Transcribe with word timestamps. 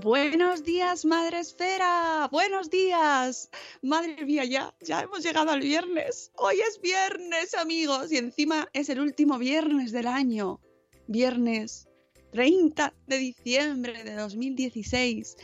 Buenos 0.00 0.62
días, 0.62 1.04
Madre 1.04 1.40
Esfera. 1.40 2.28
Buenos 2.30 2.70
días. 2.70 3.50
Madre 3.82 4.24
mía, 4.24 4.44
ya, 4.44 4.72
ya 4.80 5.00
hemos 5.00 5.24
llegado 5.24 5.50
al 5.50 5.60
viernes. 5.60 6.30
Hoy 6.36 6.54
es 6.60 6.80
viernes, 6.80 7.54
amigos. 7.54 8.12
Y 8.12 8.18
encima 8.18 8.68
es 8.72 8.90
el 8.90 9.00
último 9.00 9.38
viernes 9.38 9.90
del 9.90 10.06
año. 10.06 10.60
Viernes 11.08 11.88
30 12.30 12.94
de 13.08 13.18
diciembre 13.18 14.04
de 14.04 14.14
2016. 14.14 15.36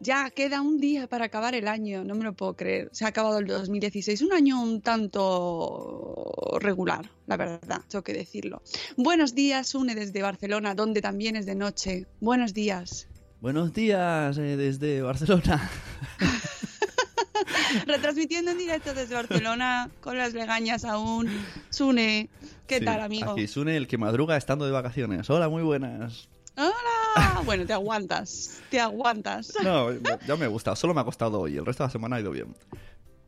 Ya 0.00 0.30
queda 0.30 0.62
un 0.62 0.80
día 0.80 1.06
para 1.06 1.26
acabar 1.26 1.54
el 1.54 1.68
año, 1.68 2.04
no 2.04 2.14
me 2.14 2.24
lo 2.24 2.32
puedo 2.32 2.56
creer. 2.56 2.88
Se 2.92 3.04
ha 3.04 3.08
acabado 3.08 3.38
el 3.38 3.46
2016, 3.46 4.22
un 4.22 4.32
año 4.32 4.62
un 4.62 4.80
tanto 4.80 6.58
regular, 6.58 7.10
la 7.26 7.36
verdad, 7.36 7.82
tengo 7.88 8.02
que 8.02 8.12
decirlo. 8.12 8.62
Buenos 8.96 9.34
días, 9.34 9.74
Une 9.74 9.94
desde 9.94 10.22
Barcelona, 10.22 10.74
donde 10.74 11.00
también 11.00 11.36
es 11.36 11.46
de 11.46 11.54
noche. 11.54 12.06
Buenos 12.20 12.54
días. 12.54 13.08
Buenos 13.44 13.74
días 13.74 14.38
eh, 14.38 14.56
desde 14.56 15.02
Barcelona. 15.02 15.70
Retransmitiendo 17.86 18.52
en 18.52 18.56
directo 18.56 18.94
desde 18.94 19.14
Barcelona 19.16 19.90
con 20.00 20.16
las 20.16 20.32
legañas 20.32 20.86
aún. 20.86 21.28
Sune, 21.68 22.30
¿qué 22.66 22.78
Sí, 22.78 22.86
tal, 22.86 23.02
amigo? 23.02 23.32
Aquí 23.32 23.46
Sune, 23.46 23.76
el 23.76 23.86
que 23.86 23.98
madruga 23.98 24.38
estando 24.38 24.64
de 24.64 24.72
vacaciones. 24.72 25.28
Hola, 25.28 25.50
muy 25.50 25.62
buenas. 25.62 26.26
¡Hola! 26.56 27.42
Bueno, 27.44 27.66
te 27.66 27.74
aguantas, 27.74 28.62
te 28.70 28.80
aguantas. 28.80 29.52
No, 29.62 29.92
ya- 29.92 30.36
me 30.36 30.46
gusta. 30.46 30.74
Solo 30.74 30.94
me 30.94 31.02
ha 31.02 31.04
costado 31.04 31.38
hoy. 31.40 31.58
El 31.58 31.66
resto 31.66 31.82
de 31.82 31.88
la 31.88 31.92
semana 31.92 32.16
ha 32.16 32.20
ido 32.20 32.30
bien. 32.30 32.56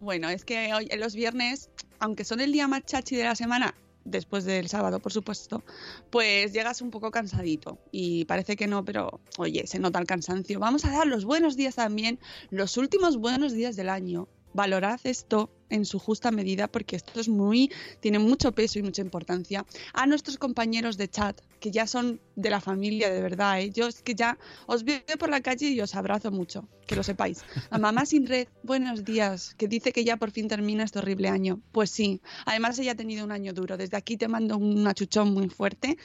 Bueno, 0.01 0.31
es 0.31 0.47
que 0.47 0.73
hoy, 0.73 0.89
los 0.97 1.15
viernes, 1.15 1.69
aunque 1.99 2.25
son 2.25 2.41
el 2.41 2.53
día 2.53 2.67
más 2.69 2.87
chachi 2.87 3.17
de 3.17 3.25
la 3.25 3.35
semana, 3.35 3.75
después 4.07 4.45
del 4.45 4.69
sábado, 4.69 5.01
por 5.01 5.13
supuesto, 5.13 5.63
pues 6.11 6.53
llegas 6.53 6.81
un 6.81 6.91
poco 6.91 7.11
cansadito. 7.11 7.79
Y 7.91 8.25
parece 8.25 8.57
que 8.57 8.67
no, 8.67 8.85
pero 8.85 9.21
oye, 9.39 9.67
se 9.67 9.79
nota 9.79 9.99
el 9.99 10.07
cansancio. 10.07 10.59
Vamos 10.61 10.85
a 10.85 10.91
dar 10.91 11.07
los 11.07 11.25
buenos 11.25 11.57
días 11.57 11.75
también, 11.75 12.19
los 12.51 12.77
últimos 12.77 13.17
buenos 13.19 13.53
días 13.53 13.77
del 13.77 13.89
año. 13.89 14.29
Valorad 14.57 15.01
esto 15.05 15.51
en 15.69 15.85
su 15.85 15.99
justa 15.99 16.31
medida 16.31 16.67
porque 16.67 16.97
esto 16.97 17.21
es 17.21 17.29
muy, 17.29 17.71
tiene 18.01 18.19
mucho 18.19 18.53
peso 18.53 18.79
y 18.79 18.83
mucha 18.83 19.03
importancia. 19.03 19.67
A 19.93 20.07
nuestros 20.07 20.39
compañeros 20.39 20.97
de 20.97 21.09
chat, 21.09 21.39
que 21.61 21.71
ya 21.71 21.87
son 21.87 22.23
de 22.37 22.49
la 22.49 22.63
familia 22.63 23.11
de 23.11 23.21
verdad, 23.21 23.61
¿eh? 23.61 23.71
yo 23.71 23.87
es 23.87 24.01
que 24.01 24.15
ya 24.15 24.39
os 24.67 24.85
veo 24.85 25.03
por 25.19 25.29
la 25.29 25.43
calle 25.43 25.69
y 25.69 25.81
os 25.83 25.95
abrazo 25.95 26.31
mucho, 26.31 26.67
que 26.87 26.97
lo 26.97 27.03
sepáis. 27.03 27.45
A 27.69 27.77
Mamá 27.77 28.07
Sin 28.07 28.27
Red, 28.27 28.49
buenos 28.63 29.05
días, 29.05 29.55
que 29.57 29.69
dice 29.69 29.93
que 29.93 30.05
ya 30.05 30.17
por 30.17 30.31
fin 30.31 30.49
termina 30.49 30.85
este 30.85 31.01
horrible 31.01 31.29
año. 31.29 31.61
Pues 31.73 31.91
sí, 31.91 32.23
además 32.47 32.79
ella 32.79 32.93
ha 32.93 32.97
tenido 32.97 33.27
un 33.27 33.33
año 33.33 33.53
duro. 33.53 33.77
Desde 33.77 33.99
aquí 33.99 34.17
te 34.17 34.27
mando 34.27 34.57
un 34.57 34.87
achuchón 34.89 35.35
muy 35.35 35.51
fuerte, 35.51 35.99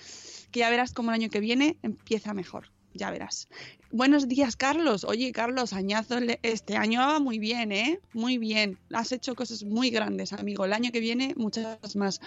que 0.51 0.59
ya 0.59 0.69
verás 0.69 0.91
cómo 0.91 1.11
el 1.11 1.15
año 1.15 1.29
que 1.29 1.39
viene 1.39 1.77
empieza 1.83 2.33
mejor. 2.33 2.69
Ya 2.93 3.09
verás. 3.11 3.47
Buenos 3.93 4.29
días, 4.29 4.55
Carlos. 4.55 5.03
Oye, 5.03 5.33
Carlos, 5.33 5.73
añazo 5.73 6.15
este 6.43 6.77
año 6.77 7.01
va 7.01 7.19
muy 7.19 7.39
bien, 7.39 7.73
¿eh? 7.73 7.99
Muy 8.13 8.37
bien. 8.37 8.79
Has 8.93 9.11
hecho 9.11 9.35
cosas 9.35 9.65
muy 9.65 9.89
grandes, 9.89 10.31
amigo. 10.31 10.63
El 10.63 10.71
año 10.71 10.93
que 10.93 11.01
viene, 11.01 11.33
muchas 11.35 11.97
más. 11.97 12.21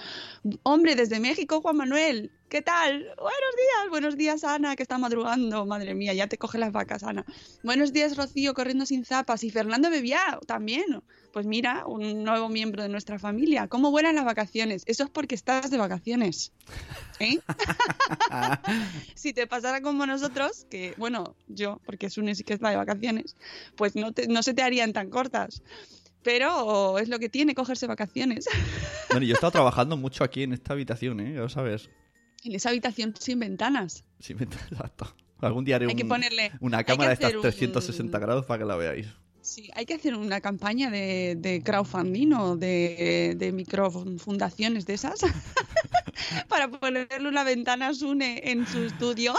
Hombre, 0.63 0.95
desde 0.95 1.21
México, 1.21 1.63
Juan 1.63 1.79
Manuel. 1.79 2.31
¿Qué 2.51 2.61
tal? 2.61 2.93
Buenos 3.17 3.57
días. 3.57 3.91
Buenos 3.91 4.17
días, 4.17 4.45
Ana, 4.45 4.77
que 4.77 4.83
está 4.83 4.99
madrugando. 4.99 5.65
Madre 5.65 5.95
mía, 5.95 6.13
ya 6.13 6.27
te 6.27 6.37
coge 6.37 6.59
las 6.59 6.71
vacas, 6.71 7.03
Ana. 7.03 7.25
Buenos 7.63 7.95
días, 7.95 8.17
Rocío, 8.17 8.53
corriendo 8.53 8.85
sin 8.85 9.05
zapas. 9.05 9.43
Y 9.43 9.51
Fernando 9.51 9.89
Bebiá, 9.89 10.39
también. 10.47 11.03
Pues 11.33 11.47
mira, 11.47 11.85
un 11.87 12.23
nuevo 12.23 12.49
miembro 12.49 12.83
de 12.83 12.89
nuestra 12.91 13.19
familia. 13.19 13.67
¿Cómo 13.69 13.91
vuelan 13.91 14.15
las 14.15 14.25
vacaciones? 14.25 14.85
Eso 14.87 15.05
es 15.05 15.11
porque 15.11 15.35
estás 15.35 15.71
de 15.71 15.79
vacaciones. 15.79 16.53
¿Eh? 17.19 17.41
si 19.15 19.33
te 19.33 19.47
pasara 19.47 19.81
como 19.81 20.07
nosotros, 20.07 20.67
que 20.71 20.95
bueno, 20.97 21.35
yo, 21.55 21.81
porque 21.87 22.11
Sune 22.11 22.35
sí 22.35 22.45
que 22.45 22.55
está 22.55 22.71
de 22.71 22.77
vacaciones, 22.77 23.37
pues 23.77 23.95
no, 23.97 24.13
te- 24.13 24.29
no 24.29 24.43
se 24.43 24.55
te 24.55 24.63
harían 24.63 24.93
tan 24.93 25.11
cortas. 25.11 25.63
Pero 26.23 26.99
es 26.99 27.09
lo 27.11 27.19
que 27.19 27.29
tiene 27.29 27.55
cogerse 27.55 27.87
vacaciones. 27.87 28.47
Bueno, 29.11 29.27
yo 29.27 29.33
he 29.33 29.35
estado 29.35 29.53
trabajando 29.53 29.97
mucho 29.97 30.25
aquí 30.25 30.43
en 30.43 30.53
esta 30.55 30.73
habitación, 30.73 31.21
¿eh? 31.21 31.35
Ya 31.35 31.41
lo 31.41 31.49
sabes. 31.49 31.89
en 32.43 32.55
esa 32.55 32.71
habitación 32.71 33.15
sin 33.19 33.39
ventanas. 33.39 34.03
Sí, 34.19 34.35
me- 34.35 34.43
exacto. 34.71 35.15
Algún 35.41 35.65
día 35.65 35.77
haré 35.77 35.87
Hay 35.87 35.95
que 35.95 36.03
un- 36.03 36.09
ponerle- 36.09 36.51
una 36.61 36.79
que 36.79 36.85
cámara 36.87 37.11
de 37.11 37.15
estas 37.15 37.35
un- 37.35 37.43
360 37.43 38.19
grados 38.19 38.45
para 38.47 38.59
que 38.61 38.65
la 38.65 38.77
veáis. 38.77 39.07
Sí, 39.43 39.71
hay 39.75 39.85
que 39.85 39.95
hacer 39.95 40.15
una 40.17 40.41
campaña 40.41 40.91
de, 40.91 41.37
de 41.39 41.63
crowdfunding 41.63 42.33
o 42.33 42.57
de, 42.57 43.35
de 43.37 43.53
microfundaciones 43.53 44.87
de 44.87 44.95
esas 44.95 45.21
para 46.49 46.69
ponerle 46.69 47.29
una 47.29 47.45
ventana 47.45 47.93
Sune 47.93 48.41
en 48.51 48.67
su 48.67 48.85
estudio. 48.85 49.35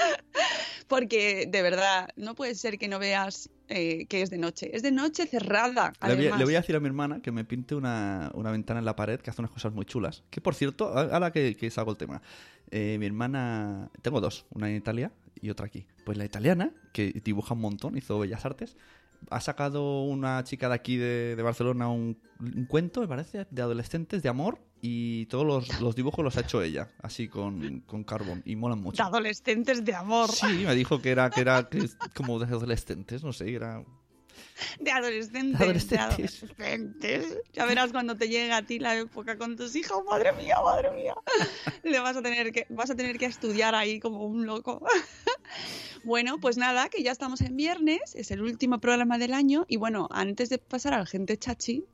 Porque 0.88 1.46
de 1.48 1.62
verdad, 1.62 2.08
no 2.16 2.34
puede 2.34 2.54
ser 2.54 2.78
que 2.78 2.88
no 2.88 2.98
veas 2.98 3.48
eh, 3.68 4.06
que 4.06 4.22
es 4.22 4.30
de 4.30 4.38
noche. 4.38 4.74
Es 4.74 4.82
de 4.82 4.90
noche 4.90 5.26
cerrada. 5.26 5.92
Le 6.02 6.08
voy, 6.08 6.10
a- 6.10 6.18
además. 6.18 6.38
le 6.40 6.44
voy 6.44 6.54
a 6.56 6.60
decir 6.60 6.74
a 6.76 6.80
mi 6.80 6.86
hermana 6.86 7.22
que 7.22 7.30
me 7.30 7.44
pinte 7.44 7.74
una, 7.74 8.30
una 8.34 8.50
ventana 8.50 8.80
en 8.80 8.84
la 8.86 8.96
pared 8.96 9.20
que 9.20 9.30
hace 9.30 9.40
unas 9.40 9.52
cosas 9.52 9.72
muy 9.72 9.84
chulas. 9.84 10.24
Que 10.30 10.40
por 10.40 10.54
cierto, 10.54 10.88
ahora 10.98 11.30
que, 11.32 11.56
que 11.56 11.70
salgo 11.70 11.92
el 11.92 11.96
tema, 11.96 12.22
eh, 12.70 12.96
mi 12.98 13.06
hermana. 13.06 13.90
Tengo 14.02 14.20
dos, 14.20 14.46
una 14.50 14.68
en 14.68 14.76
Italia 14.76 15.12
y 15.40 15.50
otra 15.50 15.66
aquí. 15.66 15.86
Pues 16.04 16.18
la 16.18 16.24
italiana, 16.24 16.72
que 16.92 17.12
dibuja 17.24 17.54
un 17.54 17.60
montón, 17.60 17.96
hizo 17.96 18.18
Bellas 18.18 18.44
Artes, 18.44 18.76
ha 19.30 19.40
sacado 19.40 20.02
una 20.02 20.42
chica 20.44 20.68
de 20.68 20.74
aquí 20.74 20.96
de, 20.96 21.36
de 21.36 21.42
Barcelona 21.42 21.88
un, 21.88 22.18
un 22.40 22.64
cuento, 22.66 23.00
me 23.00 23.08
parece, 23.08 23.46
de 23.50 23.62
adolescentes, 23.62 24.22
de 24.22 24.28
amor, 24.28 24.58
y 24.82 25.26
todos 25.26 25.46
los, 25.46 25.80
los 25.80 25.94
dibujos 25.94 26.24
los 26.24 26.36
ha 26.36 26.40
hecho 26.40 26.62
ella, 26.62 26.88
así 27.02 27.28
con, 27.28 27.80
con 27.80 28.04
carbón, 28.04 28.42
y 28.44 28.56
molan 28.56 28.78
De 28.78 28.84
mucho. 28.84 29.02
adolescentes 29.02 29.84
de 29.84 29.94
amor. 29.94 30.30
Sí, 30.30 30.64
me 30.66 30.74
dijo 30.74 31.00
que 31.02 31.10
era, 31.10 31.28
que 31.30 31.40
era 31.42 31.68
que 31.68 31.88
como 32.14 32.38
de 32.38 32.46
adolescentes, 32.46 33.22
no 33.22 33.32
sé, 33.32 33.54
era 33.54 33.84
De 34.78 34.90
adolescentes. 34.90 35.58
De 35.58 35.64
adolescentes. 35.64 36.40
de 36.58 36.64
adolescentes. 36.66 37.38
Ya 37.52 37.64
verás 37.66 37.92
cuando 37.92 38.16
te 38.16 38.28
llegue 38.28 38.52
a 38.52 38.62
ti 38.62 38.78
la 38.78 38.96
época 38.96 39.36
con 39.38 39.56
tus 39.56 39.74
hijos, 39.76 40.02
madre 40.08 40.32
mía, 40.32 40.56
madre 40.62 40.90
mía. 40.92 41.14
Le 41.82 41.98
vas 42.00 42.16
a 42.16 42.22
tener 42.22 42.52
que, 42.52 42.66
vas 42.70 42.90
a 42.90 42.94
tener 42.96 43.18
que 43.18 43.26
estudiar 43.26 43.74
ahí 43.74 44.00
como 44.00 44.24
un 44.26 44.46
loco. 44.46 44.82
Bueno, 46.04 46.38
pues 46.40 46.56
nada, 46.56 46.88
que 46.88 47.02
ya 47.02 47.12
estamos 47.12 47.42
en 47.42 47.56
viernes, 47.56 48.14
es 48.14 48.30
el 48.30 48.40
último 48.40 48.78
programa 48.80 49.18
del 49.18 49.34
año 49.34 49.66
y 49.68 49.76
bueno, 49.76 50.08
antes 50.10 50.48
de 50.48 50.56
pasar 50.56 50.94
al 50.94 51.06
gente 51.06 51.36
chachi, 51.36 51.84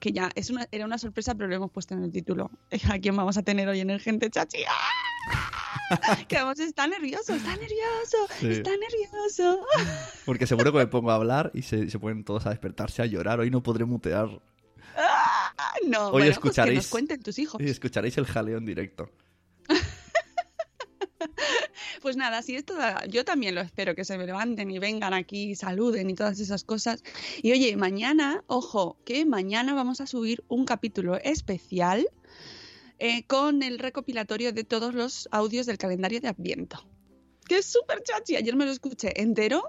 que 0.00 0.12
ya 0.12 0.30
es 0.34 0.50
una, 0.50 0.66
era 0.70 0.84
una 0.84 0.98
sorpresa, 0.98 1.34
pero 1.34 1.48
lo 1.48 1.56
hemos 1.56 1.70
puesto 1.70 1.94
en 1.94 2.04
el 2.04 2.12
título. 2.12 2.50
¿A 2.90 2.98
quién 2.98 3.16
vamos 3.16 3.36
a 3.36 3.42
tener 3.42 3.68
hoy 3.68 3.80
en 3.80 3.90
el 3.90 4.00
gente 4.00 4.30
chachi? 4.30 4.58
¡Ah! 4.68 4.90
Que 6.28 6.36
vamos, 6.36 6.58
está 6.58 6.86
nervioso, 6.88 7.34
está 7.34 7.50
nervioso, 7.50 8.16
Sí. 8.40 8.48
está 8.48 8.70
nervioso. 8.70 9.60
Porque 10.26 10.46
seguro 10.46 10.72
que 10.72 10.78
me 10.78 10.86
pongo 10.88 11.12
a 11.12 11.14
hablar 11.14 11.52
y 11.54 11.62
se, 11.62 11.88
se 11.90 11.98
ponen 12.00 12.24
todos 12.24 12.44
a 12.46 12.50
despertarse, 12.50 13.02
a 13.02 13.06
llorar. 13.06 13.38
Hoy 13.38 13.50
no 13.50 13.62
podré 13.62 13.84
mutear. 13.84 14.28
Ah, 14.96 15.52
No, 15.86 16.06
Hoy 16.06 16.10
bueno, 16.10 16.10
pues 16.12 16.24
que 16.24 16.30
escucharéis. 16.30 16.76
nos 16.78 16.86
cuenten 16.88 17.22
tus 17.22 17.38
hijos. 17.38 17.60
Y 17.60 17.68
escucharéis 17.68 18.18
el 18.18 18.26
jaleo 18.26 18.58
en 18.58 18.64
directo. 18.66 19.10
Pues 22.02 22.16
nada, 22.16 22.42
si 22.42 22.54
esto 22.56 22.74
da- 22.74 23.04
yo 23.06 23.24
también 23.24 23.54
lo 23.54 23.60
espero, 23.60 23.94
que 23.94 24.04
se 24.04 24.16
me 24.18 24.26
levanten 24.26 24.70
y 24.70 24.78
vengan 24.78 25.14
aquí, 25.14 25.54
saluden 25.54 26.10
y 26.10 26.14
todas 26.14 26.38
esas 26.40 26.64
cosas. 26.64 27.02
Y 27.42 27.52
oye, 27.52 27.76
mañana, 27.76 28.44
ojo, 28.46 28.96
que 29.04 29.24
mañana 29.26 29.74
vamos 29.74 30.00
a 30.00 30.06
subir 30.06 30.44
un 30.48 30.64
capítulo 30.64 31.16
especial 31.16 32.06
eh, 32.98 33.24
con 33.26 33.62
el 33.62 33.78
recopilatorio 33.78 34.52
de 34.52 34.64
todos 34.64 34.94
los 34.94 35.28
audios 35.30 35.66
del 35.66 35.78
calendario 35.78 36.20
de 36.20 36.28
Adviento. 36.28 36.86
Que 37.48 37.58
es 37.58 37.66
súper 37.66 38.02
chachi. 38.02 38.34
Ayer 38.36 38.56
me 38.56 38.64
lo 38.64 38.72
escuché 38.72 39.20
entero 39.20 39.62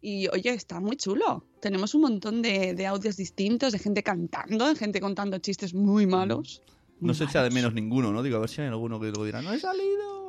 y 0.00 0.28
oye, 0.28 0.50
está 0.50 0.78
muy 0.80 0.96
chulo. 0.96 1.44
Tenemos 1.60 1.94
un 1.94 2.02
montón 2.02 2.42
de, 2.42 2.74
de 2.74 2.86
audios 2.86 3.16
distintos, 3.16 3.72
de 3.72 3.78
gente 3.80 4.02
cantando, 4.04 4.68
de 4.68 4.76
gente 4.76 5.00
contando 5.00 5.38
chistes 5.38 5.74
muy 5.74 6.06
malos. 6.06 6.62
No 7.00 7.12
se 7.12 7.24
echa 7.24 7.42
de 7.42 7.50
menos 7.50 7.74
ninguno, 7.74 8.12
¿no? 8.12 8.22
Digo, 8.22 8.36
a 8.36 8.40
ver 8.40 8.48
si 8.48 8.60
hay 8.60 8.68
alguno 8.68 9.00
que 9.00 9.06
luego 9.06 9.24
dirá, 9.24 9.42
no 9.42 9.52
he 9.52 9.58
salido. 9.58 10.23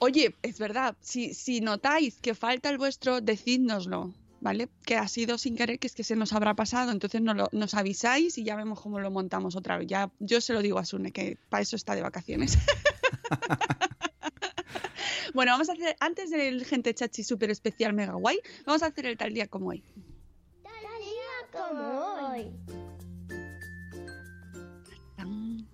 Oye, 0.00 0.34
es 0.42 0.58
verdad, 0.58 0.96
si, 1.00 1.34
si 1.34 1.60
notáis 1.60 2.18
que 2.20 2.34
falta 2.34 2.70
el 2.70 2.78
vuestro, 2.78 3.20
decídnoslo, 3.20 4.14
¿vale? 4.40 4.68
Que 4.86 4.96
ha 4.96 5.06
sido 5.08 5.36
sin 5.36 5.56
querer, 5.56 5.78
que 5.78 5.86
es 5.86 5.94
que 5.94 6.04
se 6.04 6.16
nos 6.16 6.32
habrá 6.32 6.54
pasado, 6.54 6.90
entonces 6.90 7.20
nos, 7.20 7.36
lo- 7.36 7.50
nos 7.52 7.74
avisáis 7.74 8.38
y 8.38 8.44
ya 8.44 8.56
vemos 8.56 8.80
cómo 8.80 8.98
lo 8.98 9.10
montamos 9.10 9.56
otra 9.56 9.76
vez. 9.76 9.86
Ya, 9.88 10.10
yo 10.18 10.40
se 10.40 10.54
lo 10.54 10.62
digo 10.62 10.78
a 10.78 10.86
Sune, 10.86 11.12
que 11.12 11.36
para 11.50 11.62
eso 11.62 11.76
está 11.76 11.94
de 11.94 12.00
vacaciones. 12.02 12.56
bueno, 15.34 15.52
vamos 15.52 15.68
a 15.68 15.72
hacer, 15.74 15.94
antes 16.00 16.30
del 16.30 16.64
gente 16.64 16.94
chachi 16.94 17.22
súper 17.22 17.50
especial 17.50 17.92
mega 17.92 18.14
guay, 18.14 18.38
vamos 18.64 18.82
a 18.82 18.86
hacer 18.86 19.04
el 19.06 19.18
tal 19.18 19.34
día 19.34 19.48
como 19.48 19.68
hoy. 19.68 19.84
Tal 20.62 20.72
día 21.04 21.28
como 21.52 22.30
hoy. 22.30 22.46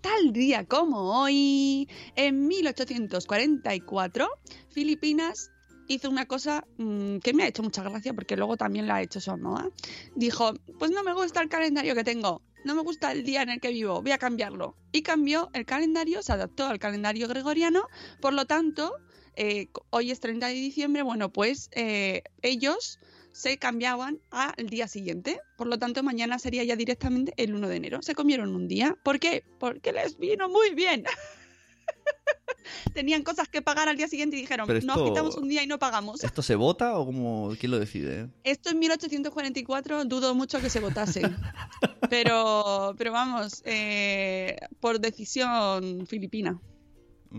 Tal 0.06 0.32
día 0.32 0.64
como 0.64 1.20
hoy, 1.20 1.88
en 2.14 2.46
1844, 2.46 4.28
Filipinas 4.68 5.50
hizo 5.88 6.08
una 6.08 6.26
cosa 6.26 6.64
mm, 6.78 7.16
que 7.16 7.34
me 7.34 7.42
ha 7.42 7.48
hecho 7.48 7.64
mucha 7.64 7.82
gracia 7.82 8.14
porque 8.14 8.36
luego 8.36 8.56
también 8.56 8.86
la 8.86 8.94
ha 8.94 9.02
hecho 9.02 9.20
Samoa. 9.20 9.68
Dijo, 10.14 10.54
pues 10.78 10.92
no 10.92 11.02
me 11.02 11.12
gusta 11.12 11.42
el 11.42 11.48
calendario 11.48 11.96
que 11.96 12.04
tengo, 12.04 12.40
no 12.64 12.76
me 12.76 12.82
gusta 12.82 13.10
el 13.10 13.24
día 13.24 13.42
en 13.42 13.50
el 13.50 13.60
que 13.60 13.70
vivo, 13.70 14.00
voy 14.00 14.12
a 14.12 14.18
cambiarlo. 14.18 14.76
Y 14.92 15.02
cambió 15.02 15.50
el 15.54 15.66
calendario, 15.66 16.22
se 16.22 16.34
adaptó 16.34 16.66
al 16.66 16.78
calendario 16.78 17.26
gregoriano, 17.26 17.88
por 18.20 18.32
lo 18.32 18.46
tanto, 18.46 18.92
eh, 19.34 19.70
hoy 19.90 20.12
es 20.12 20.20
30 20.20 20.46
de 20.46 20.54
diciembre, 20.54 21.02
bueno, 21.02 21.32
pues 21.32 21.68
eh, 21.72 22.22
ellos 22.42 23.00
se 23.36 23.58
cambiaban 23.58 24.18
al 24.30 24.66
día 24.68 24.88
siguiente. 24.88 25.40
Por 25.58 25.66
lo 25.66 25.78
tanto, 25.78 26.02
mañana 26.02 26.38
sería 26.38 26.64
ya 26.64 26.74
directamente 26.74 27.34
el 27.36 27.54
1 27.54 27.68
de 27.68 27.76
enero. 27.76 27.98
Se 28.00 28.14
comieron 28.14 28.54
un 28.54 28.66
día. 28.66 28.96
¿Por 29.02 29.20
qué? 29.20 29.44
Porque 29.58 29.92
les 29.92 30.16
vino 30.18 30.48
muy 30.48 30.74
bien. 30.74 31.04
Tenían 32.94 33.22
cosas 33.22 33.48
que 33.48 33.60
pagar 33.62 33.88
al 33.90 33.96
día 33.98 34.08
siguiente 34.08 34.36
y 34.36 34.40
dijeron, 34.40 34.66
Pero 34.66 34.80
nos 34.80 34.96
esto- 34.96 35.04
quitamos 35.10 35.36
un 35.36 35.48
día 35.48 35.62
y 35.62 35.66
no 35.66 35.78
pagamos. 35.78 36.24
¿Esto 36.24 36.40
se 36.42 36.54
vota 36.54 36.98
o 36.98 37.04
cómo, 37.06 37.52
quién 37.60 37.70
lo 37.72 37.78
decide? 37.78 38.28
Esto 38.42 38.70
en 38.70 38.78
1844 38.78 40.04
dudo 40.06 40.34
mucho 40.34 40.58
que 40.60 40.70
se 40.70 40.80
votase. 40.80 41.20
pero, 42.10 42.94
pero 42.96 43.12
vamos, 43.12 43.62
eh, 43.66 44.56
por 44.80 44.98
decisión 44.98 46.06
filipina. 46.06 46.58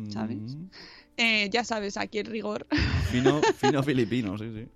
¿Sabes? 0.09 0.37
Mm, 0.37 0.65
Eh, 1.19 1.49
ya 1.51 1.63
sabes, 1.63 1.97
aquí 1.97 2.19
el 2.19 2.27
rigor. 2.27 2.67
Fino, 3.11 3.41
fino 3.57 3.81
filipino, 3.83 4.37
sí, 4.37 4.45
sí. 4.53 4.67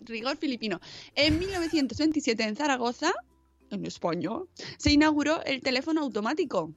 Rigor 0.00 0.36
filipino. 0.36 0.80
En 1.14 1.38
1927 1.38 2.42
en 2.44 2.56
Zaragoza, 2.56 3.12
en 3.70 3.84
España, 3.84 4.30
se 4.78 4.92
inauguró 4.92 5.42
el 5.44 5.60
teléfono 5.60 6.02
automático. 6.02 6.72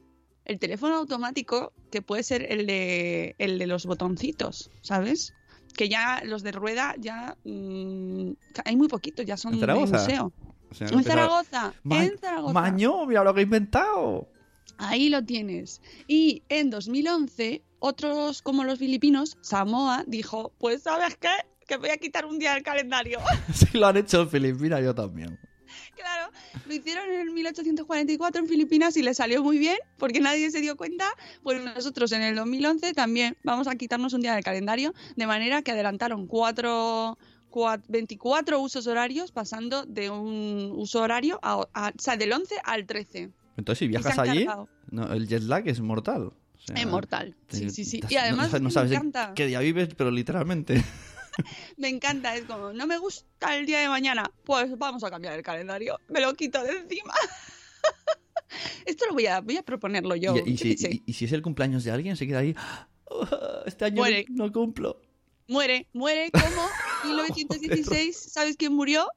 El 0.45 0.57
teléfono 0.57 0.95
automático 0.95 1.73
que 1.91 2.01
puede 2.01 2.23
ser 2.23 2.51
el 2.51 2.65
de, 2.65 3.35
el 3.37 3.59
de 3.59 3.67
los 3.67 3.85
botoncitos, 3.85 4.71
¿sabes? 4.81 5.33
Que 5.77 5.87
ya 5.89 6.21
los 6.25 6.41
de 6.41 6.51
rueda 6.51 6.95
ya 6.97 7.37
mm, 7.43 8.31
hay 8.65 8.75
muy 8.75 8.87
poquitos, 8.87 9.25
ya 9.25 9.37
son 9.37 9.53
¿En 9.53 9.59
de 9.59 9.67
museo. 9.75 10.33
O 10.71 10.73
sea, 10.73 10.87
En 10.87 11.03
Zaragoza, 11.03 11.73
Ma- 11.83 12.03
en 12.05 12.17
Zaragoza. 12.17 12.53
Maño, 12.53 13.05
mira 13.05 13.23
lo 13.23 13.33
que 13.35 13.41
he 13.41 13.43
inventado. 13.43 14.27
Ahí 14.77 15.09
lo 15.09 15.23
tienes. 15.23 15.81
Y 16.07 16.41
en 16.49 16.69
2011, 16.71 17.63
otros 17.79 18.41
como 18.41 18.63
los 18.63 18.79
filipinos, 18.79 19.37
Samoa 19.41 20.03
dijo, 20.07 20.53
pues 20.57 20.83
¿sabes 20.83 21.15
qué? 21.17 21.29
Que 21.69 21.77
voy 21.77 21.89
a 21.89 21.97
quitar 21.97 22.25
un 22.25 22.37
día 22.39 22.53
del 22.55 22.63
calendario. 22.63 23.19
Si 23.53 23.77
lo 23.77 23.87
han 23.87 23.95
hecho 23.97 24.21
en 24.23 24.29
Filipinas, 24.29 24.81
yo 24.83 24.93
también. 24.93 25.39
Claro, 25.95 26.31
lo 26.65 26.73
hicieron 26.73 27.09
en 27.11 27.19
el 27.21 27.31
1844 27.31 28.41
en 28.41 28.47
Filipinas 28.47 28.97
y 28.97 29.03
le 29.03 29.13
salió 29.13 29.43
muy 29.43 29.57
bien 29.59 29.77
porque 29.97 30.19
nadie 30.19 30.49
se 30.49 30.61
dio 30.61 30.75
cuenta. 30.75 31.05
Pues 31.43 31.63
nosotros 31.63 32.11
en 32.11 32.21
el 32.23 32.35
2011 32.35 32.93
también 32.93 33.37
vamos 33.43 33.67
a 33.67 33.75
quitarnos 33.75 34.13
un 34.13 34.21
día 34.21 34.33
del 34.33 34.43
calendario, 34.43 34.93
de 35.15 35.27
manera 35.27 35.61
que 35.61 35.71
adelantaron 35.71 36.25
cuatro, 36.25 37.17
cua- 37.51 37.81
24 37.87 38.59
usos 38.59 38.87
horarios 38.87 39.31
pasando 39.31 39.85
de 39.85 40.09
un 40.09 40.71
uso 40.75 41.01
horario 41.01 41.39
a, 41.43 41.65
a- 41.73 41.89
o 41.89 42.01
sea, 42.01 42.17
del 42.17 42.31
11 42.33 42.55
al 42.63 42.85
13. 42.85 43.29
Entonces, 43.57 43.79
si 43.79 43.87
viajas 43.87 44.17
allí, 44.17 44.47
no, 44.89 45.13
el 45.13 45.27
jet 45.27 45.43
lag 45.43 45.67
es 45.67 45.81
mortal. 45.81 46.23
O 46.31 46.61
sea, 46.61 46.75
Es 46.77 46.87
mortal. 46.87 47.35
Sí, 47.49 47.69
sí, 47.69 47.83
sí. 47.85 48.01
Y 48.09 48.15
además 48.15 48.51
no, 48.53 48.59
no 48.59 48.71
sabes 48.71 48.91
encanta. 48.91 49.33
qué 49.35 49.47
día 49.47 49.59
vives, 49.59 49.89
pero 49.95 50.11
literalmente. 50.11 50.83
Me 51.77 51.87
encanta, 51.89 52.35
es 52.35 52.43
como, 52.45 52.73
no 52.73 52.85
me 52.87 52.97
gusta 52.97 53.55
el 53.57 53.65
día 53.65 53.79
de 53.79 53.89
mañana, 53.89 54.29
pues 54.43 54.77
vamos 54.77 55.03
a 55.03 55.09
cambiar 55.09 55.33
el 55.35 55.43
calendario, 55.43 55.99
me 56.09 56.21
lo 56.21 56.33
quito 56.33 56.63
de 56.63 56.77
encima. 56.77 57.13
Esto 58.85 59.05
lo 59.07 59.13
voy 59.13 59.27
a, 59.27 59.41
voy 59.41 59.57
a 59.57 59.63
proponerlo 59.63 60.15
yo. 60.15 60.35
y, 60.45 60.57
si, 60.57 60.69
y- 60.79 61.03
y 61.05 61.13
si 61.13 61.25
es 61.25 61.31
el 61.31 61.41
cumpleaños 61.41 61.83
de 61.83 61.91
alguien, 61.91 62.17
se 62.17 62.25
queda 62.27 62.39
ahí. 62.39 62.55
"Ah, 62.57 62.87
Este 63.65 63.85
año 63.85 63.97
Muere. 63.97 64.25
no, 64.29 64.51
cumplo. 64.51 65.01
Muere, 65.47 65.87
muere 65.93 66.29
como 66.31 66.67
1916, 67.05 68.15
¿sabes 68.17 68.55
quién 68.57 68.73
murió? 68.73 69.07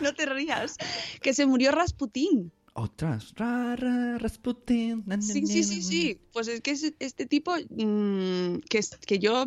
no 0.00 0.14
te 0.14 0.26
rías, 0.26 0.76
que 1.22 1.34
se 1.34 1.46
murió 1.46 1.72
Rasputín. 1.72 2.52
Otras. 2.72 3.32
Ra, 3.34 3.76
ra, 3.76 4.16
Rasputin. 4.18 5.02
na, 5.06 5.16
na, 5.16 5.22
Sí, 5.22 5.44
sí, 5.46 5.64
sí, 5.64 5.82
sí. 5.82 6.20
Pues 6.32 6.48
es 6.48 6.60
que 6.60 6.70
es 6.70 6.92
este 7.00 7.26
tipo 7.26 7.54
mm, 7.56 8.58
que, 8.68 8.80
que 9.06 9.18
yo, 9.18 9.44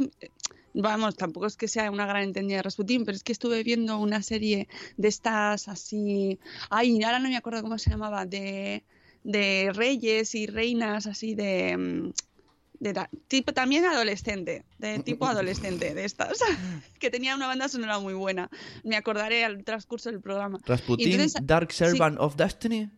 vamos, 0.73 1.15
tampoco 1.15 1.45
es 1.45 1.55
que 1.55 1.67
sea 1.67 1.91
una 1.91 2.05
gran 2.05 2.23
entendida 2.23 2.57
de 2.57 2.63
Rasputín, 2.63 3.05
pero 3.05 3.15
es 3.15 3.23
que 3.23 3.31
estuve 3.31 3.63
viendo 3.63 3.97
una 3.99 4.21
serie 4.23 4.67
de 4.97 5.07
estas 5.07 5.67
así, 5.67 6.39
ay, 6.69 7.01
ahora 7.03 7.19
no 7.19 7.29
me 7.29 7.37
acuerdo 7.37 7.61
cómo 7.61 7.77
se 7.77 7.89
llamaba, 7.89 8.25
de, 8.25 8.83
de 9.23 9.71
reyes 9.73 10.35
y 10.35 10.47
reinas 10.47 11.05
así 11.07 11.35
de... 11.35 11.77
mm, 11.77 12.11
de 12.79 13.07
tipo 13.29 13.53
también 13.53 13.85
adolescente, 13.85 14.65
de 14.77 14.99
tipo 14.99 15.25
adolescente 15.25 15.93
de 15.93 16.03
estas, 16.03 16.37
que 16.99 17.09
tenía 17.09 17.33
una 17.33 17.47
banda 17.47 17.69
sonora 17.69 17.99
muy 17.99 18.13
buena. 18.13 18.49
Me 18.83 18.97
acordaré 18.97 19.45
al 19.45 19.63
transcurso 19.63 20.09
del 20.11 20.19
programa. 20.19 20.59
Rasputin, 20.65 21.11
entonces- 21.11 21.41
Dark 21.45 21.71
Servant 21.71 22.17
of 22.19 22.35
Destiny. 22.35 22.89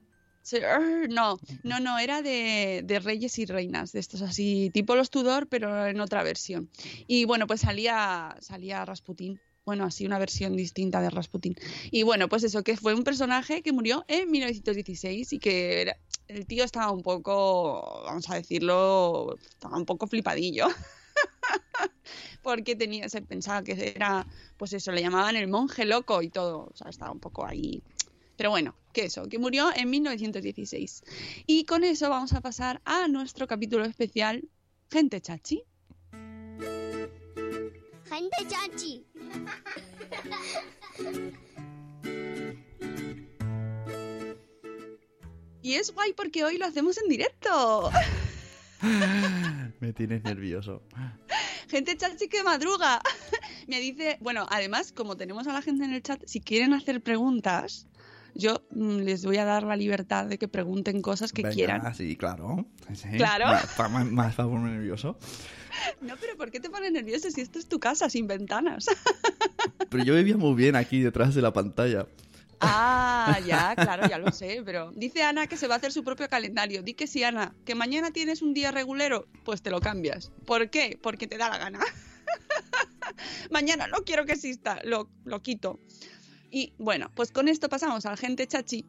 Sí, 0.46 0.58
No, 1.10 1.40
no, 1.64 1.80
no, 1.80 1.98
era 1.98 2.22
de, 2.22 2.82
de 2.86 3.00
reyes 3.00 3.40
y 3.40 3.46
reinas, 3.48 3.92
de 3.92 4.00
estos 4.00 4.22
así, 4.22 4.70
tipo 4.72 4.96
los 4.96 5.10
Tudor, 5.10 5.48
pero 5.48 5.88
en 5.88 6.00
otra 6.00 6.22
versión. 6.22 6.70
Y 7.08 7.26
bueno, 7.26 7.48
pues 7.48 7.62
salía, 7.62 8.36
salía 8.42 8.86
Rasputín. 8.86 9.40
Bueno, 9.66 9.86
así 9.86 10.06
una 10.06 10.20
versión 10.20 10.56
distinta 10.56 11.02
de 11.02 11.10
Rasputín. 11.10 11.56
Y 11.90 12.04
bueno, 12.04 12.30
pues 12.30 12.44
eso, 12.44 12.64
que 12.64 12.78
fue 12.78 12.94
un 12.94 13.04
personaje 13.04 13.64
que 13.64 13.72
murió 13.72 14.06
en 14.08 14.30
1916 14.30 15.34
y 15.34 15.40
que 15.40 15.82
era- 15.82 15.98
el 16.28 16.46
tío 16.46 16.64
estaba 16.64 16.92
un 16.92 17.02
poco, 17.02 18.04
vamos 18.06 18.30
a 18.30 18.36
decirlo, 18.36 19.36
estaba 19.50 19.78
un 19.78 19.86
poco 19.86 20.06
flipadillo. 20.06 20.68
Porque 22.44 22.76
tenía, 22.76 23.10
se 23.10 23.24
pensaba 23.24 23.64
que 23.64 23.94
era, 23.96 24.28
pues 24.58 24.74
eso, 24.74 24.92
le 24.92 25.02
llamaban 25.02 25.36
el 25.36 25.48
monje 25.48 25.86
loco 25.86 26.22
y 26.22 26.30
todo. 26.30 26.70
O 26.72 26.76
sea, 26.76 26.90
estaba 26.90 27.12
un 27.12 27.20
poco 27.20 27.46
ahí 27.46 27.82
pero 28.38 28.50
bueno, 28.50 28.76
que 28.96 29.06
eso, 29.06 29.28
que 29.28 29.38
murió 29.38 29.70
en 29.76 29.90
1916. 29.90 31.04
Y 31.46 31.66
con 31.66 31.84
eso 31.84 32.10
vamos 32.10 32.32
a 32.34 32.40
pasar 32.40 32.82
a 32.86 33.08
nuestro 33.10 33.46
capítulo 33.46 33.84
especial, 33.84 34.48
Gente 34.90 35.20
Chachi. 35.20 35.64
Gente 38.06 38.38
chachi. 38.48 39.06
Y 45.62 45.74
es 45.74 45.92
guay 45.92 46.14
porque 46.14 46.46
hoy 46.46 46.58
lo 46.58 46.66
hacemos 46.66 46.98
en 46.98 47.10
directo. 47.10 47.92
Me 49.82 49.92
tienes 49.92 50.24
nervioso. 50.24 50.84
Gente 51.68 51.98
Chachi 51.98 52.30
que 52.30 52.44
madruga. 52.44 53.02
Me 53.68 53.80
dice, 53.80 54.18
bueno, 54.22 54.46
además, 54.50 54.94
como 54.94 55.18
tenemos 55.18 55.48
a 55.48 55.54
la 55.54 55.62
gente 55.62 55.84
en 55.84 55.94
el 55.94 56.04
chat, 56.04 56.22
si 56.26 56.40
quieren 56.40 56.74
hacer 56.74 57.02
preguntas, 57.02 57.88
yo 58.36 58.62
mm, 58.72 58.98
les 59.00 59.26
voy 59.26 59.38
a 59.38 59.46
dar 59.46 59.64
la 59.64 59.76
libertad 59.76 60.26
de 60.26 60.38
que 60.38 60.48
pregunten 60.48 61.02
cosas 61.02 61.32
que 61.32 61.42
Venga, 61.42 61.56
quieran. 61.56 61.96
Sí, 61.96 62.16
claro. 62.16 62.66
Sí. 62.94 63.10
Claro. 63.18 63.48
Más, 63.48 64.12
más, 64.12 64.38
nervioso. 64.38 65.18
No, 66.02 66.16
pero 66.20 66.38
¿por 66.38 66.52
qué 66.52 66.60
te 66.60 66.70
pones 66.70 66.92
nervioso 66.92 67.30
si 67.32 67.42
esto 67.42 67.60
es 67.60 67.68
tu 67.68 67.80
casa 67.80 68.10
sin 68.10 68.28
ventanas? 68.28 68.86
Pero 69.90 70.04
yo 70.04 70.16
vivía 70.16 70.38
muy 70.38 70.56
bien 70.56 70.76
aquí 70.76 71.02
detrás 71.02 71.36
de 71.36 71.42
la 71.42 71.54
pantalla. 71.54 72.08
Ah, 72.60 73.40
ya, 73.46 73.76
claro, 73.76 74.08
ya 74.08 74.18
lo 74.18 74.32
sé, 74.32 74.62
pero 74.66 74.92
dice 74.96 75.24
Ana 75.24 75.48
que 75.48 75.58
se 75.58 75.68
va 75.68 75.76
a 75.76 75.78
hacer 75.78 75.92
su 75.92 76.04
propio 76.04 76.28
calendario. 76.30 76.82
Di 76.82 76.94
que 76.94 77.08
sí, 77.08 77.24
Ana, 77.24 77.54
que 77.66 77.76
mañana 77.76 78.12
tienes 78.12 78.42
un 78.42 78.54
día 78.54 78.72
regulero, 78.72 79.28
pues 79.44 79.62
te 79.62 79.70
lo 79.70 79.82
cambias. 79.82 80.32
¿Por 80.46 80.70
qué? 80.70 80.98
Porque 81.02 81.28
te 81.28 81.38
da 81.38 81.50
la 81.50 81.58
gana. 81.58 81.80
Mañana 83.52 83.88
no 83.88 84.00
quiero 84.04 84.26
que 84.26 84.34
exista, 84.34 84.80
lo, 84.84 85.10
lo 85.26 85.42
quito. 85.42 85.80
Y 86.56 86.72
bueno, 86.78 87.12
pues 87.14 87.34
con 87.34 87.50
esto 87.50 87.68
pasamos 87.68 88.06
al 88.06 88.16
gente 88.16 88.48
chachi. 88.48 88.86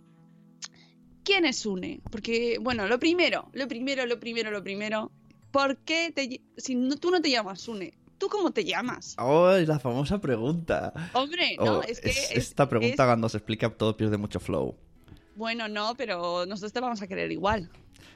¿Quién 1.25 1.45
es 1.45 1.59
Sune? 1.59 2.01
Porque, 2.13 2.59
bueno, 2.61 2.87
lo 2.87 3.01
primero, 3.01 3.49
lo 3.55 3.67
primero, 3.67 4.07
lo 4.07 4.21
primero, 4.21 4.53
lo 4.53 4.63
primero. 4.63 5.11
¿Por 5.51 5.79
qué 5.79 6.13
te, 6.15 6.43
si 6.57 6.77
no- 6.77 6.95
tú 6.97 7.11
no 7.11 7.21
te 7.21 7.29
llamas 7.29 7.61
Sune? 7.61 7.93
¿Tú 8.19 8.29
cómo 8.29 8.53
te 8.53 8.65
llamas? 8.65 9.17
Oh, 9.19 9.51
es 9.51 9.67
la 9.67 9.81
famosa 9.81 10.21
pregunta. 10.21 10.93
Hombre, 11.13 11.57
no, 11.59 11.79
Oh, 11.79 11.83
es 11.83 12.01
que. 12.01 12.11
es- 12.11 12.31
es- 12.31 12.37
esta 12.37 12.69
pregunta 12.69 13.03
es- 13.03 13.07
cuando 13.09 13.29
se 13.29 13.39
explica 13.39 13.69
todo 13.71 13.97
pierde 13.97 14.17
mucho 14.17 14.39
flow. 14.39 14.77
Bueno, 15.35 15.67
no, 15.67 15.97
pero 15.97 16.47
nosotros 16.47 16.73
te 16.73 16.79
vamos 16.79 17.03
a 17.03 17.09
querer 17.09 17.33
igual. 17.33 17.69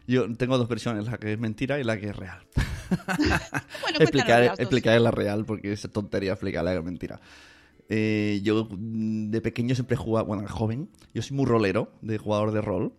Yo 0.06 0.32
tengo 0.36 0.58
dos 0.58 0.68
versiones, 0.68 1.06
la 1.06 1.18
que 1.18 1.32
es 1.32 1.38
mentira 1.40 1.80
y 1.80 1.82
la 1.84 1.98
que 1.98 2.10
es 2.10 2.16
real. 2.16 2.46
Bueno, 3.82 3.98
explicaré, 4.00 4.46
explicaré 4.46 5.00
la 5.00 5.10
real 5.10 5.44
porque 5.44 5.72
es 5.72 5.82
tontería 5.92 6.32
explicar 6.34 6.62
la 6.62 6.70
que 6.72 6.78
es 6.78 6.84
mentira. 6.84 7.20
Eh, 7.92 8.40
yo 8.44 8.68
mm, 8.70 9.30
de 9.30 9.40
pequeño 9.40 9.74
siempre 9.74 9.96
jugaba, 9.96 10.26
bueno, 10.26 10.48
joven, 10.48 10.88
yo 11.12 11.20
soy 11.22 11.36
muy 11.36 11.44
rolero, 11.46 11.92
de 12.00 12.16
jugador 12.18 12.52
de 12.52 12.60
rol. 12.62 12.94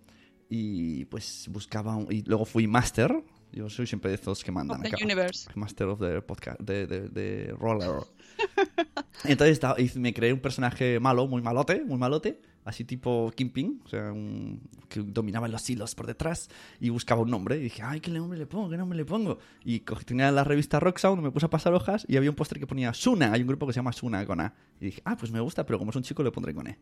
Y 0.50 1.06
pues 1.06 1.48
buscaba, 1.50 1.96
un- 1.96 2.12
y 2.12 2.24
luego 2.24 2.44
fui 2.46 2.68
master. 2.68 3.24
Yo 3.54 3.70
soy 3.70 3.88
siempre 3.88 4.10
de 4.12 4.16
estos 4.16 4.44
que 4.44 4.52
mandan 4.52 4.78
Of 4.82 4.84
the 4.84 4.96
acá. 4.96 5.04
universe. 5.06 5.50
Master 5.56 5.88
of 5.88 6.00
the 6.00 6.22
podcast, 6.22 6.60
de, 6.60 6.88
de, 6.88 7.08
de 7.10 7.54
roller. 7.58 8.02
Entonces 9.24 9.54
estaba- 9.54 9.80
y 9.80 9.90
me 9.96 10.14
creé 10.14 10.34
un 10.34 10.40
personaje 10.40 11.00
malo, 11.00 11.28
muy 11.28 11.42
malote, 11.42 11.84
muy 11.86 11.98
malote, 11.98 12.42
así 12.64 12.84
tipo 12.86 13.32
Kingpin, 13.36 13.82
o 13.86 13.90
sea, 13.90 14.12
un- 14.12 14.62
que 14.88 15.02
dominaba 15.02 15.48
los 15.48 15.68
hilos 15.70 15.96
por 15.96 16.06
detrás 16.08 16.50
y 16.80 16.90
buscaba 16.90 17.22
un 17.22 17.30
nombre. 17.32 17.58
Y 17.58 17.62
dije, 17.62 17.82
ay, 17.84 18.00
¿qué 18.00 18.12
nombre 18.12 18.38
le 18.38 18.46
pongo? 18.46 18.70
¿Qué 18.70 18.78
nombre 18.78 18.98
le 18.98 19.06
pongo? 19.06 19.40
Y 19.66 19.80
tenía 20.06 20.32
la 20.32 20.44
revista 20.44 20.80
Rock 20.80 20.98
Sound, 21.00 21.22
me 21.24 21.32
puse 21.32 21.46
a 21.46 21.50
pasar 21.50 21.74
hojas 21.74 22.06
y 22.08 22.18
había 22.18 22.30
un 22.30 22.36
póster 22.36 22.60
que 22.60 22.68
ponía 22.68 22.94
Suna. 22.94 23.32
Hay 23.34 23.42
un 23.42 23.48
grupo 23.48 23.66
que 23.68 23.74
se 23.74 23.78
llama 23.78 23.94
Suna 23.94 24.26
con 24.26 24.40
A. 24.42 24.54
Y 24.80 24.86
dije, 24.86 25.02
ah, 25.06 25.16
pues 25.18 25.32
me 25.32 25.40
gusta, 25.40 25.66
pero 25.66 25.80
como 25.80 25.92
es 25.92 25.96
un 25.96 26.04
chico 26.04 26.22
le 26.24 26.32
pondré 26.32 26.54
con 26.54 26.68
E. 26.68 26.78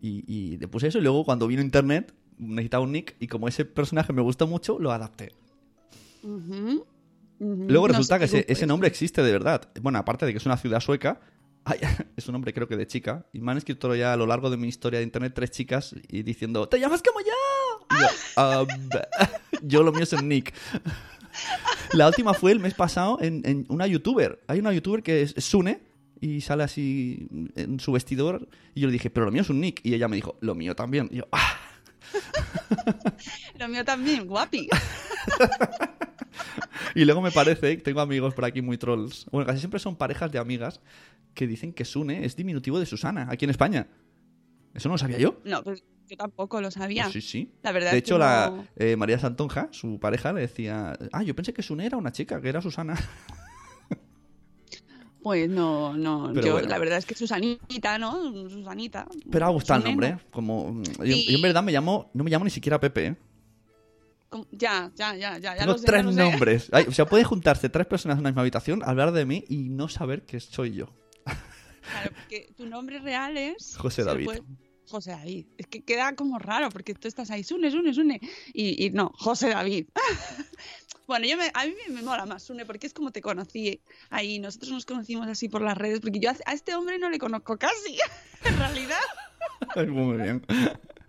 Y, 0.00 0.24
y 0.32 0.56
le 0.58 0.68
puse 0.68 0.86
eso 0.86 0.98
y 0.98 1.02
luego 1.02 1.24
cuando 1.24 1.46
vino 1.48 1.60
internet 1.62 2.14
necesitaba 2.38 2.84
un 2.84 2.92
nick 2.92 3.16
y 3.18 3.26
como 3.26 3.48
ese 3.48 3.64
personaje 3.64 4.12
me 4.12 4.22
gustó 4.22 4.46
mucho, 4.46 4.78
lo 4.78 4.92
adapté. 4.92 5.32
Luego 7.40 7.86
No 7.86 7.92
resulta 7.92 8.14
sé 8.16 8.18
que 8.18 8.24
ese, 8.24 8.38
ese 8.52 8.62
es. 8.62 8.68
nombre 8.68 8.88
existe 8.88 9.22
de 9.22 9.32
verdad. 9.32 9.68
Bueno, 9.80 9.98
aparte 9.98 10.26
de 10.26 10.32
que 10.32 10.38
es 10.38 10.46
una 10.46 10.56
ciudad 10.56 10.80
sueca, 10.80 11.20
ay, 11.68 11.78
es 12.16 12.26
un 12.28 12.32
nombre 12.32 12.52
creo 12.52 12.66
que 12.68 12.76
de 12.76 12.86
chica. 12.86 13.26
Y 13.32 13.40
me 13.40 13.52
han 13.52 13.58
escrito 13.58 13.94
ya 13.94 14.12
a 14.12 14.16
lo 14.16 14.26
largo 14.26 14.50
de 14.50 14.56
mi 14.56 14.68
historia 14.68 14.98
de 15.00 15.04
internet 15.04 15.32
tres 15.34 15.50
chicas 15.50 15.94
y 16.08 16.22
diciendo, 16.22 16.68
¡te 16.68 16.78
llamas 16.80 17.02
como 17.02 17.20
yo! 17.20 17.26
Y 17.96 18.00
yo, 18.00 18.06
"Ah, 18.36 18.64
b- 18.92 19.08
yo 19.62 19.82
lo 19.82 19.92
mío 19.92 20.02
es 20.02 20.12
en 20.12 20.28
Nick. 20.28 20.52
La 21.92 22.06
última 22.08 22.34
fue 22.34 22.52
el 22.52 22.60
mes 22.60 22.74
pasado 22.74 23.18
en, 23.20 23.40
en 23.44 23.64
una 23.68 23.86
youtuber. 23.86 24.40
Hay 24.46 24.58
una 24.58 24.72
youtuber 24.72 25.02
que 25.02 25.22
es 25.22 25.34
Sune 25.38 25.80
y 26.20 26.40
sale 26.42 26.64
así 26.64 27.28
en 27.56 27.80
su 27.80 27.92
vestidor. 27.92 28.48
Y 28.74 28.80
yo 28.82 28.88
le 28.88 28.92
dije, 28.92 29.08
pero 29.08 29.24
lo 29.26 29.32
mío 29.32 29.42
es 29.42 29.48
un 29.50 29.60
Nick. 29.60 29.80
Y 29.84 29.94
ella 29.94 30.06
me 30.08 30.16
dijo, 30.16 30.36
lo 30.40 30.54
mío 30.54 30.74
también. 30.76 31.08
Y 31.10 31.16
yo, 31.18 31.28
¡ah! 31.32 31.56
Lo 33.58 33.68
mío 33.68 33.84
también, 33.84 34.26
guapi. 34.26 34.68
Y 36.94 37.04
luego 37.04 37.20
me 37.20 37.30
parece, 37.30 37.76
tengo 37.78 38.00
amigos 38.00 38.34
por 38.34 38.44
aquí 38.44 38.62
muy 38.62 38.78
trolls. 38.78 39.26
Bueno, 39.30 39.46
casi 39.46 39.58
siempre 39.60 39.80
son 39.80 39.96
parejas 39.96 40.30
de 40.32 40.38
amigas 40.38 40.80
que 41.34 41.46
dicen 41.46 41.72
que 41.72 41.84
Sune 41.84 42.24
es 42.24 42.36
diminutivo 42.36 42.78
de 42.78 42.86
Susana, 42.86 43.26
aquí 43.30 43.44
en 43.44 43.50
España. 43.50 43.86
Eso 44.74 44.88
no 44.88 44.94
lo 44.94 44.98
sabía 44.98 45.18
yo. 45.18 45.40
No, 45.44 45.62
pues 45.62 45.82
yo 46.08 46.16
tampoco 46.16 46.60
lo 46.60 46.70
sabía. 46.70 47.04
Pues 47.04 47.14
sí, 47.14 47.20
sí. 47.20 47.52
La 47.62 47.72
verdad 47.72 47.92
de 47.92 47.98
hecho, 47.98 48.18
la 48.18 48.66
eh, 48.76 48.96
María 48.96 49.18
Santonja, 49.18 49.68
su 49.70 49.98
pareja, 49.98 50.32
le 50.32 50.42
decía, 50.42 50.98
ah, 51.12 51.22
yo 51.22 51.34
pensé 51.34 51.52
que 51.52 51.62
Sune 51.62 51.86
era 51.86 51.96
una 51.96 52.12
chica, 52.12 52.40
que 52.40 52.48
era 52.48 52.60
Susana. 52.62 52.96
Pues 55.20 55.50
no, 55.50 55.94
no. 55.94 56.30
Pero 56.32 56.46
yo, 56.46 56.52
bueno. 56.54 56.68
la 56.68 56.78
verdad 56.78 56.98
es 56.98 57.04
que 57.04 57.14
Susanita, 57.14 57.98
¿no? 57.98 58.48
Susanita. 58.48 59.06
Pero 59.30 59.46
ha 59.46 59.48
gustado 59.50 59.80
el 59.80 59.86
nombre, 59.86 60.12
¿no? 60.12 60.20
Como, 60.30 60.82
yo, 60.84 61.04
Sí. 61.04 61.26
yo 61.28 61.36
en 61.36 61.42
verdad 61.42 61.62
me 61.62 61.72
llamo, 61.72 62.10
no 62.14 62.24
me 62.24 62.30
llamo 62.30 62.44
ni 62.44 62.50
siquiera 62.50 62.80
Pepe, 62.80 63.06
¿eh? 63.06 63.16
Ya, 64.52 64.90
ya, 64.94 65.14
ya, 65.14 65.38
ya. 65.38 65.54
ya 65.54 65.56
Tengo 65.56 65.72
lo 65.72 65.78
sé, 65.78 65.86
tres 65.86 66.00
ya 66.00 66.06
lo 66.06 66.12
sé. 66.12 66.20
nombres. 66.30 66.68
Ay, 66.72 66.84
o 66.88 66.92
sea, 66.92 67.06
pueden 67.06 67.26
juntarse 67.26 67.68
tres 67.68 67.86
personas 67.86 68.16
en 68.16 68.20
una 68.20 68.30
misma 68.30 68.42
habitación, 68.42 68.82
hablar 68.84 69.12
de 69.12 69.24
mí 69.24 69.44
y 69.48 69.68
no 69.70 69.88
saber 69.88 70.26
que 70.26 70.38
soy 70.40 70.74
yo. 70.74 70.86
Claro, 71.24 72.10
porque 72.14 72.52
tu 72.56 72.66
nombre 72.66 72.98
real 72.98 73.36
es. 73.38 73.76
José 73.78 74.04
David. 74.04 74.24
puede- 74.26 74.42
José 74.86 75.10
David. 75.10 75.46
Es 75.58 75.66
que 75.66 75.82
queda 75.82 76.14
como 76.14 76.38
raro 76.38 76.70
porque 76.70 76.94
tú 76.94 77.08
estás 77.08 77.30
ahí, 77.30 77.44
Sune, 77.44 77.70
Sune, 77.70 77.92
Sune. 77.94 78.20
Y, 78.54 78.86
y 78.86 78.90
no, 78.90 79.10
José 79.16 79.48
David. 79.50 79.86
bueno, 81.06 81.26
yo 81.26 81.36
me, 81.36 81.50
a 81.54 81.66
mí 81.66 81.74
me 81.90 82.02
mola 82.02 82.24
más 82.26 82.42
Sune 82.42 82.64
porque 82.66 82.86
es 82.86 82.92
como 82.94 83.10
te 83.10 83.20
conocí 83.22 83.80
ahí. 84.10 84.38
Nosotros 84.38 84.70
nos 84.72 84.86
conocimos 84.86 85.26
así 85.28 85.48
por 85.48 85.62
las 85.62 85.76
redes 85.76 86.00
porque 86.00 86.20
yo 86.20 86.30
a, 86.30 86.36
a 86.46 86.52
este 86.52 86.74
hombre 86.74 86.98
no 86.98 87.08
le 87.10 87.18
conozco 87.18 87.56
casi, 87.58 87.98
en 88.44 88.58
realidad. 88.58 88.96
Muy 89.88 90.16
bien. 90.18 90.42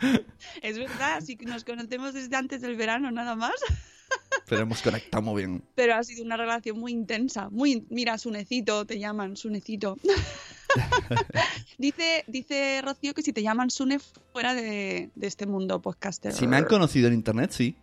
Es 0.62 0.77
verdad, 0.77 1.18
así 1.18 1.36
que 1.36 1.46
nos 1.46 1.63
conocemos 1.63 2.13
desde 2.13 2.36
antes 2.36 2.62
del 2.62 2.75
verano 2.75 3.12
nada 3.12 3.36
más. 3.36 3.53
Pero 4.48 4.62
hemos 4.63 4.82
conectado 4.82 5.22
muy 5.22 5.44
bien. 5.44 5.63
Pero 5.75 5.96
ha 5.96 6.03
sido 6.03 6.24
una 6.24 6.36
relación 6.38 6.79
muy 6.79 6.91
intensa. 6.91 7.50
Muy, 7.50 7.86
mira, 7.89 8.18
Sunecito, 8.18 8.86
te 8.86 8.98
llaman 8.98 9.38
Sunecito. 9.38 9.98
dice, 11.77 12.24
dice 12.27 12.82
Rocío 12.84 13.13
que 13.13 13.22
si 13.22 13.34
te 13.34 13.44
llaman 13.44 13.70
Sune 13.70 14.00
fuera 14.32 14.53
de, 14.56 15.10
de 15.15 15.27
este 15.27 15.46
mundo 15.46 15.82
podcaster. 15.82 16.34
Si 16.34 16.48
me 16.48 16.58
han 16.58 16.65
conocido 16.65 17.08
en 17.08 17.13
internet, 17.13 17.51
sí. 17.51 17.75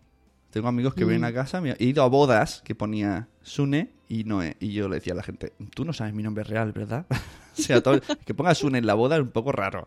Tengo 0.51 0.69
amigos 0.69 0.95
que 0.95 1.05
vienen 1.05 1.25
a 1.25 1.35
casa, 1.35 1.61
he 1.79 1.85
ido 1.85 2.03
a 2.03 2.09
bodas 2.09 2.63
que 2.65 2.75
ponía 2.75 3.29
Sune 3.43 3.91
y 4.09 4.25
Noé. 4.25 4.57
Y 4.59 4.73
yo 4.73 4.89
le 4.89 4.97
decía 4.97 5.13
a 5.13 5.17
la 5.17 5.23
gente, 5.23 5.53
tú 5.75 5.85
no 5.85 5.93
sabes 5.93 6.15
mi 6.15 6.23
nombre 6.23 6.45
real, 6.45 6.73
¿verdad? 6.73 7.05
o 7.11 7.61
sea, 7.63 7.83
todo- 7.83 8.01
que 8.25 8.33
ponga 8.35 8.55
Sune 8.55 8.79
en 8.79 8.87
la 8.87 8.95
boda 8.95 9.17
es 9.17 9.23
un 9.23 9.31
poco 9.33 9.53
raro. 9.53 9.87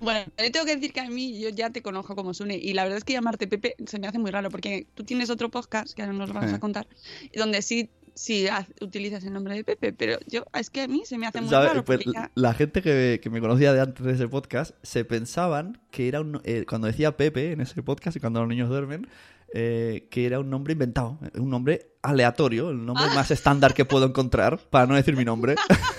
Bueno, 0.00 0.26
le 0.38 0.50
tengo 0.50 0.64
que 0.66 0.76
decir 0.76 0.92
que 0.92 1.00
a 1.00 1.08
mí 1.10 1.40
yo 1.40 1.48
ya 1.48 1.70
te 1.70 1.82
conozco 1.82 2.14
como 2.14 2.32
Sune 2.34 2.56
y 2.56 2.72
la 2.74 2.84
verdad 2.84 2.98
es 2.98 3.04
que 3.04 3.12
llamarte 3.14 3.46
Pepe 3.46 3.74
se 3.86 3.98
me 3.98 4.06
hace 4.06 4.18
muy 4.18 4.30
raro 4.30 4.50
porque 4.50 4.86
tú 4.94 5.04
tienes 5.04 5.28
otro 5.30 5.50
podcast 5.50 5.92
que 5.94 6.02
ahora 6.02 6.14
nos 6.14 6.32
vas 6.32 6.52
Eh. 6.52 6.54
a 6.54 6.60
contar 6.60 6.86
donde 7.34 7.62
sí, 7.62 7.90
sí 8.14 8.46
haz- 8.46 8.66
utilizas 8.80 9.24
el 9.24 9.32
nombre 9.32 9.54
de 9.54 9.64
Pepe, 9.64 9.92
pero 9.92 10.18
yo 10.28 10.44
es 10.54 10.70
que 10.70 10.82
a 10.82 10.88
mí 10.88 11.02
se 11.04 11.18
me 11.18 11.26
hace 11.26 11.40
muy 11.40 11.50
¿Sabes? 11.50 11.68
raro 11.70 11.84
Pues 11.84 12.00
ya- 12.04 12.30
La 12.34 12.54
gente 12.54 12.80
que, 12.82 13.20
que 13.22 13.30
me 13.30 13.40
conocía 13.40 13.72
de 13.72 13.80
antes 13.80 14.04
de 14.06 14.12
ese 14.12 14.28
podcast 14.28 14.74
se 14.82 15.04
pensaban 15.04 15.80
que 15.90 16.08
era 16.08 16.20
un... 16.20 16.40
eh, 16.44 16.64
cuando 16.68 16.86
decía 16.86 17.16
Pepe 17.16 17.52
en 17.52 17.60
ese 17.60 17.82
podcast 17.82 18.16
y 18.16 18.20
cuando 18.20 18.40
los 18.40 18.48
niños 18.48 18.68
duermen, 18.68 19.08
eh, 19.54 20.06
que 20.10 20.26
era 20.26 20.40
un 20.40 20.50
nombre 20.50 20.74
inventado, 20.74 21.18
un 21.34 21.48
nombre 21.50 21.92
aleatorio, 22.02 22.70
el 22.70 22.84
nombre 22.84 23.06
Ah. 23.08 23.14
más 23.14 23.30
estándar 23.30 23.72
que 23.74 23.84
puedo 23.84 24.06
encontrar, 24.06 24.58
para 24.70 24.86
no 24.86 24.94
decir 24.94 25.16
mi 25.16 25.24
nombre. 25.24 25.54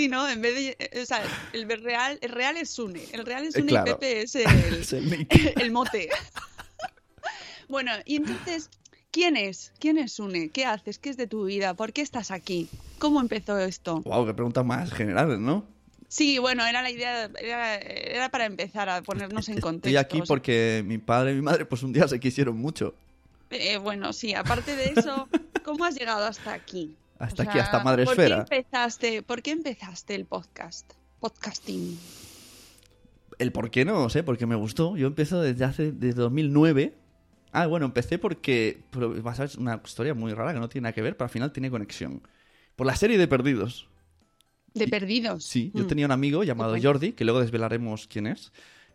Sí, 0.00 0.08
¿no? 0.08 0.26
En 0.26 0.40
vez 0.40 0.54
de. 0.54 0.76
eh, 0.78 1.02
O 1.02 1.04
sea, 1.04 1.22
el 1.52 1.68
real, 1.82 2.18
el 2.22 2.30
real 2.30 2.56
es 2.56 2.70
Sune. 2.70 3.02
El 3.12 3.26
real 3.26 3.44
es 3.44 3.54
Eh, 3.54 3.58
Sune 3.58 3.68
claro. 3.68 3.90
y 3.90 3.92
Pepe 3.94 4.22
es 4.22 4.34
el, 4.36 4.46
Es 4.80 4.92
el 4.94 5.26
el 5.60 5.70
mote. 5.72 6.08
bueno, 7.68 7.92
y 8.06 8.16
entonces, 8.16 8.70
¿quién 9.10 9.36
es? 9.36 9.72
¿Quién 9.78 9.98
es 9.98 10.12
Sune? 10.14 10.48
¿Qué 10.48 10.64
haces? 10.64 10.98
¿Qué 10.98 11.10
es 11.10 11.16
de 11.18 11.26
tu 11.26 11.44
vida? 11.44 11.74
¿Por 11.74 11.92
qué 11.92 12.00
estás 12.00 12.30
aquí? 12.30 12.68
¿Cómo 12.98 13.20
empezó 13.20 13.58
esto? 13.58 14.00
Wow, 14.02 14.26
qué 14.26 14.32
preguntas 14.34 14.64
más 14.64 14.90
generales, 14.92 15.38
¿no? 15.38 15.64
Sí, 16.08 16.38
bueno, 16.38 16.66
era 16.66 16.80
la 16.82 16.90
idea, 16.90 17.30
era, 17.38 17.76
era 17.76 18.30
para 18.30 18.46
empezar 18.46 18.88
a 18.88 19.02
ponernos 19.02 19.48
en 19.48 19.60
contexto. 19.60 19.88
Estoy 19.88 19.96
aquí 19.96 20.16
o 20.20 20.26
sea, 20.26 20.34
porque 20.34 20.82
mi 20.84 20.96
padre 20.98 21.32
y 21.32 21.34
mi 21.36 21.42
madre 21.42 21.64
pues 21.66 21.82
un 21.84 21.92
día 21.92 22.08
se 22.08 22.18
quisieron 22.18 22.56
mucho. 22.56 22.94
eh, 23.50 23.76
bueno, 23.76 24.12
sí, 24.12 24.34
aparte 24.34 24.74
de 24.74 24.94
eso, 24.96 25.28
¿cómo 25.62 25.84
has 25.84 25.94
llegado 25.94 26.24
hasta 26.26 26.52
aquí? 26.52 26.96
Hasta 27.20 27.42
O 27.44 27.48
aquí, 27.48 27.58
hasta 27.58 27.84
Madresfera. 27.84 28.38
¿por 28.38 28.48
qué, 28.48 28.56
empezaste, 28.56 29.22
¿Por 29.22 29.42
qué 29.42 29.50
empezaste 29.52 30.14
el 30.16 30.24
podcast? 30.24 30.92
Podcasting. 31.20 31.98
El 33.38 33.52
por 33.52 33.70
qué 33.70 33.84
no, 33.84 34.08
sé, 34.10 34.22
porque 34.22 34.46
me 34.46 34.54
gustó. 34.56 34.96
Yo 34.96 35.06
empiezo 35.06 35.40
desde 35.40 35.64
hace 35.64 35.92
desde 35.92 36.20
2009. 36.20 36.94
Ah, 37.52 37.66
bueno, 37.66 37.86
empecé 37.86 38.18
porque 38.18 38.82
vas 39.22 39.38
a 39.38 39.42
ver, 39.42 39.50
es 39.50 39.56
una 39.56 39.80
historia 39.84 40.14
muy 40.14 40.32
rara 40.34 40.52
que 40.54 40.60
no 40.60 40.68
tiene 40.68 40.84
nada 40.84 40.92
que 40.94 41.02
ver, 41.02 41.16
pero 41.16 41.26
al 41.26 41.30
final 41.30 41.52
tiene 41.52 41.70
conexión. 41.70 42.22
Por 42.76 42.86
la 42.86 42.96
serie 42.96 43.18
de 43.18 43.28
Perdidos. 43.28 43.88
De 44.72 44.84
Y- 44.84 44.88
perdidos. 44.88 45.44
Sí, 45.44 45.72
yo 45.74 45.84
Mm. 45.84 45.88
tenía 45.88 46.06
un 46.06 46.12
amigo 46.12 46.44
llamado 46.44 46.76
Jordi, 46.80 47.12
que 47.12 47.24
luego 47.24 47.40
desvelaremos 47.40 48.06
quién 48.06 48.26
es. 48.28 48.52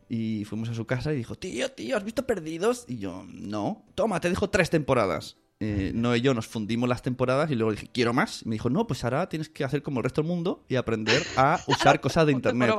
Y 0.07 0.45
fuimos 0.45 0.69
a 0.69 0.73
su 0.73 0.85
casa 0.85 1.11
y 1.13 1.17
dijo, 1.17 1.35
tío, 1.35 1.69
tío, 1.71 1.97
¿has 1.97 2.03
visto 2.05 2.25
Perdidos? 2.25 2.85
Y 2.87 2.97
yo, 2.99 3.25
no. 3.27 3.83
Toma, 3.93 4.21
te 4.21 4.29
dejo 4.29 4.49
tres 4.49 4.69
temporadas. 4.69 5.35
Eh, 5.61 5.93
no 5.95 6.13
y 6.13 6.19
yo 6.19 6.33
nos 6.33 6.47
fundimos 6.47 6.89
las 6.89 7.01
temporadas 7.01 7.49
y 7.49 7.55
luego 7.55 7.71
dije, 7.71 7.89
quiero 7.91 8.13
más. 8.13 8.41
Y 8.43 8.49
me 8.49 8.55
dijo, 8.55 8.69
no, 8.69 8.87
pues 8.87 9.03
ahora 9.03 9.29
tienes 9.29 9.49
que 9.49 9.63
hacer 9.63 9.81
como 9.81 9.99
el 9.99 10.03
resto 10.03 10.21
del 10.21 10.27
mundo 10.27 10.65
y 10.67 10.75
aprender 10.75 11.23
a 11.37 11.59
usar 11.67 12.01
cosas 12.01 12.25
de 12.25 12.33
internet. 12.33 12.73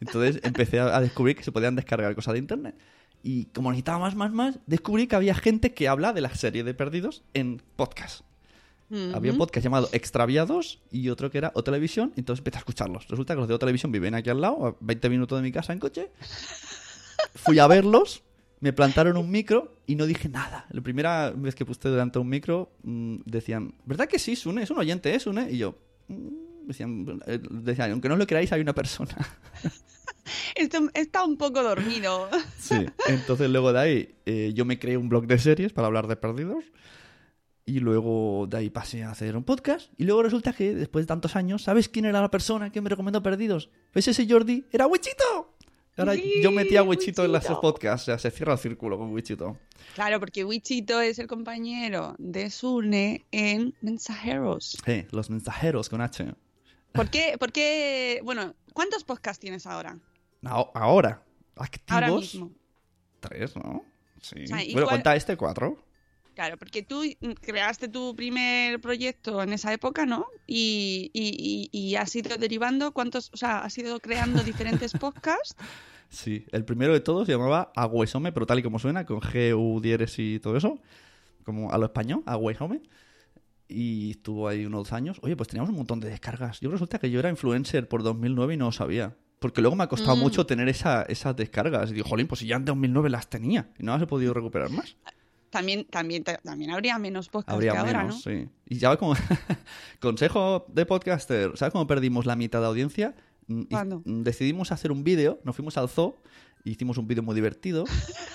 Entonces 0.00 0.40
empecé 0.44 0.80
a 0.80 1.00
descubrir 1.00 1.36
que 1.36 1.42
se 1.42 1.52
podían 1.52 1.74
descargar 1.74 2.14
cosas 2.14 2.34
de 2.34 2.38
internet. 2.38 2.76
Y 3.22 3.46
como 3.46 3.70
necesitaba 3.70 3.98
más, 3.98 4.14
más, 4.14 4.30
más, 4.32 4.58
descubrí 4.66 5.06
que 5.06 5.16
había 5.16 5.34
gente 5.34 5.74
que 5.74 5.88
habla 5.88 6.12
de 6.12 6.20
la 6.20 6.34
serie 6.34 6.64
de 6.64 6.74
Perdidos 6.74 7.24
en 7.34 7.62
podcast. 7.76 8.22
Había 9.12 9.32
un 9.32 9.38
podcast 9.38 9.62
llamado 9.62 9.90
Extraviados 9.92 10.80
y 10.90 11.10
otro 11.10 11.30
que 11.30 11.36
era 11.36 11.52
O 11.54 11.62
Televisión, 11.62 12.14
entonces 12.16 12.40
empecé 12.40 12.56
a 12.56 12.60
escucharlos. 12.60 13.06
Resulta 13.08 13.34
que 13.34 13.40
los 13.40 13.48
de 13.48 13.54
O 13.54 13.58
Televisión 13.58 13.92
viven 13.92 14.14
aquí 14.14 14.30
al 14.30 14.40
lado, 14.40 14.66
a 14.66 14.76
20 14.80 15.10
minutos 15.10 15.38
de 15.38 15.42
mi 15.42 15.52
casa 15.52 15.74
en 15.74 15.78
coche. 15.78 16.10
Fui 17.34 17.58
a 17.58 17.66
verlos 17.66 18.22
me 18.60 18.72
plantaron 18.72 19.16
un 19.16 19.30
micro 19.30 19.80
y 19.86 19.94
no 19.94 20.06
dije 20.06 20.28
nada. 20.28 20.66
La 20.70 20.80
primera 20.80 21.30
vez 21.30 21.54
que 21.54 21.64
puse 21.64 21.88
delante 21.88 22.18
un 22.18 22.28
micro 22.28 22.72
mm, 22.82 23.16
decían, 23.24 23.74
¿verdad 23.84 24.08
que 24.08 24.18
sí, 24.18 24.36
Sune? 24.36 24.62
Es 24.62 24.70
un 24.70 24.78
oyente, 24.78 25.14
¿eh, 25.14 25.20
Sune? 25.20 25.50
Y 25.50 25.58
yo, 25.58 25.76
mm, 26.08 26.66
decían, 26.66 27.20
eh, 27.26 27.40
decían, 27.50 27.92
aunque 27.92 28.08
no 28.08 28.16
lo 28.16 28.26
creáis, 28.26 28.52
hay 28.52 28.60
una 28.60 28.74
persona. 28.74 29.14
Esto- 30.54 30.90
está 30.94 31.24
un 31.24 31.36
poco 31.36 31.62
dormido. 31.62 32.28
Sí. 32.58 32.84
Entonces 33.08 33.48
luego 33.48 33.72
de 33.72 33.78
ahí 33.80 34.14
eh, 34.26 34.52
yo 34.54 34.64
me 34.64 34.78
creé 34.78 34.96
un 34.96 35.08
blog 35.08 35.26
de 35.26 35.38
series 35.38 35.72
para 35.72 35.86
hablar 35.86 36.06
de 36.06 36.16
perdidos. 36.16 36.64
Y 37.64 37.80
luego 37.80 38.46
de 38.48 38.56
ahí 38.56 38.70
pasé 38.70 39.04
a 39.04 39.10
hacer 39.10 39.36
un 39.36 39.44
podcast. 39.44 39.90
Y 39.98 40.04
luego 40.04 40.22
resulta 40.22 40.54
que 40.54 40.74
después 40.74 41.02
de 41.04 41.06
tantos 41.06 41.36
años, 41.36 41.62
¿sabes 41.62 41.88
quién 41.90 42.06
era 42.06 42.20
la 42.22 42.30
persona 42.30 42.72
que 42.72 42.80
me 42.80 42.88
recomendó 42.88 43.22
Perdidos? 43.22 43.68
Pues 43.92 44.08
ese 44.08 44.26
Jordi 44.26 44.64
era 44.72 44.86
Wichito. 44.86 45.54
Ahora 45.98 46.14
Sí, 46.14 46.40
yo 46.42 46.50
metí 46.52 46.76
a 46.76 46.82
Wichito 46.82 47.24
en 47.24 47.32
los 47.32 47.44
podcasts. 47.44 48.02
O 48.02 48.06
sea, 48.06 48.18
se 48.18 48.30
cierra 48.30 48.52
el 48.54 48.58
círculo 48.58 48.96
con 48.98 49.12
Wichito. 49.12 49.58
Claro, 49.94 50.20
porque 50.20 50.44
Wichito 50.44 51.00
es 51.00 51.18
el 51.18 51.26
compañero 51.26 52.14
de 52.18 52.50
Sune 52.50 53.26
en 53.32 53.74
Mensajeros. 53.82 54.78
Sí, 54.84 55.06
los 55.10 55.28
mensajeros 55.30 55.88
con 55.88 56.00
H. 56.00 56.24
¿Por 56.92 57.10
qué? 57.10 57.36
¿Por 57.38 57.52
qué? 57.52 58.20
Bueno, 58.24 58.54
¿cuántos 58.72 59.04
podcasts 59.04 59.40
tienes 59.40 59.66
ahora? 59.66 59.98
Ahora. 60.44 61.22
Activos. 61.56 61.90
Ahora 61.92 62.10
mismo. 62.12 62.52
Tres, 63.20 63.56
¿no? 63.56 63.84
Sí. 64.22 64.44
O 64.44 64.46
sea, 64.46 64.62
¿y 64.64 64.72
bueno, 64.72 64.86
cuál- 64.86 64.96
cuenta 64.98 65.16
este 65.16 65.36
cuatro. 65.36 65.76
Claro, 66.38 66.56
porque 66.56 66.84
tú 66.84 67.02
creaste 67.40 67.88
tu 67.88 68.14
primer 68.14 68.80
proyecto 68.80 69.42
en 69.42 69.52
esa 69.52 69.72
época, 69.72 70.06
¿no? 70.06 70.26
Y, 70.46 71.10
y, 71.12 71.68
y, 71.72 71.76
y 71.76 71.96
has 71.96 72.14
ido 72.14 72.36
derivando, 72.36 72.92
¿cuántos? 72.92 73.28
O 73.32 73.36
sea, 73.36 73.64
has 73.64 73.76
ido 73.76 73.98
creando 73.98 74.44
diferentes 74.44 74.92
podcasts. 75.00 75.56
Sí, 76.08 76.46
el 76.52 76.64
primero 76.64 76.92
de 76.92 77.00
todos 77.00 77.26
se 77.26 77.32
llamaba 77.32 77.72
Agüesome, 77.74 78.30
pero 78.30 78.46
tal 78.46 78.60
y 78.60 78.62
como 78.62 78.78
suena, 78.78 79.04
con 79.04 79.18
G, 79.20 79.52
U, 79.58 79.80
dieres 79.80 80.16
y 80.20 80.38
todo 80.38 80.56
eso, 80.56 80.78
como 81.42 81.72
a 81.72 81.78
lo 81.78 81.86
español, 81.86 82.22
Agüesome. 82.24 82.82
Y 83.66 84.12
estuvo 84.12 84.46
ahí 84.46 84.64
unos 84.64 84.92
años. 84.92 85.18
Oye, 85.22 85.34
pues 85.34 85.48
teníamos 85.48 85.70
un 85.70 85.76
montón 85.76 85.98
de 85.98 86.08
descargas. 86.08 86.60
Yo 86.60 86.70
resulta 86.70 87.00
que 87.00 87.10
yo 87.10 87.18
era 87.18 87.30
influencer 87.30 87.88
por 87.88 88.04
2009 88.04 88.54
y 88.54 88.56
no 88.58 88.66
lo 88.66 88.72
sabía. 88.72 89.16
Porque 89.40 89.60
luego 89.60 89.74
me 89.74 89.82
ha 89.82 89.88
costado 89.88 90.14
Mm. 90.16 90.20
mucho 90.20 90.46
tener 90.46 90.68
esa, 90.68 91.02
esas 91.02 91.34
descargas. 91.34 91.90
Y 91.90 91.94
digo, 91.94 92.06
jolín, 92.08 92.28
pues 92.28 92.38
si 92.38 92.46
ya 92.46 92.54
en 92.54 92.64
2009 92.64 93.10
las 93.10 93.28
tenía 93.28 93.70
y 93.76 93.82
no 93.82 93.92
las 93.92 94.02
he 94.02 94.06
podido 94.06 94.32
recuperar 94.34 94.70
más. 94.70 94.94
También, 95.50 95.84
también, 95.86 96.24
también 96.24 96.70
habría 96.70 96.98
menos 96.98 97.28
podcasts 97.28 97.54
Habría 97.54 97.72
que 97.72 97.78
ahora, 97.78 98.04
¿no? 98.04 98.12
sí. 98.12 98.48
Y 98.66 98.78
ya 98.78 98.96
como 98.96 99.14
consejo 100.00 100.66
de 100.68 100.84
podcaster, 100.86 101.52
¿sabes 101.56 101.72
cómo 101.72 101.86
perdimos 101.86 102.26
la 102.26 102.36
mitad 102.36 102.60
de 102.60 102.66
audiencia? 102.66 103.14
Mm, 103.46 103.60
y- 103.62 103.66
¿Cuándo? 103.66 104.02
mm, 104.04 104.22
Decidimos 104.22 104.72
hacer 104.72 104.92
un 104.92 105.04
vídeo, 105.04 105.40
nos 105.44 105.56
fuimos 105.56 105.76
al 105.78 105.88
zoo, 105.88 106.16
hicimos 106.64 106.98
un 106.98 107.06
vídeo 107.08 107.22
muy 107.22 107.34
divertido. 107.34 107.84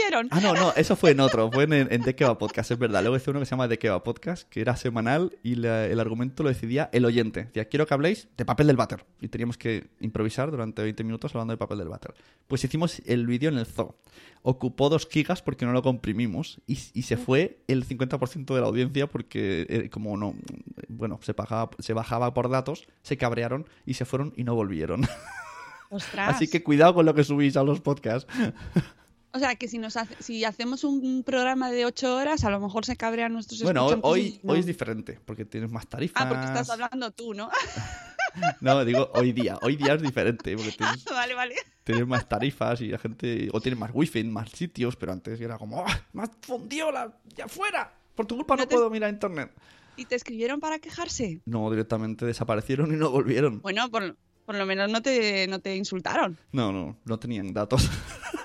¿Y 0.00 0.02
os 0.02 0.08
vieron? 0.08 0.28
Ah, 0.30 0.40
no, 0.40 0.54
no, 0.54 0.72
eso 0.76 0.96
fue 0.96 1.10
en 1.12 1.20
otro, 1.20 1.50
fue 1.50 1.64
en, 1.64 1.72
en 1.72 2.02
De 2.02 2.14
qué 2.14 2.24
va 2.24 2.38
podcast, 2.38 2.70
es 2.70 2.78
verdad. 2.78 3.00
Luego 3.02 3.16
hice 3.16 3.30
uno 3.30 3.40
que 3.40 3.46
se 3.46 3.50
llama 3.50 3.68
qué 3.68 3.88
va 3.90 4.02
podcast, 4.02 4.48
que 4.48 4.60
era 4.60 4.76
semanal 4.76 5.36
y 5.42 5.56
la- 5.56 5.86
el 5.86 6.00
argumento 6.00 6.42
lo 6.42 6.48
decidía 6.48 6.88
el 6.92 7.04
oyente. 7.04 7.44
Decía, 7.44 7.66
quiero 7.66 7.86
que 7.86 7.94
habléis 7.94 8.28
de 8.36 8.44
papel 8.44 8.66
del 8.66 8.76
váter. 8.76 9.04
Y 9.20 9.28
teníamos 9.28 9.58
que 9.58 9.88
improvisar 10.00 10.50
durante 10.50 10.82
20 10.82 11.04
minutos 11.04 11.34
hablando 11.34 11.52
de 11.52 11.58
papel 11.58 11.78
del 11.78 11.88
váter. 11.88 12.14
Pues 12.48 12.64
hicimos 12.64 13.00
el 13.06 13.26
vídeo 13.26 13.50
en 13.50 13.58
el 13.58 13.66
zoo. 13.66 13.96
Ocupó 14.42 14.88
dos 14.88 15.06
gigas 15.10 15.42
porque 15.42 15.66
no 15.66 15.72
lo 15.72 15.82
comprimimos 15.82 16.60
y, 16.66 16.78
y 16.94 17.02
se 17.02 17.16
fue 17.18 17.58
el 17.68 17.86
50% 17.86 18.54
de 18.54 18.60
la 18.60 18.66
audiencia 18.68 19.06
porque 19.06 19.66
eh, 19.68 19.90
como 19.90 20.16
no, 20.16 20.34
bueno, 20.88 21.18
se 21.22 21.32
bajaba, 21.34 21.70
se 21.78 21.92
bajaba 21.92 22.32
por 22.32 22.48
datos, 22.48 22.86
se 23.02 23.18
cabrearon 23.18 23.66
y 23.84 23.94
se 23.94 24.06
fueron 24.06 24.32
y 24.36 24.44
no 24.44 24.54
volvieron. 24.54 25.02
Ostras. 25.90 26.36
Así 26.36 26.48
que 26.48 26.62
cuidado 26.62 26.94
con 26.94 27.04
lo 27.04 27.14
que 27.14 27.24
subís 27.24 27.56
a 27.56 27.64
los 27.64 27.80
podcasts. 27.80 28.32
O 29.32 29.38
sea, 29.38 29.54
que 29.54 29.68
si 29.68 29.78
nos 29.78 29.96
hace- 29.96 30.16
si 30.20 30.44
hacemos 30.44 30.82
un 30.84 31.22
programa 31.22 31.70
de 31.70 31.86
ocho 31.86 32.16
horas, 32.16 32.44
a 32.44 32.50
lo 32.50 32.58
mejor 32.60 32.84
se 32.84 32.96
cabrean 32.96 33.32
nuestros 33.32 33.62
Bueno, 33.62 33.86
hoy, 33.86 33.98
hoy, 34.02 34.20
y 34.20 34.40
no. 34.46 34.52
hoy 34.54 34.58
es 34.60 34.66
diferente, 34.66 35.20
porque 35.24 35.44
tienes 35.44 35.70
más 35.70 35.86
tarifas. 35.86 36.22
Ah, 36.24 36.28
porque 36.28 36.46
estás 36.46 36.68
hablando 36.70 37.10
tú, 37.12 37.34
¿no? 37.34 37.48
No, 38.60 38.84
digo 38.84 39.10
hoy 39.14 39.32
día. 39.32 39.58
Hoy 39.62 39.74
día 39.74 39.94
es 39.94 40.02
diferente, 40.02 40.54
porque 40.56 40.70
tienes, 40.72 41.04
vale, 41.10 41.34
vale. 41.34 41.56
tienes 41.82 42.06
más 42.06 42.28
tarifas 42.28 42.80
y 42.80 42.86
la 42.88 42.98
gente... 42.98 43.48
O 43.52 43.60
tienes 43.60 43.78
más 43.78 43.90
wifi 43.92 44.20
en 44.20 44.32
más 44.32 44.50
sitios, 44.50 44.94
pero 44.94 45.10
antes 45.12 45.40
era 45.40 45.58
como... 45.58 45.84
¡Ah! 45.84 46.00
¡Me 46.12 46.22
has 46.22 46.30
fundido 46.40 46.92
la... 46.92 47.12
¡Ya 47.36 47.48
fuera! 47.48 47.92
Por 48.14 48.26
tu 48.26 48.36
culpa 48.36 48.54
no, 48.54 48.62
No 48.62 48.68
te- 48.68 48.74
puedo 48.76 48.88
mirar 48.88 49.10
internet. 49.12 49.50
¿Y 49.96 50.04
te 50.04 50.14
escribieron 50.14 50.60
para 50.60 50.78
quejarse? 50.78 51.40
No, 51.44 51.68
directamente 51.72 52.24
desaparecieron 52.24 52.92
y 52.94 52.96
no 52.96 53.10
volvieron. 53.10 53.60
Bueno, 53.62 53.90
por, 53.90 54.16
por 54.46 54.54
lo 54.54 54.64
menos 54.64 54.88
no 54.92 55.02
te, 55.02 55.48
no 55.48 55.58
te 55.58 55.74
insultaron. 55.74 56.38
No, 56.52 56.70
no, 56.72 56.96
no 57.04 57.18
tenían 57.18 57.52
datos. 57.52 57.88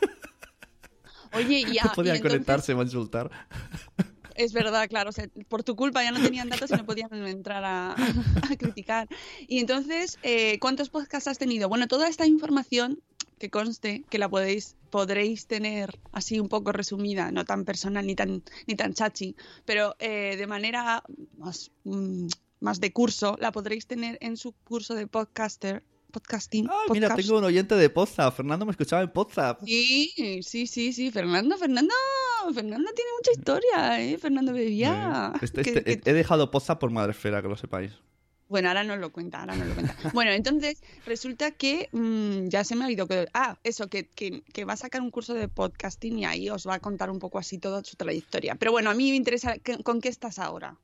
Oye, 1.35 1.59
y, 1.61 1.77
a- 1.79 1.83
No 1.85 1.91
y 1.91 1.95
podían 1.95 2.15
entonces- 2.17 2.21
conectarse 2.21 2.73
o 2.73 2.81
insultar. 2.81 3.29
Es 4.37 4.51
verdad, 4.51 4.89
claro. 4.89 5.11
o 5.11 5.13
sea, 5.13 5.29
por 5.47 5.63
tu 5.63 5.77
culpa 5.77 6.03
ya 6.03 6.11
no 6.11 6.21
tenían 6.21 6.49
datos 6.49 6.69
y 6.69 6.73
no 6.73 6.85
podían 6.85 7.13
entrar 7.25 7.63
a, 7.63 7.91
a 8.51 8.55
criticar. 8.57 9.07
Y 9.47 9.59
entonces, 9.59 10.19
eh, 10.23 10.59
¿cuántos 10.59 10.89
podcasts 10.89 11.29
has 11.29 11.37
tenido? 11.37 11.69
Bueno, 11.69 11.87
toda 11.87 12.09
esta 12.09 12.25
información 12.27 12.99
que 13.39 13.49
conste 13.49 14.03
que 14.09 14.17
la 14.17 14.27
podéis 14.27 14.75
podréis 14.89 15.47
tener 15.47 15.97
así 16.11 16.41
un 16.41 16.49
poco 16.49 16.73
resumida, 16.73 17.31
no 17.31 17.45
tan 17.45 17.63
personal 17.63 18.05
ni 18.05 18.15
tan 18.15 18.43
ni 18.67 18.75
tan 18.75 18.93
chachi, 18.93 19.37
pero 19.63 19.95
eh, 19.99 20.35
de 20.37 20.47
manera 20.47 21.01
más 21.37 21.71
mm, 21.85 22.27
más 22.59 22.81
de 22.81 22.91
curso 22.91 23.37
la 23.39 23.53
podréis 23.53 23.87
tener 23.87 24.17
en 24.19 24.35
su 24.35 24.51
curso 24.65 24.95
de 24.95 25.07
podcaster 25.07 25.81
podcasting. 26.19 26.67
Ay, 26.69 26.75
mira, 26.93 27.09
podcast. 27.09 27.27
tengo 27.27 27.39
un 27.39 27.43
oyente 27.45 27.75
de 27.75 27.89
Podzap. 27.89 28.33
Fernando 28.35 28.65
me 28.65 28.71
escuchaba 28.71 29.01
en 29.01 29.11
Podzap. 29.11 29.63
Sí, 29.65 30.11
sí, 30.41 30.65
sí, 30.67 30.93
sí, 30.93 31.11
Fernando, 31.11 31.57
Fernando, 31.57 31.93
Fernando 32.53 32.89
tiene 32.95 33.11
mucha 33.17 33.31
historia, 33.37 34.01
¿eh? 34.01 34.17
Fernando 34.17 34.53
bebía. 34.53 35.33
Este- 35.41 35.61
este- 35.61 35.83
que- 35.83 36.09
He 36.09 36.13
dejado 36.13 36.49
Podzap 36.51 36.79
por 36.79 36.91
Madresfera, 36.91 37.41
que 37.41 37.47
lo 37.49 37.57
sepáis. 37.57 37.91
Bueno, 38.47 38.67
ahora 38.69 38.83
no 38.83 38.95
lo 38.95 39.11
cuenta, 39.11 39.39
ahora 39.41 39.55
no 39.55 39.65
lo 39.65 39.73
cuenta. 39.73 39.95
Bueno, 40.13 40.31
entonces 40.31 40.81
resulta 41.05 41.51
que 41.51 41.89
mm, 41.91 42.47
ya 42.47 42.63
se 42.63 42.75
me 42.75 42.83
ha 42.83 42.87
olvidado 42.87 43.07
que... 43.07 43.27
Ah, 43.33 43.57
eso, 43.63 43.87
que, 43.89 44.07
que, 44.07 44.43
que 44.53 44.65
va 44.65 44.73
a 44.73 44.77
sacar 44.77 45.01
un 45.01 45.09
curso 45.11 45.33
de 45.33 45.47
podcasting 45.47 46.19
y 46.19 46.25
ahí 46.25 46.49
os 46.49 46.65
va 46.67 46.75
a 46.75 46.79
contar 46.79 47.09
un 47.09 47.17
poco 47.19 47.39
así 47.39 47.57
toda 47.57 47.83
su 47.83 47.95
trayectoria. 47.97 48.55
Pero 48.55 48.71
bueno, 48.71 48.91
a 48.91 48.93
mí 48.93 49.09
me 49.09 49.15
interesa 49.17 49.57
¿qué- 49.57 49.81
con 49.83 49.99
qué 49.99 50.09
estás 50.09 50.37
ahora. 50.39 50.77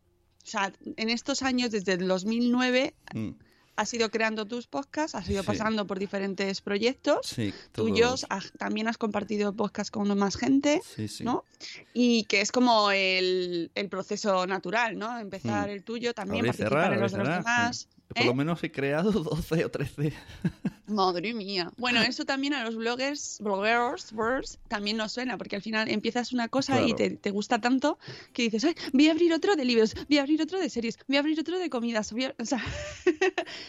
O 0.44 0.48
sea, 0.48 0.74
en 0.98 1.10
estos 1.12 1.44
años, 1.44 1.70
desde 1.70 1.94
el 1.94 2.08
2009, 2.08 2.96
Mm, 3.14 3.30
has 3.82 3.94
ido 3.94 4.10
creando 4.10 4.46
tus 4.46 4.68
podcasts, 4.68 5.16
has 5.16 5.28
ido 5.30 5.42
Sí. 5.42 5.48
pasando 5.48 5.86
por 5.88 5.98
diferentes 6.00 6.62
proyectos 6.62 7.20
Sí, 7.26 7.54
tuyos, 7.72 8.26
has- 8.30 8.52
también 8.58 8.88
has 8.88 8.98
compartido 8.98 9.54
podcasts 9.54 9.92
con 9.92 10.16
más 10.18 10.38
gente. 10.38 10.82
Sí. 10.96 11.24
¿no? 11.24 11.44
Y 11.94 12.24
que 12.26 12.42
es 12.42 12.52
como 12.52 12.92
el, 12.92 13.72
el 13.76 13.90
proceso 13.90 14.46
natural, 14.48 14.98
¿no? 14.98 15.18
Empezar 15.20 15.68
Mm. 15.68 15.72
el 15.72 15.84
tuyo, 15.84 16.14
también 16.14 16.46
Abrir 16.46 16.52
participar 16.52 16.70
cerrar, 16.84 16.94
en 16.94 17.00
los 17.02 17.12
de 17.12 17.18
los 17.18 17.28
demás. 17.28 17.88
Por 18.14 18.26
lo 18.26 18.32
¿eh? 18.32 18.36
menos 18.36 18.64
he 18.64 18.72
creado 18.72 19.12
12 19.12 19.66
o 19.66 19.72
13. 19.72 20.14
Madre 20.88 21.34
mía. 21.34 21.72
Bueno, 21.78 22.02
eso 22.02 22.26
también 22.26 22.54
a 22.54 22.64
los 22.66 22.76
bloggers, 22.76 23.38
bloggers, 23.42 24.12
bloggers, 24.12 24.60
también 24.68 24.98
nos 24.98 25.14
suena, 25.14 25.38
porque 25.38 25.56
al 25.56 25.62
final 25.62 25.90
empiezas 25.90 26.34
una 26.34 26.48
cosa 26.50 26.82
y 26.82 26.94
te, 26.94 27.12
te 27.12 27.32
gusta 27.32 27.62
tanto 27.62 27.98
que 28.34 28.44
dices, 28.44 28.66
Ay, 28.66 28.76
voy 28.92 29.08
a 29.08 29.12
abrir 29.12 29.34
otro 29.34 29.56
de 29.56 29.64
libros, 29.66 29.96
voy 30.10 30.18
a 30.18 30.22
abrir 30.22 30.42
otro 30.42 30.60
de 30.60 30.70
series, 30.70 30.98
voy 31.08 31.18
a 31.18 31.20
abrir 31.22 31.40
otro 31.40 31.58
de 31.60 31.70
comidas. 31.70 32.12
voy 32.12 32.26
a-". 32.26 32.36
O 32.42 32.46
sea, 32.46 32.64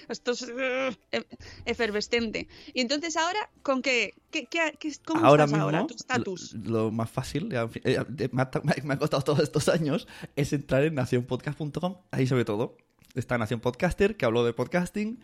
esto 0.09 0.33
es 0.33 0.43
uh, 0.43 0.95
e- 1.13 1.27
efervescente. 1.65 2.49
Y 2.75 2.81
entonces 2.81 3.17
ahora, 3.17 3.51
¿con 3.63 3.83
qué? 3.83 4.15
¿Qué, 4.31 4.47
qué, 4.47 4.75
qué- 4.79 4.93
cómo 5.05 5.25
ahora 5.25 5.45
estás 5.45 5.53
mismo, 5.59 5.65
ahora? 5.65 5.87
¿Tu 5.87 5.95
estatus? 5.95 6.55
Lo, 6.55 6.85
lo 6.85 6.91
más 6.91 7.11
fácil, 7.11 7.53
eh, 7.53 7.69
eh, 7.85 8.29
me, 8.33 8.43
ha, 8.43 8.51
me 8.83 8.95
ha 8.95 8.99
costado 8.99 9.23
todos 9.23 9.41
estos 9.41 9.69
años, 9.69 10.09
es 10.37 10.53
entrar 10.53 10.83
en 10.85 10.95
nacionpodcast.com. 10.95 11.97
Ahí 12.11 12.27
se 12.27 12.35
ve 12.35 12.45
todo. 12.45 12.77
Está 13.15 13.39
Nación 13.39 13.61
Podcaster, 13.61 14.17
que 14.17 14.25
habló 14.25 14.45
de 14.45 14.53
podcasting. 14.53 15.21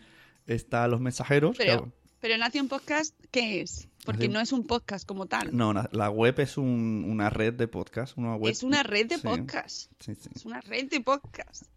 Está 0.47 0.87
Los 0.87 0.99
Mensajeros. 1.01 1.57
Pero, 1.57 1.91
pero 2.19 2.37
Nación 2.37 2.67
Podcast, 2.67 3.15
¿qué 3.31 3.61
es? 3.61 3.87
Porque 4.05 4.21
Nación- 4.27 4.33
no 4.33 4.39
es 4.41 4.51
un 4.51 4.65
podcast 4.65 5.05
como 5.07 5.25
tal. 5.25 5.55
No, 5.55 5.73
la 5.73 6.09
web 6.09 6.39
es 6.39 6.57
un- 6.57 7.05
una 7.07 7.29
red 7.29 7.53
de 7.53 7.67
podcast. 7.67 8.17
Una 8.17 8.35
web... 8.35 8.51
Es 8.51 8.63
una 8.63 8.83
red 8.83 9.07
de 9.07 9.15
Sí, 9.17 9.21
podcasts. 9.23 9.89
sí, 9.99 10.15
sí. 10.15 10.29
Es 10.35 10.45
una 10.45 10.61
red 10.61 10.89
de 10.89 11.01
podcasts. 11.01 11.69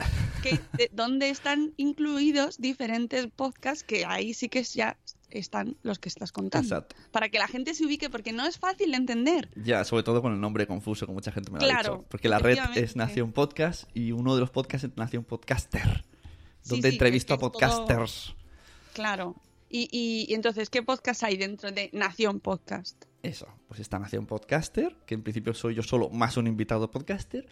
Que, 0.42 0.59
de- 0.77 0.90
donde 0.92 1.29
están 1.31 1.72
incluidos 1.77 2.59
diferentes 2.61 3.27
podcasts 3.29 3.83
que 3.85 4.05
ahí 4.05 4.35
sí 4.35 4.48
que 4.48 4.62
ya 4.64 4.96
están 5.38 5.77
los 5.83 5.99
que 5.99 6.09
estás 6.09 6.33
contando. 6.33 6.66
Exacto. 6.75 6.97
Para 7.11 7.29
que 7.29 7.38
la 7.38 7.49
gente 7.49 7.75
se 7.75 7.85
ubique, 7.87 8.11
porque 8.11 8.33
no 8.33 8.47
es 8.47 8.59
fácil 8.59 8.90
de 8.90 8.97
entender. 8.97 9.51
Ya, 9.57 9.85
sobre 9.85 10.03
todo 10.03 10.23
con 10.23 10.33
el 10.33 10.40
nombre 10.40 10.66
confuso, 10.66 11.07
que 11.07 11.12
mucha 11.12 11.33
gente 11.33 11.51
me 11.51 11.59
lo 11.59 11.64
ha 11.64 11.68
Claro, 11.68 11.95
dicho. 11.97 12.07
Porque 12.09 12.29
la 12.29 12.38
red 12.38 12.59
es. 12.75 12.97
Nación 12.97 13.33
Podcast 13.33 13.85
y 13.95 14.12
uno 14.12 14.35
de 14.35 14.40
los 14.40 14.51
podcasts 14.51 14.88
es 14.88 14.97
Nación 14.97 15.25
Podcaster. 15.25 16.05
Sí, 16.62 16.71
Donde 16.71 16.90
sí, 16.90 16.95
entrevisto 16.95 17.35
es 17.35 17.38
que 17.40 17.45
a 17.45 17.49
es 17.49 17.53
todo- 17.75 17.87
podcasters. 17.87 18.35
Claro. 18.95 19.37
Y, 19.68 19.88
y- 19.90 20.27
y 20.31 20.35
entonces, 20.35 20.68
¿qué 20.71 20.83
podcast 20.83 21.23
hay 21.23 21.37
dentro 21.37 21.73
de 21.73 21.88
Nación 21.92 22.40
Podcast? 22.40 23.05
Eso, 23.23 23.47
pues 23.68 23.81
está 23.81 23.99
Nación 23.99 24.27
Podcaster, 24.27 24.97
que 25.07 25.14
en 25.14 25.23
principio 25.23 25.55
soy 25.55 25.75
yo 25.75 25.83
solo, 25.83 26.11
más 26.11 26.37
un 26.37 26.47
invitado 26.47 26.90
podcaster. 26.90 27.47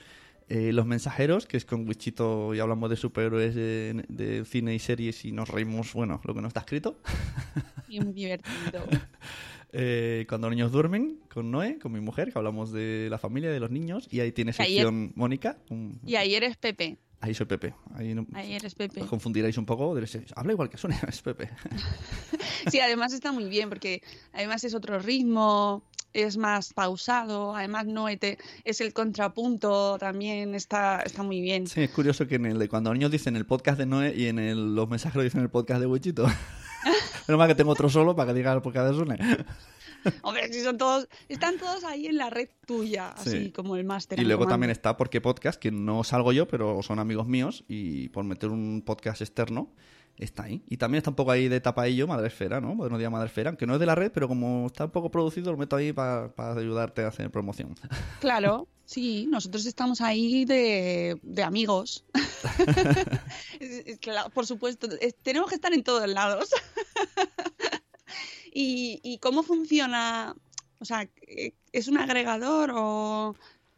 Eh, 0.52 0.72
Los 0.72 0.84
Mensajeros, 0.84 1.46
que 1.46 1.56
es 1.56 1.64
con 1.64 1.86
Wichito 1.88 2.52
y 2.54 2.58
hablamos 2.58 2.90
de 2.90 2.96
superhéroes 2.96 3.54
de, 3.54 4.04
de 4.08 4.44
cine 4.44 4.74
y 4.74 4.80
series 4.80 5.24
y 5.24 5.30
nos 5.30 5.48
reímos, 5.48 5.92
bueno, 5.94 6.20
lo 6.24 6.34
que 6.34 6.40
no 6.42 6.48
está 6.48 6.60
escrito. 6.60 6.98
Y 7.88 8.00
muy 8.00 8.12
divertido. 8.12 8.84
eh, 9.72 10.26
cuando 10.28 10.48
los 10.48 10.56
niños 10.56 10.72
duermen, 10.72 11.20
con 11.32 11.52
Noé, 11.52 11.78
con 11.78 11.92
mi 11.92 12.00
mujer, 12.00 12.32
que 12.32 12.38
hablamos 12.38 12.72
de 12.72 13.06
la 13.08 13.18
familia, 13.18 13.50
de 13.52 13.60
los 13.60 13.70
niños, 13.70 14.08
y 14.10 14.18
ahí 14.20 14.32
tiene 14.32 14.50
ayer- 14.50 14.66
sección 14.66 15.12
Mónica. 15.14 15.56
un- 15.70 16.00
Y 16.04 16.16
ahí 16.16 16.34
eres 16.34 16.56
Pepe. 16.56 16.98
Ahí 17.20 17.32
soy 17.34 17.46
Pepe. 17.46 17.74
Ahí 17.94 18.14
no, 18.14 18.26
Ahí 18.32 18.54
eres 18.54 18.74
Pepe. 18.74 19.02
os 19.02 19.06
confundiréis 19.08 19.56
un 19.58 19.66
poco. 19.66 19.94
Habla 20.34 20.52
igual 20.52 20.68
que 20.70 20.78
Sonia, 20.78 20.98
es 21.08 21.22
Pepe. 21.22 21.48
Sí, 22.70 22.78
además 22.80 23.12
está 23.14 23.32
muy 23.32 23.44
bien 23.48 23.68
porque 23.70 24.02
además 24.32 24.64
es 24.64 24.74
otro 24.74 24.98
ritmo, 24.98 25.82
es 26.12 26.36
más 26.36 26.72
pausado, 26.72 27.54
además 27.56 27.86
no 27.86 28.08
es 28.08 28.80
el 28.80 28.92
contrapunto 28.92 29.96
también 29.98 30.54
está 30.54 31.02
está 31.02 31.22
muy 31.22 31.40
bien. 31.40 31.66
Sí, 31.66 31.82
es 31.82 31.90
curioso 31.90 32.26
que 32.26 32.36
en 32.36 32.46
el 32.46 32.68
cuando 32.68 32.90
los 32.90 32.98
niños 32.98 33.10
dicen 33.10 33.36
el 33.36 33.46
podcast 33.46 33.78
de 33.78 33.86
Noé 33.86 34.14
y 34.16 34.26
en 34.26 34.38
el- 34.38 34.74
los 34.74 34.88
mensajes 34.88 35.16
lo 35.16 35.22
dicen 35.22 35.40
el 35.40 35.50
podcast 35.50 35.80
de 35.80 35.86
Wichito. 35.86 36.26
Menos 37.28 37.38
mal 37.38 37.48
que 37.48 37.54
tengo 37.54 37.70
otro 37.72 37.88
solo 37.88 38.16
para 38.16 38.32
que 38.32 38.38
diga 38.38 38.52
el 38.52 38.62
podcast 38.62 38.92
de 38.92 38.98
Sonia. 38.98 39.46
Hombre, 40.22 40.50
si 40.50 40.62
son 40.62 40.78
todos 40.78 41.06
están 41.28 41.58
todos 41.58 41.84
ahí 41.84 42.06
en 42.06 42.16
la 42.16 42.30
red 42.30 42.48
tuya, 42.66 43.10
así 43.10 43.30
Sí. 43.30 43.52
como 43.52 43.76
el 43.76 43.84
máster. 43.84 44.18
Y 44.18 44.24
luego 44.24 44.46
también 44.46 44.70
está 44.70 44.96
Porque 44.96 45.20
Podcast, 45.20 45.60
que 45.60 45.70
no 45.70 46.04
salgo 46.04 46.32
yo, 46.32 46.48
pero 46.48 46.82
son 46.82 46.98
amigos 46.98 47.26
míos, 47.26 47.64
y 47.68 48.08
por 48.08 48.24
meter 48.24 48.48
un 48.48 48.82
podcast 48.84 49.20
externo, 49.20 49.70
está 50.16 50.44
ahí. 50.44 50.62
Y 50.68 50.76
también 50.76 50.98
está 50.98 51.10
un 51.10 51.16
poco 51.16 51.30
ahí 51.30 51.48
de 51.48 51.60
tapaillo, 51.60 52.06
Madresfera, 52.06 52.60
¿no? 52.60 52.74
Buenos 52.74 52.98
días, 52.98 53.10
Madresfera, 53.10 53.50
aunque 53.50 53.66
no 53.66 53.74
es 53.74 53.80
de 53.80 53.86
la 53.86 53.94
red, 53.94 54.10
pero 54.12 54.28
como 54.28 54.66
está 54.66 54.86
un 54.86 54.90
poco 54.90 55.10
producido, 55.10 55.50
lo 55.52 55.58
meto 55.58 55.76
ahí 55.76 55.92
para 55.92 56.30
ayudarte 56.56 57.02
a 57.02 57.08
hacer 57.08 57.30
promoción. 57.30 57.74
Claro, 58.20 58.68
sí, 58.84 59.26
nosotros 59.30 59.64
estamos 59.66 60.00
ahí 60.00 60.44
de, 60.44 61.18
de 61.22 61.42
amigos. 61.42 62.04
Claro, 64.00 64.30
por 64.30 64.46
supuesto, 64.46 64.88
es- 65.00 65.14
tenemos 65.22 65.48
que 65.48 65.54
estar 65.56 65.72
en 65.72 65.82
todos 65.82 66.08
lados. 66.08 66.50
¿Y, 68.52 69.00
y 69.02 69.18
cómo 69.18 69.42
funciona? 69.42 70.34
O 70.80 70.84
sea, 70.84 71.08
eh, 71.26 71.52
¿es 71.72 71.88
un 71.88 71.98
agregador 71.98 72.72
o 72.74 73.36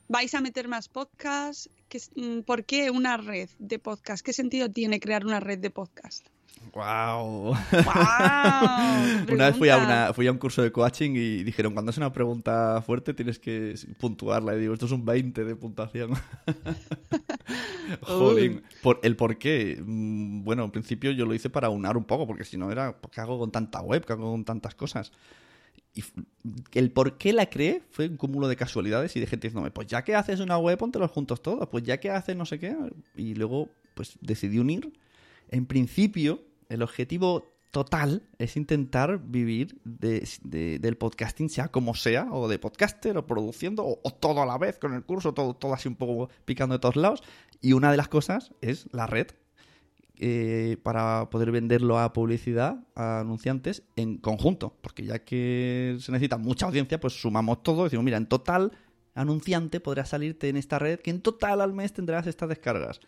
vais 0.09 0.35
a 0.35 0.40
meter 0.40 0.68
más 0.68 0.88
podcasts? 0.88 1.68
¿Qué 1.93 1.99
es- 1.99 2.11
mm, 2.17 2.39
¿Por 2.47 2.65
qué 2.65 2.91
una 2.91 3.19
red 3.19 3.51
de 3.59 3.79
podcast? 3.79 4.25
¿Qué 4.25 4.33
sentido 4.33 4.71
tiene 4.71 4.99
crear 4.99 5.27
una 5.27 5.41
red 5.41 5.59
de 5.59 5.69
podcast? 5.69 6.27
¡Wow! 6.73 7.55
¡Guau! 7.55 7.55
Una 9.31 9.47
vez 9.51 9.57
fui 9.59 9.69
a, 9.69 9.77
una, 9.77 10.15
fui 10.15 10.27
a 10.27 10.33
un 10.33 10.39
curso 10.39 10.63
de 10.63 10.73
coaching 10.73 11.11
y 11.17 11.43
dijeron, 11.45 11.75
cuando 11.75 11.91
es 11.91 11.99
una 11.99 12.11
pregunta 12.11 12.81
fuerte 12.87 13.13
tienes 13.13 13.39
que 13.39 13.75
puntuarla. 13.99 14.55
Y 14.57 14.61
digo, 14.61 14.73
esto 14.73 14.87
es 14.87 14.93
un 14.93 15.05
20 15.05 15.45
de 15.45 15.55
puntuación. 15.55 16.13
Jolín. 18.01 18.63
Por, 18.83 19.01
el 19.03 19.17
por 19.17 19.37
qué. 19.37 19.79
mm, 19.85 20.45
Bueno, 20.45 20.65
en 20.65 20.71
principio 20.71 21.11
yo 21.11 21.27
lo 21.27 21.35
hice 21.35 21.51
para 21.51 21.69
unar 21.69 21.99
un 21.99 22.05
poco, 22.05 22.27
porque 22.27 22.45
si 22.45 22.57
no 22.57 22.71
era, 22.73 22.97
¿qué 23.11 23.21
hago 23.21 23.39
con 23.39 23.51
tanta 23.51 23.83
web? 23.83 24.05
¿Qué 24.07 24.15
hago 24.15 24.31
con 24.31 24.45
tantas 24.47 24.75
cosas? 24.75 25.13
Y 25.95 26.03
el 26.73 26.91
por 26.91 27.19
qué 27.19 27.33
la 27.33 27.51
creé 27.51 27.83
fue 27.91 28.09
un 28.09 28.17
cúmulo 28.17 28.49
de 28.49 28.57
casualidades 28.57 29.15
y 29.17 29.21
de 29.21 29.27
gente 29.27 29.49
diciéndome, 29.49 29.71
pues 29.71 29.87
ya 29.89 30.03
que 30.05 30.15
haces 30.15 30.41
una 30.41 30.57
web, 30.59 30.79
póntelos 30.79 31.11
juntos 31.11 31.43
todos, 31.43 31.69
pues 31.69 31.85
ya 31.85 31.99
que 32.01 32.11
haces 32.11 32.35
no 32.37 32.47
sé 32.47 32.59
qué. 32.59 32.75
Y 33.15 33.35
luego, 33.35 33.69
pues 33.95 34.17
decidí 34.21 34.59
unir. 34.59 34.93
En 35.51 35.67
principio, 35.67 36.43
el 36.71 36.83
objetivo 36.83 37.47
total 37.71 38.23
es 38.39 38.57
intentar 38.57 39.19
vivir 39.23 39.79
de- 39.85 40.27
de- 40.43 40.79
del 40.79 40.97
podcasting, 40.97 41.49
sea 41.51 41.69
como 41.69 41.95
sea, 41.95 42.29
o 42.33 42.49
de 42.49 42.59
podcaster, 42.59 43.17
o 43.19 43.27
produciendo, 43.27 43.85
o, 43.85 43.99
o 44.03 44.11
todo 44.13 44.43
a 44.43 44.47
la 44.47 44.59
vez, 44.59 44.79
con 44.79 44.95
el 44.95 45.03
curso, 45.05 45.33
todo, 45.35 45.55
todo 45.55 45.75
así 45.75 45.89
un 45.89 45.97
poco 45.97 46.29
picando 46.45 46.75
de 46.75 46.79
todos 46.81 46.97
lados. 46.97 47.23
Y 47.61 47.75
una 47.75 47.91
de 47.91 47.97
las 47.97 48.09
cosas 48.09 48.53
es 48.63 48.89
la 48.93 49.07
red, 49.07 49.29
eh, 50.25 50.77
para 50.85 51.29
poder 51.31 51.51
venderlo 51.51 51.99
a 51.99 52.13
publicidad, 52.13 52.85
a 52.95 53.21
anunciantes, 53.21 53.83
en 53.97 54.19
conjunto. 54.19 54.77
Porque 54.81 55.05
ya 55.05 55.19
que 55.25 55.97
se 55.99 56.13
necesita 56.13 56.39
mucha 56.39 56.67
audiencia, 56.67 57.01
pues 57.01 57.15
sumamos 57.21 57.63
todo 57.65 57.81
y 57.81 57.85
decimos, 57.85 58.05
mira, 58.05 58.19
en 58.19 58.27
total, 58.27 58.71
anunciante 59.15 59.81
podrá 59.81 60.05
salirte 60.05 60.49
en 60.49 60.57
esta 60.57 60.79
red, 60.79 61.01
que 61.01 61.11
en 61.11 61.21
total 61.23 61.61
al 61.61 61.73
mes 61.73 61.93
tendrás 61.93 62.27
estas 62.29 62.49
descargas. 62.49 63.01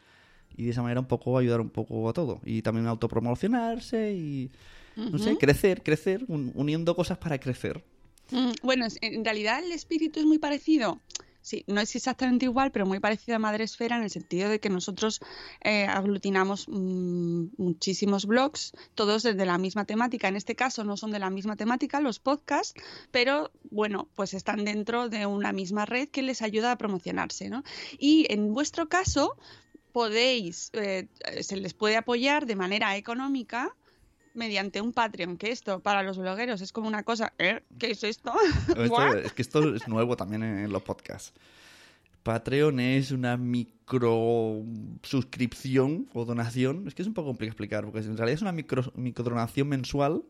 Y 0.57 0.65
de 0.65 0.71
esa 0.71 0.83
manera 0.83 1.01
un 1.01 1.07
poco 1.07 1.39
ayudar 1.39 1.61
un 1.61 1.71
poco 1.71 2.09
a 2.09 2.13
todo. 2.13 2.41
Y 2.45 2.63
también 2.63 2.87
autopromocionarse 2.89 4.13
y, 4.15 4.51
no 4.97 5.19
sé, 5.19 5.37
crecer, 5.39 5.83
crecer, 5.83 6.25
un- 6.29 6.51
uniendo 6.55 6.95
cosas 6.97 7.19
para 7.19 7.39
crecer. 7.39 7.85
Mm, 8.31 8.53
Bueno, 8.63 8.87
en 9.03 9.25
realidad 9.25 9.63
el 9.65 9.73
espíritu 9.73 10.19
es 10.21 10.27
muy 10.27 10.39
parecido. 10.39 11.01
Sí, 11.45 11.63
no 11.67 11.83
es 11.83 11.95
exactamente 11.95 12.47
igual, 12.47 12.73
pero 12.73 12.87
muy 12.87 13.01
parecido 13.01 13.37
a 13.37 13.39
Madre 13.39 13.65
Esfera 13.65 13.99
en 13.99 14.03
el 14.03 14.09
sentido 14.09 14.49
de 14.49 14.61
que 14.61 14.71
nosotros 14.71 15.21
eh, 15.61 15.85
aglutinamos 15.85 16.67
mm, 16.71 17.49
muchísimos 17.59 18.25
blogs, 18.25 18.73
todos 18.95 19.25
desde 19.25 19.45
la 19.45 19.59
misma 19.59 19.85
temática. 19.85 20.27
En 20.29 20.37
este 20.37 20.57
caso 20.57 20.85
no 20.85 20.97
son 20.97 21.11
de 21.11 21.19
la 21.19 21.29
misma 21.29 21.55
temática 21.55 22.01
los 22.01 22.19
podcasts, 22.19 22.73
pero 23.11 23.51
bueno, 23.71 24.09
pues 24.15 24.33
están 24.33 24.65
dentro 24.65 25.11
de 25.11 25.27
una 25.27 25.53
misma 25.53 25.85
red 25.85 26.09
que 26.09 26.23
les 26.23 26.41
ayuda 26.41 26.73
a 26.73 26.79
promocionarse, 26.79 27.51
¿no? 27.51 27.63
Y 27.99 28.27
en 28.33 28.55
vuestro 28.55 28.89
caso 28.89 29.37
podéis, 29.93 30.71
eh, 30.73 31.09
se 31.43 31.59
les 31.59 31.75
puede 31.75 31.99
apoyar 31.99 32.47
de 32.47 32.57
manera 32.57 32.97
económica 32.97 33.77
mediante 34.35 34.81
un 34.81 34.93
Patreon, 34.93 35.37
que 35.37 35.51
esto 35.51 35.81
para 35.81 36.03
los 36.03 36.19
blogueros 36.19 36.61
es 36.61 36.73
como 36.73 36.89
una 36.89 37.03
cosa, 37.03 37.33
¿eh? 37.39 37.63
¿Qué 37.79 37.91
es 37.93 38.05
esto? 38.05 38.33
Es 39.25 39.33
que 39.33 39.43
esto 39.43 39.75
es 39.75 39.89
nuevo 39.89 40.17
también 40.17 40.43
en, 40.43 40.59
en 40.59 40.73
los 40.73 40.83
podcasts. 40.83 41.33
Patreon 42.25 42.81
es 42.81 43.11
una 43.11 43.37
micro 43.37 44.63
suscripción 45.03 46.09
o 46.15 46.25
donación. 46.25 46.89
Es 46.89 46.95
que 46.95 47.03
es 47.03 47.09
un 47.09 47.15
poco 47.15 47.29
complicado 47.29 47.51
explicar, 47.51 47.85
porque 47.85 47.99
en 47.99 48.17
realidad 48.17 48.35
es 48.35 48.43
una 48.43 48.53
micro, 48.53 48.91
microdonación 48.97 49.69
mensual. 49.69 50.25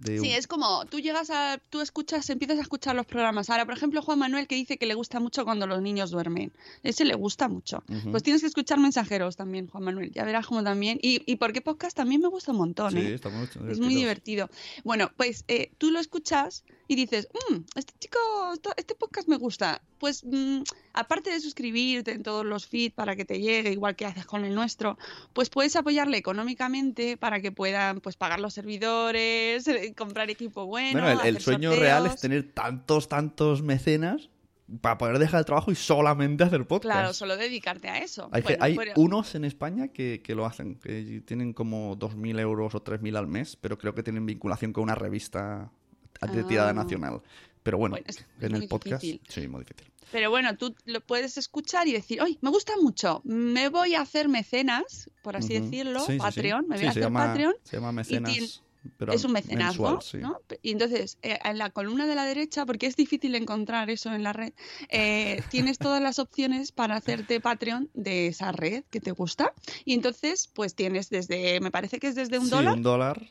De 0.00 0.18
Sí, 0.18 0.30
es 0.30 0.46
como 0.46 0.84
tú 0.86 1.00
llegas 1.00 1.30
a, 1.30 1.58
tú 1.70 1.80
escuchas, 1.80 2.28
empiezas 2.30 2.58
a 2.58 2.62
escuchar 2.62 2.94
los 2.94 3.06
programas. 3.06 3.50
Ahora, 3.50 3.64
por 3.64 3.74
ejemplo, 3.74 4.02
Juan 4.02 4.18
Manuel 4.18 4.46
que 4.46 4.54
dice 4.54 4.76
que 4.76 4.86
le 4.86 4.94
gusta 4.94 5.20
mucho 5.20 5.44
cuando 5.44 5.66
los 5.66 5.80
niños 5.80 6.10
duermen. 6.10 6.52
Ese 6.82 7.04
le 7.04 7.14
gusta 7.14 7.48
mucho. 7.48 7.82
Pues 8.10 8.22
tienes 8.22 8.42
que 8.42 8.48
escuchar 8.48 8.78
mensajeros 8.78 9.36
también, 9.36 9.68
Juan 9.68 9.84
Manuel. 9.84 10.10
Ya 10.12 10.24
verás 10.24 10.46
cómo 10.46 10.62
también. 10.62 10.98
Y, 11.00 11.22
y 11.30 11.36
por 11.36 11.52
qué 11.52 11.60
podcast 11.60 11.96
también 11.96 12.20
me 12.20 12.28
gusta 12.28 12.52
un 12.52 12.58
montón, 12.58 12.92
Sí, 12.92 12.98
¿eh? 12.98 13.14
está 13.14 13.30
muy 13.30 13.48
Es 13.70 13.80
muy 13.80 13.94
divertido. 13.94 14.50
Bueno, 14.84 15.10
pues 15.16 15.44
eh, 15.48 15.70
tú 15.78 15.90
lo 15.90 16.00
escuchas 16.00 16.64
y 16.88 16.94
dices, 16.96 17.28
"Mm, 17.50 17.56
este 17.76 17.94
chico, 17.98 18.18
este 18.76 18.94
podcast 18.94 19.28
me 19.28 19.36
gusta. 19.36 19.82
Pues 19.98 20.24
mm, 20.24 20.62
aparte 20.92 21.30
de 21.30 21.40
suscribirte 21.40 22.12
en 22.12 22.22
todos 22.22 22.44
los 22.44 22.66
feeds 22.66 22.94
para 22.94 23.16
que 23.16 23.24
te 23.24 23.40
llegue, 23.40 23.72
igual 23.72 23.96
que 23.96 24.06
haces 24.06 24.26
con 24.26 24.44
el 24.44 24.54
nuestro, 24.54 24.98
pues 25.32 25.50
puedes 25.50 25.76
apoyarle 25.76 26.18
económicamente 26.18 27.16
para 27.16 27.40
que 27.40 27.52
puedan 27.52 28.00
pues 28.00 28.16
pagar 28.16 28.40
los 28.40 28.54
servidores, 28.54 29.66
eh, 29.68 29.94
comprar 29.96 30.30
equipo 30.30 30.66
bueno. 30.66 31.02
Bueno, 31.02 31.22
el, 31.22 31.40
sueño 31.40 31.74
real 31.74 32.06
es 32.06 32.20
tener 32.20 32.52
tantos, 32.52 33.08
tantos 33.08 33.62
mecenas 33.62 34.28
para 34.80 34.96
poder 34.96 35.18
dejar 35.18 35.40
el 35.40 35.44
trabajo 35.44 35.70
y 35.70 35.74
solamente 35.74 36.42
hacer 36.44 36.66
podcast. 36.66 36.94
Claro, 36.94 37.12
solo 37.12 37.36
dedicarte 37.36 37.88
a 37.88 37.98
eso. 37.98 38.28
Hay, 38.32 38.42
Bueno, 38.42 38.64
hay 38.64 38.76
pero- 38.76 38.92
unos 38.96 39.34
en 39.34 39.44
España 39.44 39.88
que, 39.88 40.22
que 40.22 40.34
lo 40.34 40.46
hacen, 40.46 40.76
que 40.76 41.22
tienen 41.26 41.52
como 41.52 41.96
2.000 41.96 42.38
euros 42.40 42.74
o 42.74 42.82
3.000 42.82 43.16
al 43.16 43.26
mes, 43.26 43.56
pero 43.56 43.76
creo 43.78 43.94
que 43.94 44.02
tienen 44.02 44.24
vinculación 44.24 44.72
con 44.72 44.84
una 44.84 44.94
revista 44.94 45.70
de 46.20 46.58
Ah. 46.60 46.72
nacional. 46.72 47.20
Pero 47.62 47.78
bueno, 47.78 47.94
Bueno, 47.94 48.06
es- 48.08 48.18
es 48.18 48.24
en 48.40 48.54
el 48.56 48.68
podcast, 48.68 49.02
difícil. 49.02 49.26
sí, 49.28 49.48
muy 49.48 49.60
difícil. 49.64 49.90
Pero 50.12 50.30
bueno, 50.30 50.56
tú 50.56 50.74
lo 50.84 51.00
puedes 51.00 51.38
escuchar 51.38 51.88
y 51.88 51.92
decir, 51.92 52.20
¡ay, 52.20 52.38
me 52.42 52.50
gusta 52.50 52.74
mucho! 52.80 53.22
Me 53.24 53.68
voy 53.70 53.94
a 53.94 54.02
hacer 54.02 54.28
mecenas, 54.28 55.10
por 55.22 55.36
así 55.36 55.58
decirlo, 55.58 56.00
Sí, 56.00 56.06
sí, 56.06 56.12
sí. 56.12 56.18
Patreon, 56.18 56.68
me 56.68 56.76
voy 56.76 56.86
a 56.86 56.90
hacer 56.90 57.02
llama, 57.02 57.26
Patreon. 57.26 57.54
Se 57.64 57.76
llama 57.76 57.92
mecenas. 57.92 58.60
pero 58.98 59.14
es 59.14 59.24
un 59.24 59.32
mecenazgo, 59.32 59.92
mensual. 59.92 60.22
¿no? 60.22 60.40
Y 60.60 60.72
entonces, 60.72 61.16
eh, 61.22 61.38
en 61.42 61.56
la 61.56 61.70
columna 61.70 62.06
de 62.06 62.14
la 62.14 62.26
derecha, 62.26 62.66
porque 62.66 62.86
es 62.86 62.96
difícil 62.96 63.34
encontrar 63.34 63.88
eso 63.88 64.12
en 64.12 64.22
la 64.22 64.34
red, 64.34 64.52
eh, 64.90 65.42
tienes 65.50 65.78
todas 65.78 66.02
las 66.02 66.18
opciones 66.18 66.70
para 66.70 66.94
hacerte 66.96 67.40
Patreon 67.40 67.88
de 67.94 68.26
esa 68.26 68.52
red 68.52 68.84
que 68.90 69.00
te 69.00 69.12
gusta. 69.12 69.54
Y 69.86 69.94
entonces, 69.94 70.50
pues 70.52 70.74
tienes 70.74 71.08
desde, 71.08 71.60
me 71.60 71.70
parece 71.70 71.98
que 71.98 72.08
es 72.08 72.14
desde 72.14 72.38
un 72.38 72.50
dólar, 72.50 72.74
un 72.74 72.82
dólar 72.82 73.26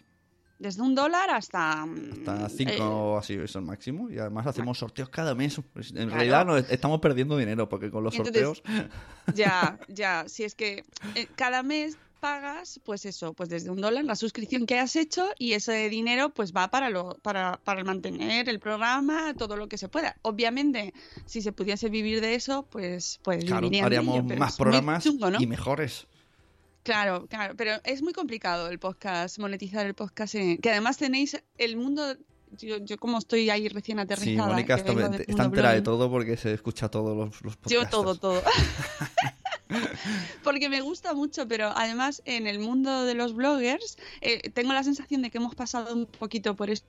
desde 0.63 0.81
un 0.81 0.95
dólar 0.95 1.29
hasta... 1.29 1.85
mm, 1.85 2.25
hasta 2.27 2.49
5 2.49 2.71
eh, 2.71 3.19
así, 3.19 3.33
es 3.35 3.53
el 3.55 3.61
máximo. 3.61 4.09
Y 4.09 4.17
además 4.17 4.47
hacemos 4.47 4.79
sorteos 4.79 5.09
cada 5.09 5.35
mes. 5.35 5.57
En 5.57 5.63
Claro. 5.91 6.09
realidad 6.09 6.45
no, 6.45 6.57
estamos 6.57 6.99
perdiendo 7.01 7.37
dinero 7.37 7.69
porque 7.69 7.91
con 7.91 8.03
los 8.03 8.15
entonces- 8.15 8.41
sorteos... 8.57 8.63
Ya, 9.35 9.77
ya, 9.87 10.25
si 10.27 10.43
es 10.43 10.55
que 10.55 10.83
eh, 11.15 11.27
cada 11.35 11.63
mes 11.63 11.97
pagas, 12.19 12.79
pues 12.85 13.03
eso, 13.05 13.33
pues 13.33 13.49
desde 13.49 13.69
un 13.69 13.81
dólar 13.81 14.05
la 14.05 14.15
suscripción 14.15 14.65
que 14.65 14.79
has 14.79 14.95
hecho 14.95 15.27
y 15.37 15.53
ese 15.53 15.89
dinero 15.89 16.29
pues 16.29 16.53
va 16.53 16.69
para 16.69 16.89
lo, 16.89 17.17
para, 17.21 17.59
para 17.65 17.83
mantener 17.83 18.47
el 18.47 18.59
programa, 18.61 19.33
todo 19.33 19.57
lo 19.57 19.67
que 19.67 19.77
se 19.77 19.89
pueda. 19.89 20.15
Obviamente, 20.21 20.93
si 21.25 21.41
se 21.41 21.51
pudiese 21.51 21.89
vivir 21.89 22.21
de 22.21 22.35
eso, 22.35 22.65
pues, 22.69 23.19
pues 23.23 23.43
Claro, 23.43 23.67
haríamos 23.83 24.23
ello, 24.25 24.37
más 24.37 24.55
programas 24.55 25.03
chungo, 25.03 25.29
¿no? 25.31 25.41
y 25.41 25.47
mejores. 25.47 26.07
Claro, 26.83 27.27
claro, 27.27 27.53
pero 27.55 27.73
es 27.85 28.01
muy 28.01 28.13
complicado 28.13 28.69
el 28.69 28.77
podcast, 28.79 29.39
monetizar 29.39 29.85
el 29.85 29.93
podcast, 29.93 30.35
en- 30.35 30.57
que 30.57 30.69
además 30.69 30.97
tenéis 30.97 31.41
el 31.57 31.77
mundo, 31.77 32.15
yo, 32.57 32.77
yo 32.83 32.97
como 32.97 33.17
estoy 33.19 33.49
ahí 33.49 33.69
recién 33.69 33.97
Sí, 33.97 34.01
aterrizada, 34.03 34.49
Mónica 34.49 34.75
que 34.75 34.91
está, 35.27 35.43
entera 35.45 35.71
de 35.73 35.81
todo 35.81 36.09
porque 36.11 36.35
se 36.37 36.53
escucha 36.53 36.89
todos 36.89 37.15
los, 37.17 37.41
los 37.41 37.53
Yo 37.67 37.79
podcasters. 37.81 37.89
todo, 37.89 38.15
todo. 38.15 38.43
Porque 40.43 40.69
me 40.69 40.81
gusta 40.81 41.13
mucho, 41.15 41.47
pero 41.47 41.71
además 41.75 42.21
en 42.25 42.45
el 42.47 42.59
mundo 42.59 43.05
de 43.05 43.15
los 43.15 43.33
bloggers 43.33 43.97
eh, 44.21 44.49
tengo 44.51 44.71
la 44.73 44.83
sensación 44.83 45.21
de 45.23 45.31
que 45.31 45.39
hemos 45.39 45.55
pasado 45.55 45.95
un 45.95 46.05
poquito 46.05 46.55
por 46.55 46.69
eso 46.69 46.83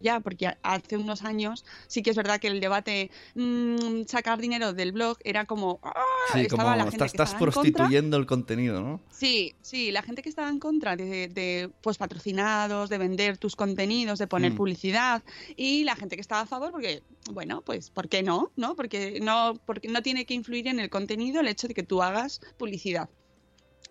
ya, 0.00 0.20
porque 0.20 0.56
hace 0.62 0.96
unos 0.96 1.22
años 1.22 1.64
sí 1.86 2.02
que 2.02 2.10
es 2.10 2.16
verdad 2.16 2.40
que 2.40 2.48
el 2.48 2.60
debate 2.60 3.10
mm, 3.34 4.02
sacar 4.06 4.40
dinero 4.40 4.72
del 4.72 4.92
blog 4.92 5.18
era 5.24 5.44
como... 5.44 5.80
¡ah! 5.82 5.92
Sí, 6.32 6.40
estaba 6.40 6.64
como 6.64 6.76
la 6.76 6.90
gente 6.90 7.04
estás, 7.04 7.34
que 7.34 7.38
prostituyendo 7.40 8.16
el 8.16 8.26
contenido, 8.26 8.82
¿no? 8.82 9.00
Sí, 9.10 9.54
sí, 9.62 9.92
la 9.92 10.02
gente 10.02 10.22
que 10.22 10.28
estaba 10.28 10.48
en 10.48 10.58
contra 10.58 10.96
de, 10.96 11.28
de, 11.28 11.70
pues 11.80 11.98
patrocinados, 11.98 12.88
de 12.90 12.98
vender 12.98 13.38
tus 13.38 13.56
contenidos, 13.56 14.18
de 14.18 14.26
poner 14.26 14.52
Mm. 14.52 14.56
publicidad 14.56 15.22
y 15.56 15.84
la 15.84 15.96
gente 15.96 16.16
que 16.16 16.20
estaba 16.20 16.42
a 16.42 16.46
favor 16.46 16.70
porque 16.70 17.02
bueno, 17.32 17.62
pues 17.62 17.90
¿por 17.90 18.08
qué 18.08 18.22
no? 18.22 18.52
¿No? 18.56 18.76
Porque 18.76 19.18
no 19.20 19.60
porque 19.66 19.88
no 19.88 20.02
tiene 20.02 20.24
que 20.24 20.34
influir 20.34 20.68
en 20.68 20.78
el 20.80 20.90
contenido 20.90 21.40
el 21.40 21.48
hecho 21.48 21.68
de 21.68 21.74
que 21.74 21.82
tú 21.82 22.02
hagas 22.02 22.40
publicidad. 22.56 23.08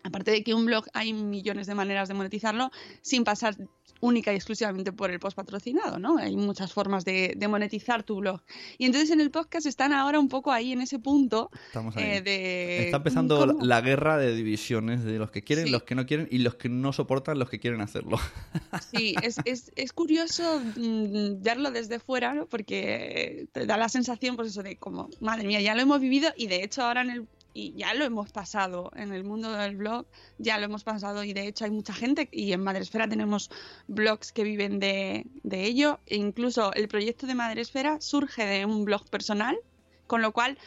Aparte 0.06 0.32
de 0.32 0.44
que 0.44 0.54
un 0.54 0.66
blog 0.66 0.86
hay 0.94 1.14
millones 1.14 1.68
de 1.68 1.76
maneras 1.76 2.08
de 2.08 2.14
monetizarlo 2.14 2.72
sin 3.02 3.24
pasar 3.24 3.56
única 4.02 4.32
y 4.34 4.36
exclusivamente 4.36 4.92
por 4.92 5.10
el 5.10 5.20
post 5.20 5.36
patrocinado, 5.36 5.98
¿no? 6.00 6.18
Hay 6.18 6.36
muchas 6.36 6.72
formas 6.74 7.06
de, 7.06 7.34
de 7.36 7.48
monetizar 7.48 8.04
tu 8.04 8.18
blog. 8.18 8.42
Y 8.78 8.86
entonces 8.86 9.10
en 9.10 9.20
el 9.22 9.32
podcast 9.32 9.66
están 9.66 9.94
ahora 9.94 10.20
un 10.20 10.28
poco 10.30 10.52
ahí 10.52 10.74
en 10.74 10.82
ese 10.82 11.00
punto 11.00 11.50
Estamos 11.68 11.96
ahí. 11.98 12.04
eh, 12.04 12.22
de... 12.22 12.86
Está 12.86 12.98
empezando 12.98 13.40
¿cómo? 13.40 13.66
la 13.66 13.82
guerra 13.82 14.18
de 14.18 14.36
divisiones 14.36 15.04
de 15.04 15.18
los 15.18 15.32
que 15.32 15.42
quieren, 15.44 15.66
Sí. 15.66 15.72
los 15.72 15.84
que 15.84 15.96
no 15.96 16.06
quieren 16.06 16.28
y 16.30 16.40
los 16.40 16.56
que 16.56 16.70
no 16.70 16.94
soportan 16.94 17.40
los 17.40 17.50
que 17.50 17.60
quieren 17.60 17.82
hacerlo. 17.82 18.20
Sí, 18.96 19.16
es, 19.24 19.38
es, 19.46 19.72
es 19.76 19.94
curioso 19.94 20.62
mm, 20.76 21.42
verlo 21.42 21.72
desde 21.72 22.00
fuera, 22.00 22.34
¿no? 22.34 22.46
Porque 22.48 23.48
te 23.54 23.66
da 23.66 23.78
la 23.78 23.90
sensación, 23.90 24.36
pues 24.36 24.50
eso, 24.50 24.62
de 24.62 24.76
como, 24.76 25.10
madre 25.22 25.48
mía, 25.48 25.62
ya 25.62 25.74
lo 25.74 25.82
hemos 25.82 26.00
vivido 26.00 26.30
y 26.38 26.48
de 26.48 26.64
hecho 26.64 26.84
ahora 26.84 27.02
en 27.02 27.10
el 27.10 27.28
y 27.56 27.74
ya 27.74 27.94
lo 27.94 28.04
hemos 28.04 28.34
pasado 28.34 28.92
en 28.98 29.14
el 29.14 29.24
mundo 29.24 29.52
del 29.54 29.78
blog, 29.78 30.06
ya 30.38 30.60
lo 30.60 30.66
hemos 30.66 30.84
pasado 30.84 31.24
y 31.24 31.32
de 31.32 31.48
hecho 31.48 31.64
hay 31.64 31.72
mucha 31.72 31.94
gente 31.94 32.28
y 32.30 32.52
en 32.52 32.62
Madresfera 32.62 33.08
tenemos 33.08 33.50
blogs 33.88 34.34
que 34.34 34.44
viven 34.44 34.78
de, 34.80 35.26
ello. 35.50 36.02
E 36.06 36.18
incluso 36.18 36.74
el 36.74 36.90
proyecto 36.90 37.28
de 37.28 37.34
Madresfera 37.34 38.02
surge 38.02 38.46
de 38.46 38.66
un 38.66 38.84
blog 38.84 39.10
personal, 39.10 39.58
con 40.06 40.22
lo 40.22 40.34
cual 40.34 40.58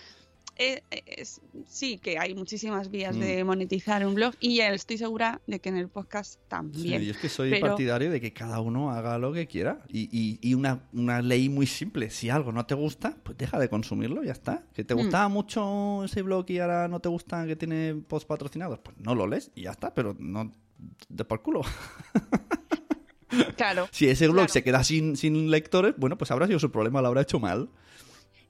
eh, 0.59 0.83
es- 1.07 1.41
sí 1.67 1.99
que 1.99 2.19
hay 2.19 2.35
muchísimas 2.35 2.91
vías 2.91 3.17
Mm. 3.17 3.21
de 3.21 3.45
monetizar 3.45 4.05
un 4.07 4.15
blog 4.15 4.35
y 4.41 4.61
estoy 4.61 4.99
segura 4.99 5.41
de 5.47 5.61
que 5.61 5.69
en 5.69 5.77
el 5.77 5.89
podcast 5.89 6.33
Sí, 6.35 6.39
también. 6.49 7.03
yo 7.03 7.13
es 7.13 7.17
que 7.19 7.29
soy 7.29 7.51
Pero- 7.51 7.69
partidario 7.69 8.11
de 8.11 8.21
que 8.21 8.33
cada 8.33 8.61
uno 8.61 8.91
haga 8.91 9.19
lo 9.19 9.33
que 9.33 9.47
quiera. 9.47 9.83
Y, 9.89 10.09
y- 10.13 10.39
y 10.43 10.55
una, 10.55 10.83
una 10.93 11.23
ley 11.23 11.49
muy 11.49 11.67
simple. 11.67 12.11
Si 12.11 12.29
algo 12.31 12.53
no 12.53 12.67
te 12.67 12.75
gusta, 12.75 13.17
pues 13.23 13.39
deja 13.39 13.59
de 13.59 13.69
consumirlo, 13.69 14.23
ya 14.25 14.33
está. 14.33 14.65
Que 14.75 14.85
te 14.85 14.95
Mm. 14.95 14.99
gustaba 14.99 15.29
mucho 15.29 16.05
ese 16.05 16.23
blog 16.23 16.45
y 16.51 16.59
ahora 16.59 16.89
no 16.89 17.01
te 17.01 17.09
gusta 17.09 17.47
que 17.47 17.57
tiene 17.57 17.95
post 18.09 18.27
patrocinados, 18.27 18.79
pues 18.81 18.97
no 18.99 19.15
lo 19.15 19.27
lees 19.27 19.51
y 19.55 19.63
ya 19.63 19.71
está, 19.71 19.95
pero 19.95 20.17
no 20.19 20.51
de 21.09 21.25
por 21.25 21.43
culo. 21.43 21.63
Claro. 23.57 23.89
Si 23.93 24.09
ese 24.09 24.27
blog 24.27 24.37
Claro. 24.47 24.53
se 24.53 24.63
queda 24.65 24.85
sin, 24.85 25.17
sin 25.17 25.51
lectores, 25.51 25.95
bueno, 25.99 26.17
pues 26.17 26.31
habrá 26.31 26.47
sido 26.47 26.59
su 26.59 26.71
problema, 26.71 27.03
lo 27.03 27.09
habrá 27.09 27.23
hecho 27.23 27.39
mal. 27.39 27.69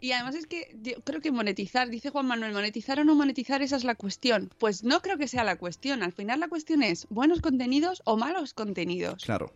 Y 0.00 0.12
además 0.12 0.34
es 0.36 0.46
que 0.46 0.76
yo 0.82 1.00
creo 1.02 1.20
que 1.20 1.32
monetizar, 1.32 1.88
dice 1.90 2.10
Juan 2.10 2.26
Manuel, 2.26 2.52
monetizar 2.52 3.00
o 3.00 3.04
no 3.04 3.14
monetizar, 3.14 3.62
esa 3.62 3.76
es 3.76 3.84
la 3.84 3.94
cuestión. 3.94 4.50
Pues 4.58 4.84
no 4.84 5.00
creo 5.00 5.18
que 5.18 5.28
sea 5.28 5.44
la 5.44 5.56
cuestión. 5.56 6.02
Al 6.02 6.12
final 6.12 6.40
la 6.40 6.48
cuestión 6.48 6.82
es 6.82 7.06
buenos 7.10 7.40
contenidos 7.40 8.02
o 8.04 8.16
malos 8.16 8.54
contenidos. 8.54 9.24
Claro. 9.24 9.52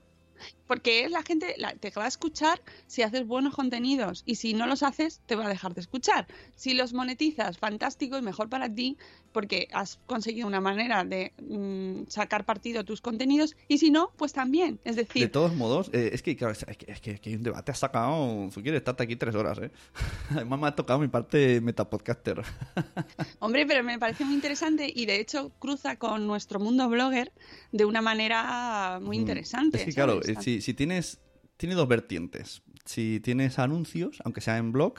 Porque 0.66 1.04
es 1.04 1.10
la 1.10 1.22
gente 1.22 1.54
la, 1.58 1.74
te 1.74 1.90
va 1.90 2.04
a 2.04 2.08
escuchar 2.08 2.60
si 2.86 3.02
haces 3.02 3.26
buenos 3.26 3.54
contenidos 3.54 4.22
y 4.26 4.36
si 4.36 4.54
no 4.54 4.66
los 4.66 4.82
haces 4.82 5.20
te 5.26 5.36
va 5.36 5.46
a 5.46 5.48
dejar 5.48 5.74
de 5.74 5.80
escuchar. 5.82 6.26
Si 6.56 6.74
los 6.74 6.92
monetizas, 6.92 7.58
fantástico 7.58 8.16
y 8.18 8.22
mejor 8.22 8.48
para 8.48 8.68
ti 8.68 8.96
porque 9.32 9.66
has 9.72 9.98
conseguido 10.06 10.46
una 10.46 10.60
manera 10.60 11.04
de 11.04 11.32
mm, 11.40 12.08
sacar 12.08 12.44
partido 12.44 12.80
a 12.80 12.84
tus 12.84 13.00
contenidos 13.00 13.56
y 13.68 13.78
si 13.78 13.90
no, 13.90 14.10
pues 14.16 14.32
también. 14.32 14.78
Es 14.84 14.96
De 14.96 15.04
decir, 15.04 15.32
todos 15.32 15.54
modos, 15.54 15.88
eh, 15.94 16.10
es 16.12 16.22
que, 16.22 16.36
claro, 16.36 16.52
es 16.52 16.64
que, 16.76 16.92
es 16.92 17.00
que- 17.00 17.18
que 17.18 17.30
hay 17.30 17.36
un 17.36 17.42
debate, 17.42 17.72
has 17.72 17.78
sacado, 17.78 18.48
tú 18.52 18.62
quieres 18.62 18.80
estarte 18.80 19.02
aquí 19.04 19.16
tres 19.16 19.34
horas, 19.34 19.58
¿eh? 19.58 19.70
Además 20.30 20.60
me 20.60 20.66
ha 20.68 20.74
tocado 20.76 20.98
mi 20.98 21.08
parte 21.08 21.60
metapodcaster. 21.62 22.42
Hombre, 23.40 23.66
pero 23.66 23.82
me 23.82 23.98
parece 23.98 24.24
muy 24.24 24.34
interesante 24.34 24.90
y 24.94 25.06
de 25.06 25.20
hecho 25.20 25.50
cruza 25.58 25.96
con 25.96 26.26
nuestro 26.26 26.60
mundo 26.60 26.88
blogger 26.88 27.32
de 27.72 27.84
una 27.84 28.02
manera 28.02 28.98
muy 29.02 29.16
Mm. 29.16 29.20
interesante. 29.20 29.78
Es 29.78 29.84
que 29.84 29.92
claro, 29.92 30.20
eh, 30.32 30.42
si, 30.42 30.60
si 30.60 30.74
tienes, 30.74 31.20
tiene 31.56 31.74
dos 31.74 31.88
vertientes. 31.88 32.62
Si 32.84 33.20
tienes 33.20 33.58
anuncios, 33.58 34.20
aunque 34.24 34.40
sea 34.40 34.58
en 34.58 34.72
blog, 34.72 34.94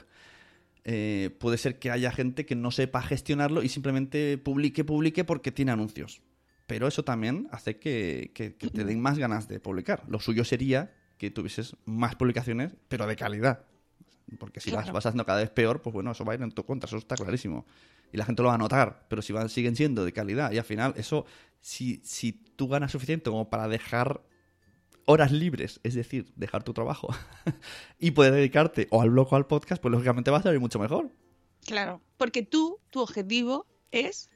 eh, 0.85 1.35
puede 1.39 1.57
ser 1.57 1.79
que 1.79 1.91
haya 1.91 2.11
gente 2.11 2.45
que 2.45 2.55
no 2.55 2.71
sepa 2.71 3.01
gestionarlo 3.01 3.63
y 3.63 3.69
simplemente 3.69 4.37
publique, 4.37 4.83
publique 4.83 5.23
porque 5.23 5.51
tiene 5.51 5.71
anuncios. 5.71 6.21
Pero 6.67 6.87
eso 6.87 7.03
también 7.03 7.47
hace 7.51 7.77
que, 7.77 8.31
que- 8.33 8.55
que 8.55 8.69
te 8.69 8.83
den 8.85 9.01
más 9.01 9.17
ganas 9.17 9.47
de 9.47 9.59
publicar. 9.59 10.03
Lo 10.07 10.19
suyo 10.19 10.43
sería 10.45 10.93
que 11.17 11.29
tuvieses 11.29 11.75
más 11.85 12.15
publicaciones, 12.15 12.73
pero 12.87 13.05
de 13.07 13.15
calidad. 13.15 13.65
Porque 14.39 14.59
si 14.61 14.71
las 14.71 14.91
vas 14.91 15.05
haciendo 15.05 15.25
cada 15.25 15.39
vez 15.39 15.49
peor, 15.49 15.81
pues 15.81 15.93
bueno, 15.93 16.11
eso 16.11 16.23
va 16.25 16.33
a 16.33 16.35
ir 16.35 16.41
en 16.41 16.51
tu 16.51 16.65
contra, 16.65 16.87
eso 16.87 16.97
está 16.97 17.15
clarísimo. 17.15 17.65
Y 18.11 18.17
la 18.17 18.25
gente 18.25 18.41
lo 18.41 18.47
va 18.49 18.55
a 18.55 18.57
notar, 18.57 19.05
pero 19.09 19.21
si 19.21 19.33
van, 19.33 19.49
siguen 19.49 19.75
siendo 19.75 20.05
de 20.05 20.13
calidad, 20.13 20.51
y 20.51 20.57
al 20.57 20.63
final, 20.63 20.93
eso, 20.97 21.25
si, 21.61 21.99
si 22.03 22.31
tú 22.31 22.67
ganas 22.67 22.91
suficiente 22.91 23.29
como 23.29 23.49
para 23.49 23.67
dejar 23.67 24.21
horas 25.05 25.31
libres, 25.31 25.79
es 25.83 25.93
decir, 25.93 26.31
dejar 26.35 26.63
tu 26.63 26.73
trabajo, 26.73 27.09
y 27.99 28.11
poder 28.11 28.33
dedicarte 28.33 28.87
o 28.91 29.01
al 29.01 29.09
blog 29.09 29.31
o 29.33 29.35
al 29.35 29.47
podcast, 29.47 29.81
pues 29.81 29.91
lógicamente 29.91 30.31
va 30.31 30.37
a 30.37 30.43
salir 30.43 30.59
mucho 30.59 30.79
mejor. 30.79 31.11
Claro, 31.65 32.01
porque 32.17 32.43
tú, 32.43 32.79
tu 32.89 33.01
objetivo 33.01 33.65
es 33.91 34.29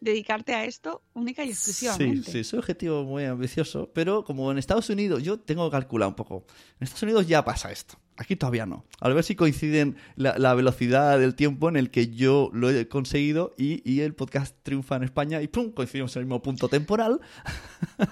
dedicarte 0.00 0.54
a 0.54 0.64
esto 0.64 1.02
única 1.14 1.42
y 1.44 1.48
Sí, 1.48 1.52
exclusivamente. 1.52 2.30
sí, 2.30 2.38
es 2.40 2.52
un 2.52 2.58
objetivo 2.60 3.04
muy 3.04 3.24
ambicioso, 3.24 3.90
pero 3.92 4.24
como 4.24 4.50
en 4.52 4.58
Estados 4.58 4.88
Unidos, 4.90 5.22
yo 5.22 5.40
tengo 5.40 5.68
que 5.68 5.72
calcular 5.72 6.08
un 6.08 6.14
poco. 6.14 6.44
En 6.78 6.84
Estados 6.84 7.02
Unidos 7.02 7.26
ya 7.26 7.44
pasa 7.44 7.72
esto. 7.72 7.98
Aquí 8.18 8.34
todavía 8.34 8.66
no. 8.66 8.84
A 9.00 9.08
ver 9.08 9.22
si 9.22 9.36
coinciden 9.36 9.96
la, 10.16 10.36
la 10.38 10.52
velocidad 10.52 11.20
del 11.20 11.36
tiempo 11.36 11.68
en 11.68 11.76
el 11.76 11.92
que 11.92 12.08
yo 12.08 12.50
lo 12.52 12.68
he 12.68 12.88
conseguido 12.88 13.54
y, 13.56 13.88
y 13.88 14.00
el 14.00 14.12
podcast 14.12 14.56
triunfa 14.64 14.96
en 14.96 15.04
España 15.04 15.40
y 15.40 15.46
¡pum! 15.46 15.70
coincidimos 15.70 16.16
en 16.16 16.22
el 16.22 16.26
mismo 16.26 16.42
punto 16.42 16.68
temporal. 16.68 17.20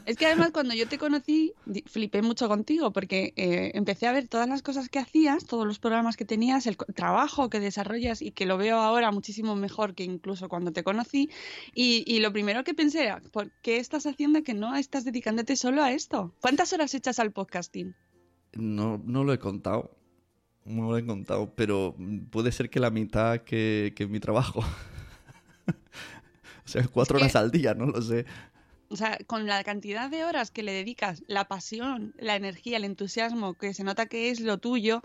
Es 0.07 0.17
que 0.17 0.27
además 0.27 0.53
cuando 0.53 0.75
yo 0.75 0.87
te 0.87 0.97
conocí, 0.97 1.55
flipé 1.87 2.23
mucho 2.23 2.47
contigo 2.47 2.93
porque 2.93 3.33
eh, 3.35 3.73
empecé 3.75 4.07
a 4.07 4.13
ver 4.13 4.29
todas 4.29 4.49
las 4.49 4.63
cosas 4.63 4.89
que 4.89 5.01
hacías, 5.01 5.45
todos 5.45 5.67
los 5.67 5.81
programas 5.81 6.17
que 6.17 6.25
tenías, 6.25 6.69
el 6.69 6.77
trabajo 6.77 7.51
que 7.51 7.59
desarrollas 7.59 8.23
y 8.23 8.31
que 8.31 8.47
lo 8.47 8.59
veo 8.59 8.79
ahora 8.79 9.11
muchísimo 9.11 9.57
mejor 9.57 9.97
que 9.97 10.05
incluso 10.05 10.49
cuando 10.49 10.73
te 10.73 10.85
conocí. 10.85 11.31
Y, 11.75 12.05
y 12.07 12.21
lo 12.21 12.33
primero 12.33 12.63
que 12.63 12.75
pensé 12.75 13.03
era, 13.03 13.21
¿por 13.33 13.51
qué 13.61 13.79
estás 13.79 14.07
haciendo 14.07 14.45
que 14.45 14.55
no 14.55 14.77
estás 14.77 15.05
dedicándote 15.05 15.57
solo 15.57 15.83
a 15.83 15.91
esto? 15.91 16.33
¿Cuántas 16.41 16.73
horas 16.73 16.95
echas 16.95 17.19
al 17.19 17.33
podcasting? 17.33 17.97
No, 18.55 19.03
no 19.05 19.25
lo 19.25 19.33
he 19.33 19.39
contado. 19.39 19.96
No 20.67 20.91
lo 20.91 20.99
he 20.99 21.07
contado, 21.07 21.53
pero 21.55 21.95
puede 22.31 22.51
ser 22.53 22.69
que 22.71 22.81
la 22.81 22.91
mitad 22.91 23.39
que, 23.43 23.93
que 23.97 24.07
mi 24.07 24.19
trabajo. 24.21 24.61
o 25.69 26.69
sea, 26.69 26.87
cuatro 26.89 27.17
Es 27.19 27.23
que- 27.23 27.25
horas 27.27 27.37
al 27.37 27.51
día, 27.51 27.75
no 27.75 27.87
lo 27.87 28.03
sé. 28.03 28.27
O 28.89 28.95
sea, 28.95 29.19
con 29.27 29.47
la 29.47 29.65
cantidad 29.65 30.09
de 30.09 30.25
horas 30.25 30.53
que 30.53 30.63
le 30.63 30.71
dedicas, 30.73 31.25
la 31.27 31.49
pasión, 31.49 32.15
la 32.19 32.37
energía, 32.37 32.77
el 32.77 32.85
entusiasmo, 32.85 33.55
que 33.55 33.75
se 33.75 33.83
nota 33.83 34.07
que 34.07 34.31
es 34.31 34.39
lo 34.41 34.59
tuyo, 34.59 35.03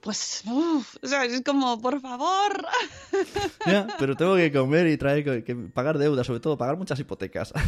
pues, 0.00 0.42
uf, 0.46 0.96
o 1.02 1.06
sea, 1.06 1.24
es 1.24 1.42
como, 1.42 1.80
por 1.80 2.00
favor. 2.00 2.66
Ya, 3.66 3.86
pero 3.98 4.16
tengo 4.16 4.36
que 4.36 4.50
comer 4.50 4.86
y 4.88 4.96
traer 4.96 5.44
que, 5.44 5.54
pagar 5.54 5.98
deudas, 5.98 6.26
sobre 6.26 6.40
todo 6.40 6.56
pagar 6.56 6.76
muchas 6.76 6.98
hipotecas. 7.00 7.52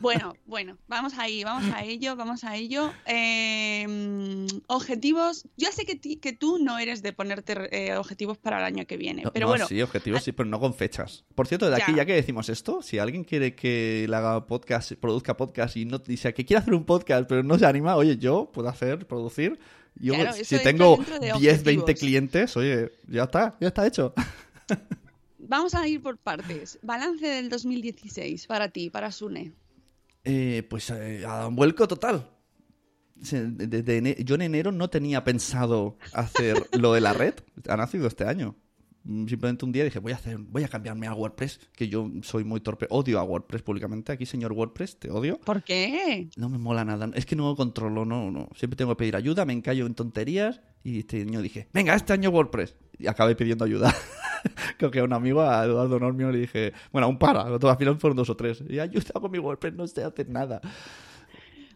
Bueno, 0.00 0.34
bueno, 0.46 0.78
vamos 0.88 1.12
ahí, 1.18 1.44
vamos 1.44 1.70
a 1.74 1.84
ello, 1.84 2.16
vamos 2.16 2.44
a 2.44 2.56
ello. 2.56 2.90
Eh, 3.06 4.46
objetivos. 4.68 5.46
Yo 5.58 5.68
sé 5.70 5.84
que, 5.84 5.96
ti- 5.96 6.16
que 6.16 6.32
tú 6.32 6.58
no 6.58 6.78
eres 6.78 7.02
de 7.02 7.12
ponerte 7.12 7.54
eh, 7.70 7.94
objetivos 7.96 8.38
para 8.38 8.58
el 8.58 8.64
año 8.64 8.86
que 8.86 8.96
viene, 8.96 9.24
pero 9.34 9.44
No, 9.46 9.50
bueno, 9.52 9.66
sí, 9.66 9.82
objetivos, 9.82 10.22
sí, 10.22 10.32
pero 10.32 10.48
no 10.48 10.58
con 10.60 10.72
fechas. 10.74 11.24
Por 11.34 11.46
cierto, 11.46 11.68
de 11.68 11.76
aquí, 11.76 11.92
Ya. 11.92 11.98
ya 11.98 12.06
que 12.06 12.14
decimos 12.14 12.48
esto, 12.48 12.80
si 12.80 12.98
alguien 12.98 13.22
quiere 13.24 13.54
que 13.54 14.06
le 14.08 14.16
haga 14.16 14.46
podcast, 14.46 14.92
produzca 14.94 15.36
podcast 15.36 15.76
y 15.76 15.84
no 15.84 15.98
dice 15.98 16.32
que 16.32 16.44
quiere 16.46 16.60
hacer 16.62 16.72
un 16.74 16.84
podcast, 16.86 17.28
pero 17.28 17.42
no 17.42 17.58
se 17.58 17.66
anima, 17.66 17.94
oye, 17.96 18.16
yo 18.16 18.50
puedo 18.52 18.70
hacer, 18.70 19.06
producir. 19.06 19.58
Yo, 19.96 20.14
Claro, 20.14 20.32
si 20.32 20.58
tengo 20.58 20.96
dentro 20.96 21.18
de 21.20 21.32
10, 21.38 21.62
20 21.64 21.80
objetivos. 21.82 22.00
clientes, 22.00 22.56
oye, 22.56 22.90
ya 23.08 23.24
está, 23.24 23.56
ya 23.60 23.68
está 23.68 23.86
hecho. 23.86 24.14
vamos 25.38 25.74
a 25.74 25.86
ir 25.86 26.02
por 26.02 26.18
partes. 26.18 26.78
Balance 26.82 27.26
del 27.26 27.48
2016 27.48 28.46
para 28.46 28.68
ti, 28.68 28.90
para 28.90 29.12
Sune. 29.12 29.52
Eh, 30.24 30.66
pues 30.68 30.88
eh, 30.90 31.24
a 31.26 31.46
un 31.48 31.56
vuelco 31.56 31.86
total. 31.88 32.28
Se- 33.22 33.46
de- 33.46 33.82
de 33.82 33.98
ene- 33.98 34.24
yo 34.24 34.34
en 34.36 34.42
enero 34.42 34.72
no 34.72 34.88
tenía 34.90 35.24
pensado 35.24 35.96
hacer 36.12 36.68
lo 36.78 36.92
de 36.94 37.00
la 37.00 37.12
red. 37.12 37.34
Ha 37.68 37.76
nacido 37.76 38.06
este 38.06 38.24
año. 38.24 38.56
Mm, 39.04 39.26
Simplemente 39.26 39.64
un 39.64 39.72
día 39.72 39.84
dije, 39.84 39.98
voy 39.98 40.12
a 40.12 40.16
hacer, 40.16 40.38
voy 40.38 40.64
a 40.64 40.68
cambiarme 40.68 41.06
a 41.06 41.14
WordPress, 41.14 41.60
que 41.74 41.88
yo 41.88 42.10
soy 42.22 42.44
muy 42.44 42.60
torpe, 42.60 42.86
odio 42.90 43.18
a 43.18 43.24
WordPress 43.24 43.62
públicamente. 43.62 44.12
Aquí, 44.12 44.26
señor 44.26 44.52
WordPress, 44.52 44.98
te 44.98 45.10
odio. 45.10 45.38
¿Por 45.40 45.62
qué? 45.62 46.28
No 46.36 46.48
me 46.48 46.58
mola 46.58 46.84
nada. 46.84 47.10
Es 47.14 47.26
que 47.26 47.36
no 47.36 47.48
lo 47.48 47.56
controlo, 47.56 48.04
no, 48.04 48.30
no. 48.30 48.48
Siempre 48.54 48.76
tengo 48.76 48.92
que 48.92 48.98
pedir 48.98 49.16
ayuda, 49.16 49.44
me 49.44 49.52
encallo 49.52 49.86
en 49.86 49.94
tonterías. 49.94 50.60
Y 50.84 51.00
este 51.00 51.22
año 51.22 51.40
dije, 51.42 51.68
venga, 51.72 51.94
este 51.94 52.12
año 52.12 52.30
WordPress. 52.30 52.76
Y 52.98 53.06
acabé 53.06 53.36
pidiendo 53.36 53.64
ayuda. 53.64 53.94
Creo 54.78 54.90
que 54.90 54.98
a 55.00 55.04
un 55.04 55.12
amigo, 55.12 55.42
a 55.42 55.64
Eduardo 55.64 55.98
Normio, 56.00 56.30
le 56.32 56.38
dije, 56.38 56.72
bueno, 56.90 57.08
un 57.08 57.18
para, 57.18 57.42
al 57.42 57.76
final 57.76 57.98
fueron 57.98 58.16
dos 58.16 58.30
o 58.30 58.36
tres. 58.36 58.62
Y 58.68 58.78
ayuda 58.78 59.12
con 59.20 59.30
mi 59.30 59.38
WordPress, 59.38 59.74
no 59.74 59.86
sé 59.86 60.02
hacer 60.04 60.28
nada. 60.28 60.60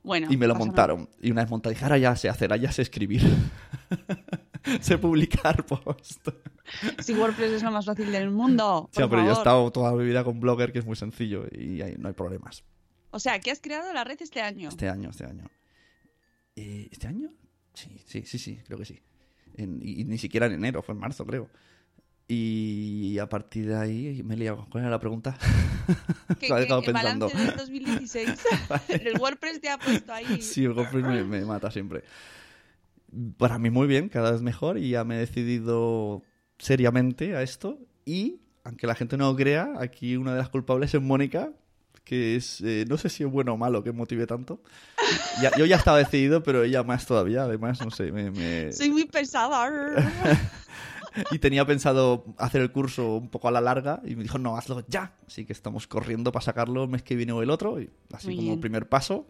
Bueno. 0.06 0.28
y 0.30 0.36
me 0.36 0.46
lo 0.46 0.54
montaron. 0.54 1.08
Y 1.20 1.32
una 1.32 1.42
vez 1.42 1.50
montado 1.50 1.70
dije, 1.72 1.84
ahora 1.84 1.98
ya 1.98 2.14
sé 2.14 2.28
hacer, 2.28 2.52
ahora 2.52 2.62
ya 2.62 2.70
sé 2.72 2.82
escribir. 2.82 3.20
sé 4.80 4.98
publicar 4.98 5.64
post. 5.66 6.28
Si 7.00 7.12
WordPress 7.14 7.50
es 7.52 7.62
lo 7.62 7.70
más 7.72 7.84
fácil 7.84 8.10
del 8.12 8.30
mundo. 8.30 8.88
Sí, 8.94 9.00
por 9.00 9.10
pero 9.10 9.22
yo 9.24 9.30
he 9.30 9.32
estado 9.32 9.70
toda 9.72 9.92
mi 9.92 10.04
vida 10.04 10.22
con 10.24 10.38
Blogger, 10.40 10.72
que 10.72 10.78
es 10.78 10.86
muy 10.86 10.96
sencillo 10.96 11.46
y 11.52 11.82
ahí 11.82 11.96
no 11.98 12.08
hay 12.08 12.14
problemas. 12.14 12.64
O 13.10 13.18
sea, 13.18 13.38
que 13.40 13.50
has 13.50 13.60
creado 13.60 13.92
la 13.92 14.04
red 14.04 14.16
este 14.20 14.40
año. 14.40 14.68
Este 14.68 14.88
año, 14.88 15.10
este 15.10 15.24
año. 15.24 15.44
Eh, 16.54 16.88
¿Este 16.90 17.06
año? 17.08 17.30
Sí, 17.74 18.00
sí, 18.06 18.22
sí, 18.24 18.38
sí, 18.38 18.60
creo 18.64 18.78
que 18.78 18.84
sí. 18.84 19.00
En- 19.56 19.80
y, 19.82 20.00
y 20.02 20.04
ni 20.04 20.18
siquiera 20.18 20.46
en 20.46 20.52
enero, 20.52 20.82
fue 20.82 20.94
en 20.94 21.00
marzo, 21.00 21.26
creo. 21.26 21.50
Y 22.28 23.18
a 23.20 23.28
partir 23.28 23.68
de 23.68 23.76
ahí 23.76 24.22
me 24.24 24.34
he 24.34 24.36
liado. 24.38 24.66
¿Cuál 24.70 24.82
era 24.84 24.90
la 24.90 24.98
pregunta? 24.98 25.36
Lo 26.28 26.34
he 26.34 26.38
que 26.38 26.54
dejado 26.54 26.80
el 26.80 26.86
pensando. 26.86 27.28
balance 27.28 27.46
del 27.46 27.56
2016. 27.56 28.30
el 28.88 29.18
WordPress 29.18 29.60
te 29.60 29.68
ha 29.70 29.78
puesto 29.78 30.12
ahí. 30.12 30.42
Sí, 30.42 30.64
el 30.64 30.72
GoPro 30.74 31.00
me, 31.02 31.22
me 31.22 31.44
mata 31.44 31.70
siempre. 31.70 32.02
Para 33.38 33.58
mí 33.58 33.70
muy 33.70 33.86
bien, 33.86 34.08
cada 34.08 34.32
vez 34.32 34.42
mejor 34.42 34.76
y 34.78 34.90
ya 34.90 35.04
me 35.04 35.16
he 35.16 35.18
decidido 35.20 36.22
seriamente 36.58 37.36
a 37.36 37.42
esto 37.42 37.78
y, 38.04 38.40
aunque 38.64 38.86
la 38.88 38.94
gente 38.96 39.16
no 39.16 39.30
lo 39.30 39.36
crea, 39.36 39.74
aquí 39.78 40.16
una 40.16 40.32
de 40.32 40.38
las 40.38 40.48
culpables 40.48 40.92
es 40.92 41.00
Mónica, 41.00 41.50
que 42.04 42.36
es, 42.36 42.60
eh, 42.62 42.84
no 42.88 42.98
sé 42.98 43.08
si 43.08 43.22
es 43.22 43.30
bueno 43.30 43.52
o 43.54 43.56
malo 43.56 43.82
que 43.84 43.92
motive 43.92 44.26
tanto. 44.26 44.60
Ya- 45.40 45.52
yo 45.56 45.64
ya 45.64 45.76
estaba 45.76 45.98
decidido, 45.98 46.42
pero 46.42 46.64
ella 46.64 46.82
más 46.82 47.06
todavía, 47.06 47.44
además, 47.44 47.80
no 47.84 47.90
sé, 47.92 48.10
me... 48.10 48.30
me- 48.32 48.72
Soy 48.72 48.90
muy 48.90 49.04
pesada. 49.06 49.70
Y 51.30 51.38
tenía 51.38 51.64
pensado 51.66 52.24
hacer 52.38 52.60
el 52.62 52.70
curso 52.72 53.16
un 53.16 53.28
poco 53.28 53.48
a 53.48 53.50
la 53.50 53.60
larga 53.60 54.00
y 54.04 54.16
me 54.16 54.22
dijo, 54.22 54.38
no, 54.38 54.56
hazlo 54.56 54.84
ya. 54.88 55.14
Así 55.26 55.44
que 55.44 55.52
estamos 55.52 55.86
corriendo 55.86 56.32
para 56.32 56.44
sacarlo 56.44 56.84
el 56.84 56.88
mes 56.90 57.02
que 57.02 57.16
viene 57.16 57.32
o 57.32 57.42
el 57.42 57.50
otro, 57.50 57.80
y 57.80 57.88
así 58.12 58.28
Muy 58.28 58.36
como 58.36 58.48
bien. 58.48 58.60
primer 58.60 58.88
paso. 58.88 59.26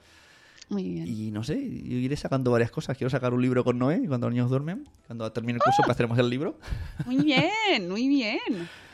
Muy 0.69 0.83
bien. 0.83 1.07
Y 1.07 1.31
no 1.31 1.45
sé, 1.45 1.55
yo 1.55 1.97
iré 1.97 2.17
sacando 2.17 2.51
varias 2.51 2.73
cosas. 2.73 2.97
Quiero 2.97 3.09
sacar 3.11 3.33
un 3.33 3.41
libro 3.41 3.63
con 3.63 3.79
Noé 3.79 4.03
cuando 4.09 4.27
los 4.27 4.35
niños 4.35 4.51
duermen. 4.51 4.89
Cuando 5.07 5.31
termine 5.31 5.59
el 5.59 5.63
curso, 5.63 5.83
pues 5.85 5.91
haceremos 5.95 6.19
el 6.19 6.29
libro. 6.29 6.59
Muy 7.05 7.19
bien, 7.19 7.89
muy 7.89 8.09
bien. 8.09 8.41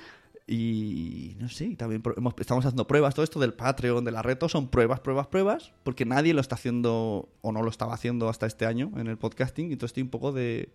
Y 0.47 1.37
no 1.39 1.49
sé, 1.49 1.77
también 1.77 2.03
hemos- 2.17 2.35
estamos 2.39 2.65
haciendo 2.65 2.87
pruebas. 2.87 3.15
Todo 3.15 3.23
esto 3.25 3.39
del 3.41 3.55
Patreon, 3.55 4.05
de 4.05 4.11
la 4.11 4.23
reto, 4.23 4.49
son 4.49 4.69
pruebas, 4.69 5.01
pruebas, 5.01 5.29
pruebas. 5.29 5.73
Porque 5.85 6.05
nadie 6.05 6.35
lo 6.35 6.41
está 6.41 6.57
haciendo 6.57 7.29
o 7.41 7.53
no 7.53 7.63
lo 7.63 7.71
estaba 7.71 7.95
haciendo 7.95 8.29
hasta 8.29 8.47
este 8.47 8.67
año 8.67 8.91
en 8.97 9.07
el 9.07 9.17
podcasting. 9.17 9.67
Entonces 9.73 9.91
estoy 9.91 10.03
un 10.03 10.11
poco 10.11 10.33
de, 10.33 10.71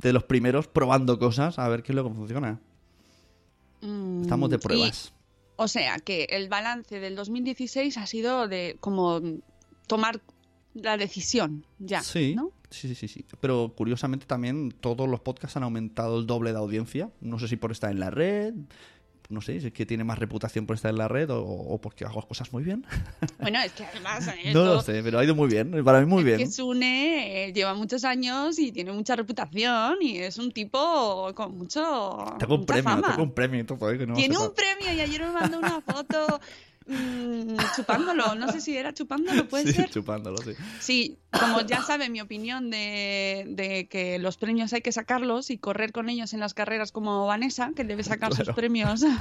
de 0.00 0.12
los 0.12 0.24
primeros 0.24 0.66
probando 0.68 1.18
cosas 1.18 1.58
a 1.58 1.68
ver 1.68 1.82
qué 1.82 1.92
es 1.92 1.96
lo 1.96 2.04
que 2.08 2.14
funciona. 2.14 2.60
Mm, 3.80 4.22
Estamos 4.22 4.50
de 4.50 4.56
y- 4.56 4.58
pruebas. 4.58 5.12
o 5.56 5.68
sea, 5.68 5.98
que 5.98 6.24
el 6.30 6.48
balance 6.48 7.00
del 7.00 7.16
2016 7.16 7.96
ha 7.96 8.06
sido 8.06 8.48
de 8.48 8.76
como 8.80 9.20
tomar 9.86 10.20
la 10.74 10.96
decisión 10.96 11.64
ya, 11.78 12.02
sí, 12.02 12.34
¿no? 12.36 12.52
sí, 12.70 12.94
sí, 12.94 13.08
sí. 13.08 13.24
Pero 13.40 13.72
curiosamente 13.76 14.26
también 14.26 14.70
todos 14.80 15.08
los 15.08 15.20
podcasts 15.20 15.56
han 15.56 15.62
aumentado 15.62 16.18
el 16.18 16.26
doble 16.26 16.52
de 16.52 16.58
audiencia. 16.58 17.10
No 17.20 17.38
sé 17.38 17.48
si 17.48 17.56
por 17.56 17.72
estar 17.72 17.90
en 17.90 17.98
la 18.00 18.10
red, 18.10 18.54
no 19.30 19.40
sé, 19.42 19.60
si 19.60 19.66
es 19.66 19.72
que 19.72 19.84
tiene 19.84 20.04
más 20.04 20.18
reputación 20.18 20.66
por 20.66 20.76
estar 20.76 20.90
en 20.90 20.96
la 20.98 21.06
red 21.08 21.28
o, 21.30 21.42
o 21.44 21.78
porque 21.80 22.04
hago 22.04 22.22
cosas 22.26 22.52
muy 22.52 22.62
bien. 22.64 22.84
Bueno, 23.40 23.60
es 23.62 23.72
que 23.72 23.84
además 23.84 24.26
no 24.26 24.32
esto- 24.32 24.64
lo 24.64 24.80
sé, 24.82 25.00
pero 25.02 25.18
ha 25.18 25.24
ido 25.24 25.34
muy 25.34 25.48
bien. 25.48 25.84
Para 25.84 26.00
mí 26.00 26.06
muy 26.06 26.20
es 26.20 26.24
bien. 26.24 26.38
que 26.38 26.46
Sune 26.48 27.44
eh, 27.48 27.52
lleva 27.52 27.72
muchos 27.74 28.04
años 28.04 28.58
y 28.58 28.72
tiene 28.72 28.90
mucha 28.92 29.14
reputación 29.16 29.96
y 30.00 30.18
es 30.18 30.38
un 30.38 30.50
tipo 30.52 31.30
con 31.34 31.56
mucho 31.56 32.36
Tengo 32.38 32.54
un 32.56 32.66
premio, 32.66 33.00
tengo 33.02 33.22
un 33.22 33.32
premio 33.32 33.60
y 33.60 33.64
todo, 33.64 33.90
¿eh? 33.90 33.98
que 33.98 34.06
no 34.06 34.14
Tiene 34.14 34.36
un 34.38 34.52
premio 34.54 34.92
y 34.92 35.00
ayer 35.00 35.20
me 35.22 35.30
mandó 35.32 35.58
una 35.58 35.80
foto 35.82 36.40
mm, 36.86 37.56
chupándolo. 37.78 38.34
No 38.34 38.50
sé 38.52 38.60
si 38.60 38.76
era 38.76 38.92
chupándolo, 38.92 39.48
puede 39.48 39.66
Sí, 39.68 39.72
ser. 39.72 39.90
chupándolo, 39.90 40.36
sí. 40.38 40.52
Sí, 40.80 41.18
como 41.38 41.60
ya 41.62 41.82
sabe 41.82 42.08
mi 42.10 42.20
opinión 42.20 42.70
de, 42.70 43.44
de 43.48 43.88
que 43.88 44.18
los 44.18 44.36
premios 44.36 44.72
hay 44.72 44.82
que 44.82 44.92
sacarlos 44.92 45.50
y 45.50 45.58
correr 45.58 45.92
con 45.92 46.08
ellos 46.08 46.32
en 46.34 46.40
las 46.40 46.54
carreras 46.54 46.92
como 46.92 47.26
Vanessa, 47.26 47.72
que 47.74 47.84
debe 47.84 48.04
sacar 48.04 48.34
sus 48.34 48.48
premios. 48.50 49.04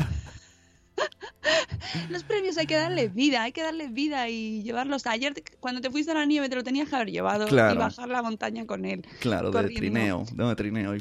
los 2.09 2.23
premios 2.23 2.57
hay 2.57 2.67
que 2.67 2.75
darles 2.75 3.13
vida, 3.13 3.43
hay 3.43 3.51
que 3.51 3.61
darles 3.63 3.93
vida 3.93 4.29
y 4.29 4.63
llevarlos. 4.63 5.05
Ayer 5.07 5.33
cuando 5.59 5.81
te 5.81 5.89
fuiste 5.91 6.11
a 6.11 6.15
la 6.15 6.25
nieve 6.25 6.49
te 6.49 6.55
lo 6.55 6.63
tenías 6.63 6.89
que 6.89 6.95
haber 6.95 7.11
llevado 7.11 7.47
Claro. 7.47 7.75
y 7.75 7.77
bajar 7.77 8.09
la 8.09 8.21
montaña 8.21 8.65
con 8.65 8.85
él. 8.85 9.05
Claro, 9.19 9.51
de 9.51 9.69
trineo, 9.69 10.25
no, 10.35 10.49
de 10.49 10.55
trineo. 10.55 10.93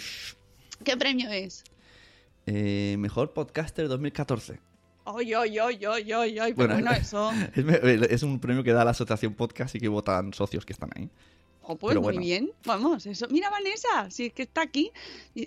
¿Qué 0.84 0.96
premio 0.96 1.30
es? 1.30 1.64
Eh, 2.46 2.96
mejor 2.98 3.32
podcaster 3.32 3.88
2014. 3.88 4.60
Ay, 5.06 5.32
ay, 5.34 5.58
ay, 5.58 5.84
ay, 5.84 6.12
ay, 6.12 6.54
pero 6.54 6.54
Bueno, 6.54 6.74
bueno, 6.74 6.90
eso. 7.00 7.30
Es, 7.54 7.64
me- 7.64 7.78
es 8.10 8.22
un 8.22 8.40
premio 8.40 8.62
que 8.64 8.72
da 8.72 8.84
la 8.84 8.90
asociación 8.90 9.34
podcast 9.34 9.74
y 9.74 9.80
que 9.80 9.88
votan 9.88 10.32
socios 10.34 10.64
que 10.66 10.72
están 10.72 10.90
ahí. 10.96 11.08
Oh, 11.62 11.76
pues 11.76 11.90
Pero 11.92 12.00
muy 12.00 12.08
bueno. 12.14 12.20
bien, 12.20 12.50
vamos, 12.64 13.06
eso. 13.06 13.26
Mira, 13.30 13.50
Vanessa, 13.50 14.10
si 14.10 14.26
es 14.26 14.32
que 14.32 14.42
está 14.42 14.62
aquí. 14.62 14.92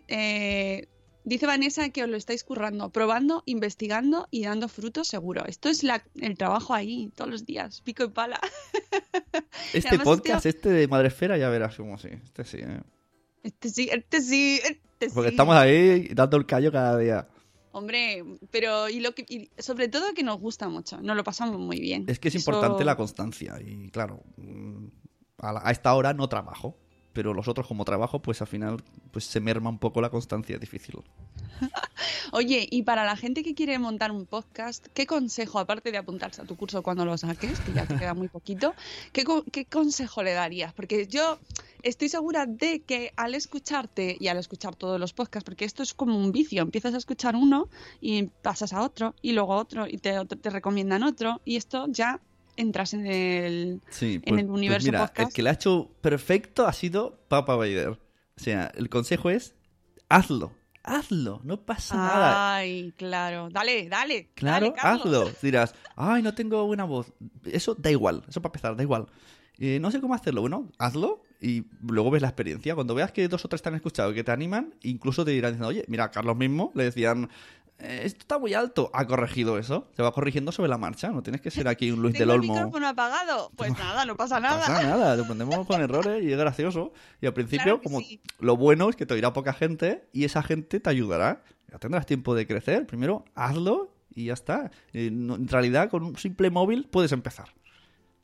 eh, 0.07 0.87
dice 1.23 1.45
Vanessa 1.45 1.89
que 1.89 2.03
os 2.03 2.09
lo 2.09 2.17
estáis 2.17 2.43
currando, 2.43 2.89
probando, 2.89 3.43
investigando 3.45 4.27
y 4.31 4.43
dando 4.43 4.67
frutos 4.67 5.07
seguro. 5.07 5.45
Esto 5.45 5.69
es 5.69 5.83
la- 5.83 6.03
el 6.19 6.37
trabajo 6.37 6.73
ahí, 6.73 7.11
todos 7.15 7.29
los 7.31 7.45
días, 7.45 7.81
pico 7.81 8.03
y 8.03 8.09
pala. 8.09 8.39
Este 9.73 9.89
además 9.89 10.05
podcast, 10.05 10.45
este- 10.45 10.49
este 10.49 10.69
de 10.69 10.87
Madresfera, 10.87 11.37
ya 11.37 11.49
verás 11.49 11.75
cómo 11.75 11.97
sí. 11.97 12.09
Este 12.23 12.43
sí, 12.43 12.57
¿eh? 12.61 12.81
Este 13.43 13.69
sí, 13.69 13.89
este 13.91 14.21
sí, 14.21 14.59
este 14.63 15.09
Porque 15.13 15.29
sí. 15.29 15.33
estamos 15.33 15.55
ahí 15.55 16.07
dando 16.13 16.37
el 16.37 16.45
callo 16.45 16.71
cada 16.71 16.97
día. 16.97 17.27
Hombre, 17.71 18.23
pero 18.51 18.89
y 18.89 18.99
lo 18.99 19.13
que 19.13 19.25
y 19.27 19.49
sobre 19.61 19.87
todo 19.87 20.13
que 20.15 20.23
nos 20.23 20.39
gusta 20.39 20.69
mucho, 20.69 21.01
nos 21.01 21.15
lo 21.15 21.23
pasamos 21.23 21.59
muy 21.59 21.79
bien. 21.79 22.05
Es 22.07 22.19
que 22.19 22.29
es 22.29 22.35
Eso- 22.35 22.49
importante 22.51 22.83
la 22.83 22.95
constancia. 22.95 23.59
Y 23.61 23.89
claro, 23.89 24.23
mm, 24.37 24.85
a, 25.39 25.53
la- 25.53 25.61
a 25.63 25.71
esta 25.71 25.93
hora 25.93 26.13
no 26.13 26.27
trabajo. 26.29 26.77
Pero 27.11 27.33
los 27.33 27.47
otros, 27.47 27.65
como 27.67 27.85
trabajo, 27.85 28.21
pues 28.21 28.39
al 28.41 28.47
final 28.47 28.83
pues 29.11 29.25
se 29.25 29.39
merma 29.39 29.69
un 29.71 29.79
poco 29.79 29.99
la 29.99 30.09
constancia. 30.11 30.55
Es 30.55 30.61
difícil. 30.61 31.01
Oye, 32.31 32.67
y 32.69 32.83
para 32.83 33.05
la 33.05 33.15
gente 33.15 33.43
que 33.43 33.53
quiere 33.53 33.77
montar 33.79 34.11
un 34.11 34.25
podcast, 34.25 34.85
¿qué 34.93 35.05
consejo, 35.05 35.59
aparte 35.59 35.91
de 35.91 35.97
apuntarse 35.97 36.41
a 36.41 36.45
tu 36.45 36.55
curso 36.55 36.81
cuando 36.83 37.05
lo 37.05 37.17
saques, 37.17 37.59
que 37.59 37.73
ya 37.73 37.85
te 37.85 37.95
queda 37.97 38.13
muy 38.13 38.27
poquito, 38.27 38.73
¿qué, 39.11 39.23
co- 39.23 39.43
qué 39.51 39.65
consejo 39.65 40.23
le 40.23 40.33
darías? 40.33 40.73
Porque 40.73 41.07
yo 41.07 41.39
estoy 41.83 42.09
segura 42.09 42.45
de 42.45 42.81
que 42.81 43.11
al 43.15 43.35
escucharte 43.35 44.15
y 44.19 44.27
al 44.27 44.37
escuchar 44.37 44.75
todos 44.75 44.99
los 44.99 45.13
podcasts, 45.13 45.45
porque 45.45 45.65
esto 45.65 45.83
es 45.83 45.93
como 45.93 46.17
un 46.17 46.31
vicio, 46.31 46.61
empiezas 46.61 46.93
a 46.93 46.97
escuchar 46.97 47.35
uno 47.35 47.67
y 48.01 48.23
pasas 48.41 48.73
a 48.73 48.81
otro 48.81 49.15
y 49.21 49.33
luego 49.33 49.53
a 49.53 49.57
otro 49.57 49.87
y 49.87 49.97
te, 49.97 50.13
te 50.25 50.49
recomiendan 50.49 51.03
otro 51.03 51.41
y 51.45 51.55
esto 51.55 51.85
ya 51.89 52.19
entras 52.57 52.93
en 52.93 53.05
el... 53.07 53.81
Sí, 53.89 54.21
En 54.25 54.37
el 54.39 54.49
universo 54.49 54.87
mira, 54.87 55.07
podcast. 55.07 55.29
el 55.29 55.33
que 55.33 55.43
lo 55.43 55.49
ha 55.49 55.53
hecho 55.53 55.89
perfecto 56.01 56.67
ha 56.67 56.73
sido 56.73 57.17
Papa 57.29 57.55
Vader. 57.55 57.89
O 57.91 57.99
sea, 58.41 58.71
el 58.75 58.89
consejo 58.89 59.29
es 59.29 59.55
hazlo, 60.09 60.51
hazlo, 60.83 61.41
no 61.43 61.61
pasa 61.61 61.95
nada. 61.95 62.55
Ay, 62.55 62.93
claro. 62.97 63.49
Dale, 63.49 63.87
dale. 63.89 64.29
Claro, 64.35 64.73
dale, 64.75 64.81
hazlo. 65.01 65.31
Dirás, 65.41 65.75
ay, 65.95 66.21
no 66.21 66.33
tengo 66.33 66.65
buena 66.65 66.83
voz. 66.85 67.11
Eso 67.45 67.75
da 67.75 67.91
igual, 67.91 68.23
eso 68.27 68.41
para 68.41 68.49
empezar, 68.49 68.75
da 68.75 68.83
igual. 68.83 69.07
Eh, 69.57 69.79
no 69.79 69.91
sé 69.91 69.99
cómo 69.99 70.13
hacerlo. 70.15 70.41
Bueno, 70.41 70.71
hazlo 70.77 71.21
y 71.41 71.65
luego 71.81 72.11
ves 72.11 72.21
la 72.21 72.29
experiencia. 72.29 72.75
Cuando 72.75 72.95
veas 72.95 73.11
que 73.11 73.27
dos 73.27 73.43
o 73.45 73.47
tres 73.47 73.61
te 73.61 73.69
han 73.69 73.75
escuchado 73.75 74.11
y 74.11 74.15
que 74.15 74.23
te 74.23 74.31
animan, 74.31 74.73
incluso 74.83 75.23
te 75.25 75.31
dirán 75.31 75.51
diciendo, 75.51 75.67
oye, 75.67 75.85
mira, 75.87 76.05
a 76.05 76.11
Carlos 76.11 76.35
mismo 76.37 76.71
le 76.75 76.85
decían, 76.85 77.25
"Eh, 77.25 77.29
esto 77.79 78.19
está 78.21 78.37
muy 78.39 78.53
alto. 78.53 78.89
Ha 78.93 79.05
corregido 79.07 79.57
eso. 79.57 79.87
Se 79.95 80.01
va 80.03 80.11
corrigiendo 80.11 80.51
sobre 80.51 80.69
la 80.69 80.77
marcha. 80.77 81.09
No 81.09 81.23
tienes 81.23 81.41
que 81.41 81.49
ser 81.51 81.67
aquí 81.67 81.91
un 81.91 82.01
Luis 82.01 82.13
¿Tengo 82.17 82.33
del 82.33 82.35
el 82.35 82.39
Olmo. 82.41 82.53
micrófono 82.55 82.87
apagado? 82.87 83.51
Pues 83.55 83.71
nada, 83.77 84.05
no 84.05 84.15
pasa 84.17 84.39
nada. 84.39 84.59
pasa 84.59 84.83
nada, 84.83 85.15
lo 85.15 85.25
ponemos 85.27 85.65
con 85.65 85.81
errores 85.81 86.23
y 86.23 86.31
es 86.31 86.37
gracioso. 86.37 86.91
Y 87.21 87.25
al 87.25 87.33
principio, 87.33 87.63
Claro 87.63 87.81
como 87.81 87.99
sí. 88.01 88.19
lo 88.39 88.57
bueno 88.57 88.89
es 88.89 88.95
que 88.95 89.05
te 89.05 89.13
oirá 89.13 89.31
poca 89.33 89.53
gente 89.53 90.07
y 90.13 90.25
esa 90.25 90.43
gente 90.43 90.79
te 90.79 90.89
ayudará. 90.89 91.43
Ya 91.71 91.77
tendrás 91.79 92.05
tiempo 92.05 92.35
de 92.35 92.45
crecer. 92.47 92.85
Primero, 92.87 93.25
hazlo 93.35 93.91
y 94.13 94.25
ya 94.25 94.33
está. 94.33 94.71
Eh, 94.93 95.09
no- 95.11 95.35
En 95.35 95.47
realidad, 95.47 95.89
con 95.89 96.03
un 96.03 96.17
simple 96.17 96.49
móvil 96.49 96.87
puedes 96.91 97.11
empezar. 97.11 97.49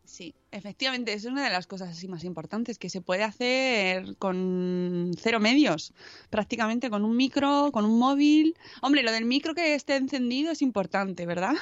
Sí, 0.03 0.35
efectivamente, 0.55 1.13
es 1.13 1.25
una 1.25 1.43
de 1.43 1.49
las 1.49 1.67
cosas 1.67 1.89
así 1.89 2.07
más 2.07 2.23
importantes 2.23 2.79
que 2.79 2.89
se 2.89 3.01
puede 3.01 3.23
hacer 3.23 4.15
con 4.17 5.11
cero 5.19 5.39
medios, 5.39 5.93
prácticamente 6.29 6.89
con 6.89 7.03
un 7.03 7.15
micro, 7.15 7.69
con 7.71 7.85
un 7.85 7.99
móvil. 7.99 8.55
Hombre, 8.81 9.03
lo 9.03 9.11
del 9.11 9.25
micro 9.25 9.53
que 9.53 9.75
esté 9.75 9.97
encendido 9.97 10.51
es 10.51 10.61
importante, 10.61 11.25
¿verdad? 11.25 11.53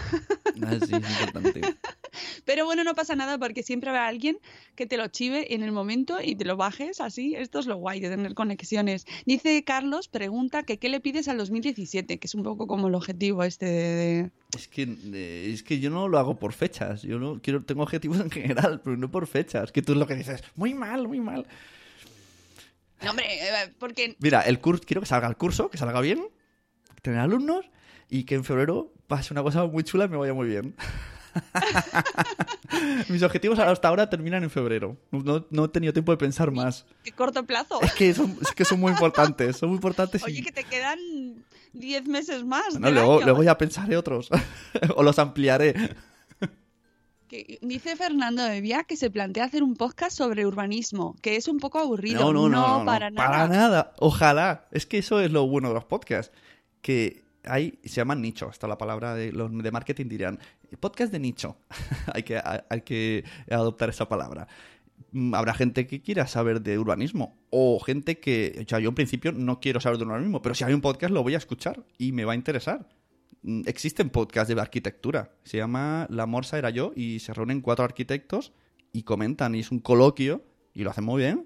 Ah, 0.62 0.78
sí, 0.86 0.94
es 0.94 1.22
importante. 1.22 1.62
Pero 2.46 2.66
bueno, 2.66 2.84
no 2.84 2.94
pasa 2.94 3.16
nada 3.16 3.38
porque 3.38 3.64
siempre 3.64 3.90
habrá 3.90 4.08
alguien 4.08 4.38
que 4.76 4.86
te 4.86 4.98
lo 4.98 5.08
chive 5.08 5.56
en 5.56 5.64
el 5.64 5.72
momento 5.72 6.20
y 6.22 6.36
te 6.36 6.46
lo 6.46 6.58
bajes 6.58 7.02
así. 7.02 7.36
Esto 7.36 7.60
es 7.60 7.66
lo 7.66 7.78
guay 7.78 8.00
de 8.00 8.10
tener 8.10 8.34
conexiones. 8.34 9.06
Dice 9.26 9.64
Carlos, 9.64 10.08
pregunta 10.08 10.64
que 10.64 10.78
qué 10.78 10.90
le 10.90 11.00
pides 11.00 11.28
al 11.28 11.38
2017, 11.38 12.20
que 12.20 12.28
es 12.28 12.36
un 12.36 12.44
poco 12.44 12.68
como 12.68 12.88
el 12.88 12.96
objetivo 12.96 13.44
este 13.44 13.66
de... 13.66 14.32
Es 14.56 14.68
que, 14.68 14.84
eh, 14.84 15.52
es 15.52 15.64
que 15.64 15.80
yo 15.80 15.90
no 15.90 16.08
lo 16.08 16.20
hago 16.20 16.38
por 16.38 16.54
fechas. 16.54 17.02
Yo 17.02 17.18
no 17.18 17.42
quiero, 17.42 17.64
tengo 17.64 17.82
objetivos 17.82 18.20
en 18.20 18.30
general, 18.30 18.83
pero 18.84 18.98
no 18.98 19.10
por 19.10 19.28
fechas. 19.28 19.72
Que 19.72 19.82
tú 19.82 19.94
es 19.94 19.98
lo 19.98 20.08
que 20.08 20.16
dices, 20.16 20.44
muy 20.56 20.74
mal, 20.74 21.08
muy 21.08 21.20
mal. 21.20 21.46
No, 23.02 23.10
hombre, 23.12 23.26
eh, 23.30 23.74
porque 23.80 24.16
Mira, 24.20 24.42
el 24.42 24.60
curso, 24.60 24.84
quiero 24.86 25.02
que 25.02 25.08
salga 25.08 25.28
el 25.28 25.36
curso, 25.36 25.70
que 25.70 25.78
salga 25.78 26.00
bien, 26.02 26.26
tener 27.02 27.20
alumnos 27.20 27.66
y 28.10 28.24
que 28.24 28.36
en 28.36 28.44
febrero 28.44 28.94
pase 29.08 29.34
una 29.34 29.44
cosa 29.44 29.66
muy 29.66 29.84
chula 29.84 30.06
y 30.06 30.10
me 30.10 30.18
vaya 30.18 30.34
muy 30.34 30.48
bien. 30.48 30.76
Mis 33.10 33.24
objetivos 33.24 33.60
hasta 33.60 33.88
ahora 33.88 34.10
terminan 34.10 34.44
en 34.44 34.50
febrero. 34.50 34.98
No, 35.12 35.46
no 35.50 35.66
he 35.66 35.68
tenido 35.70 35.94
tiempo 35.94 36.12
de 36.12 36.18
pensar 36.18 36.52
más. 36.52 36.86
Qué 37.04 37.12
corto 37.12 37.44
plazo. 37.46 37.82
Es 37.82 37.94
que 37.94 38.14
son, 38.14 38.38
es 38.42 38.52
que 38.52 38.66
son 38.66 38.80
muy 38.80 38.92
importantes. 38.92 39.58
Son 39.58 39.70
muy 39.70 39.76
importantes. 39.78 40.22
y- 40.22 40.26
Oye, 40.26 40.44
que 40.44 40.52
te 40.52 40.64
quedan 40.64 41.00
10 41.74 42.08
meses 42.08 42.44
más. 42.46 42.72
Bueno, 42.72 42.86
del 42.88 42.96
luego, 42.96 43.16
año. 43.18 43.26
luego 43.26 43.44
ya 43.44 43.58
pensaré 43.58 43.98
otros. 43.98 44.30
o 44.96 45.04
los 45.04 45.20
ampliaré. 45.20 45.74
Que 47.34 47.58
dice 47.64 47.96
Fernando 47.96 48.44
de 48.44 48.62
Vía 48.62 48.84
que 48.84 48.96
se 48.96 49.10
plantea 49.10 49.46
hacer 49.46 49.64
un 49.64 49.74
podcast 49.74 50.16
sobre 50.16 50.46
urbanismo, 50.46 51.16
que 51.20 51.36
es 51.36 51.48
un 51.48 51.58
poco 51.58 51.80
aburrido. 51.80 52.32
No, 52.32 52.48
no, 52.48 52.48
no, 52.48 52.86
para 52.86 53.10
nada. 53.10 53.28
Para 53.28 53.48
nada. 53.48 53.94
Ojalá. 53.98 54.68
Es 54.70 54.86
que 54.86 55.00
eso 55.00 55.20
es 55.20 55.32
lo 55.32 55.48
bueno 55.48 55.70
de 55.70 55.74
los 55.74 55.86
podcasts. 55.86 56.32
Que 56.84 57.24
hay, 57.44 57.80
se 57.86 57.96
llaman 57.96 58.22
nicho. 58.22 58.52
Esta 58.52 58.68
es 58.68 58.70
la 58.70 58.78
palabra 58.78 59.16
de 59.16 59.32
los 59.32 59.52
de 59.52 59.72
marketing 59.72 60.10
dirían. 60.10 60.38
Podcast 60.80 61.12
de 61.12 61.18
nicho. 61.18 61.58
hay, 62.14 62.22
que, 62.22 62.40
hay 62.70 62.82
que 62.82 63.24
adoptar 63.50 63.90
esa 63.90 64.08
palabra. 64.08 64.48
Mm, 65.12 65.34
Habrá 65.34 65.56
gente 65.56 65.88
que 65.88 66.04
quiera 66.04 66.28
saber 66.28 66.62
de 66.62 66.78
urbanismo. 66.78 67.36
O 67.50 67.80
gente 67.80 68.20
que. 68.20 68.64
O 68.64 68.70
sea, 68.70 68.78
yo 68.78 68.90
en 68.90 68.96
principio 68.96 69.32
no 69.32 69.60
quiero 69.60 69.80
saber 69.80 69.98
de 69.98 70.06
urbanismo. 70.06 70.44
Pero 70.44 70.54
si 70.54 70.66
hay 70.66 70.74
un 70.76 70.82
podcast 70.82 71.12
lo 71.12 71.24
voy 71.24 71.34
a 71.34 71.40
escuchar. 71.40 71.84
Y 71.98 72.12
me 72.12 72.26
va 72.26 72.34
a 72.34 72.36
interesar. 72.36 72.88
Mm, 73.44 73.62
Existen 73.68 74.10
podcasts 74.10 74.54
de 74.54 74.60
arquitectura. 74.60 75.32
Se 75.44 75.58
llama 75.58 76.08
La 76.10 76.26
Morsa 76.26 76.58
era 76.58 76.70
yo. 76.70 76.92
Y 76.96 77.20
se 77.20 77.34
reúnen 77.34 77.62
cuatro 77.62 77.86
arquitectos. 77.86 78.54
Y 78.92 79.04
comentan. 79.04 79.56
Y 79.56 79.60
es 79.60 79.72
un 79.72 79.80
coloquio. 79.80 80.44
Y 80.74 80.84
lo 80.84 80.90
hacen 80.90 81.04
muy 81.04 81.22
bien. 81.22 81.46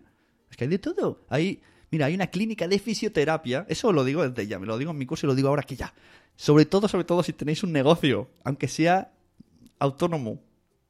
Es 0.50 0.58
que 0.58 0.64
hay 0.64 0.70
de 0.70 0.80
todo. 0.80 1.22
Hay, 1.30 1.62
mira, 1.92 2.06
hay 2.06 2.16
una 2.16 2.28
clínica 2.28 2.68
de 2.68 2.80
fisioterapia. 2.80 3.66
Eso 3.70 3.92
lo 3.92 4.04
digo 4.04 4.28
desde 4.28 4.48
ya, 4.48 4.60
me 4.60 4.66
lo 4.66 4.78
digo 4.78 4.92
en 4.92 4.98
mi 4.98 5.06
curso 5.06 5.26
y 5.26 5.28
lo 5.28 5.36
digo 5.36 5.50
ahora 5.50 5.64
que 5.64 5.76
ya. 5.76 5.94
Sobre 6.36 6.66
todo, 6.66 6.88
sobre 6.88 7.04
todo 7.04 7.24
si 7.24 7.34
tenéis 7.34 7.64
un 7.64 7.72
negocio, 7.72 8.30
aunque 8.44 8.68
sea 8.68 9.12
autónomo. 9.80 10.40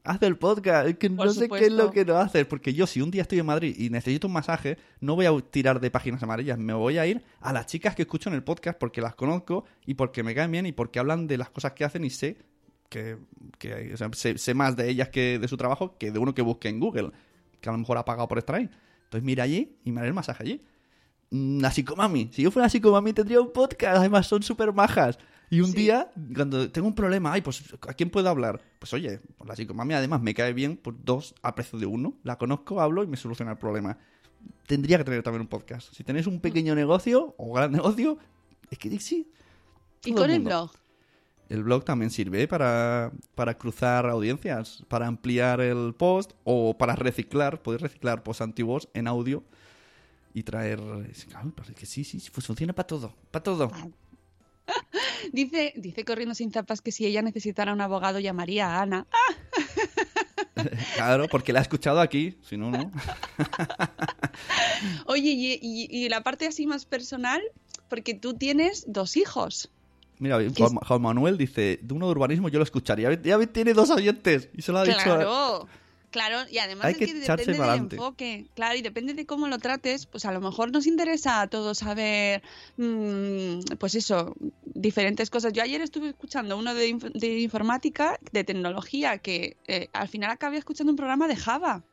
Haz 0.07 0.21
el 0.21 0.37
podcast, 0.37 0.97
que 0.97 1.09
Por 1.09 1.25
no 1.25 1.33
sé 1.33 1.49
qué 1.49 1.65
es 1.65 1.71
lo 1.71 1.91
que 1.91 2.05
no 2.05 2.15
haces, 2.17 2.45
porque 2.45 2.73
yo 2.73 2.87
si 2.87 3.01
un 3.01 3.11
día 3.11 3.23
estoy 3.23 3.39
en 3.39 3.45
Madrid 3.45 3.75
y 3.77 3.89
necesito 3.89 4.27
un 4.27 4.33
masaje, 4.33 4.77
no 5.01 5.15
voy 5.15 5.25
a 5.25 5.37
tirar 5.41 5.81
de 5.81 5.91
páginas 5.91 6.23
amarillas, 6.23 6.57
me 6.57 6.73
voy 6.73 6.97
a 6.97 7.05
ir 7.05 7.23
a 7.41 7.51
las 7.51 7.65
chicas 7.65 7.93
que 7.93 8.03
escucho 8.03 8.29
en 8.29 8.35
el 8.35 8.43
podcast 8.43 8.79
porque 8.79 9.01
las 9.01 9.15
conozco 9.15 9.65
y 9.85 9.95
porque 9.95 10.23
me 10.23 10.33
caen 10.33 10.51
bien 10.51 10.65
y 10.65 10.71
porque 10.71 10.99
hablan 10.99 11.27
de 11.27 11.37
las 11.37 11.49
cosas 11.49 11.73
que 11.73 11.83
hacen 11.83 12.05
y 12.05 12.09
sé 12.09 12.37
que, 12.87 13.17
que 13.57 13.93
o 13.93 13.97
sea, 13.97 14.09
sé, 14.13 14.37
sé 14.37 14.53
más 14.53 14.77
de 14.77 14.89
ellas 14.89 15.09
que 15.09 15.39
de 15.39 15.47
su 15.49 15.57
trabajo 15.57 15.97
que 15.97 16.11
de 16.11 16.19
uno 16.19 16.33
que 16.33 16.41
busque 16.41 16.69
en 16.69 16.79
Google, 16.79 17.11
que 17.59 17.67
a 17.67 17.73
lo 17.73 17.77
mejor 17.77 17.97
ha 17.97 18.05
pagado 18.05 18.29
por 18.29 18.37
estar 18.37 18.55
ahí. 18.55 18.69
Entonces 19.03 19.23
mira 19.23 19.43
allí 19.43 19.75
y 19.83 19.91
me 19.91 19.99
haré 19.99 20.07
el 20.07 20.13
masaje 20.13 20.43
allí. 20.43 20.61
Mm, 21.31 21.59
La 21.59 21.71
psicomami. 21.71 22.29
Si 22.31 22.41
yo 22.43 22.51
fuera 22.51 22.69
psicomami 22.69 23.13
tendría 23.13 23.41
un 23.41 23.51
podcast. 23.51 23.97
Además 23.97 24.27
son 24.27 24.43
súper 24.43 24.71
majas. 24.73 25.17
Y 25.49 25.61
un 25.61 25.67
Sí. 25.71 25.77
día, 25.77 26.11
cuando 26.35 26.69
tengo 26.71 26.87
un 26.87 26.95
problema, 26.95 27.31
ay, 27.33 27.41
pues 27.41 27.63
¿a 27.87 27.93
quién 27.93 28.09
puedo 28.09 28.29
hablar? 28.29 28.61
Pues 28.79 28.91
oye, 28.93 29.19
la 29.45 29.55
psicomami 29.55 29.93
además 29.93 30.21
me 30.21 30.33
cae 30.33 30.51
bien 30.53 30.75
por 30.75 30.95
dos 31.03 31.35
a 31.41 31.55
precio 31.55 31.79
de 31.79 31.85
uno. 31.85 32.15
La 32.23 32.37
conozco, 32.37 32.81
hablo 32.81 33.03
y 33.03 33.07
me 33.07 33.15
soluciona 33.17 33.51
el 33.53 33.57
problema. 33.57 33.97
Tendría 34.65 34.97
que 34.97 35.03
tener 35.05 35.23
también 35.23 35.41
un 35.41 35.47
podcast. 35.47 35.93
Si 35.93 36.03
tenéis 36.03 36.27
un 36.27 36.41
pequeño 36.41 36.75
negocio 36.75 37.33
o 37.37 37.53
gran 37.53 37.71
negocio, 37.71 38.17
es 38.69 38.77
que 38.77 38.99
sí. 38.99 39.31
Y 40.03 40.13
con 40.13 40.29
el 40.29 40.41
mundo. 40.41 40.49
blog. 40.49 40.71
El 41.49 41.63
blog 41.63 41.85
también 41.85 42.11
sirve 42.11 42.45
para, 42.45 43.13
para 43.33 43.57
cruzar 43.57 44.05
audiencias, 44.05 44.83
para 44.89 45.07
ampliar 45.07 45.61
el 45.61 45.93
post 45.97 46.33
o 46.43 46.77
para 46.77 46.93
reciclar. 46.97 47.61
Podéis 47.61 47.81
reciclar 47.83 48.21
posts 48.21 48.41
antiguos 48.41 48.89
en 48.93 49.07
audio 49.07 49.45
y 50.33 50.43
traer. 50.43 50.79
Claro, 51.29 51.51
pues 51.55 51.69
es 51.69 51.75
que 51.75 51.85
sí, 51.85 52.03
sí, 52.03 52.19
sí, 52.19 52.29
pues 52.33 52.45
funciona 52.45 52.73
para 52.73 52.85
todo. 52.87 53.15
Para 53.31 53.43
todo. 53.43 53.71
Dice, 55.31 55.73
dice 55.75 56.03
Corriendo 56.05 56.35
sin 56.35 56.51
zapas 56.51 56.81
que 56.81 56.91
si 56.91 57.05
ella 57.05 57.21
necesitara 57.21 57.73
un 57.73 57.81
abogado 57.81 58.19
llamaría 58.19 58.67
a 58.67 58.81
Ana. 58.81 59.07
Claro, 60.95 61.27
porque 61.29 61.53
la 61.53 61.59
he 61.59 61.61
escuchado 61.61 62.01
aquí. 62.01 62.35
Si 62.41 62.57
no, 62.57 62.71
no. 62.71 62.91
Oye, 65.05 65.29
y, 65.31 65.53
y- 65.61 65.87
y 66.05 66.09
la 66.09 66.21
parte 66.21 66.47
así 66.47 66.65
más 66.65 66.85
personal, 66.85 67.41
porque 67.89 68.13
tú 68.15 68.33
tienes 68.33 68.83
dos 68.87 69.17
hijos. 69.17 69.69
Mira, 70.19 70.39
Juan, 70.57 70.75
Juan 70.75 71.01
Manuel 71.01 71.37
dice: 71.37 71.79
de 71.81 71.93
uno 71.93 72.07
de 72.07 72.11
urbanismo 72.11 72.49
yo 72.49 72.57
lo 72.59 72.63
escucharía. 72.63 73.13
Ya 73.21 73.37
ve- 73.37 73.47
tiene 73.47 73.73
dos 73.73 73.89
oyentes. 73.91 74.49
Y 74.53 74.61
se 74.63 74.71
lo 74.71 74.79
ha 74.79 74.83
dicho. 74.83 74.97
a- 75.13 75.65
Claro, 76.09 76.37
y 76.49 76.59
además 76.59 76.85
Hay 76.85 76.93
es 76.93 76.97
que 76.99 77.13
depende 77.13 77.45
del 77.51 77.57
pa'lante. 77.57 77.95
enfoque, 77.97 78.45
claro, 78.55 78.77
y 78.77 78.81
depende 78.81 79.13
de 79.13 79.25
cómo 79.25 79.47
lo 79.49 79.57
trates, 79.59 80.05
pues 80.05 80.23
a 80.25 80.31
lo 80.31 80.39
mejor 80.39 80.71
nos 80.71 80.87
interesa 80.87 81.41
a 81.41 81.47
todos 81.47 81.79
saber, 81.79 82.41
mm, 82.77 83.75
pues 83.77 83.93
eso, 83.95 84.35
diferentes 84.63 85.29
cosas. 85.29 85.51
Yo 85.53 85.61
ayer 85.63 85.81
estuve 85.81 86.09
escuchando 86.09 86.57
uno 86.57 86.73
de, 86.73 86.89
inf- 86.89 87.11
de 87.11 87.39
informática, 87.39 88.17
de 88.31 88.43
tecnología, 88.43 89.17
que 89.17 89.57
eh, 89.67 89.89
al 89.93 90.07
final 90.07 90.31
acabé 90.31 90.57
escuchando 90.57 90.91
un 90.91 90.97
programa 90.97 91.27
de 91.27 91.35
Java, 91.35 91.83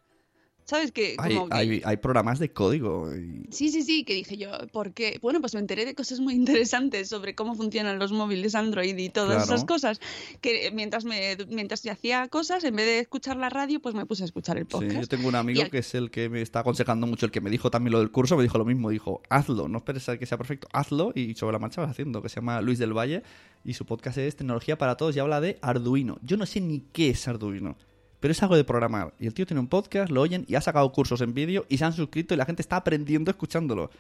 ¿sabes? 0.65 0.93
Que 0.93 1.15
Hay, 1.19 1.35
que- 1.37 1.47
hay, 1.51 1.83
hay 1.85 1.97
programas 1.99 2.39
de 2.39 2.51
código. 2.53 3.15
y- 3.15 3.47
Sí, 3.51 3.69
sí, 3.71 3.83
sí, 3.83 4.05
que 4.05 4.15
dije 4.15 4.37
yo, 4.37 4.49
¿por 4.73 4.93
qué? 4.93 5.19
Bueno, 5.23 5.41
pues 5.41 5.55
me 5.55 5.61
enteré 5.61 5.85
de 5.85 5.95
cosas 5.95 6.21
muy 6.21 6.35
interesantes 6.69 7.09
sobre 7.09 7.35
cómo 7.35 7.55
funcionan 7.55 7.99
los 7.99 8.13
móviles 8.13 8.55
Android 8.55 8.97
y 8.97 9.09
todas 9.11 9.45
Claro. 9.45 9.45
esas 9.45 9.65
cosas, 9.65 10.01
que 10.41 10.71
mientras 10.73 11.05
me 11.05 11.37
mientras 11.51 11.83
yo 11.83 11.93
hacía 11.93 12.29
cosas, 12.29 12.65
en 12.65 12.77
vez 12.77 12.87
de 12.87 12.99
escuchar 13.01 13.37
la 13.37 13.51
radio, 13.51 13.81
pues 13.81 13.95
me 13.95 14.07
puse 14.07 14.23
a 14.23 14.27
escuchar 14.27 14.57
el 14.59 14.65
Sí, 14.65 14.69
podcast. 14.71 15.01
yo 15.01 15.07
tengo 15.07 15.29
un 15.29 15.35
amigo 15.35 15.63
al- 15.63 15.71
que 15.71 15.79
es 15.79 15.95
el 15.95 16.11
que 16.11 16.29
me 16.29 16.41
está 16.43 16.61
aconsejando 16.61 17.07
mucho, 17.07 17.27
el 17.27 17.33
que 17.33 17.41
me 17.41 17.51
dijo 17.51 17.71
también 17.71 17.93
lo 17.93 17.99
del 17.99 18.11
curso, 18.11 18.37
me 18.37 18.43
dijo 18.43 18.59
lo 18.59 18.65
mismo, 18.65 18.91
dijo, 18.91 19.23
hazlo, 19.29 19.69
no 19.69 19.79
esperes 19.79 20.09
a 20.09 20.19
que 20.19 20.27
sea 20.27 20.39
perfecto, 20.39 20.69
hazlo 20.73 21.13
y 21.15 21.35
sobre 21.35 21.53
la 21.53 21.59
marcha 21.59 21.81
vas 21.81 21.91
haciendo, 21.91 22.23
que 22.23 22.29
se 22.29 22.37
llama 22.37 22.61
Luis 22.63 22.79
del 22.79 22.93
Valle 22.97 23.23
y 23.65 23.75
su 23.75 23.85
podcast 23.87 24.19
es 24.19 24.37
Tecnología 24.37 24.77
para 24.79 24.97
Todos 24.97 25.15
y 25.17 25.19
habla 25.21 25.41
de 25.41 25.59
Arduino. 25.63 26.19
Yo 26.23 26.37
no 26.37 26.47
sé 26.47 26.61
ni 26.61 26.81
qué 26.93 27.11
es 27.11 27.29
Arduino, 27.29 27.77
pero 28.25 28.33
es 28.33 28.43
algo 28.43 28.57
de 28.57 28.65
programar. 28.65 29.13
Y 29.19 29.27
el 29.27 29.35
tío 29.35 29.45
tiene 29.45 29.61
un 29.61 29.67
podcast, 29.67 30.11
lo 30.11 30.23
oyen 30.23 30.47
y 30.49 30.55
ha 30.55 30.63
sacado 30.63 30.91
cursos 30.93 31.21
en 31.21 31.35
vídeo 31.35 31.67
y 31.69 31.77
se 31.77 31.85
han 31.85 31.93
suscrito 31.93 32.33
y 32.33 32.39
la 32.39 32.47
gente 32.47 32.63
está 32.63 32.77
aprendiendo 32.77 33.31
escuchándolo. 33.31 33.91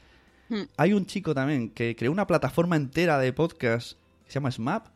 Hmm. 0.48 0.62
Hay 0.78 0.94
un 0.94 1.04
chico 1.04 1.34
también 1.34 1.68
que 1.68 1.94
creó 1.94 2.10
una 2.10 2.26
plataforma 2.26 2.76
entera 2.76 3.18
de 3.18 3.34
podcast 3.34 3.98
que 4.24 4.30
se 4.30 4.34
llama 4.36 4.50
Smap, 4.50 4.86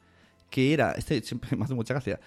que 0.49 0.73
era, 0.73 0.93
este 0.93 1.21
siempre 1.21 1.55
me 1.59 1.65
hace 1.65 1.75
mucha 1.75 1.93
gracia, 1.93 2.19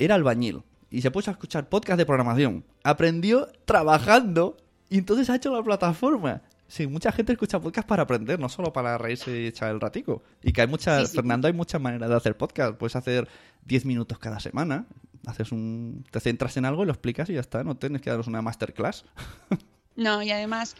era 0.00 0.16
albañil 0.16 0.64
y 0.90 1.00
se 1.00 1.12
puso 1.12 1.30
a 1.30 1.34
escuchar 1.34 1.68
podcast 1.68 1.96
de 1.96 2.04
programación. 2.04 2.64
Aprendió 2.82 3.46
trabajando 3.64 4.56
y 4.90 4.98
entonces 4.98 5.30
ha 5.30 5.36
hecho 5.36 5.54
la 5.54 5.62
plataforma. 5.62 6.42
Sí, 6.66 6.88
mucha 6.88 7.12
gente 7.12 7.34
escucha 7.34 7.60
podcast 7.60 7.86
para 7.86 8.02
aprender, 8.02 8.40
no 8.40 8.48
solo 8.48 8.72
para 8.72 8.98
reírse 8.98 9.42
y 9.42 9.46
echar 9.46 9.70
el 9.70 9.80
ratico. 9.80 10.24
Y 10.42 10.52
que 10.52 10.62
hay 10.62 10.66
muchas, 10.66 11.02
Sí, 11.02 11.06
sí. 11.06 11.16
Fernando, 11.18 11.46
hay 11.46 11.54
muchas 11.54 11.80
maneras 11.80 12.10
de 12.10 12.16
hacer 12.16 12.36
podcast. 12.36 12.76
Puedes 12.76 12.96
hacer 12.96 13.28
10 13.64 13.84
minutos 13.84 14.18
cada 14.18 14.40
semana. 14.40 14.86
Haces 15.28 15.52
un, 15.52 16.04
te 16.10 16.20
centras 16.20 16.56
en 16.56 16.64
algo 16.64 16.82
y 16.82 16.86
lo 16.86 16.92
explicas 16.92 17.28
y 17.30 17.34
ya 17.34 17.40
está. 17.40 17.62
No 17.64 17.76
tienes 17.76 18.00
que 18.02 18.10
daros 18.10 18.26
una 18.26 18.42
masterclass. 18.42 19.04
No, 19.96 20.22
y 20.22 20.30
además, 20.30 20.76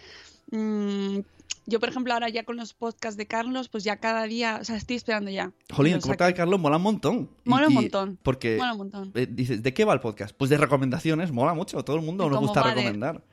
mm, 0.52 1.18
yo 1.66 1.80
por 1.80 1.88
ejemplo 1.88 2.12
ahora 2.14 2.28
ya 2.28 2.44
con 2.44 2.56
los 2.56 2.72
podcasts 2.72 3.16
de 3.16 3.26
Carlos, 3.26 3.68
pues 3.68 3.82
ya 3.82 3.96
cada 3.96 4.22
día, 4.28 4.58
o 4.60 4.64
sea, 4.64 4.76
estoy 4.76 4.94
esperando 4.94 5.28
ya. 5.28 5.50
Jolín, 5.72 5.94
el 5.94 6.00
podcast 6.00 6.28
de. 6.28 6.34
Carlos 6.34 6.60
mola 6.60 6.76
un 6.76 6.82
montón. 6.84 7.30
Y- 7.44 7.50
Mola 7.50 7.66
un 7.66 7.74
montón. 7.74 8.18
Porque 8.22 8.56
Mola 8.58 8.72
un 8.74 8.78
montón. 8.78 9.10
eh, 9.16 9.26
dices, 9.28 9.60
¿de 9.60 9.74
qué 9.74 9.84
va 9.84 9.92
el 9.92 9.98
podcast? 10.00 10.36
Pues 10.36 10.50
de 10.50 10.56
recomendaciones, 10.56 11.32
mola 11.32 11.52
mucho. 11.54 11.82
Todo 11.84 11.96
el 11.96 12.02
mundo 12.02 12.30
nos 12.30 12.38
gusta 12.38 12.62
de- 12.62 12.70
recomendar. 12.74 13.24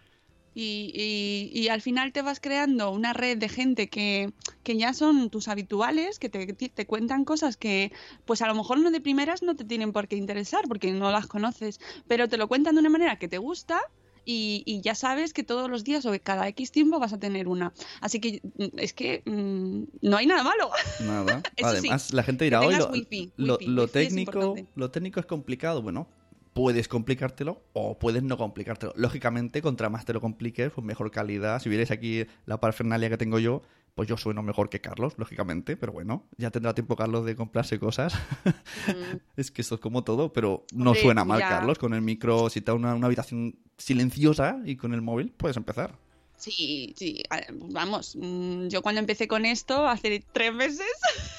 Y, 0.58 0.91
y- 0.95 1.60
y 1.60 1.68
al 1.68 1.82
final 1.82 2.14
te 2.14 2.22
vas 2.22 2.39
creando 2.39 2.89
una 2.91 3.12
red 3.12 3.38
de 3.38 3.49
gente 3.49 3.89
que, 3.89 4.32
que 4.64 4.78
ya 4.78 4.93
son 4.93 5.30
tus 5.30 5.49
habituales, 5.49 6.18
que 6.18 6.30
te, 6.30 6.47
te 6.53 6.86
cuentan 6.88 7.26
cosas 7.26 7.58
que 7.58 7.91
pues 8.24 8.41
a 8.41 8.47
lo 8.47 8.56
mejor 8.56 8.80
no 8.80 8.89
de 8.89 9.01
primeras 9.01 9.43
no 9.43 9.56
te 9.56 9.66
tienen 9.66 9.91
por 9.91 10.08
qué 10.08 10.16
interesar 10.16 10.62
porque 10.70 10.91
no 10.93 11.12
las 11.12 11.28
conoces, 11.28 11.80
pero 12.08 12.30
te 12.30 12.38
lo 12.38 12.47
cuentan 12.47 12.76
de 12.76 12.80
una 12.82 12.89
manera 12.89 13.20
que 13.20 13.28
te 13.28 13.38
gusta 13.38 13.82
y, 14.24 14.64
y 14.66 14.80
ya 14.82 14.95
sabes 14.95 15.34
que 15.34 15.43
todos 15.43 15.70
los 15.70 15.84
días 15.84 16.06
o 16.06 16.14
cada 16.24 16.47
X 16.47 16.72
tiempo 16.72 16.99
vas 16.99 17.12
a 17.14 17.20
tener 17.20 17.47
una. 17.49 17.74
Así 17.99 18.20
que 18.22 18.39
mm, 18.58 18.80
es 18.80 18.93
que 18.93 19.24
mm, 19.26 19.84
no 20.01 20.18
hay 20.18 20.26
nada 20.26 20.43
malo. 20.43 20.72
Nada. 21.06 21.41
Eso 21.58 21.70
sí, 21.72 21.78
Además, 21.89 22.14
la 22.14 22.24
gente 22.24 22.45
dirá, 22.45 22.62
hoy 22.62 22.76
lo, 22.76 22.89
wifi, 22.91 23.34
lo- 23.36 23.58
wifi, 23.58 23.91
técnico, 23.91 24.32
importante". 24.39 24.72
lo 24.76 24.89
técnico 24.89 25.20
es 25.20 25.26
complicado. 25.26 25.82
Bueno, 25.82 26.08
puedes 26.56 26.88
complicártelo 26.88 27.62
o 27.74 27.99
puedes 27.99 28.24
no 28.24 28.38
complicártelo. 28.38 28.93
Lógicamente, 28.95 29.62
contra 29.62 29.89
más 29.89 30.06
te 30.06 30.14
lo 30.14 30.22
compliques, 30.22 30.72
pues 30.72 30.88
mejor 30.88 31.12
calidad. 31.12 31.60
Si 31.62 31.68
vierais 31.68 31.91
aquí 31.91 32.26
la 32.45 32.62
parafernalia 32.62 33.10
que 33.10 33.18
tengo 33.18 33.39
yo, 33.39 33.62
pues 33.93 34.08
yo 34.08 34.16
sueno 34.16 34.41
mejor 34.41 34.70
que 34.70 34.80
Carlos, 34.80 35.16
lógicamente, 35.18 35.76
pero 35.76 35.91
bueno, 35.91 36.30
ya 36.38 36.51
tendrá 36.51 36.74
tiempo 36.74 36.95
Carlos 36.95 37.26
de 37.26 37.36
comprarse 37.36 37.78
cosas. 37.78 38.18
es 39.36 39.51
que 39.51 39.64
esto 39.64 39.76
es 39.76 39.82
como 39.82 40.06
todo, 40.06 40.32
pero 40.32 40.66
no. 40.74 40.91
Hombre, 40.91 41.01
suena 41.01 41.26
mal. 41.26 41.41
Carlos. 41.41 41.78
Con 41.78 41.93
el 41.93 42.01
micro, 42.01 42.49
si 42.49 42.62
te 42.62 42.72
da 42.72 42.76
una, 42.76 42.95
una 42.95 43.08
habitación 43.08 43.60
silenciosa 43.78 44.62
y 44.64 44.78
con 44.78 44.93
el 44.93 45.01
móvil, 45.01 45.34
puedes 45.36 45.58
empezar. 45.58 46.05
Sí, 46.38 46.94
sí, 46.98 47.24
vamos, 47.52 48.16
mm, 48.20 48.68
yo 48.68 48.82
cuando 48.82 49.00
empecé 49.00 49.28
con 49.28 49.46
esto 49.46 49.88
hace 49.88 50.24
tres 50.34 50.54
meses 50.54 50.86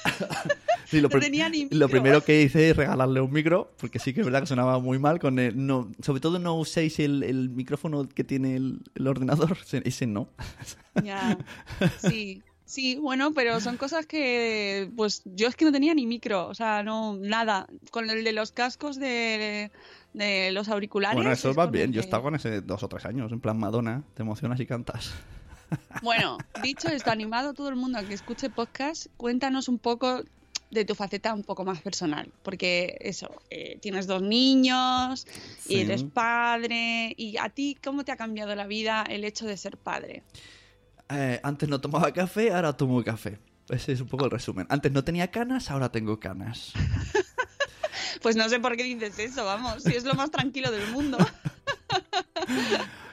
Sí, 0.89 1.01
lo, 1.01 1.09
No 1.09 1.19
tenía 1.19 1.49
ni 1.49 1.63
lo 1.65 1.65
micro. 1.87 1.89
primero 1.89 2.23
que 2.23 2.41
hice 2.41 2.69
es 2.69 2.77
regalarle 2.77 3.19
un 3.19 3.31
micro, 3.31 3.69
porque 3.77 3.99
sí 3.99 4.13
que 4.13 4.21
es 4.21 4.25
verdad 4.25 4.39
que 4.41 4.47
sonaba 4.47 4.79
muy 4.79 4.99
mal. 4.99 5.19
con 5.19 5.37
el, 5.37 5.65
no, 5.67 5.91
Sobre 6.01 6.21
todo 6.21 6.39
no 6.39 6.55
uséis 6.57 6.99
el, 6.99 7.23
el 7.23 7.49
micrófono 7.49 8.07
que 8.07 8.23
tiene 8.23 8.55
el, 8.55 8.79
el 8.95 9.07
ordenador, 9.07 9.57
ese- 9.65 9.81
ese 9.85 10.07
no. 10.07 10.29
Ya, 11.03 11.37
sí. 11.99 12.41
Sí, 12.65 12.97
bueno, 12.97 13.33
pero 13.33 13.61
son 13.61 13.77
cosas 13.77 14.05
que, 14.05 14.89
pues 14.97 15.21
yo 15.23 15.47
es 15.47 15.55
que 15.55 15.63
no 15.63 15.71
tenía 15.71 15.93
ni 15.93 16.05
micro, 16.05 16.47
o 16.47 16.53
sea, 16.53 16.83
no, 16.83 17.15
nada. 17.15 17.65
Con 17.91 18.09
el 18.09 18.25
de 18.25 18.33
los 18.33 18.51
cascos 18.51 18.97
de, 18.99 19.71
de 20.17 20.51
los 20.51 20.67
auriculares. 20.69 21.15
Bueno, 21.15 21.31
eso 21.31 21.49
es 21.51 21.57
va 21.57 21.63
con 21.65 21.71
bien. 21.73 21.85
el 21.89 21.93
Yo 21.93 22.01
que- 22.01 22.05
estaba 22.05 22.23
con 22.23 22.35
ese 22.35 22.61
dos 22.61 22.81
o 22.83 22.87
tres 22.89 23.05
años, 23.05 23.31
en 23.31 23.39
plan 23.39 23.57
Madonna, 23.57 24.03
te 24.13 24.21
emocionas 24.23 24.59
y 24.59 24.65
cantas. 24.65 25.11
Bueno, 26.01 26.37
dicho 26.63 26.87
esto, 26.87 27.11
animado 27.11 27.49
a 27.49 27.53
todo 27.53 27.67
el 27.67 27.75
mundo 27.75 27.97
a 27.99 28.03
que 28.03 28.13
escuche 28.13 28.49
podcast, 28.49 29.07
cuéntanos 29.17 29.67
un 29.67 29.79
poco 29.79 30.23
de 30.71 30.85
tu 30.85 30.95
faceta 30.95 31.33
un 31.33 31.43
poco 31.43 31.65
más 31.65 31.81
personal, 31.81 32.31
porque 32.41 32.97
eso, 33.01 33.29
eh, 33.49 33.77
tienes 33.81 34.07
dos 34.07 34.21
niños 34.21 35.27
y 35.65 35.73
Sí. 35.75 35.79
eres 35.81 36.03
padre, 36.03 37.13
y 37.17 37.35
a 37.37 37.49
ti, 37.49 37.77
¿cómo 37.83 38.05
te 38.05 38.13
ha 38.13 38.15
cambiado 38.15 38.55
la 38.55 38.65
vida 38.65 39.03
el 39.09 39.25
hecho 39.25 39.45
de 39.45 39.57
ser 39.57 39.75
padre? 39.75 40.23
Eh, 41.09 41.39
antes 41.43 41.67
no 41.67 41.81
tomaba 41.81 42.13
café, 42.13 42.53
ahora 42.53 42.71
tomo 42.77 43.03
café. 43.03 43.37
Ese 43.69 43.91
es 43.91 43.99
un 43.99 44.07
poco 44.07 44.23
el 44.23 44.31
resumen. 44.31 44.67
Antes 44.69 44.93
no 44.93 45.03
tenía 45.03 45.31
canas, 45.31 45.69
ahora 45.69 45.91
tengo 45.91 46.17
canas. 46.19 46.71
Pues 48.21 48.35
no 48.35 48.47
sé 48.49 48.59
por 48.59 48.75
qué 48.75 48.83
dices 48.83 49.17
eso, 49.19 49.45
vamos, 49.45 49.83
si 49.83 49.93
es 49.95 50.05
lo 50.05 50.13
más 50.15 50.31
tranquilo 50.31 50.71
del 50.71 50.89
mundo. 50.91 51.17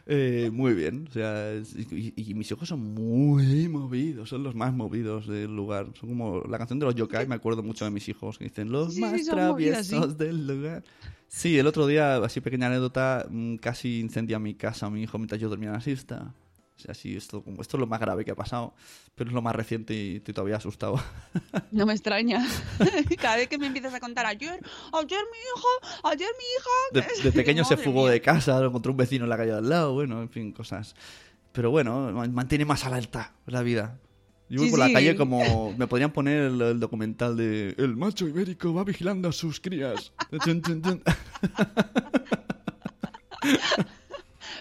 Eh, 0.07 0.51
muy 0.53 0.75
bien. 0.75 1.07
O 1.09 1.13
sea, 1.13 1.55
y, 1.57 2.13
y 2.15 2.35
mis 2.35 2.51
hijos 2.51 2.69
son 2.69 2.93
muy 2.95 3.69
movidos, 3.69 4.29
son 4.29 4.43
los 4.43 4.55
más 4.55 4.73
movidos 4.75 5.27
del 5.27 5.55
lugar. 5.57 5.87
Son 5.99 6.11
como 6.11 6.43
la 6.43 6.59
canción 6.59 6.79
de 6.79 6.85
los 6.85 6.95
yokai, 6.95 7.27
me 7.27 7.35
acuerdo 7.37 7.63
mucho 7.63 7.87
de 7.87 7.91
mis 7.91 8.07
hijos, 8.09 8.37
que 8.37 8.45
dicen 8.45 8.71
los 8.71 8.95
Sí, 8.95 9.01
más 9.01 9.25
traviesos 9.25 10.13
sí. 10.13 10.19
del 10.19 10.47
lugar. 10.47 10.85
Sí, 11.27 11.59
el 11.59 11.67
otro 11.67 11.87
día, 11.87 12.17
así 12.17 12.43
pequeña 12.43 12.67
anécdota, 12.67 13.27
mm, 13.31 13.57
casi 13.57 14.01
incendia 14.01 14.39
mi 14.39 14.55
casa 14.55 14.91
mi 14.91 15.03
hijo 15.03 15.17
mientras 15.19 15.41
yo 15.41 15.49
dormía 15.49 15.71
en 15.71 15.75
la 15.77 15.81
siesta. 15.81 16.35
O 16.77 16.81
sea, 16.81 16.93
sí, 16.95 17.17
esto, 17.17 17.43
como- 17.43 17.63
esto 17.63 17.77
es 17.77 17.81
lo 17.81 17.87
más 17.87 18.01
grave 18.01 18.25
que 18.25 18.33
ha 18.33 18.35
pasado, 18.35 18.75
pero 19.15 19.31
es 19.31 19.35
lo 19.35 19.41
más 19.43 19.55
reciente 19.55 19.95
y 19.95 20.17
estoy 20.17 20.35
todavía 20.35 20.57
asustado. 20.57 21.01
No 21.71 21.87
me 21.87 21.93
extraña. 21.93 22.45
Cada 23.21 23.37
vez 23.37 23.49
que 23.49 23.59
me 23.59 23.67
empiezas 23.69 23.95
a 23.95 24.01
contar 24.01 24.27
ayer, 24.27 24.61
ayer 24.93 25.21
mi 25.33 25.39
hijo, 25.39 25.69
ayer 26.09 26.29
mi 26.39 27.01
hija. 27.01 27.09
De, 27.23 27.23
de 27.31 27.33
pequeño 27.33 27.65
se 27.65 27.77
fugó 27.77 28.03
mía. 28.05 28.13
de 28.13 28.21
casa, 28.21 28.61
lo 28.61 28.69
encontró 28.69 28.91
un 28.93 28.99
vecino 28.99 29.25
en 29.25 29.31
la 29.31 29.37
calle 29.37 29.53
de 29.53 29.59
al 29.59 29.69
lado, 29.69 29.95
bueno, 29.95 30.21
en 30.23 30.29
fin, 30.31 30.53
cosas. 30.53 30.95
Pero 31.53 31.71
bueno, 31.71 32.11
ma- 32.13 32.27
mantiene 32.29 32.65
más 32.65 32.85
alerta 32.85 33.35
la 33.47 33.63
vida. 33.63 33.99
Yo 34.49 34.59
voy 34.59 34.67
Sí, 34.67 34.71
por 34.73 34.81
la 34.81 34.89
sí. 34.89 34.93
calle 34.93 35.17
como... 35.17 35.73
Me 35.79 35.87
podrían 35.87 36.13
poner 36.13 36.43
el, 36.43 36.61
el 36.61 36.79
documental 36.81 37.37
de... 37.37 37.75
El 37.79 37.97
macho 37.97 38.29
ibérico 38.29 38.75
va 38.75 38.85
vigilando 38.85 39.29
a 39.29 39.33
sus 39.33 39.59
crías. 39.61 40.13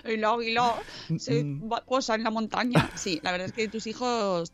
Y 0.13 0.17
luego, 0.17 0.41
y 0.41 0.53
luego 0.53 0.81
se 1.17 1.43
Mm. 1.43 1.71
va- 1.71 1.83
posa 1.85 2.15
en 2.15 2.23
la 2.23 2.29
montaña. 2.31 2.89
Sí, 2.95 3.19
la 3.23 3.31
verdad 3.31 3.47
es 3.47 3.53
que 3.53 3.67
tus 3.69 3.87
hijos, 3.87 4.51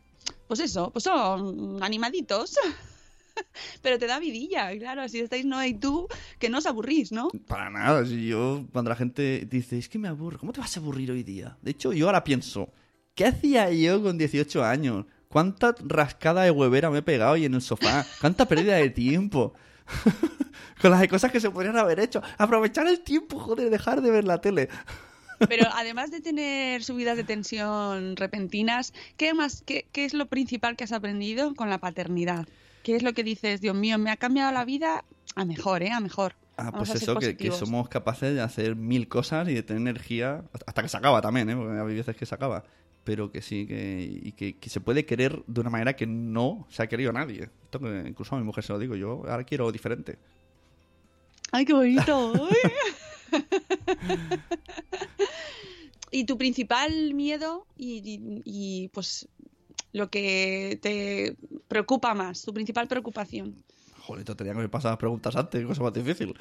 pues 0.47 0.59
eso, 0.59 0.91
pues 0.91 1.03
son 1.03 1.81
animaditos. 1.81 2.57
Pero 3.81 3.97
te 3.97 4.05
da 4.05 4.19
vidilla, 4.19 4.69
claro, 4.77 5.01
así 5.01 5.19
estáis 5.19 5.45
Noé 5.45 5.69
y 5.69 5.73
tú, 5.73 6.07
que 6.39 6.49
no 6.49 6.57
os 6.57 6.65
aburrís, 6.65 7.11
¿no? 7.13 7.29
Para 7.47 7.69
nada, 7.69 8.05
si 8.05 8.27
yo... 8.27 8.65
Cuando 8.73 8.89
la 8.89 8.95
gente 8.97 9.47
dice, 9.49 9.77
es 9.77 9.87
que 9.87 9.97
me 9.97 10.09
aburro, 10.09 10.37
¿cómo 10.39 10.51
te 10.51 10.59
vas 10.59 10.75
a 10.75 10.79
aburrir 10.81 11.09
hoy 11.11 11.23
día? 11.23 11.57
De 11.61 11.71
hecho, 11.71 11.93
yo 11.93 12.07
ahora 12.07 12.23
pienso, 12.23 12.69
¿qué 13.15 13.25
hacía 13.25 13.71
yo 13.71 14.03
con 14.03 14.17
18 14.17 14.63
años? 14.63 15.05
¿Cuánta 15.29 15.73
rascada 15.79 16.43
de 16.43 16.51
huevera 16.51 16.89
me 16.89 16.97
he 16.97 17.01
pegado 17.01 17.33
ahí 17.33 17.45
en 17.45 17.53
el 17.53 17.61
sofá? 17.61 18.05
¿Cuánta 18.19 18.45
pérdida 18.45 18.75
de 18.75 18.89
tiempo? 18.89 19.53
con 20.81 20.91
las 20.91 21.07
cosas 21.07 21.31
que 21.31 21.39
se 21.39 21.49
podrían 21.49 21.77
haber 21.77 21.99
hecho. 22.01 22.21
Aprovechar 22.37 22.87
el 22.87 22.99
tiempo, 23.01 23.39
joder, 23.39 23.69
dejar 23.69 24.01
de 24.01 24.11
ver 24.11 24.25
la 24.25 24.41
tele. 24.41 24.67
Pero 25.47 25.67
además 25.73 26.11
de 26.11 26.21
tener 26.21 26.83
subidas 26.83 27.15
de 27.15 27.23
tensión 27.23 28.15
repentinas, 28.15 28.93
¿qué 29.17 29.33
más, 29.33 29.63
qué, 29.65 29.85
qué 29.91 30.05
es 30.05 30.13
lo 30.13 30.25
principal 30.27 30.75
que 30.75 30.83
has 30.83 30.91
aprendido 30.91 31.55
con 31.55 31.69
la 31.69 31.77
paternidad? 31.77 32.47
¿Qué 32.83 32.95
es 32.95 33.03
lo 33.03 33.13
que 33.13 33.23
dices, 33.23 33.61
Dios 33.61 33.75
mío, 33.75 33.97
me 33.97 34.11
ha 34.11 34.17
cambiado 34.17 34.51
la 34.51 34.65
vida 34.65 35.03
a 35.35 35.45
mejor, 35.45 35.83
¿eh? 35.83 35.91
A 35.91 35.99
mejor. 35.99 36.35
Ah, 36.57 36.71
Vamos 36.71 36.89
pues 36.89 37.01
eso, 37.01 37.15
que, 37.15 37.37
que 37.37 37.51
somos 37.51 37.87
capaces 37.87 38.33
de 38.33 38.41
hacer 38.41 38.75
mil 38.75 39.07
cosas 39.07 39.47
y 39.47 39.53
de 39.53 39.63
tener 39.63 39.81
energía, 39.81 40.43
hasta 40.65 40.81
que 40.81 40.89
se 40.89 40.97
acaba 40.97 41.21
también, 41.21 41.49
¿eh? 41.49 41.55
Porque 41.55 41.79
hay 41.79 41.95
veces 41.95 42.15
que 42.15 42.25
se 42.25 42.35
acaba. 42.35 42.65
Pero 43.05 43.31
que 43.31 43.41
sí, 43.41 43.65
que, 43.65 44.19
y 44.23 44.33
que, 44.33 44.57
que 44.57 44.69
se 44.69 44.81
puede 44.81 45.05
querer 45.05 45.41
de 45.47 45.61
una 45.61 45.69
manera 45.69 45.95
que 45.95 46.05
no 46.05 46.67
se 46.69 46.83
ha 46.83 46.87
querido 46.87 47.13
nadie. 47.13 47.49
Esto 47.63 47.79
que 47.79 48.03
incluso 48.05 48.35
a 48.35 48.39
mi 48.39 48.43
mujer 48.43 48.63
se 48.63 48.73
lo 48.73 48.79
digo 48.79 48.95
yo, 48.95 49.23
ahora 49.27 49.45
quiero 49.45 49.71
diferente. 49.71 50.17
¡Ay, 51.51 51.65
qué 51.65 51.73
bonito! 51.73 52.33
Y 56.11 56.23
tu 56.25 56.37
principal 56.39 57.13
miedo 57.13 57.67
y, 57.77 57.97
y- 58.03 58.41
y, 58.43 58.87
pues 58.89 59.27
lo 59.93 60.09
que 60.09 60.79
te 60.81 61.35
preocupa 61.67 62.15
más, 62.15 62.41
tu 62.41 62.51
principal 62.53 62.87
preocupación. 62.87 63.63
Joder, 63.99 64.23
te 64.25 64.33
tenía 64.33 64.53
que 64.53 64.57
haber 64.59 64.71
pasado 64.71 64.93
las 64.93 64.99
preguntas 64.99 65.35
antes, 65.35 65.63
cosa 65.65 65.83
más 65.83 65.93
difícil. 65.93 66.33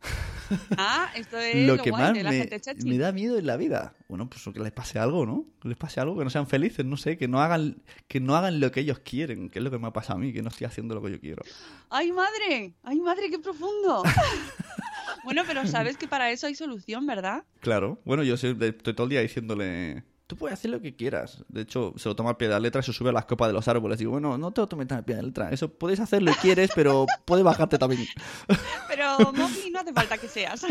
Ah, 0.78 1.10
esto 1.14 1.36
es 1.36 1.66
lo 1.66 1.76
lo, 1.76 1.82
que 1.82 1.90
guay 1.90 2.02
más 2.04 2.14
de 2.14 2.22
la 2.22 2.30
me, 2.30 2.38
gente 2.38 2.58
chachi. 2.58 2.88
me 2.88 2.96
da 2.96 3.12
miedo 3.12 3.36
en 3.36 3.44
la 3.46 3.58
vida. 3.58 3.94
Bueno, 4.08 4.30
pues 4.30 4.42
que 4.44 4.58
les 4.60 4.72
pase 4.72 4.98
algo, 4.98 5.26
¿no? 5.26 5.44
Que 5.60 5.68
les 5.68 5.76
pase 5.76 6.00
algo, 6.00 6.16
que 6.16 6.24
no 6.24 6.30
sean 6.30 6.46
felices, 6.46 6.86
no 6.86 6.96
sé, 6.96 7.18
que 7.18 7.28
no 7.28 7.42
hagan, 7.42 7.82
que 8.06 8.18
no 8.18 8.34
hagan 8.34 8.58
lo 8.58 8.72
que 8.72 8.80
ellos 8.80 8.98
quieren, 9.00 9.50
que 9.50 9.58
es 9.58 9.62
lo 9.62 9.70
que 9.70 9.78
me 9.78 9.88
ha 9.88 9.92
pasado 9.92 10.18
a 10.18 10.22
mí, 10.22 10.32
que 10.32 10.40
no 10.40 10.48
estoy 10.48 10.66
haciendo 10.66 10.94
lo 10.94 11.02
que 11.02 11.10
yo 11.10 11.20
quiero. 11.20 11.42
¡Ay, 11.90 12.12
madre! 12.12 12.72
¡Ay, 12.82 12.98
madre, 13.00 13.28
qué 13.28 13.38
profundo! 13.38 14.02
bueno, 15.24 15.42
pero 15.46 15.66
sabes 15.66 15.96
que 15.96 16.08
para 16.08 16.30
eso 16.30 16.46
hay 16.46 16.54
solución, 16.54 17.06
¿verdad? 17.06 17.44
Claro. 17.60 18.00
Bueno, 18.04 18.22
yo 18.22 18.34
estoy 18.34 18.54
todo 18.54 19.04
el 19.04 19.10
día 19.10 19.20
diciéndole, 19.20 20.04
tú 20.28 20.36
puedes 20.36 20.58
hacer 20.58 20.70
lo 20.70 20.80
que 20.80 20.94
quieras. 20.94 21.42
De 21.48 21.62
hecho, 21.62 21.94
se 21.96 22.08
lo 22.08 22.14
toma 22.14 22.30
al 22.30 22.36
pie 22.36 22.48
de 22.48 22.54
la 22.54 22.60
letra 22.60 22.80
y 22.80 22.84
se 22.84 22.92
sube 22.92 23.08
a 23.08 23.12
las 23.12 23.24
copas 23.24 23.48
de 23.48 23.54
los 23.54 23.66
árboles. 23.66 23.98
Digo, 23.98 24.12
bueno, 24.12 24.36
no 24.36 24.52
te 24.52 24.60
lo 24.60 24.68
tomes 24.68 24.86
tan 24.86 24.98
al 24.98 25.04
pie 25.04 25.16
de 25.16 25.22
la 25.22 25.28
letra. 25.28 25.50
Eso 25.50 25.68
puedes 25.72 25.98
hacerlo 26.00 26.32
si 26.34 26.38
quieres, 26.40 26.70
pero 26.74 27.06
puede 27.24 27.42
bajarte 27.42 27.78
también. 27.78 28.06
Pero, 28.88 29.32
Moki, 29.32 29.70
no 29.70 29.80
hace 29.80 29.92
falta 29.92 30.18
que 30.18 30.28
seas. 30.28 30.66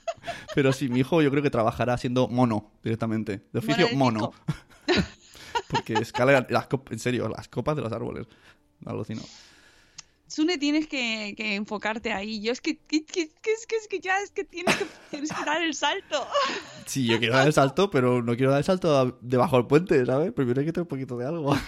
Pero 0.54 0.72
sí, 0.72 0.88
mi 0.88 1.00
hijo 1.00 1.20
yo 1.20 1.30
creo 1.30 1.42
que 1.42 1.50
trabajará 1.50 1.98
siendo 1.98 2.28
mono 2.28 2.72
directamente. 2.82 3.42
De 3.52 3.58
oficio, 3.58 3.88
Mono. 3.94 4.32
Porque 5.68 5.94
escala 5.94 6.46
las 6.48 6.66
copas, 6.66 6.92
en 6.92 6.98
serio, 6.98 7.28
las 7.28 7.48
copas 7.48 7.76
de 7.76 7.82
los 7.82 7.92
árboles. 7.92 8.26
Alucino. 8.86 9.22
Sune, 10.32 10.56
tienes 10.58 10.86
que, 10.86 11.34
que 11.36 11.54
enfocarte 11.56 12.12
ahí. 12.12 12.40
Yo 12.42 12.52
es 12.52 12.60
que, 12.60 12.78
que, 12.78 13.04
que- 13.04 13.22
es 13.22 13.88
que 13.88 14.00
ya 14.00 14.18
es 14.20 14.30
que 14.30 14.44
tienes 14.44 14.74
que, 14.76 14.86
tienes 15.10 15.30
que 15.32 15.44
dar 15.44 15.62
el 15.62 15.74
salto. 15.74 16.26
Sí, 16.86 17.06
yo 17.06 17.18
quiero 17.20 17.34
dar 17.36 17.46
el 17.46 17.52
salto, 17.52 17.90
pero 17.90 18.22
no 18.22 18.34
quiero 18.36 18.50
dar 18.50 18.58
el 18.58 18.64
salto 18.64 19.18
debajo 19.22 19.56
del 19.56 19.66
puente, 19.66 20.04
¿sabes? 20.04 20.32
Primero 20.32 20.60
hay 20.60 20.66
que 20.66 20.72
tener 20.72 20.82
un 20.82 20.88
poquito 20.88 21.16
de 21.16 21.26
algo. 21.26 21.56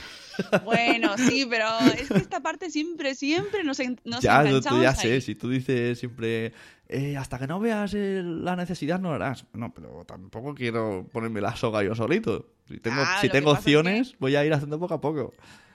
Bueno, 0.65 1.17
sí, 1.17 1.47
pero 1.49 1.69
es 1.97 2.09
que 2.09 2.19
esta 2.19 2.41
parte 2.41 2.69
siempre, 2.69 3.15
siempre 3.15 3.63
nos, 3.63 3.79
en- 3.79 4.01
nos 4.05 4.21
ya, 4.21 4.43
tú- 4.43 4.61
tú 4.61 4.83
ya 4.83 4.91
ahí. 4.91 4.97
sé, 4.97 5.21
si 5.21 5.37
tú 5.37 5.49
dices 5.49 5.97
siempre, 5.97 6.53
eh, 6.89 7.17
hasta 7.17 7.39
que 7.39 7.47
no 7.47 7.61
veas 7.61 7.95
el- 7.95 8.45
la 8.45 8.57
necesidad 8.57 8.99
no 8.99 9.11
lo 9.11 9.15
harás. 9.15 9.47
No, 9.53 9.73
pero 9.73 10.05
tampoco 10.05 10.53
quiero 10.57 11.09
ponerme 11.13 11.41
la 11.41 11.55
soga 11.55 11.85
yo 11.85 11.95
solito. 11.95 12.49
Si 12.69 12.81
tengo, 12.81 13.01
Ah, 13.01 13.19
si 13.21 13.29
tengo 13.29 13.51
pasa 13.53 13.61
es 13.61 13.65
que- 13.65 13.77
opciones, 13.77 14.17
voy 14.19 14.35
a 14.35 14.45
ir 14.45 14.53
haciendo 14.53 14.81
poco 14.81 14.95
a 14.95 15.01
poco. 15.01 15.33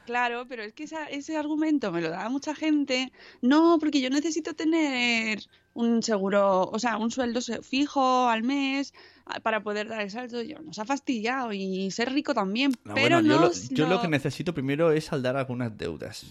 Claro, 0.09 0.47
pero 0.49 0.63
es 0.63 0.73
que 0.73 0.85
esa- 0.85 1.05
ese 1.05 1.37
argumento 1.37 1.91
me 1.91 2.01
lo 2.01 2.09
da 2.09 2.27
mucha 2.29 2.55
gente. 2.55 3.11
No, 3.43 3.77
porque 3.79 4.01
yo 4.01 4.09
necesito 4.09 4.55
tener 4.55 5.43
un 5.75 6.01
seguro, 6.01 6.63
o 6.63 6.79
sea, 6.79 6.97
un 6.97 7.11
sueldo 7.11 7.39
fijo 7.61 8.27
al 8.27 8.41
mes 8.41 8.91
a- 9.25 9.39
para 9.39 9.61
poder 9.61 9.87
dar 9.87 10.01
el 10.01 10.09
salto. 10.09 10.41
Yo 10.41 10.57
nos 10.63 10.79
ha 10.79 10.85
fastidiado 10.85 11.53
y 11.53 11.91
ser 11.91 12.11
rico 12.11 12.33
también. 12.33 12.71
No, 12.83 12.95
pero 12.95 13.17
bueno, 13.17 13.21
yo, 13.21 13.39
lo, 13.39 13.51
yo 13.69 13.87
lo 13.87 14.01
que 14.01 14.07
necesito 14.07 14.51
primero 14.51 14.91
es 14.91 15.05
saldar 15.05 15.37
algunas 15.37 15.77
deudas. 15.77 16.25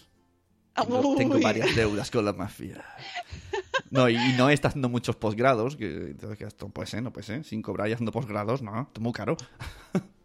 Tengo, 0.74 1.14
tengo 1.16 1.36
Uy. 1.36 1.42
varias 1.42 1.76
deudas 1.76 2.10
con 2.10 2.24
la 2.24 2.32
mafia. 2.32 2.84
No, 3.90 4.08
y, 4.08 4.16
y 4.16 4.32
no 4.36 4.50
está 4.50 4.68
haciendo 4.68 4.88
muchos 4.88 5.14
posgrados, 5.14 5.76
que, 5.76 5.86
entonces, 5.86 6.36
que 6.36 6.44
esto 6.46 6.66
no 6.66 6.72
puede 7.12 7.22
ser. 7.22 7.44
Sin 7.44 7.62
cobrar 7.62 7.88
y 7.88 7.92
haciendo 7.92 8.10
posgrados, 8.10 8.60
no, 8.60 8.90
es 8.92 9.00
muy 9.00 9.12
caro. 9.12 9.36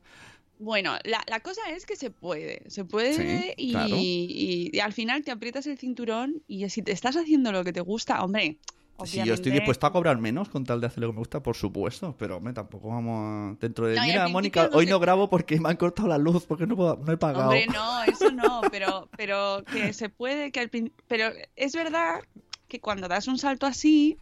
Bueno, 0.59 0.93
la, 1.03 1.21
la 1.27 1.39
cosa 1.41 1.61
es 1.71 1.85
que 1.85 1.95
se 1.95 2.09
puede, 2.11 2.61
se 2.69 2.85
puede 2.85 3.13
Sí, 3.13 3.53
y, 3.57 3.71
claro. 3.71 3.95
y- 3.97 4.69
y 4.71 4.79
al 4.79 4.93
final 4.93 5.23
te 5.23 5.31
aprietas 5.31 5.67
el 5.67 5.77
cinturón 5.77 6.41
y 6.47 6.69
si 6.69 6.81
te 6.81 6.91
estás 6.91 7.17
haciendo 7.17 7.51
lo 7.51 7.63
que 7.63 7.73
te 7.73 7.81
gusta, 7.81 8.23
hombre, 8.23 8.59
Si 9.05 9.23
yo 9.25 9.33
estoy 9.33 9.51
dispuesto 9.51 9.87
a 9.87 9.91
cobrar 9.91 10.17
menos 10.19 10.47
con 10.49 10.63
tal 10.63 10.79
de 10.79 10.87
hacer 10.87 11.01
lo 11.01 11.07
que 11.07 11.13
me 11.13 11.19
gusta, 11.19 11.41
por 11.43 11.55
supuesto, 11.55 12.15
pero 12.17 12.37
hombre, 12.37 12.53
tampoco 12.53 12.89
vamos 12.89 13.55
a... 13.55 13.57
Dentro 13.59 13.87
de... 13.87 13.95
No, 13.95 14.05
Mira, 14.05 14.27
Mónica, 14.29 14.69
no 14.71 14.77
hoy 14.77 14.85
no 14.85 14.99
grabo 14.99 15.29
porque 15.29 15.59
me 15.59 15.69
han 15.69 15.75
cortado 15.77 16.07
la 16.07 16.17
luz, 16.17 16.45
porque 16.45 16.65
no, 16.67 16.75
puedo- 16.77 16.97
no 17.03 17.11
he 17.11 17.17
pagado. 17.17 17.49
Hombre, 17.49 17.65
no, 17.67 18.03
eso 18.03 18.31
no, 18.31 18.61
pero, 18.71 19.09
pero 19.17 19.63
que 19.65 19.91
se 19.91 20.07
puede, 20.09 20.51
que 20.51 20.59
al 20.61 20.69
pero 21.07 21.31
es 21.55 21.73
verdad 21.73 22.21
que 22.69 22.79
cuando 22.79 23.07
das 23.07 23.27
un 23.27 23.37
salto 23.39 23.65
así, 23.65 24.17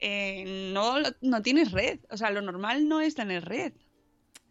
eh, 0.00 0.70
no, 0.72 0.94
no 1.20 1.42
tienes 1.42 1.72
red, 1.72 1.98
o 2.08 2.16
sea, 2.16 2.30
lo 2.30 2.40
normal 2.40 2.88
no 2.88 3.00
es 3.00 3.14
tener 3.14 3.44
red. 3.44 3.72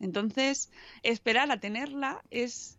Entonces, 0.01 0.69
esperar 1.03 1.51
a 1.51 1.59
tenerla 1.59 2.23
es 2.31 2.77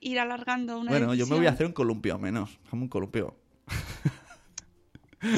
ir 0.00 0.18
alargando 0.18 0.78
una 0.78 0.90
Bueno, 0.90 1.14
yo 1.14 1.26
me 1.26 1.36
voy 1.36 1.46
a 1.46 1.50
hacer 1.50 1.66
un 1.66 1.72
columpio 1.72 2.18
menos. 2.18 2.58
Un 2.70 2.88
columpio. 2.88 3.36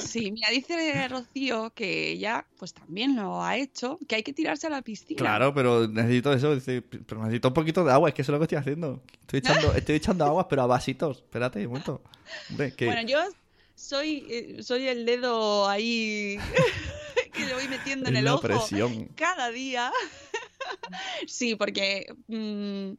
Sí, 0.00 0.30
mira, 0.30 0.48
dice 0.50 1.08
Rocío 1.08 1.70
que 1.74 2.12
ella 2.12 2.46
pues 2.56 2.72
también 2.72 3.16
lo 3.16 3.42
ha 3.42 3.56
hecho, 3.56 3.98
que 4.06 4.14
hay 4.14 4.22
que 4.22 4.32
tirarse 4.32 4.68
a 4.68 4.70
la 4.70 4.82
piscina. 4.82 5.18
Claro, 5.18 5.52
pero 5.52 5.88
necesito 5.88 6.32
eso, 6.32 6.54
dice, 6.54 6.82
pero 6.82 7.22
necesito 7.22 7.48
un 7.48 7.54
poquito 7.54 7.84
de 7.84 7.92
agua, 7.92 8.08
es 8.08 8.14
que 8.14 8.22
eso 8.22 8.30
es 8.30 8.34
lo 8.34 8.38
que 8.38 8.44
estoy 8.44 8.58
haciendo. 8.58 9.02
Estoy 9.22 9.40
echando, 9.40 9.72
estoy 9.74 9.96
echando 9.96 10.24
agua, 10.24 10.48
pero 10.48 10.62
a 10.62 10.66
vasitos. 10.66 11.18
Espérate 11.18 11.60
un 11.60 11.72
momento. 11.72 12.00
Hombre, 12.50 12.72
que... 12.74 12.86
Bueno, 12.86 13.02
yo 13.08 13.18
soy, 13.74 14.24
eh, 14.30 14.62
soy 14.62 14.86
el 14.86 15.04
dedo 15.04 15.68
ahí 15.68 16.38
que 17.42 17.48
le 17.48 17.54
voy 17.54 17.68
metiendo 17.68 18.08
en 18.08 18.16
el 18.16 18.28
ojo 18.28 18.42
presión. 18.42 19.08
cada 19.16 19.50
día. 19.50 19.90
sí, 21.26 21.56
porque 21.56 22.06
mm, 22.28 22.92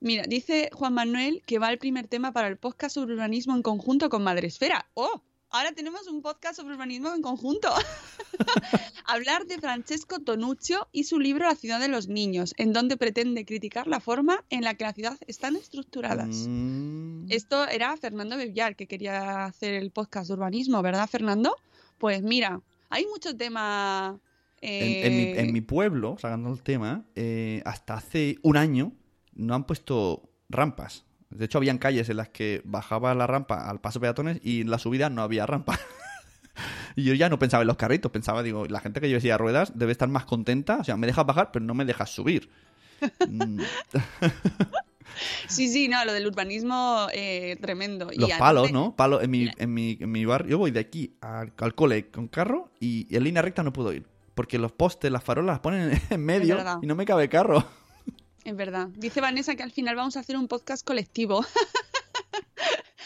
mira, 0.00 0.24
dice 0.26 0.70
Juan 0.72 0.94
Manuel 0.94 1.42
que 1.46 1.58
va 1.58 1.70
el 1.70 1.78
primer 1.78 2.08
tema 2.08 2.32
para 2.32 2.48
el 2.48 2.56
podcast 2.56 2.94
sobre 2.94 3.14
urbanismo 3.14 3.54
en 3.54 3.62
conjunto 3.62 4.08
con 4.08 4.24
Madresfera. 4.24 4.88
¡Oh! 4.94 5.22
Ahora 5.50 5.70
tenemos 5.72 6.08
un 6.08 6.22
podcast 6.22 6.56
sobre 6.56 6.74
urbanismo 6.74 7.14
en 7.14 7.22
conjunto. 7.22 7.68
Hablar 9.06 9.46
de 9.46 9.58
Francesco 9.58 10.18
Tonuccio 10.18 10.88
y 10.90 11.04
su 11.04 11.20
libro 11.20 11.46
La 11.46 11.54
ciudad 11.54 11.78
de 11.78 11.86
los 11.86 12.08
niños, 12.08 12.52
en 12.58 12.72
donde 12.72 12.96
pretende 12.96 13.44
criticar 13.44 13.86
la 13.86 14.00
forma 14.00 14.44
en 14.50 14.64
la 14.64 14.74
que 14.74 14.84
la 14.84 14.92
ciudad 14.92 15.16
están 15.28 15.54
estructuradas. 15.54 16.46
Mm, 16.48 17.30
Esto 17.30 17.66
era 17.68 17.96
Fernando 17.96 18.36
Bevillar 18.36 18.74
que 18.74 18.88
quería 18.88 19.44
hacer 19.44 19.74
el 19.74 19.92
podcast 19.92 20.26
de 20.26 20.34
urbanismo, 20.34 20.82
¿verdad, 20.82 21.08
Fernando? 21.08 21.56
Pues 21.98 22.22
mira, 22.22 22.60
hay 22.90 23.06
mucho 23.06 23.36
tema. 23.36 24.18
En, 24.60 25.12
en 25.12 25.16
mi, 25.16 25.22
eh, 25.22 25.40
en 25.40 25.52
mi 25.52 25.60
pueblo, 25.60 26.16
sacando 26.18 26.52
el 26.52 26.62
tema, 26.62 27.04
eh, 27.14 27.62
hasta 27.64 27.94
hace 27.94 28.38
un 28.42 28.56
año 28.56 28.92
no 29.34 29.54
han 29.54 29.64
puesto 29.64 30.30
rampas. 30.48 31.04
De 31.30 31.44
hecho, 31.44 31.58
habían 31.58 31.78
calles 31.78 32.08
en 32.08 32.16
las 32.16 32.30
que 32.30 32.62
bajaba 32.64 33.14
la 33.14 33.26
rampa 33.26 33.68
al 33.68 33.80
paso 33.80 34.00
peatones 34.00 34.40
y 34.42 34.62
en 34.62 34.70
la 34.70 34.78
subida 34.78 35.10
no 35.10 35.22
había 35.22 35.44
rampa. 35.44 35.78
y 36.96 37.04
yo 37.04 37.14
ya 37.14 37.28
no 37.28 37.38
pensaba 37.38 37.62
en 37.62 37.68
los 37.68 37.76
carritos, 37.76 38.10
pensaba, 38.10 38.42
digo, 38.42 38.66
la 38.66 38.80
gente 38.80 39.00
que 39.00 39.08
lleva 39.08 39.20
silla 39.20 39.34
de 39.34 39.38
ruedas 39.38 39.72
debe 39.76 39.92
estar 39.92 40.08
más 40.08 40.24
contenta. 40.24 40.78
O 40.78 40.84
sea, 40.84 40.96
me 40.96 41.06
dejas 41.06 41.26
bajar, 41.26 41.50
pero 41.52 41.64
no 41.64 41.74
me 41.74 41.84
dejas 41.84 42.10
subir. 42.10 42.48
Sí, 45.48 45.68
sí, 45.68 45.88
no, 45.88 46.04
lo 46.04 46.12
del 46.12 46.26
urbanismo 46.26 47.06
eh, 47.12 47.56
tremendo. 47.60 48.10
Los 48.16 48.30
palos, 48.32 48.72
¿no? 48.72 48.94
Palos 48.96 49.22
en 49.22 49.30
mi, 49.30 49.50
en 49.56 49.74
mi, 49.74 49.98
en 50.00 50.10
mi 50.10 50.24
barrio. 50.24 50.52
Yo 50.52 50.58
voy 50.58 50.70
de 50.70 50.80
aquí 50.80 51.16
al, 51.20 51.52
al 51.56 51.74
cole 51.74 52.10
con 52.10 52.28
carro 52.28 52.70
y 52.80 53.06
en 53.14 53.24
línea 53.24 53.42
recta 53.42 53.62
no 53.62 53.72
puedo 53.72 53.92
ir. 53.92 54.06
Porque 54.34 54.58
los 54.58 54.72
postes, 54.72 55.10
las 55.10 55.24
farolas 55.24 55.54
las 55.54 55.60
ponen 55.60 56.00
en 56.10 56.24
medio 56.24 56.58
y 56.82 56.86
no 56.86 56.94
me 56.94 57.04
cabe 57.04 57.28
carro. 57.28 57.66
Es 58.44 58.54
verdad. 58.54 58.88
Dice 58.94 59.20
Vanessa 59.20 59.56
que 59.56 59.62
al 59.62 59.72
final 59.72 59.96
vamos 59.96 60.16
a 60.16 60.20
hacer 60.20 60.36
un 60.36 60.46
podcast 60.46 60.86
colectivo. 60.86 61.44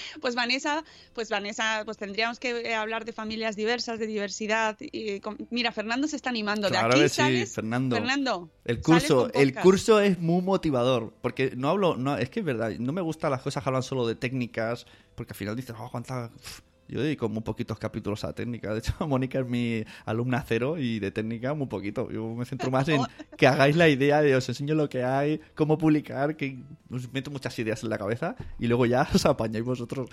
Pues 0.20 0.34
Vanessa, 0.34 0.84
pues 1.14 1.28
Vanessa, 1.30 1.82
pues 1.84 1.96
tendríamos 1.96 2.38
que 2.38 2.60
eh, 2.60 2.74
hablar 2.74 3.04
de 3.04 3.12
familias 3.12 3.56
diversas, 3.56 3.98
de 3.98 4.06
diversidad. 4.06 4.76
y 4.80 5.20
con- 5.20 5.36
Mira, 5.50 5.72
Fernando 5.72 6.06
se 6.08 6.16
está 6.16 6.30
animando. 6.30 6.68
Claro 6.68 6.88
de 6.88 6.94
aquí 6.94 7.02
que 7.02 7.08
sí, 7.08 7.14
sales, 7.16 7.54
Fernando. 7.54 7.96
Fernando, 7.96 8.50
El 8.64 8.80
curso, 8.80 9.32
el 9.32 9.54
curso 9.54 10.00
es 10.00 10.18
muy 10.18 10.42
motivador, 10.42 11.12
porque 11.22 11.52
no 11.56 11.68
hablo, 11.68 11.96
no, 11.96 12.16
es 12.16 12.30
que 12.30 12.40
es 12.40 12.46
verdad, 12.46 12.70
no 12.78 12.92
me 12.92 13.00
gustan 13.00 13.30
las 13.30 13.42
cosas 13.42 13.62
que 13.62 13.68
hablan 13.68 13.82
solo 13.82 14.06
de 14.06 14.14
técnicas, 14.14 14.86
porque 15.14 15.32
al 15.32 15.36
final 15.36 15.56
dices, 15.56 15.74
oh, 15.78 15.90
cuánta... 15.90 16.30
uf". 16.34 16.60
Yo 16.90 17.00
dedico 17.02 17.28
muy 17.28 17.42
poquitos 17.42 17.78
capítulos 17.78 18.24
a 18.24 18.32
técnica, 18.32 18.72
de 18.72 18.80
hecho 18.80 18.92
Mónica 19.06 19.38
es 19.40 19.46
mi 19.46 19.84
alumna 20.04 20.44
cero 20.46 20.76
y 20.76 20.98
de 20.98 21.10
técnica 21.10 21.54
muy 21.54 21.68
poquito, 21.68 22.10
yo 22.10 22.34
me 22.34 22.44
centro 22.44 22.70
más 22.70 22.88
en 22.88 23.00
que 23.36 23.46
hagáis 23.46 23.76
la 23.76 23.88
idea 23.88 24.20
de 24.22 24.34
os 24.34 24.48
enseño 24.48 24.74
lo 24.74 24.88
que 24.88 25.04
hay, 25.04 25.40
cómo 25.54 25.78
publicar, 25.78 26.36
que 26.36 26.58
os 26.90 27.12
meto 27.12 27.30
muchas 27.30 27.56
ideas 27.60 27.82
en 27.84 27.90
la 27.90 27.98
cabeza 27.98 28.34
y 28.58 28.66
luego 28.66 28.86
ya 28.86 29.08
os 29.14 29.24
apañáis 29.24 29.64
vosotros. 29.64 30.08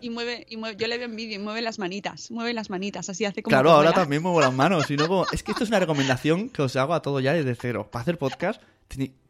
Y 0.00 0.10
mueve, 0.10 0.46
y 0.48 0.56
mueve, 0.56 0.76
yo 0.76 0.86
le 0.86 0.98
veo 0.98 1.08
en 1.08 1.16
vídeo 1.16 1.34
y 1.40 1.42
mueve 1.42 1.62
las 1.62 1.78
manitas, 1.78 2.30
mueve 2.30 2.52
las 2.54 2.70
manitas, 2.70 3.08
así 3.08 3.24
hace 3.24 3.42
como. 3.42 3.52
Claro, 3.52 3.70
ahora 3.70 3.90
vuela. 3.90 4.02
también 4.02 4.22
muevo 4.22 4.40
las 4.40 4.54
manos. 4.54 4.90
Y 4.90 4.96
luego, 4.96 5.26
es 5.32 5.42
que 5.42 5.50
esto 5.50 5.64
es 5.64 5.70
una 5.70 5.80
recomendación 5.80 6.48
que 6.48 6.62
os 6.62 6.76
hago 6.76 6.94
a 6.94 7.02
todo 7.02 7.20
ya 7.20 7.32
desde 7.32 7.54
cero. 7.54 7.88
Para 7.90 8.02
hacer 8.02 8.18
podcast 8.18 8.62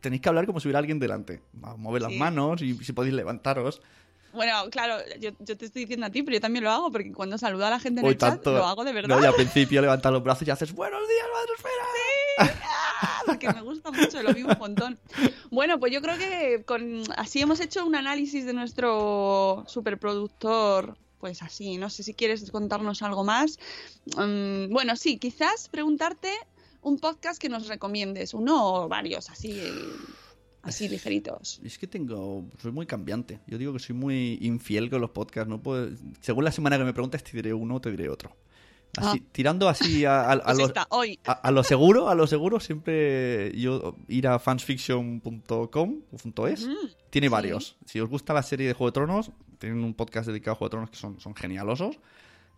tenéis 0.00 0.20
que 0.20 0.28
hablar 0.28 0.46
como 0.46 0.60
si 0.60 0.68
hubiera 0.68 0.78
alguien 0.78 0.98
delante. 1.00 1.40
Mover 1.52 2.02
las 2.02 2.12
Sí. 2.12 2.18
manos 2.18 2.62
y 2.62 2.74
si 2.84 2.92
podéis 2.92 3.14
levantaros. 3.14 3.80
Bueno, 4.32 4.68
claro, 4.70 4.96
yo, 5.20 5.30
yo 5.38 5.56
te 5.56 5.66
estoy 5.66 5.82
diciendo 5.82 6.06
a 6.06 6.10
ti, 6.10 6.22
pero 6.22 6.36
yo 6.36 6.40
también 6.40 6.64
lo 6.64 6.70
hago 6.70 6.90
porque 6.92 7.12
cuando 7.12 7.38
saludo 7.38 7.66
a 7.66 7.70
la 7.70 7.80
gente 7.80 8.00
en 8.00 8.06
el 8.06 8.18
chat 8.18 8.44
lo 8.44 8.64
hago 8.66 8.84
de 8.84 8.92
verdad. 8.92 9.16
No, 9.16 9.22
y 9.22 9.26
al 9.26 9.34
principio 9.34 9.80
levantas 9.80 10.12
los 10.12 10.22
brazos 10.22 10.46
y 10.46 10.50
haces 10.50 10.72
buenos 10.72 11.00
días, 11.08 11.26
madresfera. 11.34 12.54
¡Ah! 13.00 13.22
porque 13.26 13.52
me 13.52 13.62
gusta 13.62 13.90
mucho, 13.90 14.22
lo 14.22 14.32
vivo 14.32 14.50
un 14.52 14.58
montón. 14.58 14.98
Bueno, 15.50 15.78
pues 15.78 15.92
yo 15.92 16.00
creo 16.00 16.18
que 16.18 16.62
con 16.64 17.02
así 17.16 17.40
hemos 17.40 17.60
hecho 17.60 17.84
un 17.84 17.94
análisis 17.94 18.44
de 18.44 18.52
nuestro 18.52 19.64
superproductor. 19.66 20.96
Pues 21.20 21.42
así, 21.42 21.78
no 21.78 21.90
sé 21.90 22.04
si 22.04 22.14
quieres 22.14 22.48
contarnos 22.52 23.02
algo 23.02 23.24
más. 23.24 23.58
Mm, 24.16 24.72
bueno, 24.72 24.94
sí, 24.94 25.18
quizás 25.18 25.68
preguntarte 25.68 26.32
un 26.82 26.98
podcast 26.98 27.40
que 27.40 27.48
nos 27.48 27.66
recomiendes, 27.66 28.34
uno 28.34 28.74
o 28.74 28.88
varios, 28.88 29.28
así, 29.28 29.50
eh, 29.58 29.72
así 30.68 30.88
ligeritos. 30.88 31.60
Es 31.64 31.78
que 31.78 31.86
tengo. 31.86 32.44
Soy 32.60 32.72
muy 32.72 32.86
cambiante. 32.86 33.40
Yo 33.46 33.58
digo 33.58 33.72
que 33.72 33.78
soy 33.78 33.94
muy 33.96 34.38
infiel 34.40 34.88
con 34.90 35.00
los 35.00 35.10
podcasts. 35.10 35.48
No 35.48 35.60
puedo, 35.62 35.88
según 36.20 36.44
la 36.44 36.52
semana 36.52 36.78
que 36.78 36.84
me 36.84 36.92
preguntes, 36.92 37.22
te 37.24 37.32
diré 37.32 37.52
uno 37.54 37.76
o 37.76 37.80
te 37.80 37.90
diré 37.90 38.08
otro. 38.08 38.34
Así, 38.96 39.20
Ah. 39.22 39.28
Tirando 39.32 39.68
así 39.68 40.04
a, 40.06 40.22
a- 40.22 40.32
a 40.32 40.42
Pues 40.54 40.58
esta, 40.60 40.86
hoy. 40.90 41.18
A, 41.26 41.32
a 41.32 41.50
lo 41.50 41.62
seguro, 41.62 42.08
a 42.08 42.14
lo 42.14 42.26
seguro, 42.26 42.58
siempre 42.60 43.52
yo 43.58 43.96
ir 44.08 44.26
a 44.26 44.38
fansfiction.com 44.38 46.00
o 46.12 46.16
punto 46.16 46.46
.es. 46.48 46.66
Mm, 46.66 46.72
Tiene 47.10 47.26
sí. 47.26 47.30
varios. 47.32 47.76
Si 47.86 48.00
os 48.00 48.08
gusta 48.08 48.32
la 48.34 48.42
serie 48.42 48.66
de 48.66 48.72
Juego 48.74 48.90
de 48.90 48.94
Tronos, 48.94 49.30
tienen 49.58 49.84
un 49.84 49.94
podcast 49.94 50.28
dedicado 50.28 50.52
a 50.52 50.54
Juego 50.56 50.68
de 50.68 50.70
Tronos 50.70 50.90
que 50.90 50.96
son, 50.96 51.20
son 51.20 51.34
genialosos. 51.34 51.98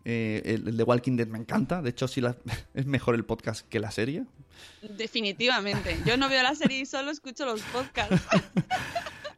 Eh, 0.05 0.41
el, 0.45 0.67
el 0.67 0.77
de 0.77 0.83
Walking 0.83 1.15
Dead 1.17 1.27
me 1.27 1.37
encanta. 1.37 1.81
De 1.81 1.89
hecho, 1.91 2.07
sí 2.07 2.21
la- 2.21 2.35
es 2.73 2.85
mejor 2.85 3.15
el 3.15 3.23
podcast 3.25 3.67
que 3.67 3.79
la 3.79 3.91
serie. 3.91 4.25
Definitivamente. 4.97 5.97
Yo 6.05 6.17
no 6.17 6.29
veo 6.29 6.43
la 6.43 6.55
serie 6.55 6.79
y 6.81 6.85
solo 6.85 7.11
escucho 7.11 7.45
los 7.45 7.61
podcasts. 7.63 8.15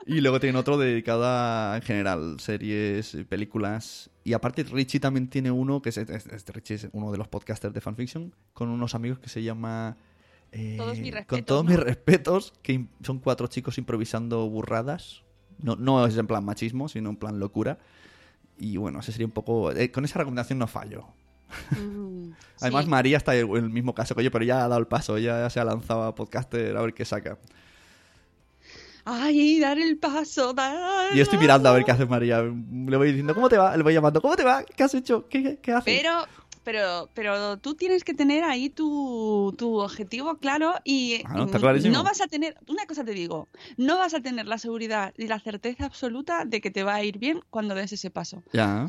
Y 0.06 0.20
luego 0.20 0.38
tienen 0.42 0.58
otro 0.58 0.78
dedicado 0.78 1.24
a, 1.26 1.78
en 1.78 1.82
general, 1.82 2.36
series, 2.42 3.16
eh, 3.16 3.24
películas. 3.24 4.10
Y 4.26 4.34
aparte, 4.34 4.64
Richie 4.64 5.00
también 5.00 5.30
tiene 5.30 5.50
uno, 5.50 5.82
que 5.82 5.88
es, 5.92 5.98
es- 5.98 6.10
es- 6.28 6.46
Richie 6.50 6.74
es 6.76 6.88
uno 6.92 7.10
de 7.14 7.18
los 7.18 7.30
podcasters 7.30 7.74
de 7.74 7.80
fanfiction, 7.80 8.36
con 8.52 8.68
unos 8.68 8.96
amigos 8.96 9.20
que 9.20 9.30
se 9.30 9.42
llama... 9.44 9.96
eh, 10.52 10.76
Todos 10.78 10.98
mis 11.00 11.16
con 11.26 11.44
todos 11.46 11.64
¿no? 11.64 11.70
mis 11.70 11.80
respetos, 11.80 12.52
que 12.62 12.86
son 13.02 13.20
cuatro 13.20 13.48
chicos 13.48 13.78
improvisando 13.78 14.46
burradas. 14.50 15.24
No, 15.60 15.78
no 15.78 16.06
es 16.06 16.18
en 16.18 16.28
plan 16.28 16.44
machismo, 16.44 16.90
sino 16.90 17.10
en 17.10 17.16
plan 17.16 17.40
locura. 17.40 17.80
Y 18.64 18.78
bueno, 18.78 19.02
ese 19.02 19.12
sería 19.12 19.28
un 19.28 19.34
poco... 19.34 19.72
eh, 19.74 19.92
con 19.92 20.06
esa 20.06 20.20
recomendación 20.20 20.58
no 20.58 20.68
fallo. 20.68 21.08
Mm, 21.72 22.32
Además, 22.62 22.86
sí. 22.86 22.90
María 22.90 23.18
está 23.18 23.36
en 23.36 23.50
el 23.54 23.70
mismo 23.70 23.94
caso 23.94 24.16
que 24.16 24.24
yo, 24.24 24.32
pero 24.32 24.46
ya 24.46 24.64
ha 24.64 24.70
dado 24.70 24.80
el 24.80 24.88
paso, 24.88 25.18
ya 25.18 25.50
se 25.50 25.60
ha 25.60 25.66
lanzado 25.66 26.04
a 26.04 26.16
podcaster 26.16 26.78
a 26.78 26.82
ver 26.82 26.94
qué 26.94 27.04
saca. 27.04 27.38
Ay, 29.06 29.60
dar 29.60 29.78
el 29.78 29.98
paso, 29.98 30.54
dar 30.54 31.14
yo 31.14 31.22
estoy 31.22 31.38
mirando 31.38 31.68
a 31.68 31.74
ver 31.74 31.84
qué 31.84 31.92
hace 31.92 32.06
María. 32.06 32.42
Le 32.42 32.96
voy 32.96 33.10
diciendo, 33.10 33.36
¿cómo 33.36 33.50
te 33.50 33.58
va? 33.58 33.76
Le 33.76 33.84
voy 33.84 33.94
llamando, 33.94 34.22
¿cómo 34.22 34.38
te 34.38 34.46
va? 34.46 34.64
¿Qué 34.64 34.82
has 34.82 34.94
hecho? 34.94 35.28
¿Qué, 35.28 35.60
qué 35.62 35.74
haces? 35.74 35.84
Pero, 35.84 36.26
pero, 36.64 37.10
pero 37.14 37.58
tú 37.60 37.76
tienes 37.76 38.04
que 38.04 38.14
tener 38.14 38.44
ahí 38.44 38.70
tu, 38.70 39.54
tu 39.58 39.80
objetivo 39.80 40.38
claro 40.38 40.74
y 40.84 41.22
Ah, 41.26 41.34
no, 41.36 41.46
está 41.46 41.58
y 41.58 41.62
clarísimo. 41.62 41.94
no 41.98 42.04
vas 42.04 42.22
a 42.22 42.28
tener, 42.28 42.56
una 42.68 42.86
cosa 42.86 43.04
te 43.04 43.12
digo, 43.12 43.50
no 43.78 43.98
vas 43.98 44.14
a 44.14 44.22
tener 44.22 44.48
la 44.48 44.58
seguridad 44.58 45.14
y 45.18 45.28
la 45.28 45.40
certeza 45.40 45.86
absoluta 45.86 46.46
de 46.46 46.62
que 46.62 46.72
te 46.72 46.84
va 46.84 46.96
a 46.96 47.04
ir 47.04 47.18
bien 47.20 47.42
cuando 47.50 47.76
des 47.76 47.92
ese 47.94 48.10
paso. 48.10 48.44
Ya. 48.54 48.88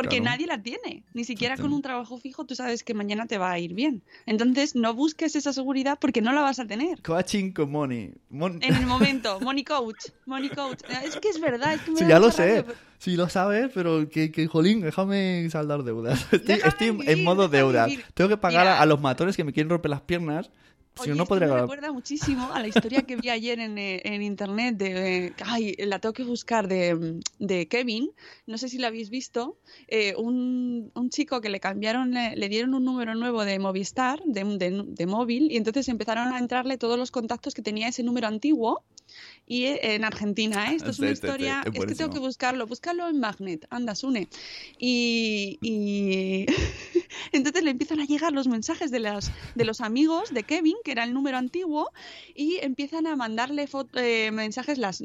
Porque 0.00 0.18
Claro. 0.20 0.24
nadie 0.36 0.46
la 0.46 0.62
tiene. 0.62 1.02
Ni 1.12 1.24
siquiera 1.24 1.56
con 1.56 1.72
un 1.72 1.82
trabajo 1.82 2.18
fijo 2.18 2.44
tú 2.46 2.54
sabes 2.54 2.84
que 2.84 2.94
mañana 2.94 3.26
te 3.26 3.36
va 3.36 3.50
a 3.50 3.58
ir 3.58 3.74
bien. 3.74 4.02
Entonces 4.26 4.76
no 4.76 4.94
busques 4.94 5.34
esa 5.34 5.52
seguridad 5.52 5.98
porque 6.00 6.22
no 6.22 6.32
la 6.32 6.40
vas 6.42 6.60
a 6.60 6.66
tener. 6.66 7.02
Coaching 7.02 7.50
con 7.52 7.72
Moni. 7.72 8.10
Mon- 8.30 8.62
En 8.62 8.74
el 8.76 8.86
momento, 8.86 9.40
Money 9.40 9.64
Coach, 9.64 10.06
Money 10.26 10.50
Coach. 10.50 10.80
Es 11.04 11.16
que 11.16 11.28
es 11.30 11.40
verdad, 11.40 11.74
es 11.74 11.80
que 11.82 11.90
me 11.90 11.98
Sí, 11.98 12.04
ya 12.06 12.18
lo 12.20 12.30
sé. 12.30 12.62
rabia, 12.62 12.74
Sí, 12.98 13.16
lo 13.16 13.28
sabes, 13.28 13.70
pero 13.74 14.08
que, 14.08 14.30
que 14.32 14.46
jolín, 14.48 14.80
déjame 14.80 15.48
saldar 15.50 15.82
deudas. 15.84 16.20
Estoy, 16.32 16.38
Déjame 16.56 16.68
estoy 16.68 16.86
en- 16.88 16.94
en 16.94 17.06
vivir, 17.06 17.24
modo 17.24 17.48
déjame 17.48 17.56
deuda. 17.72 17.86
vivir. 17.86 18.04
Tengo 18.14 18.28
que 18.30 18.36
pagar 18.36 18.66
a, 18.66 18.80
a 18.80 18.86
los 18.86 19.00
matones 19.00 19.36
que 19.36 19.44
me 19.44 19.52
quieren 19.52 19.70
romper 19.70 19.90
las 19.90 20.00
piernas. 20.02 20.50
Oye, 21.00 21.10
no, 21.10 21.16
no 21.16 21.22
esto 21.22 21.28
podría 21.28 21.48
me 21.48 21.60
recuerda 21.60 21.92
muchísimo 21.92 22.52
a 22.52 22.60
la 22.60 22.68
historia 22.68 23.02
que 23.02 23.16
vi 23.16 23.28
ayer 23.30 23.58
en, 23.60 23.78
eh, 23.78 24.00
en 24.04 24.22
internet 24.22 24.76
de, 24.76 25.26
eh, 25.26 25.32
ay, 25.44 25.74
la 25.78 25.98
tengo 25.98 26.12
que 26.12 26.24
buscar 26.24 26.68
de, 26.68 27.20
de 27.38 27.66
Kevin, 27.68 28.10
no 28.46 28.58
sé 28.58 28.68
si 28.68 28.78
la 28.78 28.88
habéis 28.88 29.10
visto, 29.10 29.56
eh, 29.88 30.14
un, 30.16 30.90
un 30.94 31.10
chico 31.10 31.40
que 31.40 31.48
le 31.48 31.60
cambiaron, 31.60 32.12
le, 32.12 32.36
le 32.36 32.48
dieron 32.48 32.74
un 32.74 32.84
número 32.84 33.14
nuevo 33.14 33.44
de 33.44 33.58
Movistar, 33.58 34.22
de, 34.24 34.44
de- 34.44 34.84
de 34.86 35.06
móvil, 35.06 35.50
y 35.50 35.56
entonces 35.56 35.88
empezaron 35.88 36.32
a 36.32 36.38
entrarle 36.38 36.78
todos 36.78 36.98
los 36.98 37.10
contactos 37.10 37.54
que 37.54 37.62
tenía 37.62 37.88
ese 37.88 38.02
número 38.02 38.26
antiguo. 38.26 38.82
Y 39.46 39.64
en 39.64 40.04
Argentina, 40.04 40.70
¿eh? 40.70 40.76
esto 40.76 40.90
es 40.90 40.96
Sí, 40.96 41.02
una 41.02 41.10
sí, 41.10 41.16
sí, 41.16 41.26
historia, 41.26 41.62
es 41.64 41.74
es, 41.80 41.86
que 41.86 41.94
tengo 41.94 42.12
que 42.12 42.18
buscarlo, 42.18 42.66
búscalo 42.66 43.08
en 43.08 43.18
Magnet, 43.18 43.66
anda, 43.70 43.94
Sune. 43.94 44.28
Y, 44.78 45.58
y, 45.62 46.44
Entonces 47.32 47.62
le 47.62 47.70
empiezan 47.70 48.00
a 48.00 48.04
llegar 48.04 48.32
los 48.32 48.46
mensajes 48.48 48.90
de, 48.90 49.00
las, 49.00 49.30
de 49.54 49.64
los 49.64 49.80
amigos 49.80 50.32
de 50.32 50.42
Kevin, 50.44 50.76
que 50.84 50.92
era 50.92 51.04
el 51.04 51.14
número 51.14 51.36
antiguo, 51.38 51.90
y 52.34 52.58
empiezan 52.62 53.06
a 53.06 53.16
mandarle 53.16 53.68
eh, 53.94 54.30
mensajes. 54.32 54.78
Las, 54.78 55.02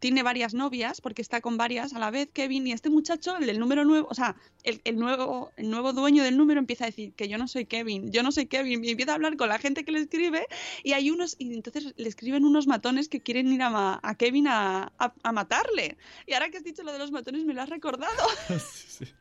tiene 0.00 0.22
varias 0.22 0.54
novias, 0.54 1.00
porque 1.00 1.22
está 1.22 1.40
con 1.40 1.56
varias 1.56 1.92
a 1.94 1.98
la 1.98 2.10
vez, 2.10 2.28
Kevin, 2.32 2.66
y 2.66 2.72
este 2.72 2.90
muchacho, 2.90 3.36
el 3.36 3.46
del 3.46 3.58
número 3.58 3.84
nuevo, 3.84 4.08
o 4.10 4.14
sea, 4.14 4.36
el, 4.64 4.80
el 4.84 4.96
nuevo, 4.96 5.50
el 5.56 5.70
nuevo 5.70 5.92
dueño 5.92 6.22
del 6.22 6.36
número 6.36 6.58
empieza 6.60 6.84
a 6.84 6.88
decir 6.88 7.12
que 7.12 7.28
yo 7.28 7.38
no 7.38 7.48
soy 7.48 7.64
Kevin, 7.66 8.10
yo 8.12 8.22
no 8.22 8.32
soy 8.32 8.46
Kevin, 8.46 8.84
y 8.84 8.90
empieza 8.90 9.12
a 9.12 9.14
hablar 9.14 9.36
con 9.36 9.48
la 9.48 9.58
gente 9.58 9.84
que 9.84 9.92
le 9.92 10.00
escribe, 10.00 10.46
y 10.82 10.92
hay 10.92 11.10
unos, 11.10 11.36
y 11.38 11.54
entonces 11.54 11.94
le 11.96 12.08
escriben 12.08 12.44
unos 12.44 12.66
matones 12.66 13.08
que 13.08 13.20
quieren 13.20 13.52
ir 13.52 13.60
a, 13.62 14.00
Kevin 14.18 14.48
a, 14.48 14.92
a- 14.98 15.32
matarle. 15.32 15.96
Y 16.26 16.32
ahora 16.34 16.48
que 16.50 16.56
has 16.58 16.64
dicho 16.64 16.82
lo 16.82 16.92
de 16.92 16.98
los 16.98 17.12
matones, 17.12 17.44
me 17.44 17.54
lo 17.54 17.62
has 17.62 17.68
recordado. 17.68 18.12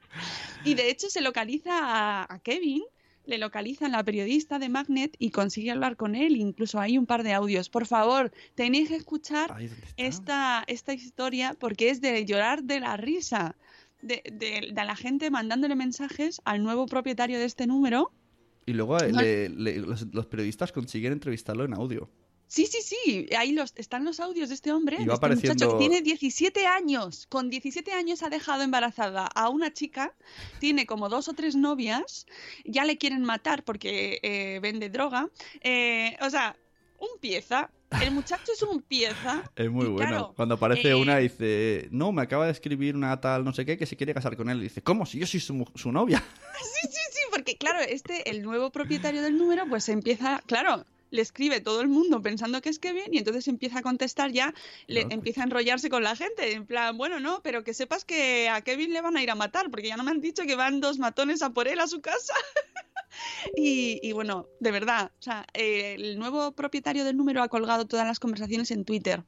Y 0.63 0.73
de 0.75 0.89
hecho 0.89 1.09
se 1.09 1.21
localiza 1.21 1.71
a, 1.79 2.33
a 2.33 2.39
Kevin, 2.39 2.83
le 3.25 3.37
localizan 3.37 3.91
la 3.91 4.03
periodista 4.03 4.57
de 4.59 4.69
Magnet 4.69 5.15
y 5.19 5.31
consigue 5.31 5.71
hablar 5.71 5.97
con 5.97 6.15
él. 6.15 6.37
Incluso 6.37 6.79
hay 6.79 6.97
un 6.97 7.05
par 7.05 7.23
de 7.23 7.33
audios. 7.33 7.69
Por 7.69 7.85
favor, 7.85 8.31
tenéis 8.55 8.89
que 8.89 8.95
escuchar 8.95 9.49
esta, 9.97 10.63
esta 10.67 10.93
historia 10.93 11.55
porque 11.59 11.89
es 11.89 11.99
de 12.01 12.25
llorar 12.25 12.63
de 12.63 12.79
la 12.79 12.95
risa. 12.97 13.55
De, 14.01 14.21
de- 14.31 14.69
de 14.73 14.85
la 14.85 14.95
gente 14.95 15.31
mandándole 15.31 15.75
mensajes 15.75 16.39
al 16.45 16.61
nuevo 16.61 16.85
propietario 16.85 17.39
de 17.39 17.45
este 17.45 17.65
número. 17.65 18.11
Y 18.67 18.73
luego 18.73 18.99
eh, 18.99 19.11
No- 19.11 19.21
le- 19.21 19.49
le- 19.49 19.77
los, 19.79 20.05
los 20.13 20.27
periodistas 20.27 20.71
consiguen 20.71 21.13
entrevistarlo 21.13 21.65
en 21.65 21.73
audio. 21.73 22.07
Sí, 22.47 22.65
sí, 22.65 22.79
sí, 22.81 23.27
ahí 23.37 23.51
los, 23.51 23.73
están 23.75 24.05
los 24.05 24.19
audios 24.19 24.49
de 24.49 24.55
este 24.55 24.71
hombre, 24.71 24.97
de 24.97 25.13
este 25.13 25.27
muchacho 25.29 25.71
que 25.73 25.77
tiene 25.77 26.01
17 26.01 26.65
años. 26.65 27.27
Con 27.27 27.49
17 27.49 27.91
años 27.91 28.23
ha 28.23 28.29
dejado 28.29 28.63
embarazada 28.63 29.25
a 29.27 29.49
una 29.49 29.73
chica, 29.73 30.13
tiene 30.59 30.85
como 30.85 31.09
dos 31.09 31.27
o 31.27 31.33
tres 31.33 31.55
novias, 31.55 32.25
ya 32.63 32.85
le 32.85 32.97
quieren 32.97 33.23
matar 33.23 33.63
porque 33.63 34.19
eh, 34.23 34.59
vende 34.61 34.89
droga. 34.89 35.29
eh, 35.61 36.15
o 36.21 36.29
sea, 36.29 36.55
un 36.99 37.19
pieza. 37.19 37.69
El 38.01 38.11
muchacho 38.11 38.51
es 38.53 38.61
un 38.63 38.81
pieza. 38.81 39.43
Es 39.55 39.69
muy 39.69 39.85
bueno. 39.87 40.09
claro, 40.09 40.33
Cuando 40.35 40.55
aparece 40.55 40.89
eh, 40.89 40.95
una 40.95 41.17
dice, 41.17 41.87
no, 41.91 42.11
me 42.11 42.21
acaba 42.21 42.45
de 42.45 42.51
escribir 42.51 42.95
una 42.95 43.19
tal 43.21 43.45
no 43.45 43.53
sé 43.53 43.65
qué 43.65 43.77
que 43.77 43.85
se 43.85 43.95
quiere 43.95 44.13
casar 44.13 44.35
con 44.35 44.49
él. 44.49 44.59
Y 44.59 44.63
dice, 44.63 44.81
¿cómo? 44.81 45.05
Si 45.05 45.19
yo 45.19 45.27
soy 45.27 45.39
su, 45.39 45.65
su 45.75 45.91
novia. 45.91 46.23
Sí, 46.59 46.87
sí, 46.89 46.99
sí, 47.11 47.21
porque 47.31 47.55
claro, 47.55 47.79
este, 47.79 48.29
el 48.31 48.41
nuevo 48.41 48.71
propietario 48.71 49.21
del 49.21 49.37
número, 49.37 49.67
pues 49.69 49.89
empieza, 49.89 50.41
claro, 50.47 50.85
le 51.09 51.21
escribe 51.21 51.61
todo 51.61 51.81
el 51.81 51.87
mundo 51.87 52.21
pensando 52.21 52.61
que 52.61 52.69
es 52.69 52.79
Kevin 52.79 53.13
y 53.13 53.19
entonces 53.19 53.47
empieza 53.47 53.79
a 53.79 53.81
contestar 53.81 54.31
ya, 54.31 54.53
le 54.87 55.07
empieza 55.09 55.41
a 55.41 55.45
enrollarse 55.45 55.89
con 55.89 56.03
la 56.03 56.15
gente, 56.15 56.53
en 56.53 56.65
plan, 56.65 56.97
bueno, 56.97 57.19
no, 57.19 57.41
pero 57.43 57.63
que 57.63 57.73
sepas 57.73 58.05
que 58.05 58.49
a 58.49 58.61
Kevin 58.61 58.93
le 58.93 59.01
van 59.01 59.17
a 59.17 59.23
ir 59.23 59.31
a 59.31 59.35
matar, 59.35 59.69
porque 59.69 59.87
ya 59.87 59.97
no 59.97 60.03
me 60.03 60.11
han 60.11 60.21
dicho 60.21 60.43
que 60.43 60.55
van 60.55 60.79
dos 60.79 60.99
matones 60.99 61.41
a 61.41 61.51
por 61.51 61.67
él 61.67 61.79
a 61.79 61.87
su 61.87 62.01
casa. 62.01 62.33
Y, 63.55 63.99
y 64.03 64.11
bueno, 64.11 64.47
de 64.59 64.69
verdad, 64.69 65.11
o 65.17 65.21
sea, 65.21 65.47
eh, 65.53 65.95
el 65.97 66.19
nuevo 66.19 66.51
propietario 66.51 67.03
del 67.03 67.17
número 67.17 67.41
ha 67.41 67.47
colgado 67.47 67.87
todas 67.87 68.05
las 68.05 68.19
conversaciones 68.19 68.69
en 68.69 68.85
Twitter. 68.85 69.23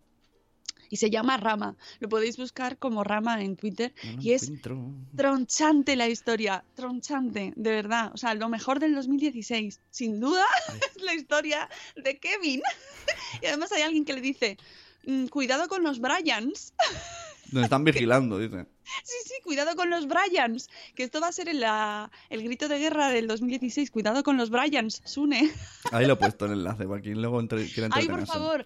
Y 0.89 0.97
se 0.97 1.09
llama 1.09 1.37
Rama. 1.37 1.75
Lo 1.99 2.09
podéis 2.09 2.37
buscar 2.37 2.77
como 2.77 3.03
Rama 3.03 3.43
en 3.43 3.55
Twitter. 3.55 3.93
No 4.15 4.21
y 4.21 4.31
es 4.33 4.43
encuentro. 4.43 4.91
tronchante 5.15 5.95
la 5.95 6.07
historia, 6.07 6.63
tronchante, 6.75 7.53
de 7.55 7.71
verdad. 7.71 8.11
O 8.13 8.17
sea, 8.17 8.33
lo 8.33 8.49
mejor 8.49 8.79
del 8.79 8.95
2016, 8.95 9.79
sin 9.91 10.19
duda, 10.19 10.45
es 10.95 11.01
la 11.03 11.13
historia 11.13 11.69
de 11.95 12.17
Kevin. 12.19 12.61
y 13.41 13.45
además 13.45 13.71
hay 13.71 13.83
alguien 13.83 14.03
que 14.05 14.13
le 14.13 14.21
dice, 14.21 14.57
"Mm, 15.05 15.27
cuidado 15.27 15.67
con 15.67 15.83
los 15.83 15.99
Bryans. 15.99 16.73
Nos 17.51 17.63
están 17.63 17.83
vigilando, 17.83 18.37
dice. 18.37 18.67
Sí, 19.03 19.15
sí, 19.25 19.33
cuidado 19.43 19.75
con 19.75 19.89
los 19.89 20.07
Bryans. 20.07 20.69
Que 20.95 21.01
esto 21.03 21.19
va 21.19 21.29
a 21.29 21.31
ser 21.31 21.49
en 21.49 21.59
la- 21.61 22.11
el 22.29 22.43
grito 22.43 22.67
de 22.67 22.77
guerra 22.77 23.09
del 23.09 23.27
2016. 23.27 23.89
Cuidado 23.89 24.21
con 24.23 24.37
los 24.37 24.51
Bryans, 24.51 25.01
Sune. 25.03 25.51
Ahí 25.91 26.05
lo 26.05 26.13
he 26.13 26.15
puesto 26.15 26.45
el 26.45 26.51
enlace 26.51 26.85
para 26.85 27.01
quien 27.01 27.19
luego 27.21 27.39
entre, 27.39 27.65
quiera 27.67 27.89
Ay, 27.91 28.07
por 28.07 28.25
favor. 28.27 28.65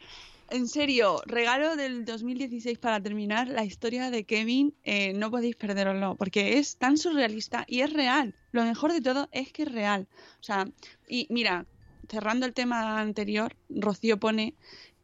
En 0.50 0.68
serio, 0.68 1.22
regalo 1.26 1.76
del 1.76 2.06
2016 2.06 2.78
para 2.78 3.02
terminar 3.02 3.48
la 3.48 3.66
historia 3.66 4.12
de 4.12 4.24
Kevin, 4.24 4.76
eh, 4.84 5.14
no 5.14 5.32
podéis 5.32 5.56
perderoslo, 5.56 6.16
porque 6.16 6.60
es 6.60 6.78
tan 6.78 6.98
surrealista 6.98 7.66
y 7.68 7.82
es 7.82 7.92
real. 7.92 8.36
Lo 8.52 8.64
mejor 8.64 8.94
de 8.94 9.02
todo 9.02 9.30
es 9.32 9.52
que 9.52 9.64
es 9.64 9.72
real. 9.72 10.08
O 10.40 10.44
sea, 10.44 10.68
y 11.08 11.28
mira, 11.30 11.66
cerrando 12.08 12.46
el 12.46 12.54
tema 12.54 13.00
anterior, 13.00 13.56
Rocío 13.70 14.20
pone 14.20 14.56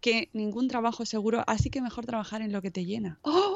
que 0.02 0.30
ningún 0.34 0.68
trabajo 0.68 1.04
es 1.04 1.10
seguro, 1.10 1.44
así 1.48 1.70
que 1.70 1.82
mejor 1.82 2.06
trabajar 2.06 2.42
en 2.42 2.52
lo 2.52 2.62
que 2.62 2.72
te 2.72 2.86
llena. 2.86 3.20
¡Oh! 3.24 3.56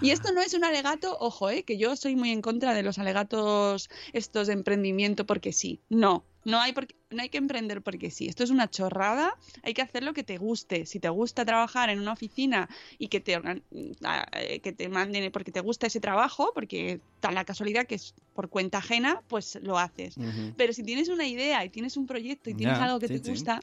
Y 0.00 0.10
esto 0.10 0.32
no 0.32 0.40
es 0.40 0.54
un 0.54 0.64
alegato, 0.64 1.16
ojo, 1.20 1.50
eh, 1.50 1.62
que 1.62 1.78
yo 1.78 1.96
soy 1.96 2.16
muy 2.16 2.30
en 2.30 2.42
contra 2.42 2.74
de 2.74 2.82
los 2.82 2.98
alegatos 2.98 3.90
estos 4.12 4.46
de 4.46 4.52
emprendimiento 4.52 5.26
porque 5.26 5.52
sí. 5.52 5.80
No, 5.88 6.24
no 6.44 6.60
hay, 6.60 6.72
por 6.72 6.86
no 7.10 7.22
hay 7.22 7.28
que 7.28 7.38
emprender 7.38 7.82
porque 7.82 8.10
sí. 8.10 8.26
Esto 8.26 8.44
es 8.44 8.50
una 8.50 8.70
chorrada, 8.70 9.34
hay 9.62 9.74
que 9.74 9.82
hacer 9.82 10.02
lo 10.02 10.14
que 10.14 10.22
te 10.22 10.38
guste. 10.38 10.86
Si 10.86 11.00
te 11.00 11.08
gusta 11.08 11.44
trabajar 11.44 11.90
en 11.90 12.00
una 12.00 12.12
oficina 12.12 12.68
y 12.98 13.08
que 13.08 13.20
te, 13.20 13.34
eh, 13.34 14.60
que 14.60 14.72
te 14.72 14.88
manden 14.88 15.30
porque 15.32 15.52
te 15.52 15.60
gusta 15.60 15.86
ese 15.86 16.00
trabajo, 16.00 16.52
porque 16.54 17.00
da 17.20 17.30
la 17.32 17.44
casualidad 17.44 17.86
que 17.86 17.96
es 17.96 18.14
por 18.34 18.48
cuenta 18.48 18.78
ajena, 18.78 19.22
pues 19.28 19.58
lo 19.62 19.78
haces. 19.78 20.16
Pero 20.56 20.72
si 20.72 20.82
tienes 20.82 21.08
una 21.08 21.26
idea 21.26 21.64
y 21.64 21.70
tienes 21.70 21.96
un 21.96 22.06
proyecto 22.06 22.50
y 22.50 22.54
tienes 22.54 22.78
algo 22.78 22.98
que 23.00 23.08
sí, 23.08 23.18
te 23.18 23.24
sí. 23.24 23.30
gusta... 23.30 23.60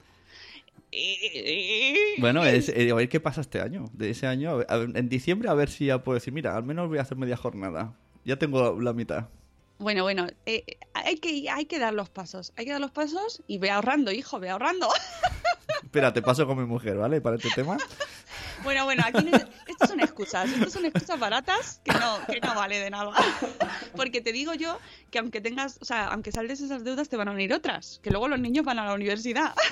Bueno, 2.20 2.46
es, 2.46 2.70
eh, 2.70 2.90
a 2.90 2.96
ver 2.96 3.10
qué 3.10 3.20
pasa 3.20 3.42
este 3.42 3.60
año. 3.60 3.86
De 3.94 4.12
ese 4.12 4.28
año, 4.28 4.62
a 4.68 4.78
ver, 4.78 4.96
en 4.96 5.10
diciembre, 5.10 5.50
a 5.50 5.54
ver 5.54 5.70
si 5.70 5.88
ya 5.88 6.04
puedo 6.04 6.16
decir, 6.16 6.34
mira, 6.34 6.56
al 6.56 6.64
menos 6.64 6.88
voy 6.88 7.00
a 7.00 7.02
hacer 7.02 7.18
media 7.18 7.36
jornada. 7.36 7.98
Ya 8.24 8.38
tengo 8.38 8.80
la 8.80 8.94
mitad. 8.94 9.28
Bueno, 9.78 10.04
bueno, 10.04 10.28
eh, 10.46 10.64
hay, 10.94 11.18
que, 11.18 11.50
hay 11.50 11.66
que 11.66 11.80
dar 11.80 11.94
los 11.94 12.10
pasos, 12.10 12.54
hay 12.56 12.66
que 12.66 12.72
dar 12.72 12.80
los 12.82 12.92
pasos 12.92 13.44
y 13.48 13.58
ve 13.58 13.72
ahorrando, 13.72 14.12
hijo, 14.12 14.40
ve 14.40 14.50
ahorrando. 14.50 14.88
Espera, 15.84 16.14
te 16.14 16.22
paso 16.22 16.46
con 16.48 16.58
mi 16.58 16.66
mujer, 16.66 16.96
¿vale? 16.98 17.20
Para 17.22 17.36
este 17.36 17.50
tema. 17.54 17.78
Bueno, 18.64 18.86
bueno, 18.86 19.04
aquí 19.06 19.24
no- 19.26 19.38
estas 19.68 19.90
son 19.90 20.00
excusas, 20.00 20.50
estas 20.50 20.72
son 20.74 20.86
excusas 20.86 21.20
baratas 21.20 21.82
que 21.84 21.92
no, 21.92 22.18
que 22.26 22.40
no 22.40 22.56
vale 22.56 22.80
de 22.80 22.90
nada. 22.90 23.12
Porque 23.96 24.22
te 24.22 24.32
digo 24.32 24.54
yo 24.54 24.80
que 25.12 25.20
aunque 25.20 25.42
tengas, 25.42 25.78
o 25.82 25.86
sea, 25.86 26.08
aunque 26.08 26.32
saldes 26.32 26.62
esas 26.62 26.84
deudas 26.84 27.10
te 27.10 27.18
van 27.18 27.28
a 27.28 27.32
venir 27.34 27.54
otras, 27.54 28.00
que 28.02 28.12
luego 28.12 28.28
los 28.30 28.40
niños 28.40 28.64
van 28.66 28.80
a 28.80 28.86
la 28.86 28.94
universidad. 28.94 29.54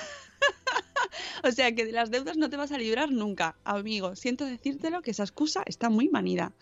O 1.45 1.51
sea 1.51 1.73
que 1.75 1.85
de 1.85 1.91
las 1.91 2.09
deudas 2.09 2.37
no 2.37 2.49
te 2.49 2.55
vas 2.57 2.71
a 2.71 2.77
librar 2.77 3.11
nunca, 3.11 3.55
amigo. 3.65 4.15
Siento 4.15 4.45
decírtelo 4.45 5.01
que 5.01 5.11
esa 5.11 5.23
excusa 5.23 5.61
está 5.65 5.89
muy 5.89 6.07
manida. 6.09 6.53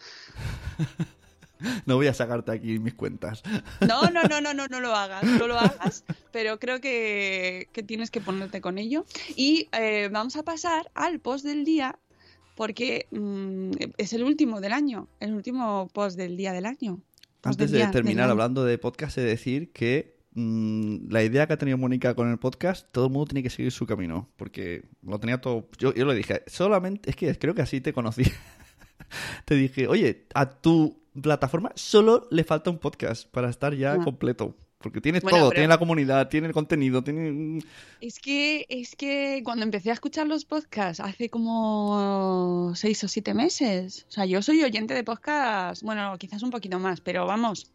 No 1.86 1.96
voy 1.96 2.08
a 2.08 2.14
sacarte 2.14 2.52
aquí 2.52 2.80
mis 2.80 2.94
cuentas. 2.94 3.44
No, 3.88 4.10
no, 4.10 4.24
no, 4.24 4.42
no, 4.42 4.54
no, 4.54 4.68
no 4.68 4.80
lo 4.80 4.96
hagas, 4.96 5.24
no 5.24 5.48
lo 5.48 5.58
hagas, 5.58 6.04
pero 6.32 6.60
creo 6.60 6.80
que, 6.80 7.68
que 7.72 7.84
tienes 7.84 8.12
que 8.12 8.22
ponerte 8.22 8.62
con 8.62 8.78
ello. 8.78 9.06
Y 9.36 9.68
eh, 9.72 10.10
vamos 10.12 10.36
a 10.36 10.44
pasar 10.44 10.92
al 10.94 11.20
post 11.20 11.46
del 11.46 11.66
día, 11.66 12.00
porque 12.56 13.08
mm, 13.12 13.72
es 13.98 14.14
el 14.14 14.24
último 14.24 14.62
del 14.62 14.74
año, 14.74 15.08
el 15.20 15.34
último 15.34 15.90
post 15.94 16.18
del 16.18 16.38
día 16.38 16.54
del 16.54 16.66
año. 16.66 17.02
Post 17.42 17.60
Antes 17.60 17.72
del 17.72 17.80
de 17.82 17.86
día 17.86 17.92
terminar 17.92 18.30
hablando 18.30 18.64
de 18.64 18.78
podcast, 18.78 19.18
he 19.18 19.22
de 19.22 19.28
decir 19.28 19.72
que 19.72 20.16
mm, 20.34 21.10
la 21.10 21.24
idea 21.24 21.48
que 21.48 21.54
ha 21.54 21.58
tenido 21.58 21.78
Mónica 21.78 22.14
con 22.14 22.30
el 22.30 22.38
podcast, 22.38 22.88
todo 22.92 23.08
el 23.08 23.12
mundo 23.12 23.28
tiene 23.28 23.44
que 23.44 23.50
seguir 23.50 23.72
su 23.72 23.86
camino. 23.86 24.30
Porque 24.38 24.86
lo 25.02 25.20
tenía 25.20 25.42
todo. 25.42 25.68
Yo, 25.80 25.94
yo 25.94 26.06
le 26.06 26.14
dije, 26.14 26.44
solamente. 26.48 27.10
Es 27.10 27.16
que 27.16 27.36
creo 27.38 27.56
que 27.56 27.64
así 27.64 27.82
te 27.82 27.94
conocí. 27.94 28.24
te 29.46 29.56
dije, 29.56 29.88
oye, 29.88 30.28
a 30.34 30.50
tu 30.50 31.01
plataforma 31.20 31.72
solo 31.76 32.28
le 32.32 32.44
falta 32.44 32.70
un 32.70 32.78
podcast 32.78 33.28
para 33.30 33.50
estar 33.50 33.74
ya 33.76 33.94
Ah. 33.94 34.04
completo. 34.04 34.56
Porque 34.78 35.00
tienes 35.00 35.22
Bueno, 35.22 35.38
todo, 35.38 35.50
pero- 35.50 35.60
tiene 35.60 35.68
la 35.68 35.78
comunidad, 35.78 36.28
tiene 36.28 36.48
el 36.48 36.54
contenido, 36.54 37.04
tiene... 37.04 37.60
Es 38.00 38.18
que, 38.20 38.66
es 38.68 38.96
que 38.96 39.42
cuando 39.44 39.64
empecé 39.64 39.92
a 39.92 39.94
escuchar 39.94 40.26
los 40.26 40.44
podcasts 40.44 41.00
hace 41.00 41.30
como 41.30 42.74
seis 42.76 43.04
o 43.04 43.08
siete 43.08 43.34
meses, 43.36 44.08
o 44.10 44.12
sea, 44.12 44.26
yo 44.26 44.42
soy 44.42 44.64
oyente 44.64 44.94
de 44.96 45.04
podcasts, 45.04 45.84
bueno, 45.84 46.18
quizás 46.18 46.42
un 46.42 46.50
poquito 46.50 46.80
más, 46.80 47.00
pero 47.00 47.28
vamos, 47.28 47.72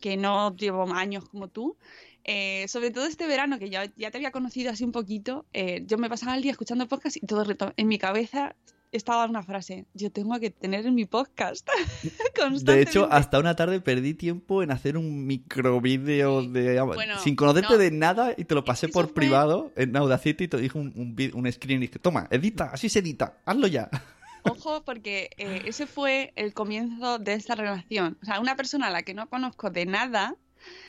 que 0.00 0.16
no 0.18 0.54
llevo 0.56 0.92
años 0.92 1.26
como 1.28 1.48
tú. 1.48 1.76
Eh, 2.24 2.66
sobre 2.68 2.90
todo 2.90 3.06
este 3.06 3.26
verano, 3.26 3.58
que 3.58 3.70
ya, 3.70 3.90
ya 3.96 4.10
te 4.10 4.18
había 4.18 4.30
conocido 4.30 4.70
así 4.70 4.84
un 4.84 4.92
poquito, 4.92 5.46
eh, 5.54 5.82
yo 5.86 5.98
me 5.98 6.08
pasaba 6.10 6.36
el 6.36 6.42
día 6.42 6.52
escuchando 6.52 6.86
podcast 6.86 7.16
y 7.16 7.26
todo 7.26 7.44
en 7.76 7.88
mi 7.88 7.98
cabeza 7.98 8.54
estaba 8.92 9.24
una 9.24 9.42
frase, 9.42 9.86
yo 9.94 10.12
tengo 10.12 10.38
que 10.38 10.50
tener 10.50 10.86
en 10.86 10.94
mi 10.94 11.06
podcast. 11.06 11.68
De 12.62 12.82
hecho, 12.82 13.08
hasta 13.10 13.38
una 13.38 13.56
tarde 13.56 13.80
perdí 13.80 14.14
tiempo 14.14 14.62
en 14.62 14.70
hacer 14.70 14.96
un 14.96 15.26
microvídeo 15.26 16.42
de... 16.42 16.80
Bueno, 16.82 17.18
sin 17.18 17.34
conocerte 17.36 17.74
no. 17.74 17.78
de 17.78 17.90
nada 17.90 18.34
y 18.36 18.44
te 18.44 18.54
lo 18.54 18.64
pasé 18.64 18.88
por 18.88 19.06
fue- 19.06 19.14
privado 19.14 19.72
en 19.76 19.96
Audacity 19.96 20.44
y 20.44 20.48
te 20.48 20.56
dije 20.58 20.78
un, 20.78 21.16
un 21.32 21.52
screen 21.52 21.82
y 21.82 21.86
dije, 21.86 21.98
toma, 21.98 22.28
edita, 22.30 22.70
así 22.72 22.88
se 22.88 22.98
edita, 22.98 23.38
hazlo 23.44 23.66
ya. 23.66 23.88
Ojo, 24.44 24.84
porque 24.84 25.30
eh, 25.38 25.62
ese 25.66 25.86
fue 25.86 26.32
el 26.36 26.52
comienzo 26.52 27.18
de 27.18 27.34
esta 27.34 27.54
relación. 27.54 28.18
O 28.22 28.24
sea, 28.24 28.40
una 28.40 28.56
persona 28.56 28.88
a 28.88 28.90
la 28.90 29.02
que 29.02 29.14
no 29.14 29.28
conozco 29.28 29.70
de 29.70 29.86
nada, 29.86 30.34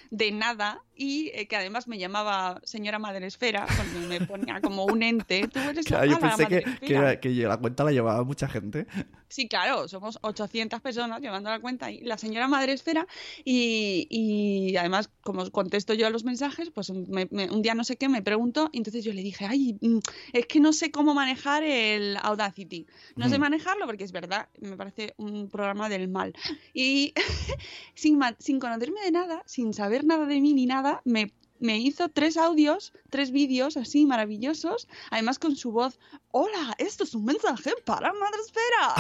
de 0.10 0.32
nada 0.32 0.82
y 0.96 1.32
eh, 1.34 1.48
que 1.48 1.56
además 1.56 1.88
me 1.88 1.98
llamaba 1.98 2.60
señora 2.64 3.00
Madre 3.00 3.26
Esfera, 3.28 3.66
porque 3.66 4.08
me 4.08 4.22
ponía 4.22 4.62
como 4.62 4.86
un 4.86 5.04
ente. 5.04 5.48
Tú 5.52 5.60
eres 5.60 5.86
Claro, 5.86 6.06
la 6.06 6.12
yo 6.12 6.20
pensé 6.20 6.48
que, 6.48 7.44
la 7.44 7.58
cuenta 7.58 7.84
la 7.84 7.92
llevaba 7.92 8.24
mucha 8.24 8.48
gente. 8.48 8.86
Sí, 9.30 9.48
claro, 9.48 9.88
somos 9.88 10.20
800 10.22 10.80
personas 10.82 11.20
llevando 11.20 11.50
la 11.50 11.60
cuenta 11.60 11.90
y 11.92 12.02
la 12.02 12.18
señora 12.20 12.48
Madre 12.48 12.74
Esfera 12.74 13.08
y, 13.44 14.08
y 14.10 14.76
además 14.78 15.10
como 15.22 15.50
contesto 15.50 15.94
yo 15.96 16.06
a 16.06 16.12
los 16.12 16.24
mensajes, 16.24 16.70
pues 16.70 16.92
me- 16.92 17.28
me- 17.32 17.50
un 17.50 17.62
día 17.64 17.74
no 17.74 17.84
sé 17.84 17.96
qué 17.98 18.10
me 18.10 18.22
preguntó 18.22 18.70
y 18.72 18.78
entonces 18.78 19.04
yo 19.04 19.12
le 19.14 19.24
dije, 19.24 19.46
ay, 19.46 19.78
mm, 19.82 19.98
es 20.34 20.46
que 20.46 20.60
no 20.60 20.72
sé 20.72 20.92
cómo 20.92 21.14
manejar 21.16 21.64
el 21.64 22.18
Audacity. 22.22 22.86
No 23.16 23.28
sé 23.30 23.38
Mm. 23.38 23.42
manejarlo 23.42 23.86
porque 23.88 24.04
es 24.04 24.12
verdad, 24.12 24.50
me 24.62 24.78
parece 24.78 25.16
un 25.18 25.50
programa 25.50 25.90
del 25.90 26.08
mal. 26.10 26.34
Y 26.74 27.14
sin, 27.96 28.20
sin 28.40 28.60
conocerme 28.60 29.02
de 29.02 29.12
nada, 29.12 29.42
sin 29.48 29.74
saber 29.74 30.04
nada 30.06 30.26
de 30.28 30.40
mí 30.42 30.54
ni 30.54 30.66
nada, 30.68 30.83
me, 31.06 31.34
me 31.60 31.78
hizo 31.78 32.10
tres 32.10 32.38
audios, 32.38 32.94
tres 33.10 33.32
vídeos 33.32 33.78
así 33.78 34.06
maravillosos, 34.06 34.88
además 35.12 35.40
con 35.40 35.56
su 35.56 35.72
voz, 35.72 36.00
hola, 36.32 36.76
esto 36.78 37.04
es 37.04 37.14
un 37.16 37.26
mensaje 37.26 37.72
para 37.86 38.12
Madresfera. 38.14 38.96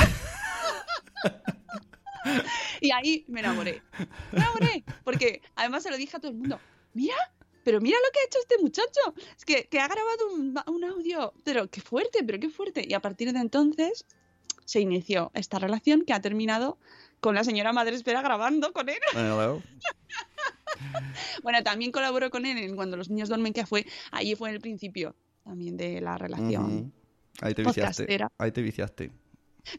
y 2.81 2.91
ahí 2.91 3.25
me 3.27 3.41
enamoré, 3.41 3.81
me 4.31 4.39
enamoré, 4.39 4.83
porque 5.03 5.41
además 5.55 5.83
se 5.83 5.89
lo 5.91 5.97
dije 5.97 6.15
a 6.17 6.19
todo 6.19 6.31
el 6.31 6.37
mundo, 6.37 6.59
mira. 6.93 7.15
Pero 7.65 7.79
mira 7.79 7.97
lo 8.05 8.11
que 8.11 8.19
ha 8.19 8.25
hecho 8.25 8.39
este 8.39 8.57
muchacho. 8.61 8.99
Es 9.37 9.45
que, 9.45 9.69
que 9.69 9.79
ha 9.79 9.87
grabado 9.87 10.33
un, 10.33 10.53
un 10.67 10.83
audio. 10.83 11.33
Pero 11.45 11.69
qué 11.69 11.79
fuerte, 11.79 12.21
pero 12.21 12.37
qué 12.37 12.49
fuerte. 12.49 12.85
Y 12.85 12.93
a 12.93 12.99
partir 12.99 13.31
de 13.31 13.39
entonces 13.39 14.05
se 14.65 14.81
inició 14.81 15.31
esta 15.33 15.59
relación 15.59 16.01
que 16.03 16.11
ha 16.11 16.19
terminado 16.19 16.77
con 17.21 17.35
la 17.35 17.45
señora 17.45 17.71
Madre 17.71 17.95
Espera 17.95 18.21
grabando 18.21 18.73
con 18.73 18.89
él. 18.89 18.97
Luego- 19.13 19.63
Bueno, 21.43 21.63
también 21.63 21.91
colaboró 21.91 22.29
con 22.29 22.45
él 22.45 22.57
en 22.57 22.75
Cuando 22.75 22.97
los 22.97 23.09
niños 23.09 23.29
duermen, 23.29 23.53
que 23.53 23.65
fue, 23.65 23.85
ahí 24.11 24.35
fue 24.35 24.49
el 24.51 24.59
principio 24.59 25.15
también 25.43 25.77
de 25.77 25.99
la 26.01 26.17
relación. 26.17 26.93
Ahí 27.41 27.53
te 27.53 27.63
viciaste. 27.63 28.03
podcastera. 28.03 28.31
Ahí 28.37 28.51
te 28.51 28.61
viciaste. 28.61 29.11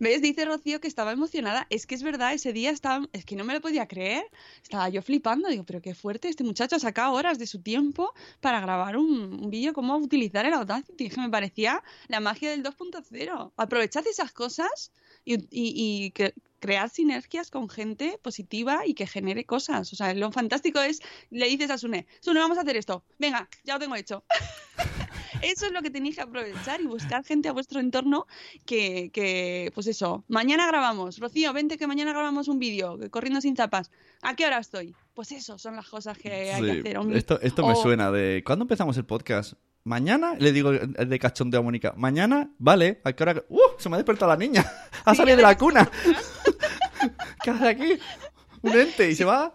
¿Ves? 0.01 0.23
Dice 0.23 0.47
Rocío 0.47 0.81
que 0.81 0.89
estaba 0.89 1.13
emocionada. 1.13 1.67
Es 1.69 1.87
que 1.87 1.95
es 1.95 2.03
verdad, 2.03 2.33
ese 2.33 2.55
día 2.55 2.71
estaba, 2.71 3.07
es 3.13 3.27
que 3.27 3.37
no 3.37 3.45
me 3.45 3.53
lo 3.53 3.61
podía 3.61 3.87
creer. 3.87 4.25
Estaba 4.63 4.89
yo 4.89 5.03
flipando. 5.03 5.49
Digo, 5.49 5.65
pero 5.65 5.83
qué 5.83 5.95
fuerte, 5.95 6.29
este 6.29 6.43
muchacho 6.43 6.77
ha 6.77 6.79
sacado 6.81 7.13
horas 7.13 7.39
de 7.39 7.47
su 7.47 7.61
tiempo 7.61 8.13
para 8.41 8.61
grabar 8.61 8.97
un, 8.97 9.11
un 9.45 9.51
vídeo 9.51 9.75
cómo 9.75 9.97
utilizar 9.99 10.47
el 10.47 10.55
Audacity. 10.55 11.11
Que 11.11 11.21
me 11.21 11.29
parecía 11.29 11.83
la 12.09 12.21
magia 12.21 12.51
del 12.51 12.63
2.0. 12.63 13.53
Aprovechad 13.59 14.07
esas 14.07 14.33
cosas 14.33 14.91
y, 15.25 15.35
y- 15.35 15.45
y 16.07 16.11
que- 16.13 16.33
crear 16.65 16.89
sinergias 16.89 17.51
con 17.51 17.69
gente 17.69 18.19
positiva 18.23 18.87
y 18.87 18.95
que 18.95 19.07
genere 19.07 19.45
cosas. 19.45 19.93
O 19.93 19.97
sea, 19.97 20.15
lo 20.15 20.33
fantástico 20.33 20.81
es, 20.81 21.03
le 21.29 21.47
dices 21.47 21.69
a 21.71 21.77
Sune, 21.77 22.07
Sune, 22.21 22.41
vamos 22.41 22.57
a 22.57 22.63
hacer 22.63 22.75
esto. 22.79 23.05
Venga, 23.19 23.51
ya 23.65 23.75
lo 23.75 23.81
tengo 23.81 23.97
hecho. 23.97 24.25
Eso 25.43 25.67
es 25.67 25.73
lo 25.73 25.83
que 25.83 25.91
tenéis 25.91 26.17
que 26.17 26.23
aprovechar 26.23 26.81
y 26.81 26.87
buscar 26.87 27.23
gente 27.23 27.51
a 27.51 27.53
vuestro 27.53 27.79
entorno 27.81 28.27
que, 28.65 29.11
que, 29.13 29.71
pues 29.75 29.87
eso, 29.89 30.25
mañana 30.29 30.67
grabamos. 30.67 31.19
Rocío, 31.19 31.53
vente 31.53 31.77
que 31.77 31.87
mañana 31.87 32.13
grabamos 32.13 32.49
un 32.49 32.59
vídeo, 32.59 32.99
corriendo 33.11 33.43
sin 33.43 33.55
zapas. 33.55 33.91
¿A 34.23 34.35
qué 34.37 34.47
hora 34.47 34.59
estoy? 34.59 34.95
Pues 35.13 35.33
eso, 35.33 35.59
son 35.59 35.77
las 35.77 35.87
cosas 35.87 36.17
que 36.17 36.51
hay 36.51 36.63
que 36.63 36.79
hacer. 36.81 36.97
hombre. 36.97 37.19
Esto, 37.19 37.39
esto 37.43 37.67
me 37.67 37.75
suena 37.75 38.11
de. 38.11 38.43
¿Cuándo 38.47 38.63
empezamos 38.65 38.97
el 38.97 39.05
podcast? 39.05 39.53
¿Mañana? 39.83 40.35
Le 40.39 40.51
digo 40.53 40.71
el 40.71 41.09
de 41.11 41.19
cachondeo 41.19 41.61
a 41.61 41.63
Mónica. 41.63 41.93
¿Mañana? 41.95 42.51
Vale. 42.59 43.03
¿A 43.05 43.13
qué 43.13 43.23
hora? 43.23 43.45
¡Uh! 43.51 43.61
Se 43.77 43.91
me 43.91 43.97
ha 43.97 43.99
despertado 43.99 44.31
la 44.31 44.39
niña. 44.39 44.65
Ha 45.05 45.11
Sí, 45.11 45.19
salido 45.19 45.37
de 45.37 45.43
la 45.43 45.59
cuna. 45.59 45.91
¿Qué 47.45 47.51
hace 47.51 47.69
aquí? 47.69 47.99
Un 48.63 48.73
ente 48.73 49.11
y 49.11 49.15
se 49.15 49.27
va. 49.27 49.53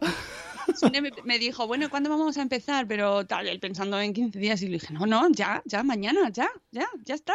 Sune 0.76 1.02
me, 1.02 1.40
dijo, 1.40 1.66
bueno, 1.66 1.90
¿cuándo 1.90 2.12
vamos 2.12 2.38
a 2.38 2.44
empezar? 2.44 2.88
Pero 2.88 3.26
tal, 3.26 3.48
él 3.48 3.60
pensando 3.60 4.00
en 4.00 4.14
15 4.14 4.38
días 4.38 4.62
y 4.62 4.68
le 4.68 4.74
dije, 4.74 4.94
no, 4.94 5.08
no, 5.08 5.28
ya, 5.32 5.64
ya, 5.66 5.82
mañana, 5.82 6.30
ya, 6.30 6.48
ya, 6.70 6.88
ya 7.04 7.16
está. 7.16 7.34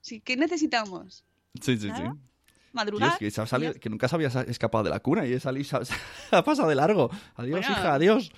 Sí, 0.00 0.20
¿Qué 0.20 0.36
necesitamos? 0.36 1.24
Sí, 1.60 1.76
sí, 1.76 1.80
sí. 1.80 1.88
Nada, 1.88 2.02
Dios, 2.02 2.16
Madrugar. 2.72 3.18
que, 3.18 3.28
salido- 3.32 3.74
que 3.74 3.90
nunca 3.90 4.06
se 4.06 4.14
había 4.14 4.28
escapado 4.28 4.84
de 4.84 4.90
la 4.90 5.00
cuna 5.00 5.26
y 5.26 5.40
se 5.40 5.48
ha, 6.30 6.44
pasado 6.44 6.68
de 6.68 6.76
largo. 6.76 7.10
Adiós, 7.34 7.58
Bueno, 7.58 7.72
hija, 7.72 7.94
adiós. 7.94 8.30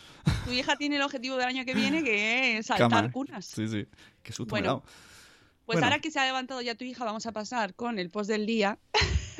Tu 0.46 0.52
hija 0.52 0.76
tiene 0.76 0.96
el 0.96 1.02
objetivo 1.02 1.36
del 1.36 1.46
año 1.46 1.66
que 1.66 1.74
viene 1.74 2.02
que 2.02 2.56
es 2.56 2.66
saltar 2.66 3.12
cunas. 3.12 3.44
Sí, 3.44 3.68
sí. 3.68 3.86
Qué 4.22 4.32
susto 4.32 4.50
Bueno. 4.50 4.82
Pues 5.66 5.76
Bueno. 5.76 5.86
ahora 5.86 5.98
que 6.00 6.10
se 6.10 6.18
ha 6.18 6.24
levantado 6.24 6.62
ya 6.62 6.74
tu 6.74 6.84
hija, 6.84 7.04
vamos 7.04 7.26
a 7.26 7.32
pasar 7.32 7.74
con 7.74 7.98
el 7.98 8.08
post 8.08 8.30
del 8.30 8.46
día. 8.46 8.78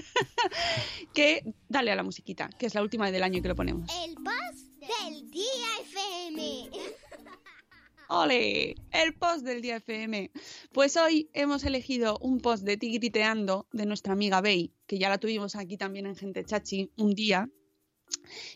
que 1.15 1.55
dale 1.69 1.91
a 1.91 1.97
la 1.97 2.03
musiquita, 2.03 2.51
que 2.59 2.67
es 2.67 2.75
la 2.75 2.83
última 2.83 3.11
del 3.11 3.23
año 3.23 3.43
que 3.43 3.49
lo 3.49 3.55
ponemos. 3.55 3.91
El 4.05 4.15
post 4.15 4.67
del 4.81 5.31
día 5.31 5.69
FM. 5.83 6.71
¡Ole! 8.09 8.75
El 8.91 9.15
post 9.15 9.45
del 9.45 9.63
día 9.63 9.77
FM. 9.77 10.33
Pues 10.73 10.97
hoy 10.97 11.31
hemos 11.33 11.63
elegido 11.65 12.19
un 12.19 12.41
post 12.41 12.65
de 12.65 12.77
Tigriteando 12.77 13.69
de 13.73 13.87
nuestra 13.87 14.15
amiga 14.15 14.41
Bey, 14.41 14.73
que 14.87 14.99
ya 14.99 15.09
la 15.09 15.19
tuvimos 15.19 15.55
aquí 15.55 15.77
también 15.77 16.07
en 16.07 16.17
Gente 16.17 16.45
Chachi 16.45 16.91
un 16.97 17.15
día, 17.15 17.49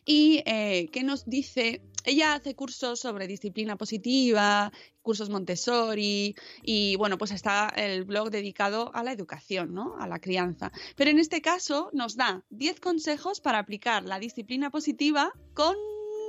y 0.04 0.42
eh, 0.46 0.88
que 0.92 1.02
nos 1.02 1.24
dice, 1.26 1.82
ella 2.04 2.34
hace 2.34 2.54
cursos 2.54 3.00
sobre 3.00 3.26
disciplina 3.26 3.76
positiva, 3.76 4.72
cursos 5.02 5.30
Montessori, 5.30 6.34
y 6.62 6.96
bueno, 6.96 7.18
pues 7.18 7.30
está 7.30 7.68
el 7.76 8.04
blog 8.04 8.30
dedicado 8.30 8.90
a 8.94 9.02
la 9.02 9.12
educación, 9.12 9.74
¿no? 9.74 9.96
A 9.98 10.06
la 10.06 10.18
crianza. 10.18 10.70
Pero 10.96 11.10
en 11.10 11.18
este 11.18 11.40
caso 11.40 11.90
nos 11.92 12.16
da 12.16 12.42
10 12.50 12.80
consejos 12.80 13.40
para 13.40 13.58
aplicar 13.58 14.04
la 14.04 14.18
disciplina 14.18 14.70
positiva 14.70 15.32
con 15.54 15.76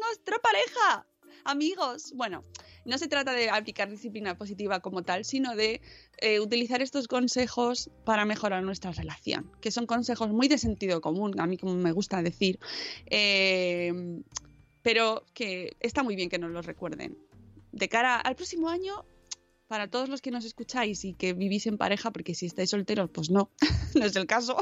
nuestra 0.02 0.40
pareja. 0.40 1.08
Amigos, 1.44 2.12
bueno, 2.16 2.44
no 2.86 2.98
se 2.98 3.08
trata 3.08 3.34
de 3.34 3.50
aplicar 3.50 3.90
disciplina 3.90 4.38
positiva 4.38 4.80
como 4.80 5.04
tal, 5.04 5.26
sino 5.26 5.56
de 5.56 5.82
eh, 6.18 6.40
utilizar 6.40 6.82
estos 6.82 7.08
consejos 7.08 7.90
para 8.06 8.26
mejorar 8.26 8.64
nuestra 8.64 8.92
relación, 8.92 9.52
que 9.62 9.72
son 9.72 9.86
consejos 9.86 10.30
muy 10.32 10.48
de 10.48 10.58
sentido 10.58 11.02
común, 11.02 11.40
a 11.40 11.48
mí 11.48 11.58
como 11.58 11.76
me 11.76 11.92
gusta 11.92 12.22
decir, 12.22 12.60
eh, 13.08 14.22
pero 14.82 15.26
que 15.34 15.76
está 15.80 16.04
muy 16.04 16.16
bien 16.16 16.30
que 16.30 16.38
nos 16.38 16.52
los 16.52 16.66
recuerden. 16.66 17.18
De 17.72 17.90
cara 17.90 18.18
al 18.18 18.36
próximo 18.36 18.70
año, 18.70 19.04
para 19.68 19.90
todos 19.90 20.10
los 20.10 20.22
que 20.22 20.32
nos 20.32 20.46
escucháis 20.46 21.06
y 21.06 21.14
que 21.14 21.34
vivís 21.34 21.66
en 21.68 21.78
pareja, 21.78 22.12
porque 22.12 22.36
si 22.36 22.46
estáis 22.46 22.70
solteros, 22.70 23.10
pues 23.12 23.30
no, 23.30 23.52
no 23.96 24.06
es 24.06 24.16
el 24.16 24.28
caso, 24.28 24.58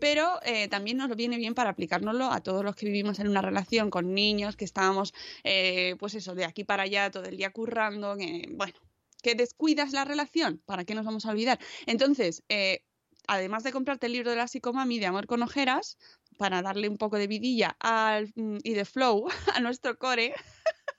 pero 0.00 0.38
eh, 0.44 0.68
también 0.68 0.96
nos 0.96 1.14
viene 1.16 1.36
bien 1.36 1.54
para 1.54 1.70
aplicárnoslo 1.70 2.30
a 2.30 2.40
todos 2.40 2.64
los 2.64 2.74
que 2.74 2.86
vivimos 2.86 3.18
en 3.18 3.28
una 3.28 3.42
relación 3.42 3.90
con 3.90 4.14
niños, 4.14 4.56
que 4.56 4.64
estábamos, 4.64 5.14
eh, 5.44 5.96
pues 5.98 6.14
eso, 6.14 6.34
de 6.34 6.44
aquí 6.44 6.64
para 6.64 6.84
allá 6.84 7.10
todo 7.10 7.24
el 7.24 7.36
día 7.36 7.50
currando, 7.50 8.16
que, 8.16 8.48
bueno, 8.52 8.74
que 9.22 9.34
descuidas 9.34 9.92
la 9.92 10.04
relación, 10.04 10.62
¿para 10.64 10.84
qué 10.84 10.94
nos 10.94 11.04
vamos 11.04 11.26
a 11.26 11.30
olvidar? 11.30 11.58
Entonces, 11.86 12.42
eh, 12.48 12.84
además 13.26 13.62
de 13.62 13.72
comprarte 13.72 14.06
el 14.06 14.12
libro 14.12 14.30
de 14.30 14.36
la 14.36 14.48
psicomami 14.48 14.98
de 14.98 15.06
Amor 15.06 15.26
con 15.26 15.42
Ojeras, 15.42 15.98
para 16.38 16.62
darle 16.62 16.88
un 16.88 16.96
poco 16.96 17.18
de 17.18 17.26
vidilla 17.26 17.76
al, 17.80 18.32
mm, 18.34 18.58
y 18.62 18.72
de 18.72 18.84
flow 18.84 19.28
a 19.54 19.60
nuestro 19.60 19.98
core, 19.98 20.34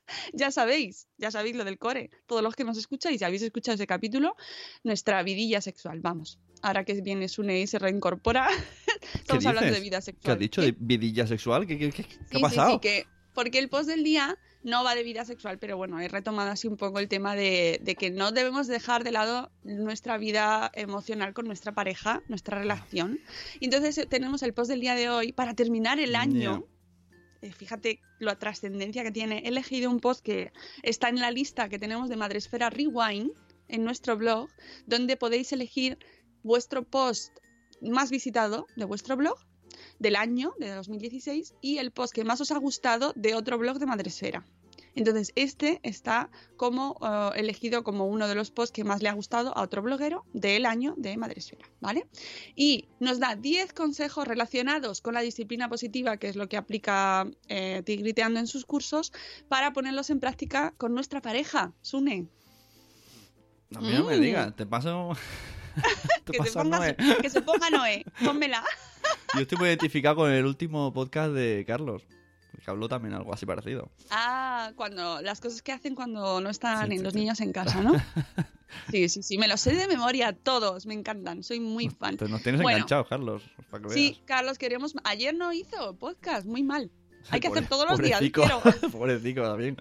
ya 0.34 0.52
sabéis, 0.52 1.08
ya 1.18 1.32
sabéis 1.32 1.56
lo 1.56 1.64
del 1.66 1.78
core. 1.78 2.10
Todos 2.28 2.42
los 2.44 2.56
que 2.56 2.64
nos 2.64 2.78
escucháis, 2.78 3.20
ya 3.20 3.28
habéis 3.28 3.42
escuchado 3.44 3.76
ese 3.76 3.88
capítulo, 3.88 4.36
nuestra 4.84 5.22
vidilla 5.24 5.62
sexual. 5.62 6.00
Vamos, 6.02 6.40
ahora 6.62 6.84
que 6.84 7.00
viene 7.02 7.28
Sune 7.28 7.60
y 7.62 7.68
se 7.68 7.80
reincorpora, 7.80 8.48
estamos 9.14 9.46
hablando 9.46 9.74
de 9.74 9.80
vida 9.80 9.98
¿Qué 10.00 10.04
sexual. 10.04 10.34
has 10.34 10.40
dicho? 10.40 10.62
¿Qué? 10.62 10.68
¿De 10.72 10.78
vidilla 10.98 11.28
sexual? 11.28 11.68
¿Qué, 11.68 11.78
qué, 11.78 11.92
qué- 11.92 12.04
qué 12.04 12.18
Sí, 12.32 12.38
ha 12.38 12.40
pasado? 12.42 12.70
Sí, 12.70 12.74
sí, 12.76 12.80
que 12.82 13.06
porque 13.34 13.60
el 13.60 13.70
post 13.70 13.88
del 13.88 14.04
día 14.04 14.38
no 14.64 14.84
va 14.84 14.96
de 14.96 15.04
vida 15.04 15.24
sexual, 15.24 15.58
pero 15.60 15.78
bueno, 15.78 16.00
he 16.02 16.10
retomado 16.10 16.50
así 16.52 16.68
un 16.68 16.76
poco 16.76 17.00
el 17.00 17.08
tema 17.08 17.34
de, 17.36 17.80
de 17.82 17.96
que 17.96 18.10
no 18.10 18.34
debemos 18.34 18.68
dejar 18.68 19.06
de 19.06 19.12
lado 19.14 19.52
nuestra 19.64 20.18
vida 20.18 20.70
emocional 20.74 21.34
con 21.34 21.46
nuestra 21.46 21.72
pareja, 21.74 22.22
nuestra 22.28 22.60
relación. 22.60 23.20
Y 23.62 23.66
entonces 23.66 23.98
eh, 24.00 24.06
tenemos 24.08 24.44
el 24.44 24.54
post 24.54 24.70
del 24.70 24.82
día 24.82 24.96
de 24.96 25.10
hoy 25.10 25.32
para 25.32 25.54
terminar 25.54 26.00
el 26.02 26.16
año. 26.16 26.66
Eh, 27.42 27.52
Fíjate 27.52 28.02
la 28.20 28.38
trascendencia 28.38 29.04
que 29.04 29.12
tiene. 29.12 29.40
He 29.40 29.48
elegido 29.48 29.90
un 29.90 30.00
post 30.00 30.24
que 30.24 30.52
está 30.84 31.10
en 31.10 31.20
la 31.20 31.32
lista 31.32 31.70
que 31.70 31.80
tenemos 31.80 32.10
de 32.10 32.18
Madresfera 32.18 32.70
Rewind 32.70 33.32
en 33.68 33.84
nuestro 33.84 34.18
blog, 34.18 34.50
donde 34.86 35.18
podéis 35.18 35.52
elegir 35.54 35.98
vuestro 36.44 36.84
post 36.84 37.38
más 37.82 38.10
visitado 38.10 38.68
de 38.76 38.86
vuestro 38.86 39.16
blog 39.16 39.38
del 40.00 40.16
año 40.16 40.54
de 40.60 40.72
2016 40.72 41.56
y 41.62 41.78
el 41.78 41.92
post 41.92 42.14
que 42.14 42.24
más 42.24 42.42
os 42.42 42.52
ha 42.52 42.58
gustado 42.58 43.14
de 43.16 43.36
otro 43.36 43.58
blog 43.58 43.80
de 43.80 43.86
Madresfera. 43.86 44.46
Entonces, 45.00 45.32
este 45.36 45.80
está 45.84 46.30
como 46.58 46.98
eh, 47.02 47.40
elegido 47.40 47.84
como 47.84 48.06
uno 48.06 48.28
de 48.28 48.36
los 48.36 48.52
posts 48.52 48.74
que 48.74 48.84
más 48.84 49.02
le 49.02 49.10
ha 49.10 49.14
gustado 49.14 49.58
a 49.58 49.62
otro 49.62 49.82
bloguero 49.82 50.26
del 50.34 50.66
año 50.66 50.94
de 50.98 51.16
Madresfera, 51.16 51.66
¿vale? 51.80 52.06
Y 52.56 52.90
nos 53.00 53.20
da 53.20 53.36
10 53.36 53.72
consejos 53.74 54.28
relacionados 54.28 55.02
con 55.02 55.14
la 55.14 55.22
disciplina 55.22 55.70
positiva, 55.70 56.18
que 56.18 56.28
es 56.28 56.36
lo 56.36 56.50
que 56.50 56.58
aplica 56.58 57.26
eh, 57.48 57.82
Tigriteando 57.86 58.40
en 58.40 58.48
sus 58.48 58.66
cursos, 58.66 59.14
para 59.48 59.72
ponerlos 59.74 60.10
en 60.10 60.20
práctica 60.20 60.74
con 60.78 60.94
nuestra 60.94 61.22
pareja, 61.22 61.74
Sune. 61.82 62.28
No, 63.70 63.82
no 63.82 64.06
me 64.06 64.18
Mm. 64.18 64.22
digas, 64.22 64.56
te 64.56 64.66
paso. 64.66 65.12
te 66.26 66.34
Que 66.34 66.64
Noé. 66.66 66.98
que 67.22 67.30
se 67.30 67.42
ponga 67.42 67.70
Noé, 67.70 68.04
pónmela. 68.26 68.64
Yo 69.36 69.42
estoy 69.42 69.58
muy 69.60 69.70
identificado 69.70 70.18
con 70.18 70.32
el 70.32 70.46
último 70.46 70.92
podcast 70.92 71.32
de 71.32 71.64
Carlos. 71.66 72.04
Que 72.60 72.70
habló 72.72 72.88
también 72.90 73.14
algo 73.14 73.34
así 73.34 73.46
parecido. 73.46 73.90
Ah, 74.10 74.72
cuando 74.76 75.22
las 75.22 75.40
cosas 75.42 75.62
que 75.62 75.72
hacen 75.72 75.96
cuando 75.96 76.42
no 76.42 76.50
están 76.50 76.88
Sí, 76.88 76.94
en 76.94 76.98
sí, 77.00 77.04
los 77.04 77.14
sí. 77.14 77.20
niños 77.20 77.40
en 77.42 77.52
casa, 77.54 77.82
¿no? 77.82 77.94
Sí, 78.92 79.10
sí, 79.10 79.24
sí, 79.24 79.38
me 79.40 79.48
los 79.48 79.60
sé 79.62 79.74
de 79.74 79.88
memoria 79.88 80.32
todos, 80.32 80.86
me 80.86 80.94
encantan, 80.94 81.42
soy 81.42 81.60
muy 81.60 81.90
fan. 81.90 82.18
Nos 82.30 82.44
tienes 82.44 82.62
Bueno, 82.62 82.78
enganchados, 82.78 83.08
Carlos, 83.08 83.42
para 83.72 83.84
que 83.84 83.90
Sí, 83.90 84.10
veas. 84.12 84.22
Carlos, 84.26 84.58
queremos. 84.60 84.94
Ayer 85.06 85.34
no 85.34 85.52
hizo 85.52 85.96
podcast, 85.96 86.46
muy 86.46 86.62
mal. 86.62 86.92
Hay 87.32 87.40
que 87.40 87.48
hacer 87.48 87.68
todos 87.68 87.90
los 87.90 87.98
días. 88.00 88.20
pobrecico, 88.20 88.42
Quiero. 88.44 88.92
Pobrecico 88.92 89.42
también. 89.42 89.76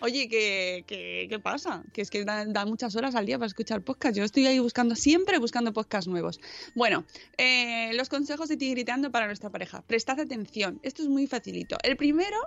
Oye, 0.00 0.28
¿qué, 0.28 0.84
qué, 0.86 1.38
pasa? 1.38 1.84
Que 1.92 2.02
es 2.02 2.10
que 2.10 2.24
da, 2.24 2.66
muchas 2.66 2.96
horas 2.96 3.14
al 3.14 3.26
día 3.26 3.38
para 3.38 3.46
escuchar 3.46 3.82
podcast. 3.82 4.16
Yo 4.16 4.24
estoy 4.24 4.46
ahí 4.46 4.58
buscando, 4.58 4.94
siempre 4.94 5.38
buscando 5.38 5.72
podcasts 5.72 6.08
nuevos. 6.08 6.40
Bueno, 6.74 7.04
eh, 7.36 7.92
los 7.94 8.08
consejos 8.08 8.48
de 8.48 8.56
Tigritando 8.56 9.10
para 9.10 9.26
nuestra 9.26 9.50
pareja. 9.50 9.82
Prestad 9.82 10.20
atención. 10.20 10.80
Esto 10.82 11.02
es 11.02 11.08
muy 11.08 11.26
facilito. 11.26 11.76
El 11.82 11.96
primero 11.96 12.38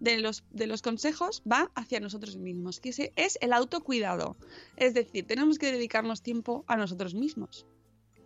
de 0.00 0.18
los, 0.18 0.44
de 0.50 0.66
los 0.66 0.82
consejos 0.82 1.42
va 1.50 1.70
hacia 1.74 2.00
nosotros 2.00 2.36
mismos, 2.36 2.80
que 2.80 2.90
es 3.16 3.38
el 3.40 3.52
autocuidado. 3.52 4.36
Es 4.76 4.94
decir, 4.94 5.26
tenemos 5.26 5.58
que 5.58 5.72
dedicarnos 5.72 6.22
tiempo 6.22 6.64
a 6.68 6.76
nosotros 6.76 7.14
mismos. 7.14 7.66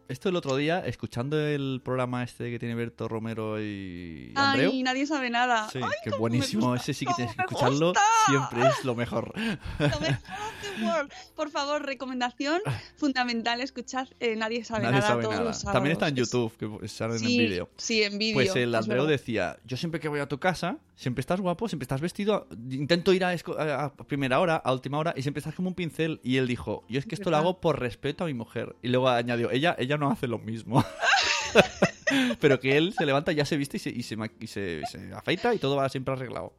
Esto 0.08 0.30
el 0.30 0.36
otro 0.36 0.56
día, 0.56 0.80
escuchando 0.86 1.38
el 1.38 1.82
programa 1.84 2.22
este 2.24 2.50
que 2.50 2.58
tiene 2.58 2.74
Berto 2.74 3.08
Romero 3.08 3.62
y 3.62 4.32
Andreu. 4.34 4.70
Ay, 4.72 4.82
nadie 4.82 5.06
sabe 5.06 5.28
nada. 5.28 5.68
Sí, 5.70 5.80
Ay, 5.82 5.90
que 6.02 6.10
buenísimo. 6.16 6.74
Ese 6.74 6.94
sí 6.94 7.04
que 7.04 7.12
tienes 7.12 7.34
que 7.36 7.42
escucharlo. 7.42 7.88
gusta. 7.88 8.00
Siempre 8.26 8.66
es 8.68 8.84
lo 8.86 8.94
mejor. 8.94 9.34
Lo 9.78 10.00
mejor 10.00 10.18
the 10.62 10.82
world. 10.86 11.12
Por 11.36 11.50
favor, 11.50 11.84
recomendación 11.84 12.62
fundamental, 12.96 13.60
escuchad 13.60 14.08
eh, 14.18 14.34
Nadie 14.34 14.64
sabe 14.64 14.84
Nadie 14.84 14.96
nada 15.00 15.08
sabe 15.08 15.22
todos 15.24 15.34
nada. 15.34 15.44
los 15.46 15.58
sábados. 15.58 15.74
También 15.74 15.92
está 15.92 16.08
en 16.08 16.14
YouTube, 16.16 16.56
que 16.56 16.88
salen 16.88 17.18
Sí, 17.18 17.24
en 17.38 17.38
vídeo. 17.46 17.68
Sí, 17.76 18.02
en 18.02 18.18
vídeo. 18.18 18.34
Pues 18.34 18.56
el 18.56 18.74
Andreu 18.74 19.04
decía, 19.04 19.58
yo 19.66 19.76
siempre 19.76 20.00
que 20.00 20.08
voy 20.08 20.20
a 20.20 20.26
tu 20.26 20.38
casa, 20.38 20.78
siempre 20.98 21.20
estás 21.20 21.40
guapo, 21.40 21.68
siempre 21.68 21.84
estás 21.84 22.00
vestido, 22.00 22.48
intento 22.70 23.12
ir 23.12 23.22
a, 23.24 23.92
primera 24.08 24.40
hora, 24.40 24.56
a 24.56 24.72
última 24.72 24.98
hora, 24.98 25.14
y 25.16 25.22
siempre 25.22 25.38
estás 25.38 25.54
como 25.54 25.68
un 25.68 25.74
pincel. 25.74 26.18
Y 26.24 26.38
él 26.38 26.48
dijo, 26.48 26.84
yo 26.88 26.98
es 26.98 27.06
que 27.06 27.14
Es 27.14 27.20
esto 27.20 27.30
lo 27.30 27.36
hago 27.36 27.60
por 27.60 27.78
respeto 27.78 28.24
a 28.24 28.26
mi 28.26 28.34
mujer. 28.34 28.74
Y 28.82 28.88
luego 28.88 29.08
añadió, 29.08 29.50
ella, 29.52 29.76
ella 29.78 29.96
no 29.96 30.10
hace 30.10 30.26
lo 30.26 30.38
mismo. 30.40 30.84
Pero 32.40 32.58
que 32.58 32.76
él 32.76 32.94
se 32.96 33.06
levanta, 33.06 33.32
ya 33.32 33.44
se 33.44 33.56
viste 33.56 33.76
y 33.76 33.80
se, 33.80 33.90
y 33.90 34.02
se, 34.02 34.16
ma- 34.16 34.30
y 34.40 34.46
se- 34.48 34.80
y 34.82 34.86
se 34.90 35.12
afeita 35.14 35.54
y 35.54 35.58
todo 35.58 35.76
va 35.76 35.88
siempre 35.88 36.14
arreglado. 36.14 36.52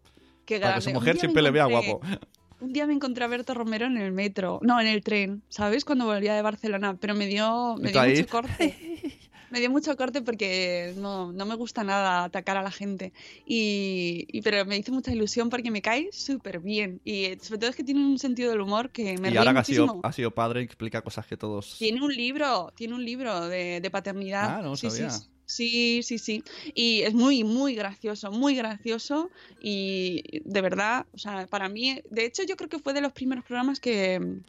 Qué 0.45 0.59
Para 0.59 0.75
que 0.75 0.81
su 0.81 0.89
Un 0.89 0.93
mujer 0.95 1.13
día 1.13 1.13
me 1.15 1.19
siempre 1.19 1.41
le 1.43 1.51
vea 1.51 1.65
encontré- 1.65 1.91
guapo. 1.91 2.19
Un 2.61 2.73
día 2.73 2.85
me 2.87 2.93
encontré 2.93 3.23
a 3.23 3.27
Berto 3.27 3.53
Romero 3.53 3.85
en 3.87 3.97
el 3.97 4.11
metro, 4.11 4.59
no, 4.63 4.79
en 4.81 4.87
el 4.87 5.01
tren, 5.03 5.43
¿sabes? 5.49 5.85
Cuando 5.85 6.05
volvía 6.05 6.33
de 6.35 6.41
Barcelona, 6.41 6.97
pero 6.99 7.15
me 7.15 7.25
dio, 7.27 7.75
me 7.77 7.89
¿Y 7.89 7.93
tú 7.93 7.99
dio 8.01 8.09
mucho 8.09 8.27
corte. 8.27 9.19
Me 9.51 9.59
dio 9.59 9.69
mucho 9.69 9.95
corte 9.95 10.21
porque 10.21 10.93
no, 10.97 11.31
no 11.31 11.45
me 11.45 11.55
gusta 11.55 11.83
nada 11.83 12.25
atacar 12.25 12.57
a 12.57 12.61
la 12.61 12.71
gente. 12.71 13.13
Y, 13.45 14.25
y- 14.31 14.41
pero 14.41 14.65
me 14.65 14.77
hizo 14.77 14.91
mucha 14.91 15.11
ilusión 15.11 15.49
porque 15.49 15.71
me 15.71 15.81
cae 15.81 16.09
súper 16.11 16.59
bien. 16.59 17.01
Y 17.03 17.25
eh, 17.25 17.37
sobre 17.41 17.59
todo 17.59 17.69
es 17.69 17.75
que 17.75 17.83
tiene 17.83 18.01
un 18.05 18.19
sentido 18.19 18.51
del 18.51 18.61
humor 18.61 18.89
que 18.91 19.17
me 19.17 19.31
y 19.31 19.37
ahora 19.37 19.53
que 19.53 19.59
ha 19.59 19.63
sido, 19.63 19.99
ha 20.03 20.11
sido 20.13 20.31
padre, 20.31 20.61
explica 20.61 21.01
cosas 21.01 21.25
que 21.25 21.37
todos... 21.37 21.77
Tiene 21.77 22.01
un 22.03 22.13
libro, 22.13 22.71
tiene 22.75 22.93
un 22.95 23.03
libro 23.05 23.47
de, 23.47 23.81
de 23.81 23.91
paternidad. 23.91 24.59
Ah, 24.59 24.61
no 24.61 24.75
sí, 24.75 24.89
sabía. 24.89 25.09
Sí, 25.09 25.29
sí, 25.45 26.03
sí, 26.03 26.17
sí. 26.19 26.43
Y 26.75 27.01
es 27.01 27.13
muy, 27.13 27.43
muy 27.43 27.73
gracioso, 27.73 28.31
muy 28.31 28.55
gracioso. 28.55 29.31
Y 29.59 30.41
de 30.45 30.61
verdad, 30.61 31.07
o 31.13 31.17
sea, 31.17 31.47
para 31.47 31.69
mí, 31.69 32.01
de 32.09 32.25
hecho, 32.25 32.43
yo 32.43 32.55
creo 32.55 32.69
que 32.69 32.79
fue 32.79 32.93
de 32.93 33.01
los 33.01 33.13
primeros 33.13 33.43
programas 33.45 33.79
que, 33.79 34.41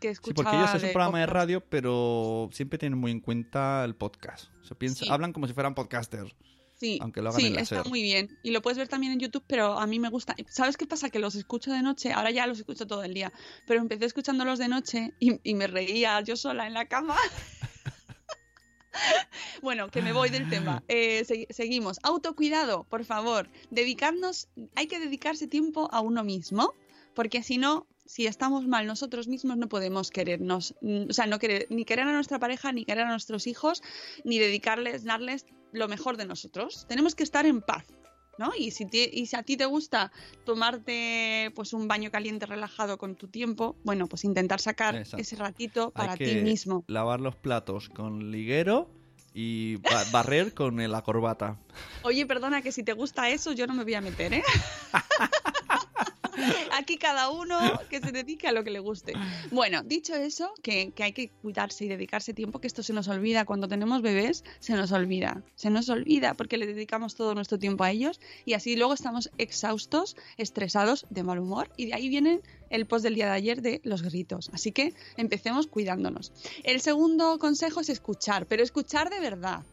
que 0.00 0.08
Sí, 0.08 0.12
escuchaba. 0.12 0.34
porque 0.50 0.56
ellos 0.56 0.74
es 0.74 0.82
un 0.84 0.92
programa 0.92 1.20
de 1.20 1.26
radio, 1.26 1.60
pero 1.68 2.48
siempre 2.52 2.78
tienen 2.78 2.98
muy 2.98 3.10
en 3.12 3.20
cuenta 3.20 3.84
el 3.84 3.94
podcast. 3.94 4.46
O 4.60 4.64
sea, 4.64 4.76
piensa- 4.78 5.04
Sí. 5.04 5.10
Hablan 5.10 5.32
como 5.32 5.46
si 5.46 5.54
fueran 5.54 5.74
podcasters. 5.74 6.34
Sí, 6.78 6.98
aunque 7.00 7.22
lo 7.22 7.30
hagan 7.30 7.40
sí, 7.40 7.46
en 7.46 7.54
la 7.54 7.62
está 7.62 7.76
SER. 7.76 7.88
muy 7.88 8.02
bien. 8.02 8.36
Y 8.42 8.50
lo 8.50 8.60
puedes 8.60 8.76
ver 8.76 8.86
también 8.86 9.10
en 9.14 9.18
YouTube, 9.18 9.42
pero 9.46 9.78
a 9.78 9.86
mí 9.86 9.98
me 9.98 10.10
gusta. 10.10 10.36
¿Sabes 10.50 10.76
qué 10.76 10.86
pasa? 10.86 11.08
Que 11.08 11.18
los 11.18 11.34
escucho 11.34 11.72
de 11.72 11.80
noche, 11.80 12.12
ahora 12.12 12.30
ya 12.30 12.46
los 12.46 12.58
escucho 12.58 12.86
todo 12.86 13.02
el 13.02 13.14
día, 13.14 13.32
pero 13.66 13.80
empecé 13.80 14.04
escuchándolos 14.04 14.58
de 14.58 14.68
noche 14.68 15.14
y, 15.18 15.40
y 15.42 15.54
me 15.54 15.68
reía 15.68 16.20
yo 16.20 16.36
sola 16.36 16.66
en 16.66 16.74
la 16.74 16.84
cama. 16.86 17.16
bueno, 19.62 19.88
que 19.88 20.02
me 20.02 20.12
voy 20.12 20.30
del 20.30 20.48
tema. 20.48 20.82
Eh, 20.88 21.24
segui- 21.26 21.46
seguimos. 21.50 21.98
Autocuidado, 22.02 22.84
por 22.84 23.04
favor. 23.04 23.48
Dedicarnos, 23.70 24.48
hay 24.74 24.86
que 24.86 24.98
dedicarse 24.98 25.46
tiempo 25.46 25.88
a 25.92 26.00
uno 26.00 26.24
mismo, 26.24 26.72
porque 27.14 27.42
si 27.42 27.58
no, 27.58 27.86
si 28.06 28.26
estamos 28.26 28.66
mal 28.66 28.86
nosotros 28.86 29.28
mismos, 29.28 29.56
no 29.56 29.68
podemos 29.68 30.10
querernos, 30.10 30.74
mm, 30.80 31.10
o 31.10 31.12
sea, 31.12 31.26
no 31.26 31.38
querer, 31.38 31.66
ni 31.70 31.84
querer 31.84 32.06
a 32.06 32.12
nuestra 32.12 32.38
pareja, 32.38 32.72
ni 32.72 32.84
querer 32.84 33.04
a 33.04 33.10
nuestros 33.10 33.46
hijos, 33.46 33.82
ni 34.24 34.38
dedicarles, 34.38 35.04
darles 35.04 35.44
lo 35.72 35.88
mejor 35.88 36.16
de 36.16 36.24
nosotros. 36.24 36.86
Tenemos 36.88 37.14
que 37.14 37.22
estar 37.24 37.44
en 37.46 37.60
paz. 37.60 37.84
¿No? 38.38 38.52
Y 38.54 38.70
si, 38.70 38.86
y 38.92 39.24
si 39.24 39.34
a 39.34 39.42
ti 39.42 39.56
te 39.56 39.64
gusta 39.64 40.12
tomarte 40.44 41.50
pues 41.54 41.72
un 41.72 41.88
baño 41.88 42.10
caliente 42.10 42.44
relajado 42.44 42.98
con 42.98 43.16
tu 43.16 43.28
tiempo, 43.28 43.76
bueno, 43.82 44.08
pues 44.08 44.24
intentar 44.24 44.60
sacar 44.60 44.94
Exacto. 44.94 45.22
ese 45.22 45.36
ratito 45.36 45.90
para 45.90 46.12
Hay 46.12 46.18
ti 46.18 46.34
mismo. 46.36 46.84
lavar 46.86 47.20
los 47.22 47.34
platos 47.34 47.88
con 47.88 48.30
liguero 48.30 48.90
y 49.32 49.76
ba- 49.76 50.04
barrer 50.12 50.52
con 50.52 50.76
la 50.90 51.00
corbata. 51.00 51.56
Oye, 52.02 52.26
perdona 52.26 52.60
que 52.60 52.72
si 52.72 52.82
te 52.82 52.92
gusta 52.92 53.30
eso, 53.30 53.52
yo 53.52 53.66
no 53.66 53.72
me 53.72 53.84
voy 53.84 53.94
a 53.94 54.02
meter, 54.02 54.34
¿eh? 54.34 54.42
Aquí 56.72 56.96
cada 56.96 57.30
uno 57.30 57.58
que 57.88 58.00
se 58.00 58.12
dedique 58.12 58.48
a 58.48 58.52
lo 58.52 58.64
que 58.64 58.70
le 58.70 58.80
guste. 58.80 59.14
Bueno, 59.50 59.82
dicho 59.82 60.14
eso, 60.14 60.52
que, 60.62 60.92
que 60.92 61.02
hay 61.04 61.12
que 61.12 61.30
cuidarse 61.30 61.84
y 61.84 61.88
dedicarse 61.88 62.34
tiempo, 62.34 62.60
que 62.60 62.66
esto 62.66 62.82
se 62.82 62.92
nos 62.92 63.08
olvida. 63.08 63.44
Cuando 63.44 63.68
tenemos 63.68 64.02
bebés, 64.02 64.44
se 64.60 64.74
nos 64.74 64.92
olvida. 64.92 65.42
Se 65.54 65.70
nos 65.70 65.88
olvida 65.88 66.34
porque 66.34 66.56
le 66.56 66.66
dedicamos 66.66 67.14
todo 67.14 67.34
nuestro 67.34 67.58
tiempo 67.58 67.84
a 67.84 67.90
ellos 67.90 68.20
y 68.44 68.54
así 68.54 68.76
luego 68.76 68.94
estamos 68.94 69.30
exhaustos, 69.38 70.16
estresados, 70.36 71.06
de 71.10 71.22
mal 71.22 71.38
humor. 71.38 71.70
Y 71.76 71.86
de 71.86 71.94
ahí 71.94 72.08
viene 72.08 72.40
el 72.70 72.86
post 72.86 73.04
del 73.04 73.14
día 73.14 73.26
de 73.26 73.32
ayer 73.32 73.62
de 73.62 73.80
los 73.84 74.02
gritos. 74.02 74.50
Así 74.52 74.72
que 74.72 74.94
empecemos 75.16 75.66
cuidándonos. 75.66 76.32
El 76.64 76.80
segundo 76.80 77.38
consejo 77.38 77.80
es 77.80 77.88
escuchar, 77.88 78.46
pero 78.46 78.62
escuchar 78.62 79.10
de 79.10 79.20
verdad 79.20 79.64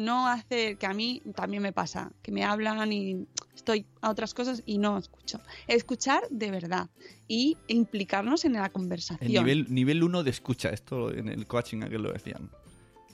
no 0.00 0.26
hacer 0.26 0.78
que 0.78 0.86
a 0.86 0.94
mí 0.94 1.22
también 1.34 1.62
me 1.62 1.72
pasa, 1.72 2.10
que 2.22 2.32
me 2.32 2.42
hablan 2.44 2.92
y 2.92 3.26
estoy 3.54 3.86
a 4.00 4.10
otras 4.10 4.34
cosas 4.34 4.62
y 4.66 4.78
no 4.78 4.98
escucho. 4.98 5.40
Escuchar 5.68 6.22
de 6.30 6.50
verdad 6.50 6.88
y 7.28 7.56
implicarnos 7.68 8.44
en 8.44 8.54
la 8.54 8.66
El 8.66 8.72
conversación. 8.72 9.30
nivel, 9.30 9.72
nivel 9.72 10.02
1 10.02 10.22
de 10.22 10.30
escucha, 10.30 10.70
esto 10.70 11.12
en 11.12 11.28
el 11.28 11.46
coaching 11.46 11.82
aquel 11.82 12.02
lo 12.02 12.12
decían. 12.12 12.50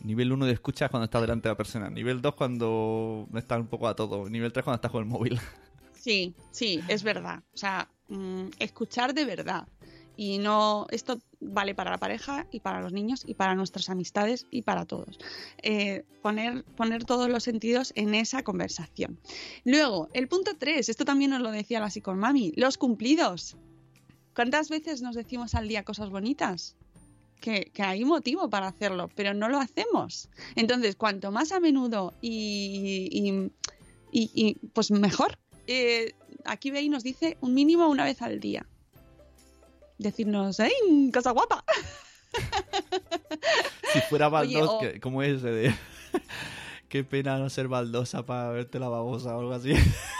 Nivel 0.03 0.30
1 0.32 0.47
de 0.47 0.53
escucha 0.53 0.84
es 0.87 0.91
cuando 0.91 1.07
está 1.07 1.20
delante 1.20 1.49
de 1.49 1.53
la 1.53 1.57
persona. 1.57 1.91
Nivel 1.91 2.22
2 2.22 2.34
cuando 2.34 3.26
está 3.34 3.59
un 3.59 3.66
poco 3.66 3.89
a 3.89 3.97
todo. 3.97 4.28
Nivel 4.28 4.53
3 4.53 4.62
cuando 4.64 4.76
estás 4.76 4.91
con 4.93 5.03
el 5.03 5.09
móvil. 5.09 5.41
Sí, 5.95 6.34
sí, 6.53 6.80
es 6.87 7.03
verdad. 7.03 7.43
O 7.53 7.57
sea, 7.57 7.89
mm, 8.09 8.49
escuchar 8.61 9.12
de 9.12 9.24
verdad. 9.24 9.66
Y 10.17 10.39
no, 10.39 10.87
esto 10.91 11.21
vale 11.41 11.75
para 11.75 11.91
la 11.91 11.99
pareja 11.99 12.47
y 12.51 12.61
para 12.61 12.81
los 12.81 12.93
niños 12.93 13.23
y 13.27 13.35
para 13.35 13.55
nuestras 13.55 13.91
amistades 13.91 14.47
y 14.51 14.62
para 14.62 14.87
todos. 14.87 15.19
Eh, 15.62 16.05
poner, 16.23 16.64
poner 16.77 17.05
todos 17.05 17.29
los 17.29 17.45
sentidos 17.45 17.93
en 17.97 18.14
esa 18.14 18.43
conversación. 18.43 19.19
Luego, 19.64 20.09
el 20.14 20.29
punto 20.29 20.53
3, 20.59 20.89
esto 20.89 21.05
también 21.05 21.31
nos 21.33 21.43
lo 21.43 21.51
decía 21.51 21.81
la 21.81 21.91
psicomami, 21.91 22.53
los 22.57 22.79
cumplidos. 22.79 23.57
¿Cuántas 24.35 24.69
veces 24.69 25.03
nos 25.03 25.14
decimos 25.14 25.55
al 25.55 25.69
día 25.69 25.83
cosas 25.85 26.11
bonitas? 26.11 26.77
Que, 27.41 27.71
hay 27.79 28.05
motivo 28.05 28.49
para 28.49 28.69
hacerlo, 28.69 29.11
pero 29.14 29.35
no 29.35 29.49
lo 29.49 29.59
hacemos. 29.59 30.31
Entonces, 30.57 30.97
cuanto 30.97 31.31
más 31.31 31.53
a 31.53 31.61
menudo 31.61 32.14
y, 32.21 33.51
y- 34.11 34.55
pues 34.73 34.91
mejor. 34.91 35.39
Eh, 35.67 36.14
aquí 36.45 36.71
Bey 36.71 36.89
nos 36.89 37.03
dice 37.03 37.37
un 37.41 37.53
mínimo 37.55 37.89
una 37.89 38.05
vez 38.05 38.23
al 38.23 38.41
día. 38.41 38.67
Decirnos, 39.99 40.61
¡ay, 40.61 40.73
cosa 41.13 41.33
guapa! 41.33 41.65
Si 43.93 44.01
fuera 44.03 44.29
Oye, 44.29 44.55
baldos, 44.57 44.71
o- 44.75 44.79
que- 44.81 45.01
¿cómo 45.01 45.23
es 45.23 45.39
ese 45.39 45.51
de... 45.51 45.75
Qué 46.89 47.03
pena 47.05 47.39
no 47.39 47.49
ser 47.51 47.69
baldosa 47.69 48.25
para 48.27 48.51
verte 48.51 48.79
la 48.79 48.89
babosa 48.89 49.37
o 49.37 49.41
algo 49.41 49.53
así. 49.55 49.73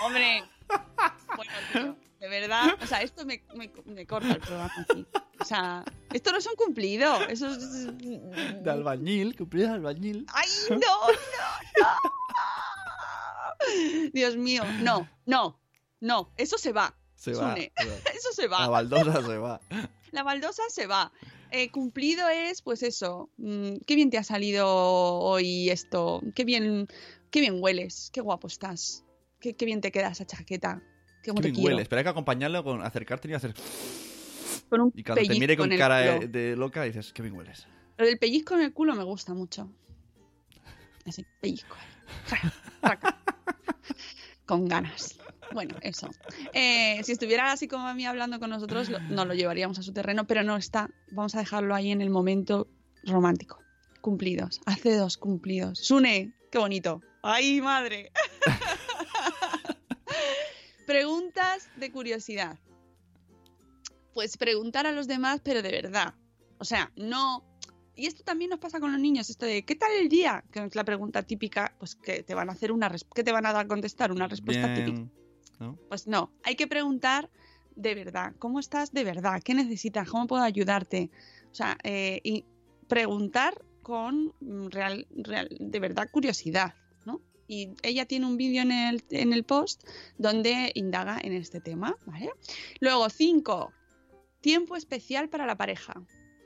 Hombre, 0.05 0.43
bueno, 1.37 1.53
tío, 1.73 1.97
de 2.21 2.29
verdad, 2.29 2.77
o 2.83 2.87
sea, 2.87 3.03
esto 3.03 3.25
me, 3.27 3.43
me- 3.55 3.71
me 3.85 4.07
corta 4.07 4.33
el 4.33 4.41
programa 4.41 4.73
aquí. 4.89 5.07
O 5.41 5.45
sea, 5.45 5.85
esto 6.13 6.33
no 6.33 6.39
es 6.39 6.47
un 6.47 6.55
cumplido, 6.57 7.21
eso 7.29 7.49
es... 7.49 7.97
De 7.99 8.71
albañil, 8.71 9.37
cumplido 9.37 9.69
de 9.69 9.75
albañil. 9.75 10.27
¡Ay, 10.33 10.49
no, 10.71 10.77
no, 10.79 11.13
no! 11.81 11.89
Dios 14.13 14.37
mío, 14.37 14.63
no, 14.81 15.09
no, 15.27 15.61
no, 16.01 16.33
eso 16.37 16.59
se 16.59 16.73
va. 16.73 16.95
Se 17.33 17.41
va. 17.41 17.55
Sune. 17.55 17.73
se 17.77 17.89
va. 17.89 17.95
Eso 18.15 18.33
se 18.33 18.47
va. 18.47 18.61
La 18.61 18.69
baldosa 18.69 19.23
se 19.23 19.39
va. 19.39 19.61
La 20.13 20.23
baldosa 20.23 20.63
se 20.69 20.87
va. 20.87 21.13
Eh, 21.51 21.71
cumplido 21.71 22.29
es, 22.29 22.63
pues 22.63 22.83
eso, 22.83 23.31
mm, 23.37 23.77
qué 23.87 23.95
bien 23.95 24.11
te 24.11 24.19
ha 24.19 24.25
salido 24.25 24.67
hoy 24.69 25.71
esto, 25.71 26.21
qué 26.35 26.45
bien, 26.45 26.89
qué 27.31 27.41
bien 27.41 27.59
hueles, 27.63 28.11
qué 28.13 28.21
guapo 28.21 28.49
estás, 28.49 29.05
qué, 29.41 29.55
qué 29.55 29.65
bien 29.65 29.81
te 29.81 29.93
queda 29.93 30.09
esa 30.09 30.27
chaqueta, 30.27 30.83
qué 31.23 31.33
Qué 31.33 31.41
bien 31.41 31.55
quiero. 31.55 31.69
huele. 31.69 31.83
Espera, 31.83 32.01
hay 32.01 32.05
que 32.05 32.11
acompañarlo 32.11 32.65
con 32.65 32.83
acercarte 32.83 33.29
y 33.29 33.35
hacer... 33.35 33.55
Con 34.69 34.81
un 34.81 34.93
Y 34.95 35.05
cuando 35.05 35.23
te 35.23 35.39
mire 35.39 35.57
con 35.57 35.71
el 35.71 35.79
cara 35.79 35.99
de, 35.99 36.27
de 36.27 36.57
loca 36.57 36.83
dices, 36.83 37.13
qué 37.13 37.23
bien 37.23 37.37
hueles. 37.37 37.67
Lo 37.99 38.07
del 38.07 38.19
pellizco 38.19 38.55
en 38.55 38.63
el 38.63 38.73
culo 38.73 38.95
me 38.95 39.05
gusta 39.05 39.33
mucho. 39.35 39.71
Así, 41.07 41.25
pellizco. 41.41 41.77
Con 44.47 44.67
ganas. 44.67 45.19
Bueno, 45.53 45.77
eso. 45.81 46.11
Eh, 46.53 47.01
si 47.05 47.13
estuviera 47.13 47.53
así 47.53 47.69
como 47.69 47.87
a 47.87 47.95
mí 47.95 48.05
hablando 48.07 48.39
con 48.41 48.51
nosotros, 48.51 48.89
lo- 48.91 48.99
nos 49.01 49.27
lo 49.27 49.35
llevaríamos 49.35 49.79
a 49.79 49.83
su 49.83 49.93
terreno, 49.93 50.27
pero 50.27 50.43
no 50.43 50.57
está. 50.57 50.91
Vamos 51.11 51.35
a 51.35 51.39
dejarlo 51.39 51.75
ahí 51.75 51.91
en 51.91 52.03
el 52.03 52.11
momento 52.11 52.69
romántico. 53.05 53.59
Cumplidos. 54.01 54.61
Hace 54.67 54.97
dos 54.97 55.17
cumplidos. 55.17 55.79
Sune, 55.79 56.33
qué 56.51 56.59
bonito. 56.59 57.01
¡Ay, 57.23 57.61
madre! 57.61 58.11
Preguntas 60.87 61.69
de 61.77 61.91
curiosidad. 61.91 62.59
Pues 64.15 64.37
preguntar 64.37 64.87
a 64.87 64.93
los 64.93 65.09
demás, 65.09 65.41
pero 65.43 65.63
de 65.63 65.71
verdad. 65.71 66.15
O 66.59 66.65
sea, 66.65 66.93
no. 66.97 67.45
Y 67.97 68.07
esto 68.07 68.23
también 68.25 68.51
nos 68.51 68.61
pasa 68.61 68.79
con 68.79 68.93
los 68.93 69.01
niños, 69.01 69.31
esto 69.31 69.47
de 69.47 69.65
¿qué 69.65 69.75
tal 69.75 69.91
el 69.93 70.09
día? 70.09 70.45
Que 70.53 70.65
es 70.65 70.75
la 70.75 70.85
pregunta 70.85 71.23
típica, 71.23 71.75
pues 71.79 71.97
que 71.97 72.23
te 72.23 72.35
van 72.35 72.51
a 72.51 72.53
hacer 72.53 72.71
una 72.71 72.95
que 73.15 73.25
te 73.25 73.33
van 73.33 73.47
a 73.47 73.53
dar 73.53 73.67
contestar 73.67 74.13
una 74.13 74.29
respuesta 74.29 74.73
típica. 74.75 75.03
¿No? 75.59 75.79
Pues 75.89 76.07
no, 76.07 76.31
hay 76.43 76.57
que 76.57 76.67
preguntar 76.67 77.31
de 77.77 77.95
verdad, 77.95 78.35
¿cómo 78.39 78.59
estás 78.59 78.93
de 78.93 79.05
verdad? 79.05 79.43
¿Qué 79.45 79.55
necesitas? 79.55 80.09
¿Cómo 80.09 80.27
puedo 80.27 80.43
ayudarte? 80.43 81.11
O 81.53 81.55
sea, 81.55 81.79
eh, 81.85 82.21
y 82.25 82.45
preguntar 82.89 83.63
con 83.83 84.35
mm, 84.41 84.69
real, 84.69 85.07
real, 85.11 85.49
de 85.61 85.79
verdad 85.79 86.09
curiosidad, 86.11 86.75
¿no? 87.05 87.21
Y 87.47 87.71
ella 87.83 88.07
tiene 88.07 88.27
un 88.27 88.37
vídeo 88.37 88.63
en 88.63 88.73
el, 88.73 89.05
en 89.11 89.33
el 89.33 89.45
post 89.45 89.87
donde 90.19 90.73
indaga 90.75 91.19
en 91.23 91.35
este 91.35 91.61
tema, 91.61 91.97
¿vale? 92.07 92.31
Luego, 92.81 93.09
cinco, 93.11 93.73
tiempo 94.41 94.75
especial 94.75 95.29
para 95.29 95.47
la 95.47 95.57
pareja. 95.57 95.95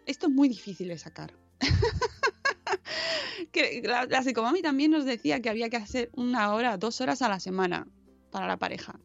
Esto 0.07 0.27
es 0.27 0.33
muy 0.33 0.49
difícil 0.49 0.89
de 0.89 0.99
sacar. 0.99 1.33
que 3.53 3.83
la, 3.85 4.07
la 4.07 4.23
psicomami 4.23 4.63
también 4.63 4.91
nos 4.91 5.05
decía 5.05 5.41
que 5.41 5.49
había 5.49 5.71
que 5.71 5.77
hacer 5.77 6.11
una 6.15 6.53
hora, 6.55 6.77
dos 6.77 7.01
horas 7.01 7.23
a 7.23 7.29
la 7.29 7.39
semana 7.39 7.87
para 8.31 8.47
la 8.47 8.57
pareja. 8.57 8.99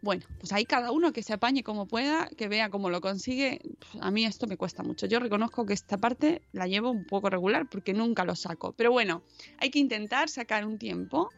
Bueno, 0.00 0.24
pues 0.40 0.52
ahí 0.52 0.64
cada 0.64 0.90
uno 0.90 1.12
que 1.12 1.22
se 1.22 1.32
apañe 1.32 1.62
como 1.62 1.86
pueda, 1.86 2.28
que 2.36 2.48
vea 2.48 2.70
cómo 2.70 2.90
lo 2.90 3.00
consigue. 3.00 3.60
A 4.00 4.10
mí 4.10 4.24
esto 4.24 4.48
me 4.48 4.56
cuesta 4.56 4.82
mucho. 4.82 5.06
Yo 5.06 5.20
reconozco 5.20 5.64
que 5.64 5.74
esta 5.74 5.96
parte 5.96 6.42
la 6.52 6.66
llevo 6.66 6.90
un 6.90 7.04
poco 7.04 7.30
regular 7.30 7.68
porque 7.68 7.92
nunca 7.94 8.24
lo 8.24 8.34
saco. 8.34 8.72
Pero 8.72 8.90
bueno, 8.90 9.22
hay 9.58 9.70
que 9.70 9.78
intentar 9.78 10.28
sacar 10.28 10.66
un 10.66 10.78
tiempo 10.78 11.30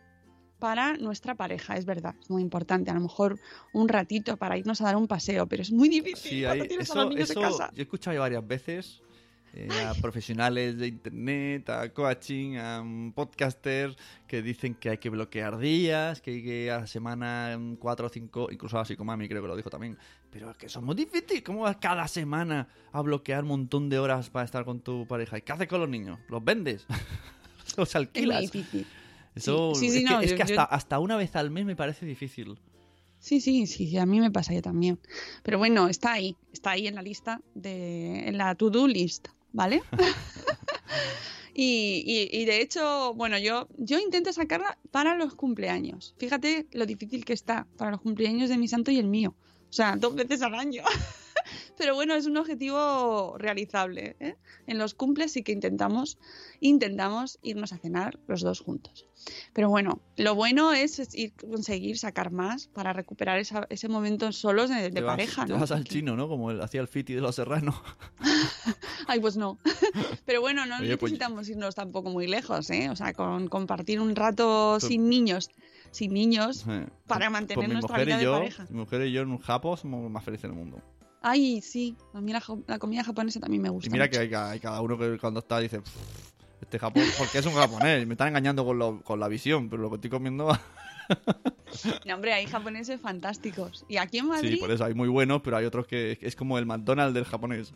para 0.59 0.97
nuestra 0.97 1.35
pareja, 1.35 1.77
es 1.77 1.85
verdad, 1.85 2.15
es 2.23 2.31
muy 2.31 2.41
importante. 2.41 2.91
A 2.91 2.95
lo 2.95 3.01
mejor 3.01 3.39
un 3.73 3.87
ratito 3.87 4.39
para 4.39 4.57
irnos 4.57 4.81
a 4.81 4.85
dar 4.85 4.97
un 4.97 5.09
paseo, 5.09 5.47
pero 5.47 5.61
es 5.61 5.71
muy 5.71 5.91
difícil 5.91 6.31
Sí, 6.39 6.43
cuando 6.45 6.63
hay- 6.63 6.69
tienes 6.69 6.89
a 6.89 6.93
eso, 6.95 7.01
los 7.03 7.09
niños 7.11 7.31
eso 7.31 7.41
en 7.41 7.47
casa. 7.47 7.71
yo 7.75 7.81
he 7.81 7.83
escuchado 7.83 8.19
varias 8.19 8.47
veces 8.47 9.03
eh, 9.57 9.69
a 9.89 9.95
profesionales 9.95 10.77
de 10.79 10.89
internet, 10.89 11.69
a 11.71 11.89
coaching, 11.93 12.57
a 12.57 12.83
mm, 12.83 13.13
podcasters 13.13 13.97
que 14.27 14.43
dicen 14.43 14.75
que 14.75 14.91
hay 14.91 14.99
que 14.99 15.11
bloquear 15.11 15.59
días, 15.59 16.21
que 16.21 16.33
hay 16.33 16.43
que 16.43 16.71
a 16.71 16.81
la 16.81 16.87
semana 16.87 17.57
mm, 17.59 17.77
cuatro 17.77 18.07
o 18.07 18.11
cinco, 18.11 18.49
incluso 18.51 18.79
a 18.79 18.85
mí 19.17 19.29
creo 19.29 19.43
que 19.43 19.49
lo 19.49 19.57
dijo 19.57 19.71
también. 19.71 19.97
Pero 20.31 20.51
es 20.51 20.57
que 20.57 20.67
eso 20.67 20.81
es 20.81 20.85
muy 20.85 20.97
difícil. 20.97 21.43
¿Cómo 21.43 21.61
vas 21.61 21.77
cada 21.77 22.09
semana 22.09 22.67
a 22.93 23.01
bloquear 23.03 23.43
un 23.43 23.49
montón 23.51 23.89
de 23.89 23.99
horas 23.99 24.31
para 24.31 24.45
estar 24.45 24.65
con 24.65 24.81
tu 24.81 25.07
pareja? 25.07 25.39
¿Y 25.39 25.43
qué 25.43 25.53
haces 25.53 25.69
con 25.69 25.81
los 25.81 25.89
niños? 25.89 26.19
¿Los 26.29 26.45
vendes? 26.45 26.85
¿Los 27.77 27.89
Es 27.91 27.95
muy 27.95 28.05
alquilas? 28.05 28.41
difícil. 28.43 28.87
Eso, 29.35 29.73
Sí, 29.75 29.91
sí, 29.91 29.99
sí, 30.07 30.15
es 30.15 30.19
que, 30.19 30.25
es 30.25 30.31
yo- 30.33 30.43
hasta, 30.45 30.65
hasta 30.65 30.99
una 30.99 31.17
vez 31.17 31.35
al 31.37 31.51
mes 31.51 31.65
me 31.65 31.77
parece 31.77 32.07
difícil. 32.07 32.59
Sí, 33.19 33.41
sí, 33.41 33.67
sí, 33.67 33.89
sí, 33.89 33.97
a 33.97 34.05
mí 34.07 34.21
me 34.21 34.31
pasa 34.31 34.53
yo 34.53 34.61
también. 34.61 34.99
Pero 35.43 35.57
bueno, 35.59 35.89
está 35.89 36.13
ahí, 36.13 36.37
está 36.53 36.73
ahí 36.73 36.87
en 36.87 36.95
la 36.95 37.03
lista, 37.03 37.41
de, 37.55 38.29
en 38.29 38.37
la 38.37 38.55
to-do 38.55 38.87
list, 38.87 39.29
¿vale? 39.55 39.83
y, 41.55 42.03
y- 42.07 42.29
y 42.43 42.45
de 42.45 42.61
hecho, 42.61 43.15
bueno, 43.15 43.39
yo, 43.39 43.69
yo 43.79 43.99
intento 43.99 44.33
sacarla 44.33 44.79
para 44.91 45.15
los 45.17 45.35
cumpleaños. 45.35 46.15
Fíjate 46.19 46.67
lo 46.73 46.85
difícil 46.85 47.25
que 47.25 47.33
está 47.33 47.67
para 47.77 47.93
los 47.93 48.01
cumpleaños 48.03 48.51
de 48.51 48.59
mi 48.59 48.69
santo 48.69 48.91
y 48.91 48.99
el 48.99 49.07
mío. 49.09 49.35
O 49.39 49.73
sea, 49.77 49.97
dos 49.97 50.15
veces 50.15 50.43
al 50.43 50.55
año. 50.55 50.83
Pero 51.77 51.95
bueno, 51.95 52.15
es 52.15 52.27
un 52.27 52.37
objetivo 52.37 53.37
realizable. 53.39 54.17
¿eh? 54.21 54.37
En 54.67 54.79
los 54.79 54.95
cumples 54.95 55.33
sí 55.33 55.43
que 55.43 55.53
intentamos, 55.53 56.19
intentamos 56.61 57.39
irnos 57.43 57.73
a 57.73 57.79
cenar 57.79 58.19
los 58.27 58.41
dos 58.43 58.61
juntos. 58.61 59.07
Pero 59.53 59.69
bueno, 59.71 60.01
lo 60.17 60.35
bueno 60.35 60.73
es, 60.73 60.99
es 60.99 61.15
ir 61.15 61.33
conseguir 61.35 61.99
sacar 61.99 62.31
más 62.31 62.67
para 62.69 62.93
recuperar 62.93 63.39
esa- 63.39 63.67
ese 63.71 63.89
momento 63.89 64.33
solos 64.33 64.69
de, 64.71 64.77
de 64.83 64.91
Te 64.91 65.01
vas- 65.01 65.13
pareja. 65.13 65.47
Te 65.47 65.53
¿no? 65.53 65.59
vas 65.61 65.71
al 65.71 65.85
chino, 65.85 66.17
¿no? 66.17 66.29
Como 66.29 66.51
el- 66.51 66.61
hacía 66.61 66.81
el 66.81 66.89
Fiti 66.89 67.15
de 67.15 67.21
los 67.21 67.35
serranos. 67.35 67.75
Ay, 69.07 69.21
pues 69.21 69.37
no. 69.37 69.59
Pero 70.27 70.41
bueno, 70.41 70.67
no 70.67 70.77
Oye, 70.79 70.97
pues- 70.97 71.13
necesitamos 71.13 71.49
irnos 71.49 71.75
tampoco 71.75 72.11
muy 72.11 72.27
lejos, 72.27 72.69
¿eh? 72.71 72.91
O 72.91 72.97
sea, 72.97 73.13
con 73.13 73.49
compartir 73.49 74.01
un 74.01 74.15
rato 74.17 74.77
Pues- 74.81 74.89
sin 74.89 75.09
niños, 75.09 75.51
sin 75.91 76.13
niños, 76.13 76.65
Eh, 76.69 76.87
para 77.07 77.27
pues- 77.27 77.31
mantener 77.33 77.57
pues 77.57 77.69
mi 77.69 77.75
nuestra 77.75 77.93
mujer 77.95 78.07
vida 78.07 78.23
y 78.23 78.25
de 78.27 78.31
pareja. 78.31 78.67
Mi 78.71 78.79
mujer 78.79 79.07
y 79.07 79.13
yo 79.13 79.23
en 79.23 79.31
un 79.31 79.39
Japo 79.39 79.77
somos 79.77 80.11
más 80.11 80.25
felices 80.25 80.43
del 80.51 80.53
mundo. 80.59 80.83
Ay, 81.27 81.63
sí, 81.63 81.97
a 82.13 82.21
mí 82.21 82.33
la, 82.33 82.79
comida 82.79 83.03
japonesa 83.03 83.41
también 83.41 83.63
me 83.63 83.71
gusta. 83.71 83.89
Y 83.89 83.91
mira 83.91 84.05
mucho. 84.05 84.13
que 84.13 84.19
hay, 84.25 84.31
ca- 84.31 84.51
hay 84.51 84.61
cada 84.61 84.81
uno 84.83 84.99
que 84.99 85.17
cuando 85.19 85.41
está 85.41 85.59
dice, 85.59 85.81
"Pff, 85.81 85.97
este 86.61 86.79
Japón, 86.79 87.05
porque 87.19 87.39
es 87.39 87.47
un 87.47 87.55
japonés, 87.55 88.07
me 88.07 88.13
están 88.13 88.29
engañando 88.29 88.65
con, 88.65 88.79
lo- 88.79 89.01
con 89.03 89.19
la 89.19 89.29
visión, 89.29 89.71
pero 89.71 89.81
lo 89.83 89.89
que 89.91 89.97
estoy 89.97 90.11
comiendo... 90.11 90.49
No, 92.07 92.15
hombre, 92.15 92.33
hay 92.33 92.47
japoneses 92.47 93.01
fantásticos. 93.01 93.85
Y 93.89 93.97
aquí 93.99 94.19
en 94.19 94.27
Madrid, 94.29 94.53
Sí, 94.55 94.57
por 94.57 94.71
eso 94.71 94.85
hay 94.85 94.95
muy 94.95 95.09
buenos, 95.09 95.43
pero 95.43 95.57
hay 95.57 95.65
otros 95.67 95.87
que 95.87 96.19
es 96.21 96.37
como 96.37 96.59
el 96.59 96.67
McDonald's 96.67 97.15
del 97.15 97.25
japonés. 97.25 97.73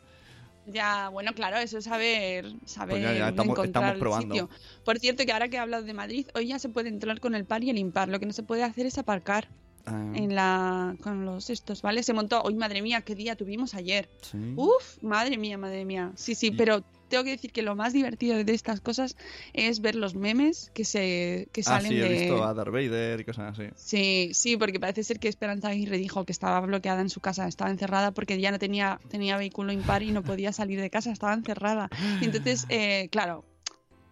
ya, 0.66 1.08
bueno, 1.08 1.32
claro, 1.34 1.56
eso 1.58 1.78
es 1.78 1.84
saber, 1.84 2.52
saber 2.64 2.96
Pues 3.00 3.02
ya, 3.18 3.28
estamos- 3.28 3.46
encontrar 3.52 3.66
estamos 3.66 3.92
el 3.94 3.98
probando. 3.98 4.34
sitio. 4.34 4.50
Por 4.84 4.98
cierto, 4.98 5.24
que 5.26 5.32
ahora 5.32 5.48
que 5.48 5.56
he 5.56 5.58
hablado 5.58 5.82
de 5.84 5.94
Madrid, 5.94 6.26
hoy 6.34 6.48
ya 6.48 6.58
se 6.58 6.68
puede 6.68 6.88
entrar 6.90 7.18
con 7.20 7.34
el 7.34 7.44
par 7.44 7.64
y 7.64 7.70
el 7.70 7.78
impar. 7.78 8.08
Lo 8.08 8.20
que 8.20 8.26
no 8.26 8.32
se 8.32 8.42
puede 8.42 8.62
hacer 8.62 8.86
es 8.86 8.98
aparcar 8.98 9.48
Ah, 9.90 10.12
en 10.14 10.34
la 10.34 10.96
con 11.02 11.24
los 11.24 11.50
estos, 11.50 11.82
¿vale? 11.82 12.02
Se 12.02 12.12
montó, 12.12 12.42
hoy 12.42 12.54
madre 12.54 12.82
mía, 12.82 13.02
qué 13.02 13.14
día 13.14 13.36
tuvimos 13.36 13.74
ayer. 13.74 14.08
sí. 14.22 14.38
Uf, 14.56 15.02
madre 15.02 15.36
mía, 15.38 15.58
madre 15.58 15.84
mía. 15.84 16.12
Sí, 16.16 16.34
sí, 16.34 16.48
Y- 16.48 16.50
pero 16.52 16.82
tengo 17.08 17.24
que 17.24 17.30
decir 17.30 17.52
que 17.52 17.62
lo 17.62 17.74
más 17.74 17.94
divertido 17.94 18.36
de 18.44 18.52
estas 18.52 18.82
cosas 18.82 19.16
es 19.54 19.80
ver 19.80 19.94
los 19.94 20.14
memes 20.14 20.70
que 20.74 20.84
se 20.84 21.48
que 21.52 21.62
Ah, 21.62 21.80
salen 21.80 21.92
sí, 21.92 21.98
he 21.98 22.02
de 22.02 22.08
visto 22.10 22.44
a 22.44 22.52
Darth 22.52 22.70
Vader 22.70 23.20
y 23.20 23.24
cosas 23.24 23.58
así. 23.58 23.70
Sí, 23.76 24.30
sí, 24.34 24.56
porque 24.58 24.78
parece 24.78 25.02
ser 25.04 25.18
que 25.18 25.28
Esperanza 25.28 25.68
Aguirre 25.68 25.96
dijo 25.96 26.24
que 26.26 26.32
estaba 26.32 26.60
bloqueada 26.60 27.00
en 27.00 27.08
su 27.08 27.20
casa, 27.20 27.48
estaba 27.48 27.70
encerrada 27.70 28.10
porque 28.12 28.38
ya 28.38 28.50
no 28.50 28.58
tenía, 28.58 29.00
tenía 29.08 29.38
vehículo 29.38 29.72
impar 29.72 30.02
y 30.02 30.12
no 30.12 30.22
podía 30.22 30.52
salir 30.52 30.78
de 30.82 30.90
casa, 30.90 31.10
estaba 31.10 31.32
encerrada. 31.32 31.88
Y 32.20 32.26
entonces, 32.26 32.66
eh, 32.68 33.08
claro, 33.10 33.44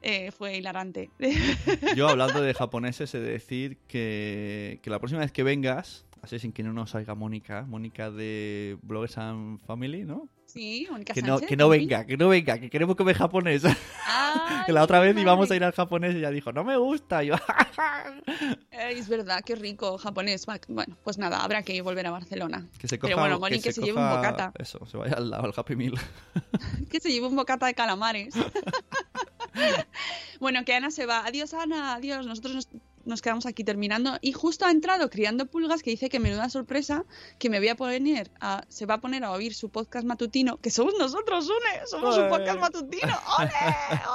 eh, 0.07 0.31
fue 0.31 0.57
hilarante. 0.57 1.11
Yo 1.97 2.09
hablando 2.09 2.41
de 2.41 2.55
japoneses 2.55 3.13
he 3.15 3.19
de 3.19 3.33
decir 3.33 3.79
que, 3.89 4.79
que 4.83 4.89
la 4.89 5.01
próxima 5.01 5.21
vez 5.21 5.33
que 5.33 5.43
vengas, 5.43 6.07
así 6.23 6.39
sin 6.39 6.53
que 6.53 6.63
no 6.63 6.73
nos 6.73 6.91
salga 6.91 7.17
Mónica, 7.17 7.63
Mónica 7.69 8.13
de 8.13 8.79
Bloggers 8.83 9.19
and 9.19 9.61
Family, 9.67 10.05
¿no? 10.05 10.29
sí, 10.57 10.87
Mónica 10.91 11.13
Que 11.13 11.23
no, 11.23 11.35
Sánchez, 11.35 11.49
que 11.49 11.57
no 11.57 11.69
venga, 11.69 12.07
que 12.07 12.17
no 12.17 12.29
venga, 12.29 12.59
que 12.59 12.71
queremos 12.71 12.97
comer 12.97 13.17
japonés. 13.17 13.65
Ay, 13.65 14.65
que 14.65 14.73
la 14.73 14.83
otra 14.83 15.01
vez 15.01 15.11
madre. 15.15 15.23
íbamos 15.23 15.51
a 15.51 15.57
ir 15.57 15.65
al 15.65 15.73
japonés 15.73 16.15
y 16.15 16.19
ella 16.19 16.31
dijo, 16.31 16.53
no 16.53 16.65
me 16.65 16.77
gusta. 16.77 17.23
Y 17.23 17.29
yo, 17.29 17.35
Ay, 18.71 18.99
es 18.99 19.09
verdad, 19.09 19.43
qué 19.45 19.55
rico 19.55 19.99
japonés. 19.99 20.47
Bueno, 20.69 20.97
pues 21.05 21.19
nada, 21.19 21.43
habrá 21.43 21.63
que 21.63 21.81
volver 21.83 22.07
a 22.07 22.11
Barcelona. 22.11 22.67
que 22.79 22.89
se 22.89 22.99
coja, 22.99 23.09
Pero 23.09 23.21
bueno, 23.21 23.39
Moni, 23.39 23.61
que 23.61 23.73
se 23.73 23.83
lleve 23.83 24.01
un 24.01 24.09
bocata. 24.09 24.53
Eso, 24.59 24.85
se 24.87 24.97
vaya 24.97 25.17
al 25.17 25.31
lado, 25.31 25.45
al 25.45 25.53
Happy 25.55 25.77
Meal. 25.77 25.95
que 26.91 27.01
se 27.01 27.11
lleve 27.11 27.27
un 27.27 27.37
bocata 27.37 27.67
de 27.67 27.75
calamares. 27.75 28.35
bueno, 30.41 30.65
que 30.65 30.75
Ana 30.75 30.91
se 30.91 31.07
va. 31.07 31.25
Adiós, 31.27 31.55
Ana, 31.55 31.95
adiós. 31.95 32.27
Nosotros 32.27 32.55
nos, 32.55 32.69
nos 33.05 33.23
quedamos 33.23 33.47
aquí 33.47 33.63
terminando. 33.65 34.19
Y 34.21 34.33
justo 34.33 34.65
ha 34.67 34.71
entrado 34.71 35.09
Criando 35.11 35.47
Pulgas, 35.47 35.83
que 35.83 35.91
dice 35.91 36.09
que 36.09 36.19
menuda 36.21 36.49
sorpresa, 36.51 37.05
que 37.39 37.49
me 37.51 37.59
voy 37.59 37.69
a 37.69 37.77
poner 37.77 38.31
a, 38.41 38.65
se 38.69 38.85
va 38.87 38.95
a 38.95 39.01
poner 39.01 39.25
a 39.25 39.31
oír 39.31 39.55
su 39.55 39.69
podcast 39.71 40.05
matutino, 40.07 40.57
que 40.59 40.71
somos 40.71 40.95
nosotros, 40.99 41.49
Une, 41.49 41.87
somos 41.87 42.17
¡Ole! 42.19 42.29
podcast 42.29 42.61
matutino. 42.61 43.15
¡Ole! 43.39 43.51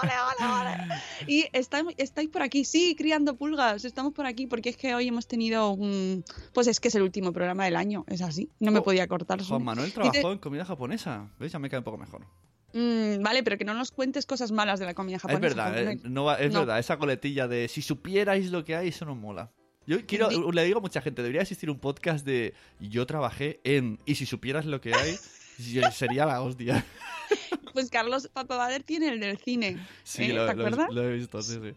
¡Ole, 0.04 0.12
ole, 0.12 0.54
ole! 0.62 1.02
Y 1.28 1.48
está- 1.54 1.84
estáis 1.98 2.30
por 2.30 2.42
aquí, 2.42 2.66
sí, 2.66 2.96
Criando 2.98 3.36
Pulgas, 3.38 3.86
estamos 3.86 4.14
por 4.14 4.26
aquí, 4.26 4.46
porque 4.48 4.70
es 4.70 4.78
que 4.78 4.94
hoy 4.94 5.08
hemos 5.08 5.28
tenido 5.28 5.70
un... 5.72 6.24
Pues 6.54 6.68
es 6.68 6.80
que 6.80 6.90
es 6.90 6.96
el 6.96 7.04
último 7.04 7.32
programa 7.32 7.66
del 7.66 7.76
año, 7.78 8.04
es 8.08 8.22
así. 8.22 8.50
No 8.60 8.72
me 8.72 8.80
Oh, 8.80 8.84
podía 8.84 9.08
cortar. 9.08 9.42
Juan. 9.42 9.64
Manuel 9.64 9.94
trabajó 9.94 10.32
en 10.34 10.40
comida 10.40 10.66
japonesa. 10.66 11.30
¿Ves? 11.40 11.52
Ya 11.54 11.60
me 11.60 11.70
cae 11.70 11.80
un 11.80 11.86
poco 11.86 11.98
mejor. 11.98 12.26
Mm, 12.74 13.22
vale, 13.22 13.44
pero 13.44 13.58
que 13.58 13.66
no 13.66 13.74
nos 13.74 13.92
cuentes 13.92 14.26
cosas 14.26 14.52
malas 14.52 14.80
de 14.80 14.86
la 14.86 14.94
comida 14.94 15.20
japonesa. 15.20 15.48
es 15.48 15.56
verdad, 15.56 15.78
eh, 15.92 16.00
no 16.04 16.24
va- 16.26 16.36
es 16.40 16.52
No. 16.54 16.60
verdad, 16.62 16.80
esa 16.80 16.98
coletilla 16.98 17.48
de 17.48 17.68
si 17.68 17.82
supierais 17.82 18.50
lo 18.52 18.64
que 18.64 18.76
hay, 18.76 18.88
eso 18.90 19.06
nos 19.06 19.18
mola. 19.18 19.52
Yo 19.88 20.06
quiero, 20.06 20.30
le 20.52 20.64
digo 20.64 20.78
a 20.78 20.82
mucha 20.82 21.02
gente, 21.02 21.22
debería 21.22 21.42
existir 21.42 21.70
un 21.70 21.80
podcast 21.80 22.26
de 22.26 22.54
yo 22.80 23.06
trabajé 23.06 23.60
en 23.64 23.98
y 24.06 24.16
si 24.16 24.26
supieras 24.26 24.66
lo 24.66 24.80
que 24.80 24.94
hay, 24.94 25.16
sería 25.94 26.26
la 26.26 26.42
hostia. 26.42 26.86
Pues 27.74 27.90
Carlos 27.90 28.30
Papabader 28.32 28.84
tiene 28.84 29.10
el 29.10 29.20
del 29.20 29.38
cine. 29.38 29.78
Sí, 30.04 30.26
¿eh? 30.26 30.34
lo, 30.34 30.46
¿Te 30.46 30.54
lo 30.56 30.64
he- 30.64 30.68
acuerdas? 30.68 30.94
lo 30.94 31.04
he 31.10 31.14
visto, 31.14 31.42
sí, 31.42 31.60
sí. 31.62 31.74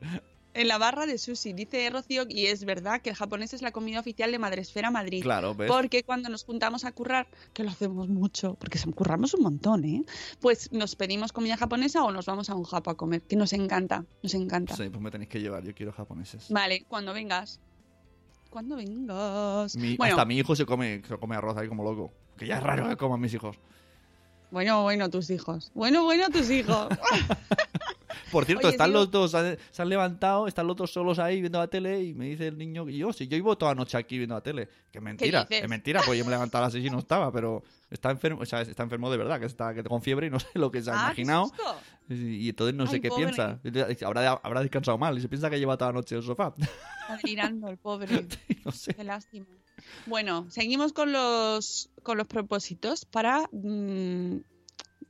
En 0.55 0.68
la 0.68 0.78
barra 0.78 1.05
de 1.06 1.18
sushi. 1.18 1.52
Dice 1.52 1.90
Rocío, 1.90 2.24
y 2.28 2.47
es 2.47 2.64
verdad, 2.64 3.02
que 3.02 3.10
el 3.10 3.16
japonés 3.16 3.52
es 3.55 3.60
la 3.62 3.72
comida 3.72 3.98
oficial 4.01 4.31
de 4.31 4.39
Madresfera 4.39 4.90
Madrid. 4.90 5.22
Claro, 5.22 5.55
¿ves? 5.55 5.68
Porque 5.70 6.05
cuando 6.05 6.28
nos 6.28 6.44
juntamos 6.44 6.85
a 6.85 6.93
currar, 6.93 7.26
que 7.52 7.64
lo 7.64 7.70
hacemos 7.70 8.09
mucho, 8.09 8.55
porque 8.55 8.78
se- 8.78 8.90
curramos 8.93 9.35
un 9.35 9.43
montón, 9.43 9.85
¿eh? 9.85 10.05
Pues 10.40 10.70
nos 10.72 10.94
pedimos 10.97 11.32
comida 11.32 11.56
japonesa 11.56 12.05
o 12.05 12.12
nos 12.12 12.26
vamos 12.26 12.51
a 12.51 12.55
un 12.55 12.62
japo 12.64 12.90
a 12.90 12.97
comer, 12.97 13.22
que 13.22 13.35
nos 13.36 13.52
encanta, 13.52 14.05
nos 14.22 14.32
encanta. 14.35 14.76
Sí, 14.76 14.89
pues 14.89 15.02
me 15.02 15.10
tenéis 15.10 15.28
que 15.28 15.40
llevar, 15.40 15.64
yo 15.64 15.74
quiero 15.74 15.93
japoneses. 15.93 16.47
Vale, 16.51 16.85
cuando 16.89 17.12
vengas. 17.12 17.60
cuando 18.51 18.76
vengas. 18.76 19.74
Mi- 19.74 19.97
bueno, 19.97 20.14
Hasta 20.14 20.24
mi 20.24 20.39
hijo 20.39 20.55
se 20.55 20.64
come, 20.64 21.02
se 21.09 21.16
come 21.18 21.35
arroz 21.35 21.56
ahí 21.56 21.66
como 21.66 21.82
loco. 21.82 22.12
Que 22.39 22.47
ya 22.47 22.59
es 22.59 22.62
raro 22.62 22.89
que 22.89 22.97
coman 22.97 23.20
mis 23.20 23.35
hijos. 23.35 23.56
bueno, 24.52 24.82
bueno, 24.85 25.10
tus 25.10 25.28
hijos. 25.31 25.72
Bueno, 25.74 26.05
bueno, 26.05 26.28
tus 26.31 26.48
hijos. 26.51 26.86
Por 28.32 28.44
cierto, 28.44 28.66
Oye, 28.68 28.74
están 28.74 28.90
digo- 28.90 29.00
los 29.00 29.10
dos, 29.10 29.30
se 29.30 29.82
han, 29.82 29.88
levantado, 29.88 30.46
están 30.46 30.66
los 30.66 30.76
dos 30.76 30.92
solos 30.92 31.18
ahí 31.18 31.40
viendo 31.40 31.58
la 31.58 31.68
tele 31.68 32.02
y 32.02 32.14
me 32.14 32.26
dice 32.28 32.48
el 32.48 32.58
niño 32.58 32.84
que 32.86 32.96
yo, 32.96 33.12
si 33.12 33.26
yo 33.28 33.36
iba 33.36 33.54
toda 33.56 33.72
la 33.72 33.76
noche 33.76 33.96
aquí 33.98 34.16
viendo 34.18 34.34
la 34.34 34.40
tele. 34.42 34.68
Que 34.90 35.00
mentira, 35.00 35.46
es 35.50 35.68
mentira, 35.68 36.00
porque 36.04 36.18
yo 36.18 36.24
me 36.24 36.30
levantaba 36.30 36.64
a 36.64 36.66
las 36.66 36.72
seis 36.72 36.84
y 36.86 36.90
no 36.90 36.98
estaba, 36.98 37.32
pero 37.32 37.62
está 37.90 38.10
enfermo, 38.10 38.40
o 38.42 38.46
sea, 38.46 38.60
está 38.62 38.82
enfermo 38.82 39.10
de 39.10 39.16
verdad, 39.16 39.40
que 39.40 39.46
está 39.46 39.74
que 39.74 39.82
con 39.84 40.02
fiebre 40.02 40.26
y 40.28 40.30
no 40.30 40.38
sé 40.40 40.48
lo 40.54 40.70
que 40.70 40.82
se 40.82 40.90
ha 40.90 40.94
Ah, 40.94 41.06
imaginado. 41.06 41.50
Y, 42.08 42.14
y 42.14 42.48
entonces 42.50 42.74
no 42.74 42.86
sé 42.86 43.00
qué 43.00 43.08
pobre. 43.08 43.24
piensa. 43.24 43.58
Habrá, 44.06 44.32
habrá 44.42 44.60
descansado 44.60 44.98
mal 44.98 45.16
y 45.16 45.20
se 45.20 45.28
piensa 45.28 45.48
que 45.50 45.58
lleva 45.58 45.76
toda 45.76 45.90
la 45.92 45.98
noche 45.98 46.14
en 46.14 46.20
el 46.20 46.26
sofá. 46.26 46.54
Delirando 47.22 47.68
el 47.68 47.76
pobre. 47.78 48.26
no 48.64 48.72
sé. 48.72 48.94
Qué 48.94 49.04
lástima. 49.04 49.46
Bueno, 50.06 50.46
seguimos 50.50 50.92
con 50.92 51.12
los, 51.12 51.90
con 52.02 52.16
los 52.16 52.26
propósitos 52.26 53.04
para 53.04 53.48
mm, 53.52 54.36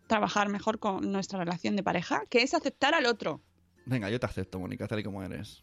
trabajar 0.07 0.49
mejor 0.49 0.79
con 0.79 1.11
nuestra 1.13 1.39
relación 1.39 1.77
de 1.77 1.83
pareja, 1.83 2.23
que 2.31 2.43
es 2.43 2.55
aceptar 2.55 2.95
al 2.95 3.07
otro. 3.07 3.41
Venga, 3.87 4.09
yo 4.11 4.19
te 4.21 4.27
acepto, 4.27 4.59
Mónica, 4.59 4.87
tal 4.89 5.01
y 5.01 5.03
como 5.05 5.23
eres. 5.23 5.63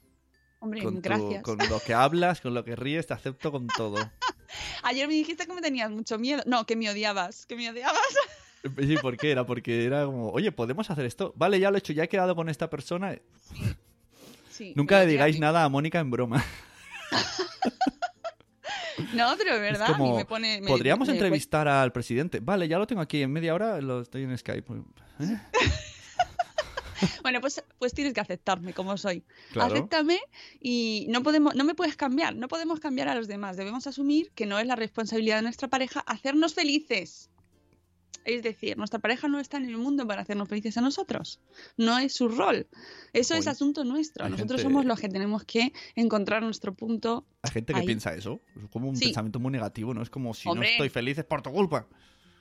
Hombre, 0.59 0.83
Con, 0.83 0.95
tu- 0.95 1.01
gracias. 1.01 1.41
con 1.43 1.57
lo 1.57 1.79
que 1.79 1.93
hablas, 1.93 2.39
con 2.41 2.53
lo 2.53 2.63
que 2.63 2.75
ríes, 2.75 3.07
te 3.07 3.13
acepto 3.13 3.51
con 3.51 3.67
todo. 3.67 3.95
Ayer 4.83 5.07
me 5.07 5.13
dijiste 5.15 5.47
que 5.47 5.53
me 5.53 5.61
tenías 5.61 5.89
mucho 5.89 6.19
miedo. 6.19 6.43
No, 6.45 6.65
que 6.65 6.75
me 6.75 6.89
odiabas. 6.89 7.45
Que 7.47 7.55
me 7.55 7.69
odiabas. 7.69 7.99
Sí, 8.79 8.95
¿por 9.01 9.17
qué? 9.17 9.31
Era 9.31 9.43
porque 9.45 9.85
era 9.85 10.05
como, 10.05 10.29
oye, 10.29 10.51
¿podemos 10.51 10.91
hacer 10.91 11.05
esto? 11.05 11.33
Vale, 11.35 11.59
ya 11.59 11.71
lo 11.71 11.77
he 11.77 11.79
hecho, 11.79 11.93
ya 11.93 12.03
he 12.03 12.09
quedado 12.09 12.35
con 12.35 12.47
esta 12.47 12.69
persona. 12.69 13.17
Sí, 14.51 14.73
Nunca 14.75 14.99
le 14.99 15.07
digáis 15.07 15.39
nada 15.39 15.63
a 15.63 15.69
Mónica 15.69 15.99
en 15.99 16.11
broma. 16.11 16.43
No, 19.13 19.33
pero 19.37 19.51
es 19.51 19.55
Es 19.57 19.61
verdad. 19.61 19.87
como, 19.97 20.15
me 20.17 20.25
pone, 20.25 20.61
me- 20.61 20.67
podríamos 20.67 21.07
me- 21.07 21.13
entrevistar 21.13 21.67
al 21.67 21.91
presidente. 21.91 22.39
Vale, 22.39 22.67
ya 22.67 22.77
lo 22.77 22.87
tengo 22.87 23.01
aquí 23.01 23.21
en 23.21 23.31
media 23.31 23.53
hora, 23.53 23.79
lo 23.81 24.01
estoy 24.01 24.23
en 24.23 24.37
Skype. 24.37 24.73
¿Eh? 24.73 25.37
Bueno, 27.23 27.41
pues, 27.41 27.63
pues 27.79 27.93
tienes 27.95 28.13
que 28.13 28.19
aceptarme 28.19 28.73
como 28.73 28.95
soy. 28.95 29.23
Claro. 29.53 29.73
Acéptame 29.73 30.19
y 30.59 31.07
no 31.09 31.23
podemos, 31.23 31.55
no 31.55 31.63
me 31.63 31.73
puedes 31.73 31.95
cambiar, 31.95 32.35
no 32.35 32.47
podemos 32.47 32.79
cambiar 32.79 33.07
a 33.07 33.15
los 33.15 33.27
demás. 33.27 33.57
Debemos 33.57 33.87
asumir 33.87 34.31
que 34.35 34.45
no 34.45 34.59
es 34.59 34.67
la 34.67 34.75
responsabilidad 34.75 35.37
de 35.37 35.41
nuestra 35.41 35.67
pareja 35.67 36.01
hacernos 36.01 36.53
felices. 36.53 37.31
Es 38.23 38.43
decir, 38.43 38.77
nuestra 38.77 38.99
pareja 38.99 39.27
no 39.27 39.39
está 39.39 39.57
en 39.57 39.65
el 39.65 39.77
mundo 39.77 40.05
para 40.07 40.21
hacernos 40.21 40.47
felices 40.47 40.77
a 40.77 40.81
nosotros. 40.81 41.39
No 41.77 41.97
es 41.97 42.13
su 42.13 42.27
rol. 42.27 42.67
Eso 43.13 43.33
es 43.33 43.45
Uy, 43.47 43.51
asunto 43.51 43.83
nuestro. 43.83 44.29
Nosotros 44.29 44.61
gente- 44.61 44.63
somos 44.73 44.85
los 44.85 44.99
que 44.99 45.09
tenemos 45.09 45.43
que 45.43 45.73
encontrar 45.95 46.43
nuestro 46.43 46.73
punto. 46.75 47.25
Hay 47.41 47.51
gente 47.51 47.73
que 47.73 47.79
Ahí. 47.79 47.85
piensa 47.87 48.13
eso. 48.13 48.39
Es 48.61 48.69
como 48.69 48.89
un 48.89 48.95
Sí. 48.95 49.05
pensamiento 49.05 49.39
muy 49.39 49.51
negativo, 49.51 49.93
¿no? 49.95 50.03
Es 50.03 50.09
como 50.11 50.33
si 50.35 50.47
Hombre. 50.47 50.67
no 50.67 50.71
estoy 50.73 50.89
feliz 50.89 51.17
es 51.17 51.25
por 51.25 51.41
tu 51.41 51.51
culpa. 51.51 51.87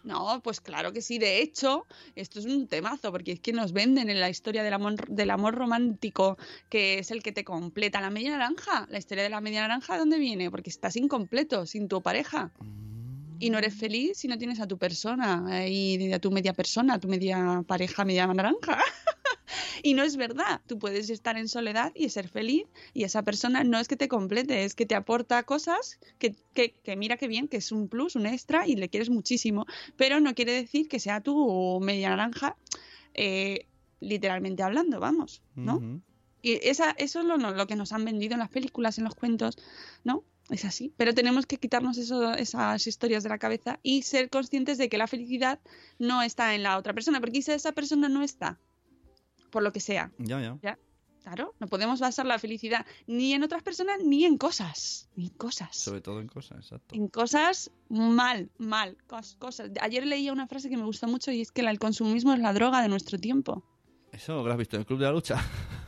No, 0.02 0.40
pues 0.42 0.60
claro 0.62 0.92
que 0.92 1.02
sí. 1.02 1.18
De 1.18 1.40
hecho, 1.42 1.86
esto 2.14 2.38
es 2.40 2.46
un 2.46 2.66
temazo, 2.68 3.10
porque 3.12 3.32
es 3.32 3.40
que 3.40 3.52
nos 3.52 3.72
venden 3.72 4.08
en 4.10 4.18
la 4.20 4.30
historia 4.30 4.62
del 4.62 4.72
amor, 4.72 5.06
del 5.08 5.30
amor 5.30 5.54
romántico, 5.54 6.38
que 6.70 6.98
es 6.98 7.10
el 7.10 7.22
que 7.22 7.32
te 7.32 7.44
completa 7.44 8.00
la 8.00 8.08
media 8.10 8.30
naranja. 8.30 8.86
La 8.90 8.98
historia 8.98 9.24
de 9.24 9.30
la 9.30 9.40
media 9.42 9.60
naranja, 9.62 9.94
¿de 9.94 9.98
dónde 9.98 10.18
viene? 10.18 10.50
Porque 10.50 10.70
estás 10.70 10.96
incompleto, 10.96 11.64
sin 11.66 11.86
tu 11.88 12.00
pareja. 12.02 12.50
Y 13.40 13.50
no 13.50 13.58
eres 13.58 13.74
feliz 13.74 14.18
si 14.18 14.28
no 14.28 14.38
tienes 14.38 14.60
a 14.60 14.68
tu 14.68 14.78
persona, 14.78 15.66
y 15.66 16.12
a 16.12 16.18
tu 16.20 16.30
media 16.30 16.52
persona, 16.52 16.94
a 16.94 17.00
tu 17.00 17.08
media 17.08 17.64
pareja, 17.66 18.04
media 18.04 18.26
naranja. 18.26 18.78
y 19.82 19.94
no 19.94 20.02
es 20.02 20.16
verdad. 20.16 20.60
Tú 20.66 20.78
puedes 20.78 21.10
estar 21.10 21.36
en 21.38 21.48
soledad 21.48 21.90
y 21.94 22.10
ser 22.10 22.28
feliz, 22.28 22.66
y 22.92 23.04
esa 23.04 23.22
persona 23.22 23.64
no 23.64 23.78
es 23.78 23.88
que 23.88 23.96
te 23.96 24.08
complete, 24.08 24.64
es 24.64 24.74
que 24.74 24.86
te 24.86 24.94
aporta 24.94 25.42
cosas 25.42 25.98
que, 26.18 26.36
que, 26.54 26.74
que 26.84 26.96
mira 26.96 27.16
que 27.16 27.28
bien, 27.28 27.48
que 27.48 27.56
es 27.56 27.72
un 27.72 27.88
plus, 27.88 28.14
un 28.14 28.26
extra, 28.26 28.66
y 28.68 28.76
le 28.76 28.90
quieres 28.90 29.10
muchísimo. 29.10 29.66
Pero 29.96 30.20
no 30.20 30.34
quiere 30.34 30.52
decir 30.52 30.88
que 30.88 31.00
sea 31.00 31.22
tu 31.22 31.80
media 31.80 32.10
naranja, 32.10 32.56
eh, 33.14 33.66
literalmente 34.00 34.62
hablando, 34.62 35.00
vamos, 35.00 35.42
¿no? 35.54 36.00
Y 36.42 36.52
esa, 36.66 36.92
eso 36.92 37.20
es 37.20 37.26
lo 37.26 37.66
que 37.66 37.76
nos 37.76 37.92
han 37.92 38.04
vendido 38.04 38.34
en 38.34 38.40
las 38.40 38.48
películas, 38.48 38.98
en 38.98 39.04
los 39.04 39.14
cuentos, 39.14 39.58
¿no? 40.04 40.24
Es 40.50 40.64
así. 40.64 40.92
Pero 40.96 41.14
tenemos 41.14 41.46
que 41.46 41.56
quitarnos 41.58 41.96
eso, 41.96 42.32
esas 42.34 42.86
historias 42.86 43.22
de 43.22 43.28
la 43.28 43.38
cabeza 43.38 43.78
y 43.82 44.02
ser 44.02 44.28
conscientes 44.30 44.78
de 44.78 44.88
que 44.88 44.98
la 44.98 45.06
felicidad 45.06 45.60
no 45.98 46.22
está 46.22 46.54
en 46.54 46.62
la 46.64 46.76
otra 46.76 46.92
persona, 46.92 47.20
porque 47.20 47.40
si 47.40 47.52
esa 47.52 47.72
persona 47.72 48.08
no 48.08 48.22
está, 48.22 48.58
por 49.50 49.62
lo 49.62 49.72
que 49.72 49.78
sea, 49.80 50.10
Ya, 50.18 50.40
ya. 50.60 50.78
claro, 51.22 51.54
no 51.60 51.68
podemos 51.68 52.00
basar 52.00 52.26
la 52.26 52.38
felicidad 52.40 52.84
ni 53.06 53.32
en 53.32 53.42
otras 53.44 53.62
personas 53.62 54.02
ni 54.02 54.24
en 54.24 54.38
cosas, 54.38 55.08
ni 55.14 55.26
en 55.26 55.34
cosas. 55.34 55.76
Sobre 55.76 56.00
todo 56.00 56.20
en 56.20 56.26
cosas, 56.26 56.58
exacto. 56.64 56.94
En 56.96 57.06
cosas 57.08 57.70
mal, 57.88 58.50
mal, 58.58 58.96
cos- 59.08 59.36
cosas. 59.38 59.70
Ayer 59.80 60.04
leía 60.06 60.32
una 60.32 60.48
frase 60.48 60.68
que 60.68 60.76
me 60.76 60.84
gustó 60.84 61.06
mucho 61.06 61.30
y 61.30 61.40
es 61.42 61.52
que 61.52 61.60
el 61.60 61.78
consumismo 61.78 62.32
es 62.32 62.40
la 62.40 62.52
droga 62.52 62.82
de 62.82 62.88
nuestro 62.88 63.18
tiempo. 63.18 63.64
Eso 64.12 64.44
lo 64.44 64.50
has 64.50 64.58
visto 64.58 64.74
en 64.76 64.80
el 64.80 64.86
Club 64.86 64.98
de 64.98 65.04
la 65.04 65.12
Lucha. 65.12 65.36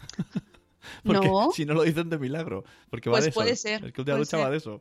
Porque 1.04 1.26
No. 1.26 1.50
si 1.54 1.64
no 1.64 1.74
lo 1.74 1.82
dicen 1.82 2.08
de 2.10 2.18
milagro. 2.18 2.64
Porque 2.90 3.10
va 3.10 3.14
Pues 3.14 3.24
de 3.24 3.30
eso. 3.30 3.40
puede 3.40 3.56
ser, 3.56 3.84
El 3.84 3.92
Club 3.92 4.06
de 4.06 4.12
la 4.12 4.16
puede 4.18 4.24
Lucha 4.26 4.36
va 4.38 4.50
de 4.50 4.56
eso. 4.56 4.80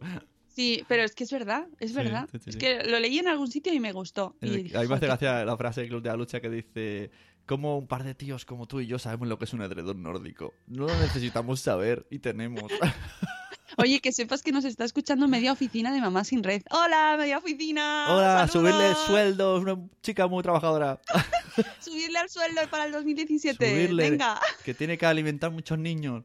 Sí, 0.54 0.84
pero 0.88 1.04
es 1.04 1.16
que 1.16 1.24
es 1.24 1.32
verdad, 1.32 1.68
es 1.80 1.94
verdad. 1.94 2.28
sí, 2.32 2.38
sí, 2.40 2.50
es 2.52 2.58
que 2.58 2.84
lo 2.84 3.00
leí 3.00 3.20
en 3.20 3.28
algún 3.30 3.50
sitio 3.50 3.74
y 3.74 3.80
me 3.80 3.94
gustó. 3.94 4.36
Y 4.42 4.50
dije, 4.50 4.78
a 4.78 4.82
mí 4.82 4.88
me 4.88 4.96
hace 4.96 5.06
"Joder, 5.08 5.20
gracia 5.20 5.46
la 5.46 5.56
frase 5.58 5.82
del 5.82 5.90
Club 5.90 6.02
de 6.04 6.10
la 6.10 6.16
Lucha 6.18 6.42
que 6.42 6.50
dice 6.50 7.10
como 7.46 7.78
un 7.78 7.88
par 7.88 8.04
de 8.04 8.14
tíos 8.16 8.46
como 8.46 8.68
tú 8.68 8.80
y 8.82 8.86
yo 8.88 9.00
sabemos 9.00 9.28
lo 9.28 9.38
que 9.40 9.46
es 9.46 9.54
un 9.54 9.62
edredón 9.62 10.04
nórdico. 10.04 10.54
No 10.68 10.88
lo 10.88 10.96
necesitamos 11.00 11.60
saber 11.62 12.06
y 12.10 12.20
tenemos. 12.20 12.70
Oye, 13.78 14.00
que 14.02 14.12
sepas 14.12 14.42
que 14.44 14.52
nos 14.52 14.66
está 14.66 14.84
escuchando 14.84 15.28
media 15.28 15.52
oficina 15.52 15.94
de 15.94 16.02
Mamá 16.02 16.24
Sin 16.24 16.44
Red. 16.44 16.64
¡Hola, 16.72 17.16
media 17.18 17.38
oficina! 17.38 18.08
Hola, 18.10 18.48
¡Saludos! 18.48 18.52
subirle 18.52 18.96
sueldo, 19.06 19.58
es 19.58 19.64
una 19.64 19.90
chica 20.02 20.28
muy 20.28 20.44
trabajadora. 20.44 21.00
Subirle 21.80 22.20
al 22.20 22.30
sueldo 22.30 22.62
para 22.70 22.86
el 22.86 22.92
2017. 22.92 23.70
Subirle, 23.70 24.10
Venga. 24.12 24.40
que 24.64 24.74
tiene 24.74 24.98
que 24.98 25.06
alimentar 25.06 25.52
muchos 25.52 25.78
niños. 25.78 26.24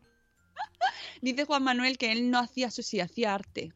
Dice 1.23 1.45
Juan 1.45 1.63
Manuel 1.63 1.99
que 1.99 2.13
él 2.13 2.31
no 2.31 2.39
hacía 2.39 2.71
sushi, 2.71 3.01
hacía 3.01 3.35
arte. 3.35 3.73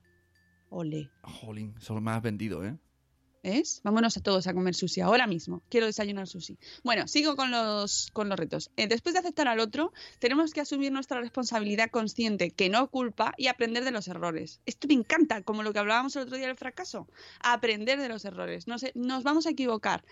Ole. 0.68 1.10
Jolín, 1.22 1.74
solo 1.80 2.00
me 2.00 2.12
has 2.12 2.22
vendido, 2.22 2.64
¿eh? 2.64 2.76
¿Ves? 3.42 3.80
Vámonos 3.84 4.16
a 4.18 4.22
todos 4.22 4.46
a 4.46 4.52
comer 4.52 4.74
sushi 4.74 5.00
ahora 5.00 5.26
mismo. 5.26 5.62
Quiero 5.70 5.86
desayunar 5.86 6.26
sushi. 6.26 6.58
Bueno, 6.84 7.08
sigo 7.08 7.36
con 7.36 7.50
los, 7.50 8.10
con 8.12 8.28
los 8.28 8.38
retos. 8.38 8.70
Eh, 8.76 8.86
después 8.86 9.14
de 9.14 9.20
aceptar 9.20 9.48
al 9.48 9.60
otro, 9.60 9.92
tenemos 10.18 10.52
que 10.52 10.60
asumir 10.60 10.92
nuestra 10.92 11.20
responsabilidad 11.20 11.90
consciente, 11.90 12.50
que 12.50 12.68
no 12.68 12.90
culpa, 12.90 13.32
y 13.38 13.46
aprender 13.46 13.84
de 13.84 13.92
los 13.92 14.08
errores. 14.08 14.60
Esto 14.66 14.88
me 14.88 14.94
encanta, 14.94 15.42
como 15.42 15.62
lo 15.62 15.72
que 15.72 15.78
hablábamos 15.78 16.14
el 16.16 16.22
otro 16.22 16.36
día 16.36 16.48
del 16.48 16.56
fracaso. 16.56 17.08
Aprender 17.42 17.98
de 17.98 18.10
los 18.10 18.26
errores. 18.26 18.68
No 18.68 18.78
sé, 18.78 18.92
nos 18.94 19.22
vamos 19.22 19.46
a 19.46 19.50
equivocar. 19.50 20.04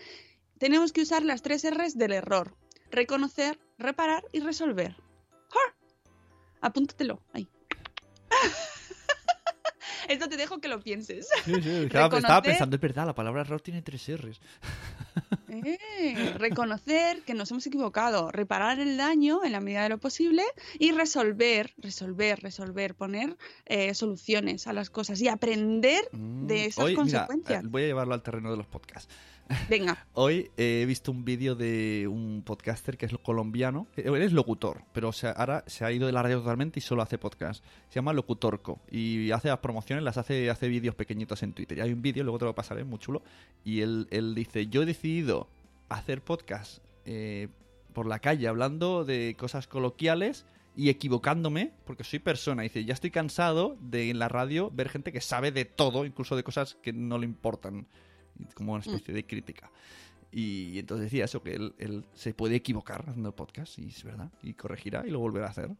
Tenemos 0.57 0.91
que 0.91 1.01
usar 1.01 1.23
las 1.23 1.43
tres 1.43 1.63
R's 1.69 1.97
del 1.97 2.13
error. 2.13 2.55
Reconocer, 2.89 3.59
reparar 3.77 4.23
y 4.31 4.39
resolver. 4.39 4.95
Apúntatelo. 6.61 7.21
Ahí. 7.33 7.47
Esto 10.07 10.29
te 10.29 10.37
dejo 10.37 10.59
que 10.59 10.67
lo 10.67 10.79
pienses. 10.79 11.27
Sí, 11.45 11.61
sí, 11.61 11.69
estaba, 11.83 12.41
pensando, 12.41 12.75
es 12.75 12.81
verdad, 12.81 13.05
la 13.05 13.15
palabra 13.15 13.41
error 13.41 13.61
tiene 13.61 13.81
tres 13.81 14.07
R's. 14.09 14.39
Eh, 15.51 16.33
reconocer 16.37 17.23
que 17.23 17.33
nos 17.33 17.49
hemos 17.49 17.65
equivocado, 17.65 18.31
reparar 18.31 18.79
el 18.79 18.97
daño 18.97 19.43
en 19.43 19.51
la 19.51 19.59
medida 19.59 19.81
de 19.81 19.89
lo 19.89 19.97
posible 19.97 20.43
y 20.77 20.91
resolver, 20.91 21.73
resolver, 21.77 22.39
resolver, 22.39 22.93
poner 22.93 23.35
eh, 23.65 23.95
soluciones 23.95 24.67
a 24.67 24.73
las 24.73 24.91
cosas 24.91 25.19
y 25.21 25.27
aprender 25.27 25.99
Mm, 26.11 26.47
de 26.47 26.65
esas 26.65 26.85
Hoy, 26.85 26.91
mira, 26.91 26.95
consecuencias. 27.01 27.63
eh, 27.63 27.67
voy 27.69 27.83
a 27.83 27.87
llevarlo 27.87 28.13
al 28.13 28.21
terreno 28.23 28.51
de 28.51 28.57
los 28.57 28.67
podcasts. 28.67 29.13
Venga, 29.69 30.05
Hoy 30.13 30.51
he 30.57 30.85
visto 30.85 31.11
un 31.11 31.25
vídeo 31.25 31.55
de 31.55 32.07
un 32.07 32.43
podcaster 32.45 32.97
que 32.97 33.07
es 33.07 33.13
colombiano. 33.23 33.87
Eh, 33.97 34.03
Él 34.05 34.21
es 34.21 34.31
locutor, 34.31 34.83
pero 34.93 35.11
ahora 35.35 35.63
se 35.67 35.85
ha 35.85 35.91
ido 35.91 36.05
de 36.05 36.13
la 36.13 36.21
radio 36.21 36.39
totalmente 36.39 36.79
y 36.79 36.81
solo 36.81 37.01
hace 37.01 37.17
podcast. 37.17 37.63
Se 37.87 37.95
llama 37.95 38.13
Locutorco 38.13 38.79
y 38.91 39.31
hace 39.31 39.47
las 39.47 39.59
promociones, 39.59 40.03
las 40.03 40.17
hace, 40.17 40.49
hace 40.49 40.67
vídeos 40.67 40.95
pequeñitos 40.95 41.41
en 41.43 41.53
Twitter. 41.53 41.79
Y 41.79 41.81
hay 41.81 41.93
un 41.93 42.01
vídeo, 42.01 42.23
luego 42.23 42.37
te 42.37 42.45
lo 42.45 42.55
pasaré, 42.55 42.83
muy 42.83 42.99
chulo. 42.99 43.23
Y 43.63 43.81
él, 43.81 44.07
él 44.11 44.35
dice, 44.35 44.67
yo 44.67 44.83
he 44.83 44.85
decidido 44.85 45.49
hacer 45.89 46.23
podcast 46.23 46.83
eh, 47.05 47.47
por 47.93 48.05
la 48.05 48.19
calle 48.19 48.47
hablando 48.47 49.03
de 49.03 49.35
cosas 49.37 49.67
coloquiales 49.67 50.45
y 50.75 50.89
equivocándome, 50.89 51.73
porque 51.85 52.03
soy 52.03 52.19
persona. 52.19 52.63
Dice, 52.63 52.85
ya 52.85 52.93
estoy 52.93 53.11
cansado 53.11 53.77
de 53.81 54.11
en 54.11 54.19
la 54.19 54.29
radio 54.29 54.69
ver 54.71 54.89
gente 54.89 55.11
que 55.11 55.21
sabe 55.21 55.51
de 55.51 55.65
todo, 55.65 56.05
incluso 56.05 56.35
de 56.35 56.43
cosas 56.43 56.75
que 56.83 56.93
no 56.93 57.17
le 57.17 57.25
importan, 57.25 57.87
como 58.53 58.73
una 58.73 58.81
especie 58.83 59.13
de 59.13 59.25
crítica. 59.25 59.71
Y 60.31 60.77
entonces 60.77 61.05
decía 61.05 61.25
eso, 61.25 61.41
que 61.41 61.55
él, 61.55 61.73
él 61.79 62.05
se 62.13 62.33
puede 62.33 62.55
equivocar 62.55 63.03
haciendo 63.07 63.29
el 63.29 63.35
podcast, 63.35 63.79
y 63.79 63.87
es 63.87 64.03
verdad, 64.03 64.31
y 64.43 64.53
corregirá 64.53 65.03
y 65.05 65.09
lo 65.09 65.19
volverá 65.19 65.47
a 65.47 65.49
hacer. 65.49 65.71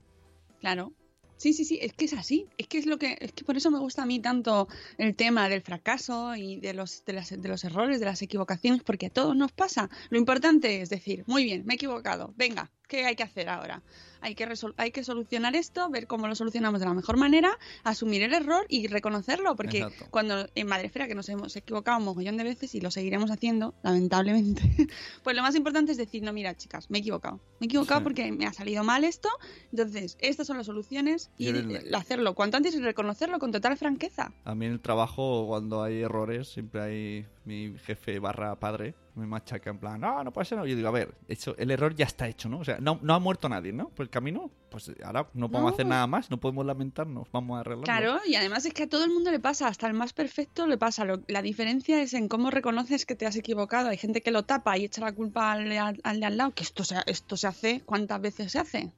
claro. 0.60 0.94
Sí, 1.38 1.54
sí, 1.54 1.64
sí, 1.64 1.80
es 1.82 1.94
que 1.94 2.04
es 2.04 2.12
así. 2.16 2.48
Es 2.58 2.68
que 2.68 2.80
es 2.80 2.86
lo 2.86 2.98
que, 2.98 3.16
es 3.22 3.32
que 3.32 3.46
por 3.46 3.56
eso 3.56 3.72
me 3.72 3.80
gusta 3.80 4.04
a 4.04 4.06
mí 4.06 4.20
tanto 4.20 4.68
el 4.98 5.16
tema 5.16 5.48
del 5.48 5.62
fracaso 5.62 6.36
y 6.36 6.60
de 6.60 6.74
los, 6.74 7.06
de, 7.06 7.14
las- 7.14 7.30
de 7.42 7.48
los 7.48 7.64
errores, 7.64 8.02
de 8.02 8.06
las 8.08 8.22
equivocaciones, 8.22 8.84
porque 8.84 9.06
a 9.06 9.10
todos 9.10 9.38
nos 9.38 9.54
pasa. 9.54 9.90
Lo 10.10 10.18
importante 10.18 10.82
es 10.82 10.90
decir, 10.90 11.24
muy 11.28 11.46
bien, 11.46 11.66
me 11.66 11.74
he 11.74 11.76
equivocado, 11.76 12.34
venga, 12.36 12.70
¿qué 12.90 13.06
hay 13.06 13.16
que 13.16 13.24
hacer 13.24 13.48
ahora? 13.48 13.82
Hay 14.22 14.36
que, 14.36 14.46
hay 14.76 14.92
que 14.92 15.02
solucionar 15.06 15.56
esto, 15.56 15.90
ver 15.90 16.06
cómo 16.06 16.28
lo 16.28 16.36
solucionamos 16.36 16.82
de 16.82 16.88
la 16.88 16.94
mejor 16.94 17.16
manera, 17.16 17.58
asumir 17.86 18.22
el 18.24 18.34
error 18.34 18.66
y 18.68 18.88
reconocerlo, 18.88 19.56
porque 19.56 19.78
Exacto. 19.78 20.08
cuando 20.12 20.46
en 20.56 20.68
Madrefera, 20.68 21.08
que 21.08 21.16
nos 21.16 21.30
hemos 21.30 21.56
equivocado 21.56 22.00
un 22.00 22.04
mogollón 22.04 22.36
de 22.36 22.44
veces 22.44 22.76
y 22.76 22.82
lo 22.82 22.92
seguiremos 22.92 23.32
haciendo, 23.32 23.74
lamentablemente, 23.82 24.62
pues 25.24 25.36
lo 25.38 25.42
más 25.42 25.56
importante 25.56 25.94
es 25.94 25.98
decir, 25.98 26.22
no, 26.24 26.34
mira, 26.34 26.54
chicas, 26.58 26.90
me 26.90 26.98
he 26.98 27.02
equivocado. 27.02 27.40
Me 27.62 27.66
he 27.66 27.68
equivocado 27.68 28.02
Sí. 28.02 28.04
porque 28.04 28.32
me 28.34 28.46
ha 28.46 28.52
salido 28.52 28.84
mal 28.84 29.06
esto, 29.06 29.30
entonces 29.72 30.18
estas 30.20 30.48
son 30.48 30.58
las 30.58 30.66
soluciones 30.66 31.30
y 31.38 31.46
Y 31.46 31.50
el- 31.50 31.96
hacerlo 31.96 32.34
cuanto 32.36 32.58
antes 32.58 32.76
y 32.76 32.80
reconocerlo 32.82 33.40
con 33.40 33.54
total 33.54 33.78
franqueza. 33.78 34.34
A 34.44 34.54
mí 34.54 34.66
en 34.66 34.74
el 34.74 34.80
trabajo, 34.82 35.46
cuando 35.48 35.82
hay 35.82 36.02
errores, 36.02 36.50
siempre 36.50 36.82
hay 36.82 37.26
mi 37.46 37.74
jefe 37.86 38.20
barra 38.20 38.60
padre, 38.60 38.96
me 39.20 39.28
machaca 39.28 39.70
en 39.70 39.78
plan, 39.78 40.00
no, 40.02 40.24
no 40.24 40.32
puede 40.32 40.46
ser. 40.46 40.58
no". 40.58 40.66
Yo 40.66 40.76
digo, 40.76 40.88
a 40.88 40.92
ver, 40.92 41.14
hecho, 41.28 41.56
el 41.58 41.70
error 41.72 41.94
ya 41.96 42.06
está 42.06 42.28
hecho, 42.28 42.50
¿no? 42.50 42.60
O 42.60 42.64
sea, 42.66 42.78
no, 42.80 43.00
no 43.04 43.14
ha 43.14 43.20
muerto 43.20 43.48
nadie, 43.50 43.72
¿no? 43.74 43.90
Por 43.90 44.04
el 44.06 44.10
camino, 44.10 44.50
pues 44.72 44.92
ahora 45.04 45.28
no 45.34 45.50
podemos 45.50 45.72
No. 45.72 45.76
hacer 45.76 45.86
nada 45.86 46.08
más, 46.08 46.30
no 46.32 46.40
podemos 46.40 46.66
lamentarnos, 46.66 47.28
vamos 47.32 47.58
a 47.58 47.60
arreglarlo. 47.62 47.84
Claro, 47.84 48.20
y 48.26 48.36
además 48.36 48.66
es 48.66 48.74
que 48.74 48.84
a 48.84 48.88
todo 48.90 49.04
el 49.06 49.12
mundo 49.12 49.30
le 49.32 49.40
pasa, 49.40 49.68
hasta 49.68 49.86
el 49.88 49.94
más 49.94 50.14
perfecto 50.14 50.66
le 50.68 50.78
pasa. 50.78 51.06
Lo- 51.06 51.22
la 51.28 51.42
diferencia 51.42 52.02
es 52.02 52.14
en 52.14 52.28
cómo 52.28 52.50
reconoces 52.50 53.06
que 53.06 53.16
te 53.16 53.26
has 53.26 53.36
equivocado. 53.36 53.90
Hay 53.90 53.98
gente 53.98 54.22
que 54.22 54.32
lo 54.32 54.44
tapa 54.44 54.78
y 54.78 54.86
echa 54.86 55.02
la 55.02 55.12
culpa 55.12 55.52
al, 55.52 55.72
al- 55.72 56.00
al 56.04 56.20
de 56.20 56.26
al 56.26 56.38
lado, 56.38 56.52
que 56.52 56.64
esto 56.64 56.84
se, 56.84 56.96
esto 57.06 57.38
se 57.38 57.48
hace, 57.48 57.82
¿cuántas 57.86 58.22
veces 58.22 58.52
se 58.52 58.60
hace? 58.60 58.92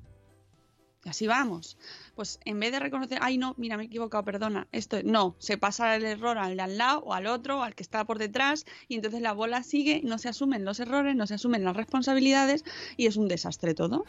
Y 1.03 1.09
así 1.09 1.25
vamos. 1.25 1.77
Pues 2.15 2.39
en 2.45 2.59
vez 2.59 2.71
de 2.71 2.79
reconocer, 2.79 3.17
ay 3.21 3.37
no, 3.39 3.55
mira, 3.57 3.75
me 3.75 3.83
he 3.83 3.85
equivocado, 3.87 4.23
perdona, 4.23 4.67
esto 4.71 4.97
no, 5.03 5.35
se 5.39 5.57
pasa 5.57 5.95
el 5.95 6.05
error 6.05 6.37
al 6.37 6.55
de 6.55 6.61
al 6.61 6.77
lado 6.77 6.99
o 6.99 7.13
al 7.15 7.25
otro, 7.25 7.59
o 7.59 7.63
al 7.63 7.73
que 7.73 7.81
está 7.81 8.05
por 8.05 8.19
detrás, 8.19 8.65
y 8.87 8.95
entonces 8.95 9.19
la 9.21 9.33
bola 9.33 9.63
sigue, 9.63 10.01
no 10.03 10.19
se 10.19 10.29
asumen 10.29 10.63
los 10.63 10.79
errores, 10.79 11.15
no 11.15 11.25
se 11.25 11.33
asumen 11.33 11.63
las 11.63 11.75
responsabilidades, 11.75 12.63
y 12.97 13.07
es 13.07 13.17
un 13.17 13.27
desastre 13.27 13.73
todo. 13.73 14.05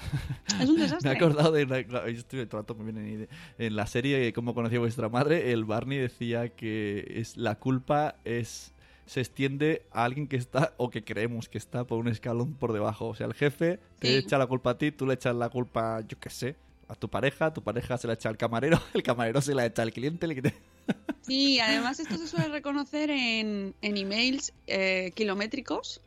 Es 0.61 0.69
un 0.69 0.75
Me 0.77 0.81
he 0.83 0.85
desastre. 0.85 1.11
acordado 1.13 1.53
de 1.53 1.65
una, 1.65 1.83
claro, 1.85 2.09
yo 2.11 2.19
estoy 2.19 2.45
rato 2.45 2.77
ni 2.79 3.13
idea. 3.13 3.29
en 3.59 3.77
la 3.77 3.87
serie 3.87 4.31
Cómo 4.35 4.55
conocí 4.55 4.77
a 4.77 4.81
vuestra 4.81 5.09
madre, 5.09 5.53
el 5.53 5.65
Barney 5.65 5.97
decía 5.99 6.51
que 6.51 7.07
es 7.17 7.37
la 7.39 7.55
culpa 7.59 8.17
es 8.25 8.73
se 9.07 9.21
extiende 9.21 9.85
a 9.93 10.05
alguien 10.05 10.27
que 10.29 10.37
está 10.37 10.75
o 10.77 10.89
que 10.91 11.05
creemos 11.05 11.49
que 11.49 11.59
está 11.59 11.85
por 11.87 11.99
un 11.99 12.09
escalón 12.09 12.55
por 12.55 12.73
debajo. 12.73 13.09
O 13.09 13.15
sea, 13.15 13.27
el 13.27 13.35
jefe 13.35 13.79
te 13.99 14.09
Sí. 14.09 14.15
echa 14.27 14.39
la 14.39 14.47
culpa 14.47 14.71
a 14.71 14.79
ti, 14.79 14.93
tú 14.93 15.07
le 15.07 15.15
echas 15.15 15.35
la 15.35 15.49
culpa, 15.51 16.01
yo 16.07 16.19
qué 16.21 16.31
sé, 16.31 16.57
a 16.93 16.95
tu 16.95 17.09
pareja, 17.09 17.53
tu 17.53 17.63
pareja 17.63 17.97
se 17.97 18.07
la 18.07 18.15
echa 18.15 18.29
al 18.29 18.37
camarero, 18.37 18.81
el 18.95 19.03
camarero 19.03 19.41
se 19.41 19.55
la 19.55 19.65
echa 19.65 19.83
al 19.83 19.93
cliente, 19.93 20.27
el 20.27 20.53
Sí, 21.23 21.59
además 21.59 21.99
esto 22.01 22.17
se 22.17 22.27
suele 22.27 22.49
reconocer 22.49 23.11
en, 23.11 23.75
en 23.81 23.97
emails 23.97 24.53
eh, 24.67 25.13
kilométricos. 25.15 26.03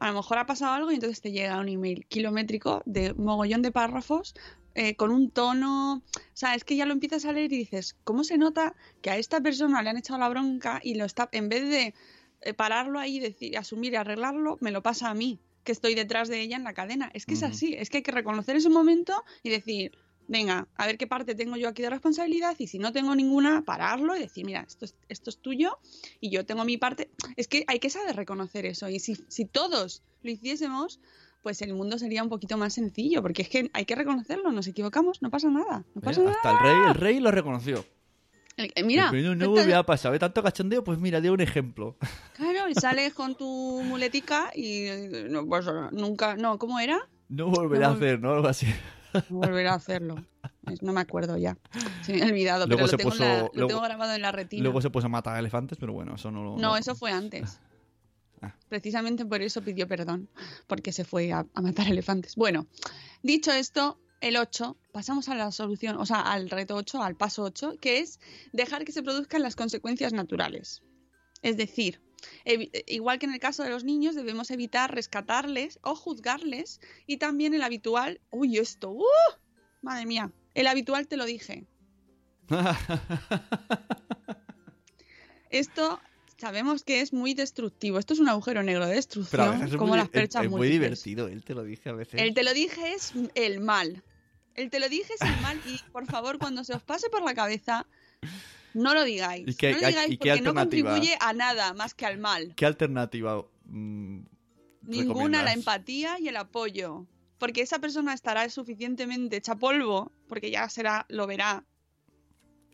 A 0.00 0.08
lo 0.08 0.14
mejor 0.14 0.38
ha 0.38 0.46
pasado 0.46 0.72
algo 0.74 0.90
y 0.90 0.94
entonces 0.94 1.20
te 1.20 1.32
llega 1.32 1.60
un 1.60 1.68
email 1.68 2.06
kilométrico 2.06 2.82
de 2.86 3.14
mogollón 3.14 3.62
de 3.62 3.72
párrafos 3.72 4.34
eh, 4.74 4.94
con 4.94 5.10
un 5.10 5.30
tono... 5.30 5.96
O 5.96 6.02
sea, 6.34 6.54
es 6.54 6.64
que 6.64 6.76
ya 6.76 6.86
lo 6.86 6.92
empiezas 6.92 7.24
a 7.24 7.32
leer 7.32 7.52
y 7.52 7.58
dices, 7.58 7.96
¿cómo 8.04 8.24
se 8.24 8.38
nota 8.38 8.74
que 9.02 9.10
a 9.10 9.16
esta 9.16 9.40
persona 9.40 9.82
le 9.82 9.90
han 9.90 9.98
echado 9.98 10.18
la 10.18 10.28
bronca 10.28 10.80
y 10.82 10.94
lo 10.94 11.04
está, 11.04 11.28
en 11.32 11.48
vez 11.48 11.68
de 11.68 11.94
eh, 12.42 12.54
pararlo 12.54 12.98
ahí, 12.98 13.18
decir, 13.18 13.58
asumir 13.58 13.92
y 13.92 13.96
arreglarlo, 13.96 14.56
me 14.60 14.70
lo 14.70 14.82
pasa 14.82 15.10
a 15.10 15.14
mí, 15.14 15.40
que 15.64 15.72
estoy 15.72 15.94
detrás 15.94 16.28
de 16.28 16.40
ella 16.40 16.56
en 16.56 16.64
la 16.64 16.74
cadena? 16.74 17.10
Es 17.12 17.26
que 17.26 17.34
es 17.34 17.42
así, 17.42 17.74
es 17.74 17.90
que 17.90 17.98
hay 17.98 18.02
que 18.02 18.12
reconocer 18.12 18.56
ese 18.56 18.70
momento 18.70 19.24
y 19.42 19.50
decir, 19.50 19.98
venga, 20.28 20.68
a 20.76 20.86
ver 20.86 20.96
qué 20.98 21.06
parte 21.06 21.34
tengo 21.34 21.56
yo 21.56 21.68
aquí 21.68 21.82
de 21.82 21.90
responsabilidad 21.90 22.54
y 22.58 22.66
si 22.68 22.78
no 22.78 22.92
tengo 22.92 23.14
ninguna, 23.16 23.62
pararlo 23.64 24.14
y 24.16 24.20
decir, 24.20 24.44
mira, 24.46 24.60
esto 24.66 24.84
es, 24.84 24.94
esto 25.08 25.30
es 25.30 25.38
tuyo 25.38 25.78
y 26.20 26.30
yo 26.30 26.46
tengo 26.46 26.64
mi 26.64 26.76
parte. 26.76 27.10
Es 27.36 27.48
que 27.48 27.64
hay 27.66 27.80
que 27.80 27.90
saber 27.90 28.14
reconocer 28.14 28.66
eso 28.66 28.88
y 28.88 29.00
si, 29.00 29.16
si 29.28 29.44
todos 29.46 30.02
lo 30.22 30.30
hiciésemos, 30.30 31.00
pues 31.42 31.62
el 31.62 31.72
mundo 31.74 31.98
sería 31.98 32.22
un 32.22 32.28
poquito 32.28 32.56
más 32.58 32.74
sencillo, 32.74 33.22
porque 33.22 33.42
es 33.42 33.48
que 33.48 33.70
hay 33.72 33.84
que 33.84 33.94
reconocerlo, 33.94 34.52
nos 34.52 34.66
equivocamos, 34.66 35.22
no 35.22 35.30
pasa 35.30 35.48
nada, 35.50 35.84
no 35.94 36.00
pasa 36.02 36.20
Mira, 36.20 36.32
nada. 36.32 36.36
hasta 36.36 36.50
el 36.50 36.58
rey, 36.76 36.88
el 36.88 36.94
rey 36.94 37.20
lo 37.20 37.30
reconoció. 37.30 37.84
El- 38.56 38.72
eh, 38.74 38.82
mira, 38.82 39.08
Pero 39.12 39.22
no, 39.28 39.34
no 39.36 39.44
esta- 39.46 39.60
volvió 39.62 39.78
a 39.78 39.86
pasar, 39.86 40.10
¿ve? 40.12 40.18
Tanto 40.18 40.42
cachondeo, 40.42 40.82
pues 40.82 40.98
mira, 40.98 41.20
dio 41.20 41.32
un 41.32 41.40
ejemplo. 41.40 41.96
claro, 42.36 42.68
y 42.68 42.74
sales 42.74 43.14
con 43.14 43.36
tu 43.36 43.82
muletica 43.84 44.50
y 44.54 44.86
eh, 44.88 45.26
no, 45.30 45.46
pues, 45.46 45.64
nunca, 45.92 46.36
no, 46.36 46.58
¿cómo 46.58 46.80
era? 46.80 46.98
No 47.28 47.46
volverá 47.50 47.86
No 47.86 47.92
a 47.92 47.96
hacer, 47.96 48.20
¿no? 48.20 48.32
Algo 48.32 48.48
así. 48.48 48.66
Volverá 49.28 49.72
a 49.72 49.76
hacerlo. 49.76 50.16
No 50.82 50.92
me 50.92 51.00
acuerdo 51.00 51.36
ya. 51.36 51.56
Se 52.02 52.12
me 52.12 52.22
ha 52.22 52.26
olvidado, 52.26 52.66
Luego 52.66 52.86
pero 52.86 52.88
se 52.88 52.92
lo, 52.92 52.98
tengo, 52.98 53.10
la- 53.10 53.16
puso- 53.16 53.44
lo 53.46 53.50
luego- 53.54 53.68
tengo 53.68 53.80
grabado 53.82 54.14
en 54.14 54.22
la 54.22 54.32
retina. 54.32 54.62
Luego 54.62 54.80
se 54.82 54.90
puso 54.90 55.06
a 55.06 55.10
matar 55.10 55.38
elefantes, 55.38 55.78
pero 55.78 55.92
bueno, 55.92 56.14
eso 56.16 56.30
no 56.30 56.42
lo... 56.44 56.56
No, 56.58 56.76
eso 56.76 56.94
fue 56.94 57.10
antes. 57.10 57.60
Ah. 58.40 58.54
Precisamente 58.68 59.24
por 59.24 59.42
eso 59.42 59.62
pidió 59.62 59.88
perdón, 59.88 60.28
porque 60.66 60.92
se 60.92 61.04
fue 61.04 61.32
a, 61.32 61.44
a 61.54 61.60
matar 61.60 61.88
elefantes. 61.88 62.36
Bueno, 62.36 62.66
dicho 63.22 63.50
esto, 63.50 63.98
el 64.20 64.36
8, 64.36 64.76
pasamos 64.92 65.28
a 65.28 65.34
la 65.34 65.50
solución, 65.50 65.96
o 65.96 66.06
sea, 66.06 66.20
al 66.20 66.48
reto 66.50 66.76
8, 66.76 67.02
al 67.02 67.16
paso 67.16 67.42
8, 67.42 67.74
que 67.80 67.98
es 68.00 68.20
dejar 68.52 68.84
que 68.84 68.92
se 68.92 69.02
produzcan 69.02 69.42
las 69.42 69.56
consecuencias 69.56 70.12
naturales. 70.12 70.82
Es 71.42 71.56
decir, 71.56 72.00
evi- 72.44 72.70
igual 72.86 73.18
que 73.18 73.26
en 73.26 73.32
el 73.32 73.40
caso 73.40 73.62
de 73.62 73.70
los 73.70 73.84
niños, 73.84 74.14
debemos 74.14 74.50
evitar 74.50 74.94
rescatarles 74.94 75.78
o 75.82 75.94
juzgarles 75.94 76.80
y 77.06 77.16
también 77.18 77.54
el 77.54 77.62
habitual, 77.62 78.20
uy, 78.30 78.58
esto, 78.58 78.90
¡uh! 78.90 79.04
madre 79.82 80.06
mía, 80.06 80.32
el 80.54 80.66
habitual 80.66 81.06
te 81.08 81.16
lo 81.16 81.24
dije. 81.24 81.64
Esto 85.50 86.00
sabemos 86.36 86.84
que 86.84 87.00
es 87.00 87.12
muy 87.12 87.34
destructivo. 87.34 87.98
Esto 87.98 88.14
es 88.14 88.20
un 88.20 88.28
agujero 88.28 88.62
negro 88.62 88.86
de 88.86 88.94
destrucción, 88.94 89.70
como 89.76 89.88
muy, 89.88 89.98
las 89.98 90.08
perchas 90.08 90.44
es 90.44 90.50
muy 90.50 90.68
divertido, 90.68 91.28
él 91.28 91.44
te 91.44 91.54
lo 91.54 91.62
dije 91.62 91.88
a 91.88 91.92
veces. 91.92 92.20
El 92.20 92.34
te 92.34 92.42
lo 92.42 92.52
dije 92.52 92.94
es 92.94 93.12
el 93.34 93.60
mal. 93.60 94.02
El 94.54 94.70
te 94.70 94.80
lo 94.80 94.88
dije 94.88 95.14
es 95.14 95.20
el 95.20 95.40
mal 95.40 95.60
y 95.66 95.78
por 95.92 96.06
favor 96.06 96.38
cuando 96.38 96.64
se 96.64 96.74
os 96.74 96.82
pase 96.82 97.08
por 97.10 97.22
la 97.22 97.34
cabeza 97.34 97.86
no 98.78 98.94
lo 98.94 99.04
digáis. 99.04 99.46
¿Y 99.48 99.54
qué- 99.54 99.72
no 99.72 99.78
lo 99.80 99.86
digáis 99.88 100.10
y 100.12 100.16
qué 100.18 100.30
porque 100.30 100.42
no 100.42 100.54
contribuye 100.54 101.16
a 101.20 101.32
nada 101.32 101.74
más 101.74 101.94
que 101.94 102.06
al 102.06 102.18
mal. 102.18 102.54
¿Qué 102.56 102.64
alternativa 102.66 103.44
mm, 103.64 104.20
Ninguna 104.82 105.42
la 105.42 105.52
empatía 105.52 106.18
y 106.18 106.28
el 106.28 106.36
apoyo. 106.36 107.06
Porque 107.38 107.60
esa 107.60 107.78
persona 107.78 108.14
estará 108.14 108.48
suficientemente 108.48 109.36
hecha 109.36 109.54
polvo, 109.56 110.10
porque 110.28 110.50
ya 110.50 110.68
será, 110.68 111.06
lo 111.08 111.26
verá. 111.26 111.64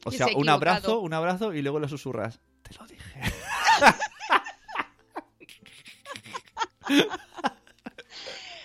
O 0.05 0.11
sea, 0.11 0.29
se 0.29 0.35
un 0.35 0.49
abrazo, 0.49 1.01
un 1.01 1.13
abrazo 1.13 1.53
y 1.53 1.61
luego 1.63 1.81
le 1.81 1.89
susurras. 1.89 2.41
Te 2.63 2.75
lo 2.79 2.87
dije. 2.87 3.21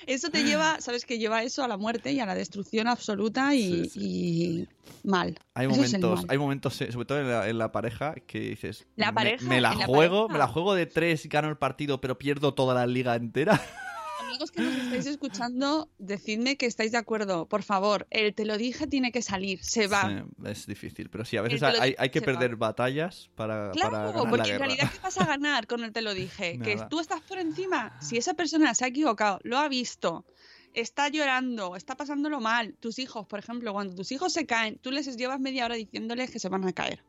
Eso 0.10 0.30
te 0.30 0.44
lleva, 0.44 0.82
sabes 0.82 1.06
que 1.06 1.20
lleva 1.20 1.44
eso 1.44 1.64
a 1.64 1.68
la 1.68 1.78
muerte 1.78 2.12
y 2.12 2.20
a 2.20 2.26
la 2.26 2.34
destrucción 2.36 2.88
absoluta 2.88 3.54
y, 3.56 3.90
Sí, 3.90 4.00
y 4.02 4.68
mal. 5.08 5.38
Hay 5.54 5.68
Eso 5.68 5.76
momentos, 5.76 6.20
mal. 6.22 6.26
hay 6.30 6.38
momentos, 6.38 6.82
eh, 6.82 6.92
sobre 6.92 7.06
todo 7.06 7.20
en 7.20 7.30
la, 7.30 7.48
en 7.48 7.58
la 7.60 7.72
pareja, 7.72 8.16
que 8.26 8.40
dices. 8.40 8.88
La 8.96 9.08
me- 9.12 9.14
pareja, 9.14 9.46
Me, 9.48 9.62
la 9.62 9.74
juego, 9.76 10.28
me 10.28 10.38
la 10.40 10.48
juego 10.48 10.74
de 10.74 10.88
tres, 10.88 11.28
gano 11.30 11.48
el 11.50 11.58
partido, 11.58 12.02
pero 12.02 12.18
pierdo 12.18 12.54
toda 12.56 12.74
la 12.74 12.88
liga 12.88 13.16
entera. 13.16 13.62
Amigos 14.40 14.52
que 14.52 14.62
nos 14.62 14.74
estáis 14.74 15.06
escuchando, 15.06 15.90
decidme 15.98 16.56
que 16.56 16.66
estáis 16.66 16.94
de 16.94 16.98
acuerdo. 16.98 17.50
Por 17.50 17.62
favor, 17.62 18.08
el 18.10 18.34
te 18.34 18.46
lo 18.46 18.58
dije 18.58 18.88
tiene 18.88 19.12
que 19.12 19.22
salir, 19.22 19.62
se 19.62 19.88
va. 19.88 20.08
Sí, 20.08 20.46
es 20.46 20.66
difícil, 20.66 21.10
pero 21.10 21.26
sí, 21.26 21.36
a 21.36 21.42
veces 21.42 21.62
hay, 21.62 22.10
que 22.10 22.22
perder 22.22 22.54
va. 22.54 22.68
batallas 22.68 23.30
para, 23.36 23.72
para 23.72 23.72
Claro, 23.74 23.92
ganar 23.92 24.16
la 24.16 24.30
porque 24.30 24.38
en 24.38 24.46
guerra. 24.46 24.58
realidad, 24.60 24.92
¿qué 24.94 25.00
vas 25.04 25.18
a 25.18 25.26
ganar 25.26 25.68
con 25.68 25.84
el 25.84 25.92
te 25.92 26.02
lo 26.02 26.14
dije? 26.14 26.58
que 26.64 26.78
tú 26.90 27.02
estás 27.02 27.20
por 27.20 27.38
encima. 27.38 28.00
Si 28.00 28.16
esa 28.16 28.34
persona 28.34 28.74
se 28.76 28.86
ha 28.86 28.88
equivocado, 28.88 29.40
lo 29.44 29.58
ha 29.58 29.68
visto, 29.68 30.26
está 30.74 31.10
llorando, 31.10 31.76
está 31.76 31.98
pasándolo 31.98 32.40
mal. 32.40 32.78
Tus 32.80 32.98
hijos, 32.98 33.28
por 33.28 33.40
ejemplo, 33.40 33.74
cuando 33.74 33.94
tus 33.94 34.14
hijos 34.14 34.32
se 34.32 34.46
caen, 34.46 34.80
tú 34.80 34.92
les 34.92 35.18
llevas 35.18 35.42
media 35.42 35.66
hora 35.66 35.76
diciéndoles 35.76 36.32
que 36.32 36.40
se 36.40 36.48
van 36.48 36.66
a 36.66 36.72
caer. 36.72 37.04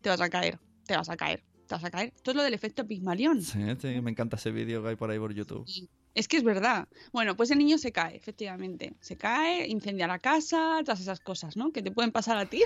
Te 0.00 0.08
vas 0.08 0.22
a 0.22 0.30
caer, 0.30 0.58
te 0.86 0.96
vas 0.96 1.10
a 1.10 1.16
caer, 1.18 1.44
te 1.68 1.74
vas 1.74 1.84
a 1.84 1.90
caer. 1.90 2.12
Esto 2.16 2.32
es 2.32 2.36
lo 2.36 2.42
del 2.42 2.54
efecto 2.54 2.86
Pigmalión. 2.86 3.42
Sí, 3.42 3.60
sí, 3.80 4.00
me 4.00 4.10
encanta 4.10 4.36
ese 4.36 4.50
vídeo 4.50 4.82
que 4.82 4.88
hay 4.88 4.96
por 4.96 5.10
ahí 5.10 5.18
por 5.18 5.32
YouTube. 5.32 5.66
Es 6.14 6.26
que 6.26 6.38
es 6.38 6.42
verdad. 6.42 6.88
Bueno, 7.12 7.36
pues 7.36 7.50
el 7.50 7.58
niño 7.58 7.78
se 7.78 7.92
cae, 7.92 8.16
efectivamente. 8.16 8.94
Se 9.00 9.16
cae, 9.16 9.68
incendia 9.68 10.06
la 10.06 10.18
casa, 10.18 10.80
todas 10.82 11.00
esas 11.00 11.20
cosas, 11.20 11.56
¿no? 11.56 11.70
Que 11.70 11.82
te 11.82 11.92
pueden 11.92 12.10
pasar 12.10 12.38
a 12.38 12.46
ti. 12.46 12.62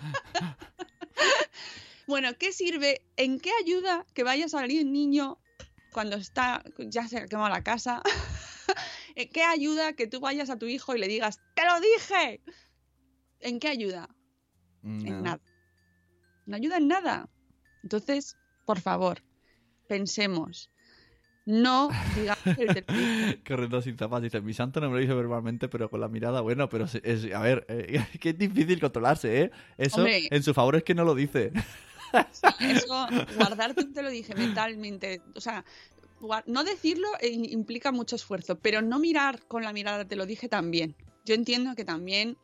bueno, 2.06 2.28
¿qué 2.38 2.52
sirve? 2.52 3.02
¿En 3.16 3.40
qué 3.40 3.50
ayuda 3.64 4.06
que 4.14 4.22
vaya 4.22 4.44
a 4.44 4.48
salir 4.48 4.84
un 4.84 4.92
niño 4.92 5.38
cuando 5.92 6.16
está 6.16 6.62
ya 6.78 7.08
se 7.08 7.18
ha 7.18 7.26
quemado 7.26 7.48
la 7.48 7.64
casa? 7.64 8.02
¿En 9.16 9.28
qué 9.30 9.42
ayuda 9.42 9.94
que 9.94 10.06
tú 10.06 10.20
vayas 10.20 10.50
a 10.50 10.58
tu 10.58 10.66
hijo 10.66 10.94
y 10.94 10.98
le 10.98 11.08
digas, 11.08 11.40
¡te 11.54 11.64
lo 11.64 11.80
dije! 11.80 12.42
¿En 13.40 13.58
qué 13.58 13.68
ayuda? 13.68 14.08
En 14.84 15.22
nada. 15.22 15.40
No 16.46 16.56
ayuda 16.56 16.76
en 16.76 16.88
nada. 16.88 17.28
Entonces, 17.82 18.36
por 18.64 18.80
favor, 18.80 19.22
pensemos. 19.88 20.70
No 21.44 21.90
digamos 22.14 22.58
el. 22.58 22.84
Corriendo 23.46 23.82
sin 23.82 23.98
zapatos. 23.98 24.22
Dice, 24.22 24.40
mi 24.40 24.54
santo 24.54 24.80
no 24.80 24.88
me 24.88 24.94
lo 24.96 25.00
dice 25.00 25.14
verbalmente, 25.14 25.68
pero 25.68 25.90
con 25.90 26.00
la 26.00 26.08
mirada, 26.08 26.40
bueno, 26.40 26.68
pero 26.68 26.84
es, 26.84 27.32
a 27.34 27.40
ver, 27.40 27.66
eh, 27.68 28.04
qué 28.20 28.32
difícil 28.32 28.78
controlarse, 28.80 29.42
¿eh? 29.42 29.50
Eso 29.76 29.96
Hombre. 29.98 30.28
en 30.30 30.42
su 30.42 30.54
favor 30.54 30.76
es 30.76 30.84
que 30.84 30.94
no 30.94 31.04
lo 31.04 31.14
dice. 31.14 31.52
Eso, 32.60 33.06
guardarte 33.36 33.84
te 33.86 34.02
lo 34.02 34.10
dije 34.10 34.34
mentalmente. 34.34 35.22
O 35.34 35.40
sea, 35.40 35.64
no 36.46 36.62
decirlo 36.62 37.08
eh, 37.20 37.30
implica 37.30 37.90
mucho 37.90 38.16
esfuerzo, 38.16 38.56
pero 38.58 38.82
no 38.82 38.98
mirar 39.00 39.40
con 39.48 39.62
la 39.64 39.72
mirada, 39.72 40.04
te 40.04 40.14
lo 40.14 40.26
dije 40.26 40.48
también. 40.48 40.94
Yo 41.24 41.34
entiendo 41.34 41.74
que 41.74 41.84
también 41.84 42.36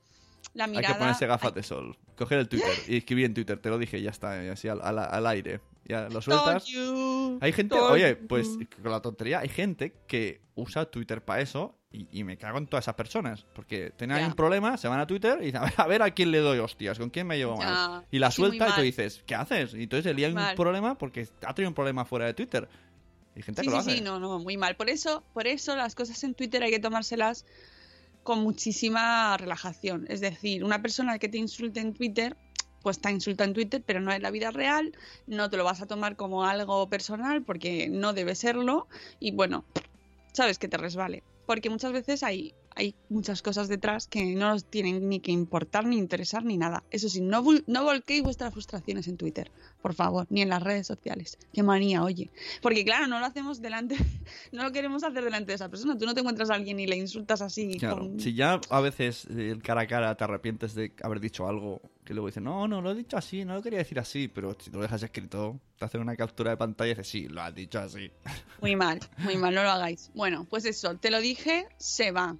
la 0.54 0.64
Hay 0.64 0.70
mirada... 0.70 0.94
que 0.94 0.98
ponerse 1.00 1.26
gafas 1.26 1.50
hay- 1.50 1.54
de 1.54 1.62
sol. 1.62 1.98
Coger 2.18 2.40
el 2.40 2.48
Twitter 2.48 2.68
y 2.88 2.96
escribir 2.98 3.26
en 3.26 3.34
Twitter, 3.34 3.58
te 3.58 3.70
lo 3.70 3.78
dije, 3.78 4.02
ya 4.02 4.10
está, 4.10 4.38
así 4.52 4.68
al, 4.68 4.80
al- 4.82 4.98
al 4.98 5.26
aire. 5.28 5.60
Ya 5.84 6.08
lo 6.10 6.20
sueltas. 6.20 6.66
you, 6.66 7.38
Hay 7.40 7.52
gente, 7.52 7.78
oye, 7.80 8.14
pues 8.16 8.58
con 8.82 8.92
la 8.92 9.00
tontería, 9.00 9.38
hay 9.38 9.48
gente 9.48 9.94
que 10.06 10.42
usa 10.54 10.84
Twitter 10.90 11.24
para 11.24 11.40
eso 11.40 11.74
y, 11.90 12.06
y 12.12 12.24
me 12.24 12.36
cago 12.36 12.58
en 12.58 12.66
todas 12.66 12.84
esas 12.84 12.94
personas. 12.94 13.46
Porque 13.54 13.90
tienen 13.96 14.18
Ya. 14.18 14.26
un 14.26 14.34
problema, 14.34 14.76
se 14.76 14.86
van 14.88 15.00
a 15.00 15.06
Twitter 15.06 15.38
y 15.40 15.46
dicen, 15.46 15.62
a 15.62 15.64
ver, 15.64 15.72
a 15.78 15.86
ver 15.86 16.02
a 16.02 16.10
quién 16.10 16.30
le 16.30 16.40
doy 16.40 16.58
hostias, 16.58 16.98
con 16.98 17.08
quién 17.08 17.26
me 17.26 17.38
llevo 17.38 17.56
mal. 17.56 18.04
Y 18.10 18.18
la 18.18 18.30
Sí, 18.30 18.36
suelta 18.36 18.68
y 18.68 18.72
tú 18.72 18.80
dices, 18.82 19.22
¿qué 19.26 19.34
haces? 19.34 19.72
Y 19.72 19.84
entonces 19.84 20.04
se 20.04 20.12
lía 20.12 20.28
un 20.28 20.54
problema 20.56 20.98
porque 20.98 21.26
ha 21.46 21.54
tenido 21.54 21.70
un 21.70 21.74
problema 21.74 22.04
fuera 22.04 22.26
de 22.26 22.34
Twitter. 22.34 22.68
Hay 23.34 23.42
gente 23.42 23.62
Sí, 23.62 23.68
que 23.68 23.74
lo 23.74 23.80
sí, 23.82 23.88
hace. 23.90 23.98
sí, 23.98 24.04
no, 24.04 24.18
no, 24.20 24.38
muy 24.40 24.58
mal. 24.58 24.76
Por 24.76 24.90
eso, 24.90 25.24
por 25.32 25.46
eso 25.46 25.74
las 25.74 25.94
cosas 25.94 26.22
en 26.24 26.34
Twitter 26.34 26.62
hay 26.62 26.70
que 26.70 26.80
tomárselas 26.80 27.46
con 28.28 28.40
muchísima 28.40 29.38
relajación. 29.38 30.04
Es 30.10 30.20
decir, 30.20 30.62
una 30.62 30.82
persona 30.82 31.18
que 31.18 31.30
te 31.30 31.38
insulte 31.38 31.80
en 31.80 31.94
Twitter, 31.94 32.36
pues 32.82 33.00
te 33.00 33.10
insulta 33.10 33.44
en 33.44 33.54
Twitter, 33.54 33.82
pero 33.86 34.02
no 34.02 34.12
en 34.12 34.20
la 34.20 34.30
vida 34.30 34.50
real, 34.50 34.92
no 35.26 35.48
te 35.48 35.56
lo 35.56 35.64
vas 35.64 35.80
a 35.80 35.86
tomar 35.86 36.14
como 36.14 36.44
algo 36.44 36.90
personal 36.90 37.42
porque 37.42 37.88
no 37.88 38.12
debe 38.12 38.34
serlo 38.34 38.86
y 39.18 39.30
bueno, 39.30 39.64
sabes 40.34 40.58
que 40.58 40.68
te 40.68 40.76
resbale. 40.76 41.22
Porque 41.46 41.70
muchas 41.70 41.92
veces 41.92 42.22
hay, 42.22 42.52
hay 42.78 42.94
muchas 43.08 43.42
cosas 43.42 43.68
detrás 43.68 44.06
que 44.06 44.24
no 44.36 44.52
os 44.54 44.64
tienen 44.64 45.08
ni 45.08 45.18
que 45.20 45.32
importar, 45.32 45.84
ni 45.84 45.98
interesar, 45.98 46.44
ni 46.44 46.56
nada. 46.56 46.84
Eso 46.90 47.08
sí, 47.08 47.20
no, 47.20 47.44
no 47.66 47.84
volquéis 47.84 48.22
vuestras 48.22 48.52
frustraciones 48.52 49.08
en 49.08 49.16
Twitter, 49.16 49.50
por 49.82 49.94
favor, 49.94 50.26
ni 50.30 50.42
en 50.42 50.48
las 50.48 50.62
redes 50.62 50.86
sociales. 50.86 51.36
Qué 51.52 51.62
manía, 51.62 52.02
oye. 52.04 52.30
Porque 52.62 52.84
claro, 52.84 53.08
no 53.08 53.18
lo 53.18 53.26
hacemos 53.26 53.60
delante, 53.60 53.96
no 54.52 54.62
lo 54.62 54.70
queremos 54.72 55.02
hacer 55.02 55.24
delante 55.24 55.46
de 55.52 55.56
esa 55.56 55.68
persona. 55.68 55.98
Tú 55.98 56.06
no 56.06 56.14
te 56.14 56.20
encuentras 56.20 56.50
a 56.50 56.54
alguien 56.54 56.78
y 56.78 56.86
le 56.86 56.96
insultas 56.96 57.42
así. 57.42 57.78
Claro, 57.78 57.98
con- 57.98 58.20
si 58.20 58.34
ya 58.34 58.60
a 58.70 58.80
veces 58.80 59.26
eh, 59.36 59.50
el 59.50 59.62
cara 59.62 59.82
a 59.82 59.86
cara 59.88 60.14
te 60.16 60.24
arrepientes 60.24 60.74
de 60.74 60.92
haber 61.02 61.20
dicho 61.20 61.48
algo 61.48 61.82
que 62.04 62.14
luego 62.14 62.28
dices, 62.28 62.42
no, 62.42 62.66
no, 62.68 62.80
lo 62.80 62.92
he 62.92 62.94
dicho 62.94 63.18
así, 63.18 63.44
no 63.44 63.54
lo 63.54 63.62
quería 63.62 63.80
decir 63.80 63.98
así, 63.98 64.28
pero 64.28 64.56
si 64.58 64.70
lo 64.70 64.80
dejas 64.80 65.02
escrito, 65.02 65.60
te 65.78 65.84
hacen 65.84 66.00
una 66.00 66.16
captura 66.16 66.52
de 66.52 66.56
pantalla 66.56 66.92
y 66.92 66.94
dices, 66.94 67.08
sí, 67.08 67.28
lo 67.28 67.42
has 67.42 67.54
dicho 67.54 67.78
así. 67.80 68.10
Muy 68.62 68.76
mal, 68.76 68.98
muy 69.18 69.36
mal, 69.36 69.54
no 69.54 69.62
lo 69.62 69.70
hagáis. 69.70 70.10
Bueno, 70.14 70.44
pues 70.48 70.64
eso, 70.64 70.96
te 70.96 71.10
lo 71.10 71.20
dije, 71.20 71.66
se 71.76 72.10
va. 72.10 72.36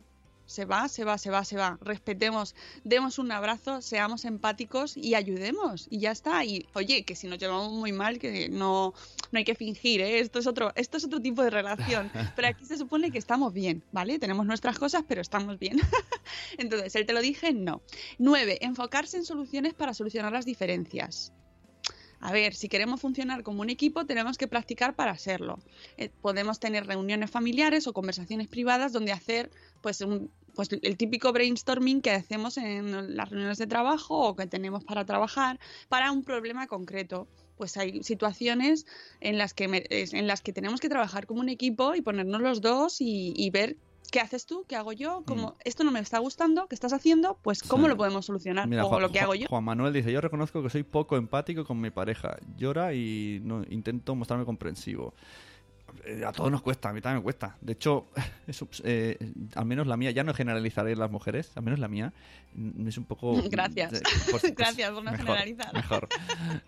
Se 0.48 0.64
va, 0.64 0.88
se 0.88 1.04
va, 1.04 1.18
se 1.18 1.30
va, 1.30 1.44
se 1.44 1.58
va. 1.58 1.78
Respetemos, 1.82 2.54
demos 2.82 3.18
un 3.18 3.30
abrazo, 3.32 3.82
seamos 3.82 4.24
empáticos 4.24 4.96
y 4.96 5.14
ayudemos. 5.14 5.86
Y 5.90 6.00
ya 6.00 6.10
está. 6.10 6.42
Y 6.42 6.66
oye, 6.72 7.04
que 7.04 7.14
si 7.14 7.26
nos 7.26 7.38
llevamos 7.38 7.70
muy 7.70 7.92
mal, 7.92 8.18
que 8.18 8.48
no, 8.48 8.94
no 9.30 9.38
hay 9.38 9.44
que 9.44 9.54
fingir, 9.54 10.00
¿eh? 10.00 10.20
Esto 10.20 10.38
es 10.38 10.46
otro, 10.46 10.72
esto 10.74 10.96
es 10.96 11.04
otro 11.04 11.20
tipo 11.20 11.42
de 11.42 11.50
relación. 11.50 12.10
Pero 12.34 12.48
aquí 12.48 12.64
se 12.64 12.78
supone 12.78 13.10
que 13.10 13.18
estamos 13.18 13.52
bien, 13.52 13.84
¿vale? 13.92 14.18
Tenemos 14.18 14.46
nuestras 14.46 14.78
cosas, 14.78 15.04
pero 15.06 15.20
estamos 15.20 15.58
bien. 15.58 15.80
Entonces, 16.58 16.94
él 16.96 17.04
te 17.04 17.12
lo 17.12 17.20
dije, 17.20 17.52
no. 17.52 17.82
Nueve, 18.16 18.56
enfocarse 18.62 19.18
en 19.18 19.26
soluciones 19.26 19.74
para 19.74 19.92
solucionar 19.92 20.32
las 20.32 20.46
diferencias. 20.46 21.32
A 22.20 22.32
ver, 22.32 22.54
si 22.54 22.68
queremos 22.68 23.00
funcionar 23.00 23.42
como 23.42 23.60
un 23.62 23.70
equipo, 23.70 24.04
tenemos 24.04 24.38
que 24.38 24.48
practicar 24.48 24.96
para 24.96 25.16
serlo. 25.16 25.58
Eh, 25.96 26.10
podemos 26.20 26.58
tener 26.58 26.86
reuniones 26.86 27.30
familiares 27.30 27.86
o 27.86 27.92
conversaciones 27.92 28.48
privadas 28.48 28.92
donde 28.92 29.12
hacer 29.12 29.50
pues 29.80 30.00
un 30.00 30.30
pues 30.54 30.70
el 30.72 30.96
típico 30.96 31.32
brainstorming 31.32 32.00
que 32.00 32.10
hacemos 32.10 32.56
en 32.56 33.16
las 33.16 33.30
reuniones 33.30 33.58
de 33.58 33.68
trabajo 33.68 34.18
o 34.18 34.34
que 34.34 34.48
tenemos 34.48 34.82
para 34.82 35.04
trabajar 35.04 35.60
para 35.88 36.10
un 36.10 36.24
problema 36.24 36.66
concreto. 36.66 37.28
Pues 37.56 37.76
hay 37.76 38.02
situaciones 38.02 38.84
en 39.20 39.38
las 39.38 39.54
que 39.54 39.86
en 39.88 40.26
las 40.26 40.40
que 40.40 40.52
tenemos 40.52 40.80
que 40.80 40.88
trabajar 40.88 41.26
como 41.26 41.40
un 41.42 41.48
equipo 41.48 41.94
y 41.94 42.02
ponernos 42.02 42.40
los 42.40 42.60
dos 42.60 42.96
y 43.00 43.48
ver 43.50 43.76
qué 44.10 44.20
haces 44.20 44.46
tú, 44.46 44.64
qué 44.68 44.76
hago 44.76 44.92
yo, 44.92 45.22
cómo 45.26 45.54
esto 45.64 45.84
no 45.84 45.90
me 45.90 46.00
está 46.00 46.18
gustando, 46.18 46.66
qué 46.66 46.74
estás 46.74 46.92
haciendo, 46.92 47.38
pues 47.42 47.62
cómo 47.62 47.84
Sí. 47.84 47.90
lo 47.90 47.96
podemos 47.96 48.24
solucionar 48.26 48.66
Mira, 48.68 48.84
o 48.84 48.88
Juan, 48.88 49.02
lo 49.02 49.10
que 49.10 49.20
hago 49.20 49.34
yo. 49.34 49.48
Juan 49.48 49.64
Manuel 49.64 49.92
dice, 49.92 50.10
yo 50.12 50.20
reconozco 50.20 50.62
que 50.62 50.70
soy 50.70 50.82
poco 50.82 51.16
empático 51.16 51.64
con 51.64 51.80
mi 51.80 51.90
pareja. 51.90 52.36
Llora 52.56 52.94
y 52.94 53.40
no, 53.44 53.62
intento 53.70 54.14
mostrarme 54.14 54.44
comprensivo. 54.44 55.14
Eh, 56.04 56.22
A 56.26 56.32
todos 56.32 56.50
nos 56.50 56.60
cuesta, 56.62 56.90
a 56.90 56.92
mí 56.92 57.00
también 57.00 57.18
me 57.18 57.22
cuesta. 57.22 57.56
De 57.62 57.72
hecho, 57.72 58.06
eh, 58.84 59.16
al 59.54 59.64
menos 59.64 59.86
la 59.86 59.96
mía, 59.96 60.10
ya 60.10 60.22
no 60.22 60.34
generalizaré 60.34 60.94
las 60.96 61.10
mujeres, 61.10 61.50
al 61.54 61.62
menos 61.62 61.78
la 61.78 61.88
mía, 61.88 62.12
mm, 62.54 62.88
es 62.88 62.98
un 62.98 63.04
poco... 63.04 63.42
Gracias. 63.50 63.92
eh, 63.94 64.02
pues- 64.30 64.54
Gracias 64.54 64.90
por 64.90 65.02
no 65.04 65.10
mejor, 65.10 65.26
generalizar. 65.26 65.72
Mejor. 65.74 66.08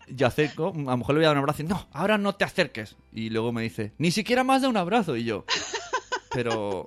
Yo 0.08 0.26
acerco, 0.26 0.72
a 0.74 0.90
lo 0.90 0.96
mejor 0.96 1.14
le 1.14 1.18
voy 1.20 1.24
a 1.24 1.28
dar 1.28 1.36
un 1.36 1.42
abrazo 1.42 1.62
y 1.62 1.66
no, 1.66 1.86
ahora 1.92 2.16
no 2.18 2.34
te 2.34 2.44
acerques. 2.44 2.96
Y 3.12 3.28
luego 3.30 3.52
me 3.52 3.62
dice, 3.62 3.92
ni 3.98 4.10
siquiera 4.10 4.42
más 4.44 4.62
de 4.62 4.68
un 4.68 4.76
abrazo. 4.76 5.16
Y 5.16 5.24
yo, 5.24 5.44
pero... 6.32 6.86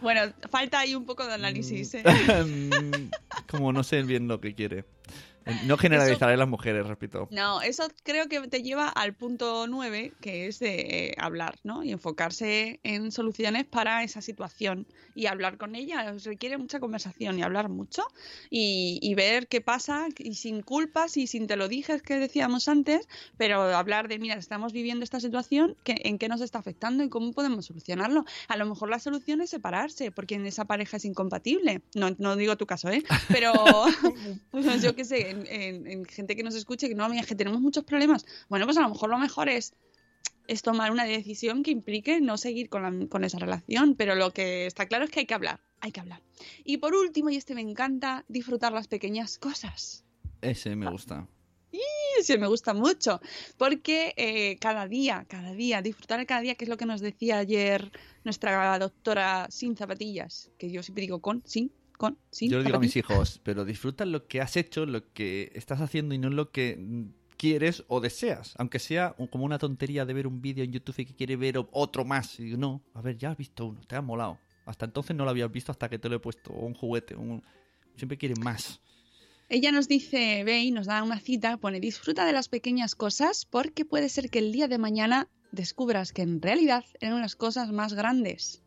Bueno, 0.00 0.32
falta 0.50 0.80
ahí 0.80 0.94
un 0.94 1.04
poco 1.04 1.26
de 1.26 1.34
análisis. 1.34 1.94
¿eh? 1.94 2.02
Mm, 2.44 3.10
como 3.48 3.72
no 3.72 3.84
sé 3.84 4.02
bien 4.02 4.28
lo 4.28 4.40
que 4.40 4.54
quiere. 4.54 4.84
No 5.64 5.76
generalizaré 5.76 6.36
las 6.36 6.48
mujeres, 6.48 6.86
repito. 6.86 7.28
No, 7.30 7.62
eso 7.62 7.88
creo 8.02 8.28
que 8.28 8.40
te 8.48 8.62
lleva 8.62 8.88
al 8.88 9.14
punto 9.14 9.66
9, 9.66 10.12
que 10.20 10.46
es 10.46 10.58
de 10.58 10.80
eh, 10.80 11.14
hablar, 11.18 11.56
¿no? 11.64 11.82
Y 11.84 11.92
enfocarse 11.92 12.80
en 12.82 13.12
soluciones 13.12 13.64
para 13.64 14.02
esa 14.02 14.20
situación 14.20 14.86
y 15.14 15.26
hablar 15.26 15.58
con 15.58 15.74
ella. 15.74 16.12
Requiere 16.24 16.58
mucha 16.58 16.80
conversación 16.80 17.38
y 17.38 17.42
hablar 17.42 17.68
mucho 17.68 18.02
y, 18.50 18.98
y 19.02 19.14
ver 19.14 19.46
qué 19.48 19.60
pasa 19.60 20.08
y 20.18 20.34
sin 20.34 20.62
culpas 20.62 21.16
y 21.16 21.26
sin 21.26 21.46
te 21.46 21.56
lo 21.56 21.68
dijes 21.68 22.02
que 22.02 22.18
decíamos 22.18 22.68
antes, 22.68 23.08
pero 23.36 23.62
hablar 23.62 24.08
de, 24.08 24.18
mira, 24.18 24.34
estamos 24.34 24.72
viviendo 24.72 25.04
esta 25.04 25.20
situación, 25.20 25.76
que, 25.84 26.00
¿en 26.04 26.18
qué 26.18 26.28
nos 26.28 26.40
está 26.40 26.58
afectando 26.58 27.04
y 27.04 27.08
cómo 27.08 27.32
podemos 27.32 27.66
solucionarlo? 27.66 28.24
A 28.48 28.56
lo 28.56 28.66
mejor 28.66 28.90
la 28.90 28.98
solución 28.98 29.40
es 29.40 29.50
separarse 29.50 30.10
porque 30.10 30.34
en 30.34 30.46
esa 30.46 30.64
pareja 30.64 30.96
es 30.96 31.04
incompatible. 31.04 31.82
No, 31.94 32.14
no 32.18 32.36
digo 32.36 32.56
tu 32.56 32.66
caso, 32.66 32.88
¿eh? 32.88 33.02
Pero 33.28 33.52
pues 34.50 34.82
yo 34.82 34.94
qué 34.94 35.04
sé, 35.04 35.33
en, 35.34 35.46
en- 35.48 35.86
en 35.86 36.04
gente 36.06 36.34
que 36.36 36.42
nos 36.42 36.54
escuche 36.54 36.88
que 36.88 36.94
no, 36.94 37.08
mira, 37.08 37.24
que 37.24 37.34
tenemos 37.34 37.60
muchos 37.60 37.84
problemas. 37.84 38.24
Bueno, 38.48 38.64
pues 38.66 38.76
a 38.78 38.80
lo 38.82 38.88
mejor 38.88 39.10
lo 39.10 39.18
mejor 39.18 39.48
es, 39.48 39.74
es 40.46 40.62
tomar 40.62 40.90
una 40.90 41.04
decisión 41.04 41.62
que 41.62 41.70
implique 41.70 42.20
no 42.20 42.36
seguir 42.36 42.68
con, 42.68 42.82
la- 42.82 43.06
con 43.08 43.24
esa 43.24 43.38
relación, 43.38 43.94
pero 43.94 44.14
lo 44.14 44.30
que 44.32 44.66
está 44.66 44.86
claro 44.86 45.04
es 45.04 45.10
que 45.10 45.20
hay 45.20 45.26
que 45.26 45.34
hablar, 45.34 45.60
hay 45.80 45.92
que 45.92 46.00
hablar. 46.00 46.22
Y 46.64 46.78
por 46.78 46.94
último, 46.94 47.30
y 47.30 47.36
este 47.36 47.54
me 47.54 47.60
encanta, 47.62 48.24
disfrutar 48.28 48.72
las 48.72 48.88
pequeñas 48.88 49.38
cosas. 49.38 50.04
Ese 50.40 50.76
me 50.76 50.90
gusta. 50.90 51.26
Y 51.72 51.80
ese 52.20 52.38
me 52.38 52.46
gusta 52.46 52.72
mucho, 52.72 53.20
porque 53.58 54.14
eh, 54.16 54.56
cada 54.60 54.86
día, 54.86 55.26
cada 55.28 55.52
día, 55.54 55.82
disfrutar 55.82 56.24
cada 56.24 56.40
día, 56.40 56.54
que 56.54 56.64
es 56.66 56.68
lo 56.68 56.76
que 56.76 56.86
nos 56.86 57.00
decía 57.00 57.38
ayer 57.38 57.90
nuestra 58.22 58.78
doctora 58.78 59.48
sin 59.50 59.76
zapatillas, 59.76 60.52
que 60.56 60.70
yo 60.70 60.84
siempre 60.84 61.02
digo 61.02 61.20
con, 61.20 61.42
sin, 61.46 61.72
con, 61.96 62.18
sin. 62.30 62.50
Yo 62.50 62.58
le 62.58 62.64
digo 62.64 62.76
a 62.76 62.80
mis 62.80 62.96
hijos, 62.96 63.40
pero 63.42 63.64
disfruta 63.64 64.04
lo 64.04 64.26
que 64.26 64.40
has 64.40 64.56
hecho, 64.56 64.86
lo 64.86 65.12
que 65.12 65.50
estás 65.54 65.80
haciendo 65.80 66.14
y 66.14 66.18
no 66.18 66.30
lo 66.30 66.50
que 66.50 66.78
quieres 67.36 67.84
o 67.88 68.00
deseas. 68.00 68.54
Aunque 68.58 68.78
sea 68.78 69.14
como 69.30 69.44
una 69.44 69.58
tontería 69.58 70.04
de 70.06 70.14
ver 70.14 70.26
un 70.26 70.40
vídeo 70.40 70.64
en 70.64 70.72
YouTube 70.72 70.98
y 71.00 71.06
que 71.06 71.14
quiere 71.14 71.36
ver 71.36 71.56
otro 71.72 72.04
más. 72.04 72.38
Y 72.40 72.44
digo, 72.44 72.58
no, 72.58 72.82
a 72.94 73.00
ver, 73.00 73.16
ya 73.18 73.30
has 73.30 73.36
visto 73.36 73.66
uno, 73.66 73.80
te 73.86 73.96
ha 73.96 74.02
molado. 74.02 74.38
Hasta 74.66 74.86
entonces 74.86 75.14
no 75.14 75.24
lo 75.24 75.30
habías 75.30 75.50
visto 75.52 75.72
hasta 75.72 75.88
que 75.88 75.98
te 75.98 76.08
lo 76.08 76.16
he 76.16 76.20
puesto. 76.20 76.52
O 76.52 76.64
un 76.66 76.74
juguete. 76.74 77.14
un- 77.16 77.42
Siempre 77.96 78.16
quiere 78.18 78.34
más. 78.36 78.80
Ella 79.50 79.70
nos 79.72 79.88
dice, 79.88 80.42
ve 80.42 80.60
y 80.62 80.70
nos 80.70 80.86
da 80.86 81.02
una 81.02 81.20
cita, 81.20 81.58
pone 81.58 81.78
disfruta 81.78 82.24
de 82.24 82.32
las 82.32 82.48
pequeñas 82.48 82.94
cosas 82.94 83.44
porque 83.44 83.84
puede 83.84 84.08
ser 84.08 84.30
que 84.30 84.38
el 84.38 84.52
día 84.52 84.66
de 84.68 84.78
mañana 84.78 85.28
descubras 85.52 86.12
que 86.12 86.22
en 86.22 86.40
realidad 86.40 86.84
eran 87.00 87.14
unas 87.14 87.36
cosas 87.36 87.70
más 87.70 87.92
grandes. 87.92 88.62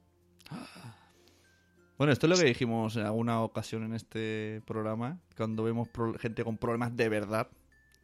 Bueno, 1.97 2.13
esto 2.13 2.27
es 2.27 2.29
lo 2.29 2.37
que 2.37 2.45
dijimos 2.45 2.95
en 2.95 3.03
alguna 3.05 3.41
ocasión 3.41 3.83
en 3.83 3.93
este 3.93 4.61
programa, 4.65 5.19
cuando 5.35 5.63
vemos 5.63 5.89
gente 6.19 6.43
con 6.43 6.57
problemas 6.57 6.95
de 6.95 7.09
verdad, 7.09 7.47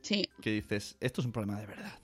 Sí, 0.02 0.30
que 0.42 0.52
dices, 0.52 0.98
esto 1.00 1.22
es 1.22 1.26
un 1.28 1.32
problema 1.32 1.60
de 1.60 1.68
verdad. 1.68 2.00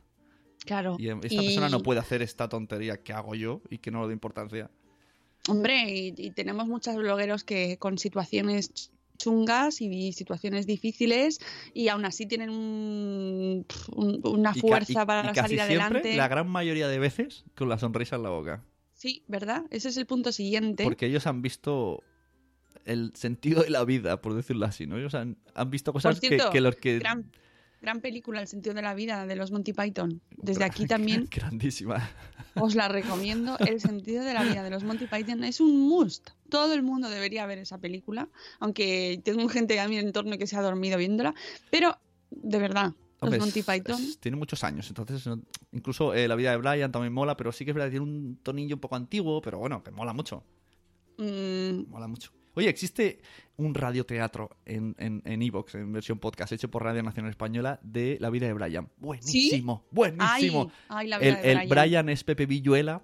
claro. 0.66 0.96
Y 1.00 1.10
esta 1.10 1.28
Y, 1.28 1.46
persona 1.48 1.68
no 1.70 1.82
puede 1.82 2.00
hacer 2.00 2.22
esta 2.22 2.48
tontería 2.48 3.02
que 3.02 3.12
hago 3.14 3.34
yo 3.36 3.62
y 3.70 3.80
que 3.80 3.90
no 3.92 4.00
le 4.02 4.06
doy 4.06 4.14
importancia. 4.14 4.70
Hombre, 5.48 5.90
y, 5.90 6.14
y 6.16 6.32
tenemos 6.32 6.68
muchos 6.68 6.96
blogueros 6.96 7.44
que 7.44 7.78
con 7.78 7.98
situaciones 7.98 8.72
ch- 8.74 8.90
chungas 9.18 9.82
y 9.82 10.14
situaciones 10.14 10.66
difíciles 10.68 11.40
y 11.74 11.88
aún 11.90 12.06
así 12.06 12.26
tienen 12.26 12.52
un- 12.52 13.66
un- 13.96 14.22
una 14.24 14.54
fuerza 14.54 15.02
y- 15.04 15.06
para 15.06 15.34
salir 15.34 15.60
siempre, 15.60 15.76
adelante. 15.78 16.16
la 16.16 16.28
gran 16.28 16.48
mayoría 16.48 16.88
de 16.88 17.00
veces, 17.00 17.44
con 17.58 17.68
la 17.68 17.78
sonrisa 17.80 18.16
en 18.18 18.24
la 18.24 18.30
boca. 18.30 18.64
Sí, 19.00 19.24
¿verdad? 19.28 19.64
Ese 19.70 19.88
es 19.88 19.96
el 19.96 20.06
punto 20.06 20.34
siguiente. 20.34 20.84
Porque 20.84 21.06
ellos 21.06 21.26
han 21.26 21.42
visto 21.42 22.04
el 22.84 23.14
sentido 23.16 23.64
de 23.64 23.70
la 23.70 23.86
vida, 23.86 24.20
por 24.22 24.34
decirlo 24.34 24.66
así, 24.66 24.88
¿no? 24.88 24.98
Ellos 24.98 25.16
han, 25.16 25.38
han 25.56 25.72
visto 25.72 25.94
cosas 25.94 26.20
que- 26.20 26.28
cierto, 26.28 26.50
que, 26.50 26.60
los 26.60 26.76
que... 26.76 27.00
gran, 27.00 27.32
gran 27.82 28.02
película, 28.02 28.42
El 28.42 28.48
sentido 28.48 28.76
de 28.76 28.82
la 28.82 28.94
vida, 28.94 29.26
de 29.26 29.38
los 29.38 29.52
Monty 29.52 29.72
Python. 29.72 30.22
Desde 30.36 30.66
aquí 30.66 30.86
también 30.86 31.30
Grandísima. 31.32 32.10
Os 32.56 32.76
la 32.76 32.90
recomiendo. 32.90 33.58
El 33.60 33.80
sentido 33.80 34.26
de 34.26 34.34
la 34.34 34.44
vida 34.44 34.64
de 34.64 34.70
los 34.70 34.84
Monty 34.84 35.08
Python 35.08 35.46
es 35.46 35.62
un 35.62 35.80
must. 35.80 36.32
Todo 36.50 36.74
el 36.74 36.84
mundo 36.84 37.10
debería 37.10 37.46
ver 37.46 37.60
esa 37.60 37.78
película, 37.78 38.28
aunque 38.60 39.22
tengo 39.24 39.48
gente 39.48 39.80
a 39.80 39.88
mi 39.88 39.98
entorno 39.98 40.38
que 40.38 40.46
se 40.46 40.58
ha 40.58 40.62
dormido 40.62 40.98
viéndola. 40.98 41.34
Pero, 41.72 41.98
de 42.32 42.60
verdad, 42.60 42.96
Hombre, 43.22 43.38
los 43.40 43.48
Monty 43.48 43.62
Python. 43.64 44.02
es- 44.02 44.18
tiene 44.20 44.38
muchos 44.38 44.64
años, 44.64 44.88
entonces 44.90 45.26
no- 45.28 45.42
incluso 45.72 46.14
eh, 46.14 46.28
la 46.28 46.36
vida 46.36 46.52
de 46.52 46.58
Brian 46.58 46.92
también 46.92 47.14
mola, 47.14 47.36
pero 47.36 47.52
sí 47.52 47.66
que 47.66 47.72
es 47.72 47.76
verdad 47.76 47.88
que 47.88 47.98
tiene 48.00 48.06
un 48.06 48.40
tonillo 48.44 48.76
un 48.76 48.80
poco 48.82 48.96
antiguo, 48.96 49.42
pero 49.42 49.58
bueno, 49.60 49.84
que 49.84 49.92
mola 49.92 50.14
mucho, 50.14 50.44
Mm, 51.18 51.90
mola 51.90 52.08
mucho. 52.08 52.32
Oye, 52.56 52.70
existe 52.70 53.20
un 53.58 53.74
radioteatro 53.76 54.50
en 54.66 54.96
en 54.98 55.22
en 55.26 55.42
Evox, 55.42 55.76
en 55.76 55.92
versión 55.94 56.18
podcast, 56.20 56.52
hecho 56.54 56.70
por 56.72 56.84
Radio 56.84 57.04
Nacional 57.04 57.30
Española 57.30 57.80
de 57.84 58.18
la 58.20 58.30
vida 58.30 58.48
de 58.48 58.54
Brian. 58.54 58.90
Buenísimo, 58.98 59.86
buenísimo. 59.92 60.72
Ay, 60.88 61.06
ay, 61.06 61.08
la 61.08 61.16
el, 61.18 61.22
vida 61.22 61.42
de 61.42 61.52
el 61.52 61.58
Brian. 61.68 61.70
Brian 61.70 62.10
es 62.10 62.24
Pepe 62.24 62.46
Villuela 62.46 63.02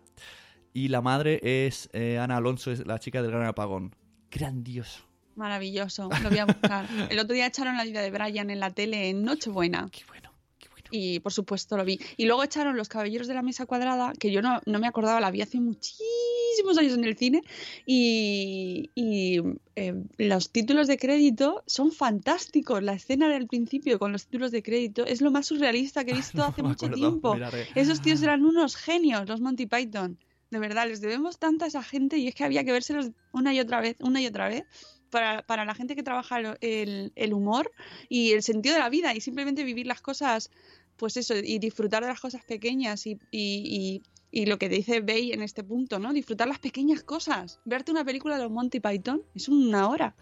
y 0.73 0.87
la 0.87 1.01
madre 1.01 1.39
es 1.43 1.89
eh, 1.93 2.17
Ana 2.17 2.37
Alonso, 2.37 2.71
es 2.71 2.85
la 2.87 2.99
chica 2.99 3.21
del 3.21 3.31
gran 3.31 3.45
apagón. 3.45 3.93
Grandioso. 4.31 5.03
Maravilloso, 5.35 6.09
lo 6.23 6.29
voy 6.29 6.39
a 6.39 6.45
buscar. 6.45 6.87
El 7.09 7.19
otro 7.19 7.33
día 7.33 7.45
echaron 7.47 7.77
la 7.77 7.83
vida 7.83 8.01
de 8.01 8.11
Brian 8.11 8.49
en 8.49 8.59
la 8.59 8.71
tele 8.71 9.09
en 9.09 9.23
Nochebuena. 9.23 9.89
Qué 9.91 10.03
bueno, 10.07 10.31
qué 10.59 10.69
bueno. 10.69 10.87
Y 10.91 11.19
por 11.19 11.33
supuesto 11.33 11.75
lo 11.77 11.83
vi. 11.83 11.99
Y 12.15 12.25
luego 12.25 12.43
echaron 12.43 12.77
Los 12.77 12.87
Caballeros 12.89 13.27
de 13.27 13.33
la 13.33 13.41
Mesa 13.41 13.65
Cuadrada, 13.65 14.13
que 14.17 14.31
yo 14.31 14.41
no, 14.41 14.61
no 14.65 14.79
me 14.79 14.87
acordaba, 14.87 15.19
la 15.19 15.31
vi 15.31 15.41
hace 15.41 15.59
muchísimos 15.59 16.77
años 16.77 16.93
en 16.93 17.03
el 17.03 17.17
cine. 17.17 17.41
Y, 17.85 18.91
y, 18.95 19.41
eh, 19.75 19.93
los 20.17 20.51
títulos 20.51 20.87
de 20.87 20.97
crédito 20.97 21.63
son 21.65 21.91
fantásticos. 21.91 22.81
La 22.81 22.93
escena 22.93 23.27
del 23.27 23.47
principio 23.47 23.99
con 23.99 24.11
los 24.13 24.25
títulos 24.25 24.51
de 24.51 24.63
crédito 24.63 25.05
es 25.05 25.21
lo 25.21 25.31
más 25.31 25.47
surrealista 25.47 26.05
que 26.05 26.11
he 26.11 26.15
visto 26.15 26.43
hace 26.43 26.61
No 26.61 26.69
mucho 26.69 26.85
acuerdo, 26.85 26.95
tiempo. 27.09 27.33
miraré. 27.35 27.67
Esos 27.75 28.01
tíos 28.01 28.21
eran 28.21 28.45
unos 28.45 28.75
genios, 28.77 29.27
los 29.27 29.41
Monty 29.41 29.65
Python. 29.65 30.17
De 30.51 30.59
verdad, 30.59 30.87
les 30.87 31.01
debemos 31.01 31.39
tanto 31.39 31.65
a 31.65 31.67
esa 31.67 31.83
gente 31.83 32.17
y 32.17 32.27
es 32.27 32.35
que 32.35 32.43
había 32.45 32.63
que 32.63 32.71
vérselos 32.71 33.09
una 33.33 33.53
y 33.53 33.59
otra 33.59 33.81
vez, 33.81 33.97
una 33.99 34.21
y 34.21 34.27
otra 34.27 34.47
vez. 34.47 34.63
Para, 35.10 35.44
para 35.44 35.65
la 35.65 35.76
gente 35.76 35.95
que 35.95 36.03
trabaja 36.03 36.40
el- 36.61 37.11
el, 37.15 37.34
humor 37.34 37.72
y 38.10 38.32
el 38.32 38.44
sentido 38.44 38.73
de 38.76 38.82
la 38.82 38.90
vida 38.90 39.14
y 39.14 39.22
simplemente 39.22 39.64
vivir 39.64 39.88
las 39.88 40.02
cosas, 40.02 40.49
pues 40.98 41.15
eso, 41.18 41.36
y 41.36 41.60
disfrutar 41.60 42.03
de 42.03 42.10
las 42.10 42.19
cosas 42.19 42.44
pequeñas 42.45 43.06
y, 43.07 43.11
y, 43.32 44.02
y- 44.32 44.41
y 44.41 44.45
lo 44.48 44.57
que 44.57 44.68
dice 44.68 44.99
Bay 45.02 45.32
en 45.32 45.41
este 45.41 45.64
punto, 45.64 45.98
¿no? 45.99 46.11
Disfrutar 46.11 46.48
las 46.49 46.60
pequeñas 46.60 47.03
cosas. 47.03 47.60
Verte 47.64 47.91
una 47.91 48.03
película 48.03 48.36
de 48.38 48.44
los 48.44 48.52
Monty 48.52 48.82
Python 48.82 49.22
es 49.34 49.48
una 49.48 49.88
hora 49.88 50.14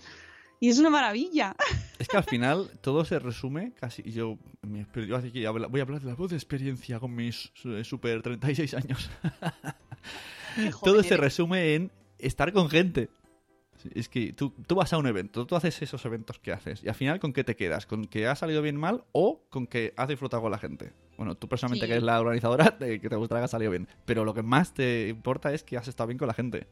y 0.59 0.69
es 0.69 0.77
una 0.79 0.89
maravilla. 0.91 1.55
Es 1.99 2.09
que 2.09 2.17
al 2.17 2.23
final 2.25 2.69
todo 2.81 3.05
se 3.05 3.17
resume 3.17 3.71
casi. 3.79 4.03
Yo, 4.03 4.37
mi 4.61 4.85
yo 5.07 5.15
aquí 5.15 5.45
habla- 5.45 5.67
voy 5.67 5.79
a 5.79 5.83
hablar 5.83 6.01
de 6.01 6.07
la 6.07 6.15
voz 6.15 6.31
de 6.31 6.35
experiencia 6.35 6.99
con 6.99 7.15
mis 7.15 7.51
eh, 7.63 7.83
super 7.85 8.21
36 8.21 8.73
años. 8.73 9.09
Todo 10.83 11.01
se 11.03 11.15
resume 11.17 11.75
en 11.75 11.91
estar 12.19 12.51
con 12.53 12.69
gente. 12.69 13.09
Es 13.93 14.09
que 14.09 14.33
tú, 14.33 14.51
tú 14.67 14.75
vas 14.75 14.91
a 14.93 14.97
un 14.97 15.07
evento, 15.07 15.45
tú 15.45 15.55
haces 15.55 15.81
esos 15.81 16.03
eventos 16.05 16.39
que 16.39 16.51
haces, 16.51 16.83
y 16.83 16.89
al 16.89 16.95
final, 16.95 17.19
¿con 17.19 17.33
qué 17.33 17.43
te 17.43 17.55
quedas? 17.55 17.85
¿Con 17.85 18.05
que 18.05 18.27
ha 18.27 18.35
salido 18.35 18.61
bien 18.61 18.75
mal 18.77 19.03
o 19.11 19.43
con 19.49 19.67
que 19.67 19.93
has 19.97 20.07
disfrutado 20.07 20.41
con 20.43 20.51
la 20.51 20.57
gente? 20.57 20.93
Bueno, 21.17 21.35
tú 21.35 21.47
personalmente 21.47 21.85
Sí. 21.85 21.89
que 21.89 21.93
eres 21.93 22.03
la 22.03 22.19
organizadora, 22.19 22.77
te- 22.77 22.99
que 22.99 23.09
te 23.09 23.15
gusta 23.15 23.37
que 23.37 23.43
ha 23.43 23.47
salido 23.47 23.71
bien. 23.71 23.87
Pero 24.05 24.25
lo 24.25 24.33
que 24.33 24.41
más 24.43 24.73
te 24.73 25.07
importa 25.09 25.53
es 25.53 25.63
que 25.63 25.77
has 25.77 25.87
estado 25.87 26.07
bien 26.07 26.17
con 26.17 26.27
la 26.27 26.33
gente. 26.33 26.67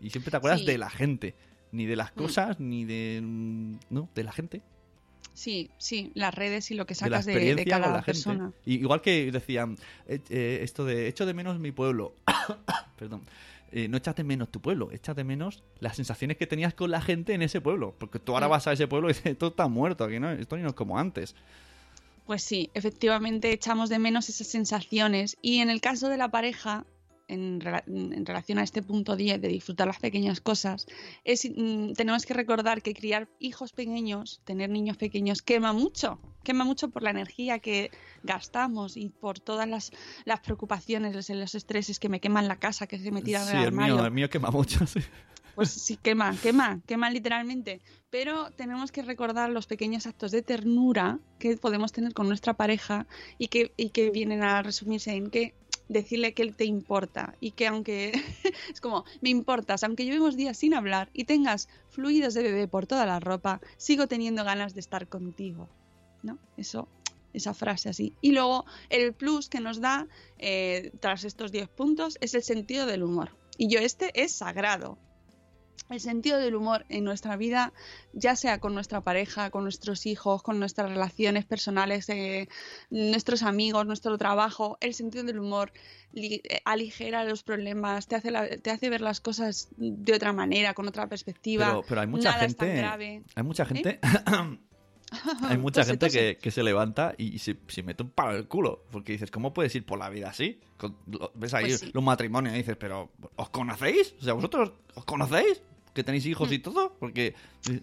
Y 0.00 0.10
siempre 0.10 0.30
te 0.30 0.36
acuerdas 0.38 0.60
Sí. 0.60 0.66
de 0.66 0.78
la 0.78 0.90
gente. 0.90 1.34
Ni 1.72 1.86
de 1.86 1.96
las 1.96 2.12
Mm. 2.12 2.18
cosas, 2.18 2.60
ni 2.60 2.84
de... 2.84 3.20
mm, 3.22 3.74
No, 3.90 4.08
de 4.14 4.24
la 4.24 4.32
gente. 4.32 4.62
Sí, 5.34 5.70
sí, 5.78 6.12
las 6.14 6.34
redes 6.34 6.70
y 6.70 6.74
lo 6.74 6.84
que 6.84 6.92
de 6.94 7.00
la 7.00 7.06
sacas 7.06 7.26
de, 7.26 7.32
de 7.32 7.38
experiencia 7.38 7.80
cada 7.80 7.96
la 7.96 8.02
persona. 8.02 8.44
gente. 8.44 8.58
Y 8.66 8.74
igual 8.74 9.00
que 9.00 9.30
decían, 9.32 9.76
eh, 10.06 10.20
eh, 10.28 10.58
esto 10.62 10.84
de 10.84 11.08
echo 11.08 11.24
de 11.24 11.32
menos 11.34 11.58
mi 11.58 11.72
pueblo. 11.72 12.14
Perdón. 12.98 13.22
Eh, 13.72 13.88
no 13.88 13.96
echas 13.96 14.14
de 14.14 14.22
menos 14.22 14.50
tu 14.50 14.60
pueblo, 14.60 14.90
echas 14.92 15.16
de 15.16 15.24
menos 15.24 15.62
las 15.80 15.96
sensaciones 15.96 16.36
que 16.36 16.46
tenías 16.46 16.74
con 16.74 16.90
la 16.90 17.00
gente 17.00 17.32
en 17.32 17.42
ese 17.42 17.60
pueblo. 17.60 17.94
Porque 17.98 18.18
tú 18.18 18.34
ahora 18.34 18.46
vas 18.46 18.66
a 18.66 18.72
ese 18.72 18.86
pueblo 18.86 19.08
y 19.08 19.14
dices, 19.14 19.26
esto 19.26 19.48
está 19.48 19.66
muerto 19.66 20.04
aquí, 20.04 20.20
¿no? 20.20 20.30
Esto 20.30 20.58
no 20.58 20.68
es 20.68 20.74
como 20.74 20.98
antes. 20.98 21.34
Pues 22.26 22.42
sí, 22.42 22.70
efectivamente 22.74 23.50
echamos 23.50 23.88
de 23.88 23.98
menos 23.98 24.28
esas 24.28 24.46
sensaciones 24.46 25.36
y 25.42 25.58
en 25.58 25.70
el 25.70 25.80
caso 25.80 26.08
de 26.08 26.18
la 26.18 26.30
pareja, 26.30 26.84
en, 27.28 27.60
en 27.86 28.26
relación 28.26 28.58
a 28.58 28.62
este 28.62 28.82
punto 28.82 29.16
10 29.16 29.40
de 29.40 29.48
disfrutar 29.48 29.86
las 29.86 29.98
pequeñas 29.98 30.40
cosas, 30.40 30.86
es, 31.24 31.48
mm, 31.54 31.92
tenemos 31.92 32.26
que 32.26 32.34
recordar 32.34 32.82
que 32.82 32.94
criar 32.94 33.28
hijos 33.38 33.72
pequeños, 33.72 34.40
tener 34.44 34.70
niños 34.70 34.96
pequeños, 34.96 35.42
quema 35.42 35.72
mucho, 35.72 36.18
quema 36.44 36.64
mucho 36.64 36.90
por 36.90 37.02
la 37.02 37.10
energía 37.10 37.58
que 37.58 37.90
gastamos 38.22 38.96
y 38.96 39.08
por 39.08 39.40
todas 39.40 39.68
las, 39.68 39.92
las 40.24 40.40
preocupaciones, 40.40 41.14
los, 41.14 41.28
los 41.30 41.54
estreses 41.54 41.98
que 41.98 42.08
me 42.08 42.20
queman 42.20 42.48
la 42.48 42.56
casa, 42.56 42.86
que 42.86 42.98
se 42.98 43.10
me 43.10 43.22
tiran 43.22 43.44
sí, 43.44 43.52
del 43.52 43.60
el 43.60 43.66
armario. 43.68 43.96
mío, 43.96 44.04
el 44.06 44.12
mío 44.12 44.30
quema 44.30 44.50
mucho. 44.50 44.86
sí. 44.86 45.00
Pues 45.54 45.70
sí, 45.70 45.98
quema, 45.98 46.34
quema, 46.42 46.80
quema 46.86 47.10
literalmente. 47.10 47.82
Pero 48.10 48.50
tenemos 48.52 48.90
que 48.90 49.02
recordar 49.02 49.50
los 49.50 49.66
pequeños 49.66 50.06
actos 50.06 50.30
de 50.30 50.42
ternura 50.42 51.18
que 51.38 51.56
podemos 51.56 51.92
tener 51.92 52.14
con 52.14 52.28
nuestra 52.28 52.54
pareja 52.54 53.06
y 53.38 53.48
que, 53.48 53.72
y 53.76 53.90
que 53.90 54.10
vienen 54.10 54.42
a 54.42 54.62
resumirse 54.62 55.12
en 55.12 55.30
que 55.30 55.54
decirle 55.92 56.34
que 56.34 56.42
él 56.42 56.54
te 56.54 56.64
importa 56.64 57.36
y 57.40 57.52
que 57.52 57.66
aunque 57.66 58.12
es 58.72 58.80
como 58.80 59.04
me 59.20 59.30
importas, 59.30 59.84
aunque 59.84 60.04
llevemos 60.04 60.36
días 60.36 60.58
sin 60.58 60.74
hablar 60.74 61.10
y 61.12 61.24
tengas 61.24 61.68
fluidos 61.90 62.34
de 62.34 62.42
bebé 62.42 62.68
por 62.68 62.86
toda 62.86 63.06
la 63.06 63.20
ropa, 63.20 63.60
sigo 63.76 64.06
teniendo 64.06 64.44
ganas 64.44 64.74
de 64.74 64.80
estar 64.80 65.08
contigo. 65.08 65.68
¿No? 66.22 66.38
Eso, 66.56 66.88
esa 67.32 67.52
frase 67.52 67.88
así. 67.88 68.14
Y 68.20 68.32
luego 68.32 68.64
el 68.90 69.12
plus 69.12 69.48
que 69.48 69.60
nos 69.60 69.80
da 69.80 70.06
eh, 70.38 70.92
tras 71.00 71.24
estos 71.24 71.50
10 71.50 71.68
puntos 71.68 72.16
es 72.20 72.34
el 72.34 72.42
sentido 72.42 72.86
del 72.86 73.02
humor. 73.02 73.30
Y 73.58 73.68
yo 73.68 73.80
este 73.80 74.10
es 74.14 74.32
sagrado 74.32 74.98
el 75.92 76.00
sentido 76.00 76.38
del 76.38 76.54
humor 76.54 76.84
en 76.88 77.04
nuestra 77.04 77.36
vida, 77.36 77.72
ya 78.12 78.36
sea 78.36 78.58
con 78.58 78.74
nuestra 78.74 79.00
pareja, 79.02 79.50
con 79.50 79.62
nuestros 79.64 80.06
hijos, 80.06 80.42
con 80.42 80.58
nuestras 80.58 80.88
relaciones 80.90 81.44
personales, 81.44 82.08
eh, 82.08 82.48
nuestros 82.90 83.42
amigos, 83.42 83.86
nuestro 83.86 84.16
trabajo, 84.18 84.78
el 84.80 84.94
sentido 84.94 85.24
del 85.24 85.38
humor 85.38 85.72
eh, 86.14 86.40
aligera 86.64 87.24
los 87.24 87.42
problemas, 87.42 88.06
te 88.06 88.16
hace, 88.16 88.30
la- 88.30 88.48
te 88.48 88.70
hace 88.70 88.90
ver 88.90 89.00
las 89.00 89.20
cosas 89.20 89.68
de 89.76 90.12
otra 90.14 90.32
manera, 90.32 90.74
con 90.74 90.86
otra 90.88 91.06
perspectiva. 91.08 91.66
Pero, 91.68 91.84
pero 91.88 92.00
hay 92.02 92.06
mucha 92.06 92.30
Nada 92.32 92.44
es 92.44 92.56
tan 92.56 92.68
gente. 92.68 92.82
grave. 92.82 93.22
Hay 93.34 93.42
mucha 93.42 93.64
gente. 93.64 93.98
hay 95.42 95.58
mucha 95.58 95.84
gente 95.84 96.10
que, 96.10 96.38
que 96.40 96.50
se 96.50 96.62
levanta 96.62 97.14
y 97.18 97.38
se, 97.38 97.56
se 97.68 97.82
mete 97.82 98.02
un 98.02 98.10
palo 98.10 98.32
en 98.32 98.36
el 98.38 98.48
culo. 98.48 98.84
Porque 98.90 99.12
dices, 99.12 99.30
¿cómo 99.30 99.52
puedes 99.52 99.74
ir 99.74 99.84
por 99.84 99.98
la 99.98 100.08
vida 100.10 100.28
así? 100.30 100.60
Con- 100.76 100.96
lo- 101.06 101.32
ves 101.34 101.54
ahí 101.54 101.64
Pues 101.66 101.80
sí. 101.80 101.90
los 101.92 102.02
matrimonios 102.02 102.54
y 102.54 102.58
dices, 102.58 102.76
¿pero 102.76 103.10
os 103.36 103.48
conocéis? 103.50 104.14
O 104.20 104.24
sea, 104.24 104.32
¿vosotros 104.34 104.72
os 104.94 105.04
conocéis? 105.04 105.62
¿Que 105.94 106.02
tenéis 106.04 106.26
hijos 106.26 106.50
Mm. 106.50 106.54
y 106.54 106.58
todo? 106.58 106.96
Porque. 106.98 107.34
eh, 107.70 107.80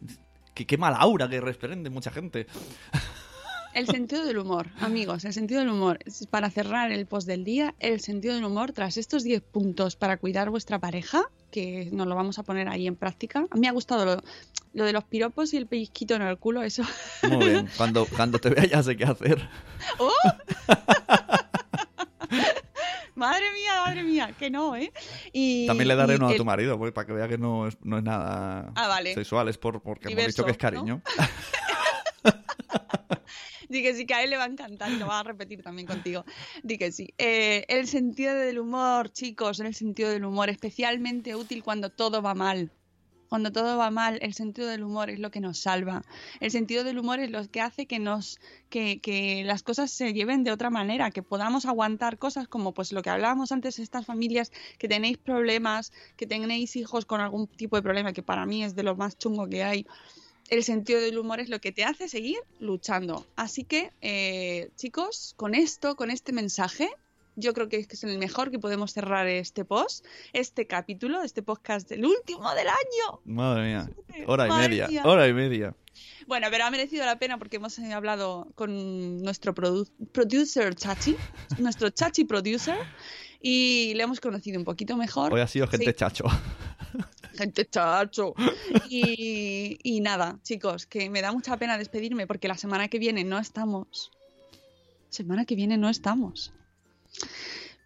qué 0.53 0.77
mala 0.77 0.97
aura 0.97 1.29
que 1.29 1.39
desprende 1.39 1.89
mucha 1.89 2.11
gente. 2.11 2.45
El 3.73 3.85
sentido 3.87 4.25
del 4.25 4.39
humor, 4.39 4.67
amigos, 4.81 5.23
el 5.25 5.31
sentido 5.31 5.59
del 5.61 5.69
humor. 5.69 5.99
Para 6.31 6.49
cerrar 6.49 6.91
el 6.91 7.05
post 7.05 7.27
del 7.27 7.43
día, 7.45 7.75
el 7.79 8.01
sentido 8.01 8.33
del 8.35 8.43
humor, 8.43 8.73
tras 8.73 8.97
estos 8.97 9.23
10 9.23 9.41
puntos 9.41 9.95
para 9.95 10.17
cuidar 10.17 10.49
vuestra 10.49 10.79
pareja, 10.79 11.21
que 11.51 11.87
nos 11.93 12.07
lo 12.07 12.15
vamos 12.15 12.39
a 12.39 12.43
poner 12.43 12.67
ahí 12.67 12.87
en 12.87 12.95
práctica. 12.95 13.45
A 13.49 13.55
mí 13.55 13.61
me 13.61 13.67
ha 13.69 13.71
gustado 13.71 14.05
lo, 14.05 14.23
lo 14.73 14.85
de 14.85 14.91
los 14.91 15.03
piropos 15.05 15.53
y 15.53 15.57
el 15.57 15.67
pellizquito 15.67 16.15
en 16.15 16.23
el 16.23 16.37
culo, 16.39 16.63
eso. 16.63 16.81
Muy 17.29 17.45
bien. 17.47 17.69
Cuando, 17.77 18.05
cuando 18.07 18.39
te 18.39 18.49
vea 18.49 18.65
ya 18.65 18.81
sé 18.83 18.97
qué 18.97 19.05
hacer. 19.05 19.47
¡Oh! 19.99 20.11
madre 23.19 23.45
mía, 23.53 23.71
madre 23.85 24.03
mía, 24.03 24.33
que 24.39 24.49
no, 24.49 24.75
¿eh? 24.75 24.91
Y, 25.31 25.67
También 25.67 25.87
le 25.89 25.95
daré 25.95 26.15
uno 26.15 26.29
a 26.29 26.35
tu 26.35 26.45
marido, 26.45 26.79
pues, 26.79 26.91
para 26.91 27.05
que 27.05 27.13
vea 27.13 27.27
que 27.27 27.37
no 27.37 27.67
es, 27.67 27.77
no 27.83 27.97
es 27.97 28.03
nada 28.03 28.71
Ah, 28.75 28.87
vale. 28.87 29.13
sexual, 29.13 29.47
es 29.49 29.57
por, 29.59 29.81
porque 29.83 30.11
hemos 30.11 30.25
dicho 30.27 30.43
que 30.43 30.51
es 30.51 30.57
¿no? 30.57 30.61
cariño. 30.61 31.01
Di 33.69 33.83
que 33.83 33.93
sí, 33.93 34.07
que 34.07 34.15
a 34.15 34.23
él 34.23 34.31
le 34.31 34.37
va 34.37 34.45
a 34.45 34.47
encantar 34.47 34.89
y 34.89 34.95
lo 34.95 35.05
va 35.05 35.19
a 35.19 35.23
repetir 35.23 35.61
también 35.61 35.87
contigo. 35.87 36.25
Di 36.63 36.79
que 36.79 36.91
sí. 36.91 37.13
Eh, 37.19 37.65
el 37.67 37.87
sentido 37.87 38.33
del 38.33 38.57
humor, 38.57 39.11
chicos, 39.11 39.59
el 39.59 39.75
sentido 39.75 40.09
del 40.09 40.25
humor, 40.25 40.49
especialmente 40.49 41.35
útil 41.35 41.63
cuando 41.63 41.91
todo 41.91 42.23
va 42.23 42.33
mal. 42.33 42.71
Cuando 43.29 43.51
todo 43.51 43.77
va 43.77 43.91
mal, 43.91 44.17
el 44.21 44.33
sentido 44.33 44.67
del 44.67 44.83
humor 44.83 45.09
es 45.09 45.19
lo 45.19 45.29
que 45.31 45.39
nos 45.39 45.59
salva. 45.59 46.03
El 46.39 46.51
sentido 46.51 46.83
del 46.83 46.97
humor 46.97 47.19
es 47.19 47.29
lo 47.29 47.47
que 47.47 47.61
hace 47.61 47.85
que 47.85 47.99
nos, 47.99 48.39
que, 48.69 48.99
que 48.99 49.43
las 49.45 49.61
cosas 49.63 49.91
se 49.91 50.13
lleven 50.13 50.43
de 50.43 50.51
otra 50.51 50.69
manera, 50.69 51.11
que 51.11 51.21
podamos 51.21 51.65
aguantar 51.65 52.17
cosas 52.17 52.47
como 52.47 52.73
pues 52.73 52.91
lo 52.91 53.03
que 53.03 53.11
hablábamos 53.11 53.51
antes, 53.51 53.77
estas 53.79 54.05
familias 54.05 54.51
que 54.79 54.87
tenéis 54.87 55.17
problemas, 55.17 55.93
que 56.17 56.25
tenéis 56.25 56.75
hijos 56.75 57.05
con 57.05 57.21
algún 57.21 57.47
tipo 57.47 57.75
de 57.75 57.83
problema, 57.83 58.13
que 58.13 58.23
para 58.23 58.45
mí 58.45 58.63
es 58.63 58.75
de 58.75 58.83
lo 58.83 58.95
más 58.95 59.17
chungo 59.17 59.47
que 59.47 59.63
hay 59.63 59.85
el 60.49 60.63
sentido 60.63 60.99
del 60.99 61.17
humor 61.17 61.39
es 61.39 61.49
lo 61.49 61.61
que 61.61 61.71
te 61.71 61.83
hace 61.83 62.09
seguir 62.09 62.39
luchando. 62.59 63.25
Así 63.35 63.63
que, 63.63 63.91
eh, 64.01 64.71
chicos, 64.75 65.33
con 65.37 65.55
esto, 65.55 65.95
con 65.95 66.11
este 66.11 66.33
mensaje, 66.33 66.89
yo 67.39 67.53
creo 67.53 67.69
que 67.69 67.77
es 67.89 68.03
el 68.03 68.17
mejor 68.17 68.51
que 68.51 68.59
podemos 68.59 68.93
cerrar 68.93 69.27
este 69.27 69.65
post, 69.65 70.05
este 70.33 70.67
capítulo, 70.67 71.21
este 71.23 71.41
podcast, 71.41 71.91
el 71.91 72.05
último 72.05 72.53
del 72.53 72.67
año. 72.67 73.21
Madre 73.25 73.63
mía. 73.67 73.89
Hora 74.27 74.45
y 74.45 74.49
Madre 74.49 74.69
media. 74.69 74.87
mía. 74.87 75.03
Hora 75.05 75.27
y 75.27 75.33
media. 75.33 75.75
Bueno, 76.27 76.47
pero 76.51 76.65
ha 76.65 76.71
merecido 76.71 77.05
la 77.05 77.17
pena 77.19 77.37
porque 77.37 77.57
hemos 77.57 77.77
eh, 77.79 77.91
hablado 77.91 78.47
con 78.55 79.21
nuestro 79.21 79.53
produ- 79.55 79.89
producer 80.11 80.75
Chachi, 80.75 81.15
nuestro 81.57 81.89
Chachi 81.89 82.23
producer, 82.25 82.77
y 83.41 83.93
le 83.95 84.03
hemos 84.03 84.19
conocido 84.19 84.59
un 84.59 84.65
poquito 84.65 84.95
mejor. 84.97 85.33
Hoy 85.33 85.41
ha 85.41 85.47
sido 85.47 85.67
gente 85.67 85.87
Sí. 85.87 85.93
chacho. 85.93 86.25
Gente 87.37 87.65
chacho. 87.69 88.33
Y, 88.89 89.77
y 89.81 90.01
nada, 90.01 90.39
chicos, 90.43 90.85
que 90.87 91.09
me 91.09 91.21
da 91.21 91.31
mucha 91.31 91.55
pena 91.55 91.77
despedirme 91.77 92.27
porque 92.27 92.49
la 92.49 92.57
semana 92.57 92.89
que 92.89 92.99
viene 92.99 93.23
no 93.23 93.39
estamos. 93.39 94.11
semana 95.09 95.45
que 95.45 95.55
viene 95.55 95.77
no 95.77 95.87
estamos. 95.89 96.51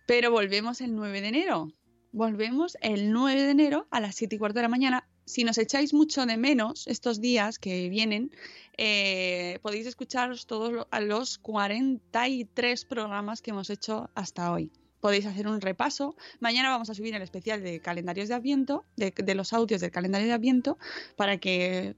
Pero 0.06 0.32
volvemos 0.32 0.82
el 0.82 0.96
9 0.96 1.22
de 1.22 1.28
enero. 1.28 1.72
Volvemos 2.12 2.78
el 2.82 3.12
9 3.12 3.42
de 3.42 3.52
enero 3.52 3.88
a 3.90 4.00
las 4.00 4.16
7 4.16 4.36
y 4.36 4.40
cuarto 4.40 4.60
de 4.60 4.64
la 4.64 4.70
mañana. 4.70 5.08
Si 5.26 5.44
nos 5.44 5.58
echáis 5.58 5.94
mucho 5.94 6.26
de 6.26 6.38
menos 6.38 6.86
estos 6.88 7.22
días 7.22 7.58
que 7.58 7.90
vienen, 7.90 8.32
eh, 8.78 9.60
podéis 9.62 9.88
escucharos 9.88 10.46
todos 10.46 10.86
los 11.02 11.38
43 11.38 12.86
programas 12.86 13.42
que 13.42 13.52
hemos 13.52 13.70
hecho 13.70 14.10
hasta 14.16 14.52
hoy. 14.52 14.72
Podéis 15.00 15.26
hacer 15.26 15.48
un 15.48 15.62
repaso. 15.62 16.16
Mañana 16.40 16.70
vamos 16.70 16.90
a 16.90 16.94
subir 16.94 17.16
el 17.16 17.22
especial 17.22 17.64
de 17.64 17.80
calendarios 17.80 18.30
de 18.30 18.36
Adviento, 18.36 18.86
de, 18.96 19.36
los 19.36 19.54
audios 19.54 19.82
del 19.82 19.92
calendario 19.92 20.28
de 20.28 20.34
Adviento, 20.34 20.78
para 21.16 21.38
que 21.38 21.96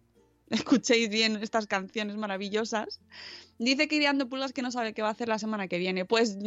escuchéis 0.49 1.09
bien 1.09 1.35
estas 1.41 1.67
canciones 1.67 2.15
maravillosas. 2.15 2.99
Dice 3.57 3.87
que 3.87 3.95
Iriando 3.95 4.29
Pulgas 4.29 4.53
que 4.53 4.61
no 4.61 4.71
sabe 4.71 4.93
qué 4.93 5.01
va 5.01 5.09
a 5.09 5.11
hacer 5.11 5.27
la 5.27 5.39
semana 5.39 5.67
que 5.67 5.77
viene. 5.77 6.05
Pues 6.05 6.37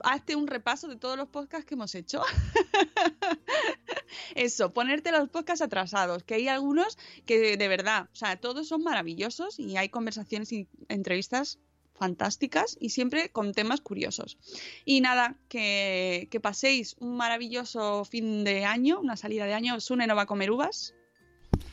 hazte 0.00 0.36
un 0.36 0.46
repaso 0.46 0.88
de 0.88 0.96
todos 0.96 1.16
los 1.16 1.28
podcasts 1.28 1.66
que 1.66 1.74
hemos 1.74 1.94
hecho. 1.94 2.22
Eso, 4.34 4.72
ponerte 4.72 5.12
los 5.12 5.28
podcasts 5.28 5.62
atrasados, 5.62 6.22
que 6.22 6.34
hay 6.34 6.48
algunos 6.48 6.98
que 7.24 7.56
de 7.56 7.68
verdad, 7.68 8.08
o 8.12 8.16
sea, 8.16 8.36
todos 8.36 8.68
son 8.68 8.82
maravillosos 8.82 9.58
y 9.58 9.76
hay 9.76 9.88
conversaciones 9.88 10.52
y 10.52 10.68
entrevistas 10.88 11.58
fantásticas 11.94 12.76
y 12.78 12.90
siempre 12.90 13.30
con 13.30 13.52
temas 13.52 13.80
curiosos. 13.80 14.38
Y 14.84 15.00
nada, 15.00 15.36
que, 15.48 16.28
que 16.30 16.40
paséis 16.40 16.94
un 16.98 17.16
maravilloso 17.16 18.04
fin 18.04 18.44
de 18.44 18.64
año, 18.64 19.00
una 19.00 19.16
salida 19.16 19.46
de 19.46 19.54
año. 19.54 19.80
Sune 19.80 20.06
no 20.06 20.14
va 20.14 20.22
a 20.22 20.26
comer 20.26 20.50
uvas, 20.50 20.94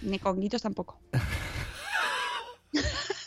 ni 0.02 0.20
conguitos 0.20 0.62
tampoco. 0.62 1.00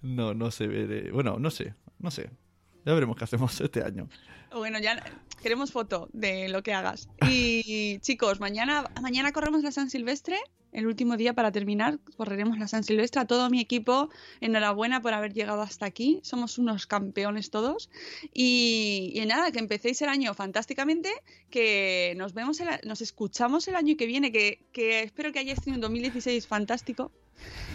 No, 0.00 0.34
no 0.34 0.50
de... 0.50 1.10
Bueno, 1.12 1.38
no 1.38 1.50
sé, 1.50 1.74
no 1.98 2.10
sé. 2.10 2.30
Ya 2.88 2.94
veremos 2.94 3.18
qué 3.18 3.24
hacemos 3.24 3.60
este 3.60 3.82
año. 3.82 4.08
Bueno, 4.50 4.78
ya 4.78 5.04
queremos 5.42 5.72
foto 5.72 6.08
de 6.14 6.48
lo 6.48 6.62
que 6.62 6.72
hagas. 6.72 7.10
Y 7.28 7.98
chicos, 8.00 8.40
mañana, 8.40 8.90
mañana 9.02 9.30
corremos 9.30 9.62
la 9.62 9.72
San 9.72 9.90
Silvestre, 9.90 10.38
el 10.72 10.86
último 10.86 11.18
día 11.18 11.34
para 11.34 11.52
terminar, 11.52 11.98
correremos 12.16 12.58
la 12.58 12.66
San 12.66 12.84
Silvestre. 12.84 13.20
A 13.20 13.26
todo 13.26 13.50
mi 13.50 13.60
equipo, 13.60 14.08
enhorabuena 14.40 15.02
por 15.02 15.12
haber 15.12 15.34
llegado 15.34 15.60
hasta 15.60 15.84
aquí. 15.84 16.20
Somos 16.22 16.56
unos 16.56 16.86
campeones 16.86 17.50
todos. 17.50 17.90
Y, 18.32 19.12
y 19.14 19.26
nada, 19.26 19.52
que 19.52 19.58
empecéis 19.58 20.00
el 20.00 20.08
año 20.08 20.32
fantásticamente, 20.32 21.10
que 21.50 22.14
nos 22.16 22.32
vemos, 22.32 22.58
el 22.60 22.68
nos 22.84 23.02
escuchamos 23.02 23.68
el 23.68 23.76
año 23.76 23.98
que 23.98 24.06
viene, 24.06 24.32
que, 24.32 24.64
que 24.72 25.02
espero 25.02 25.30
que 25.30 25.40
hayáis 25.40 25.60
tenido 25.60 25.76
un 25.76 25.82
2016 25.82 26.46
fantástico. 26.46 27.12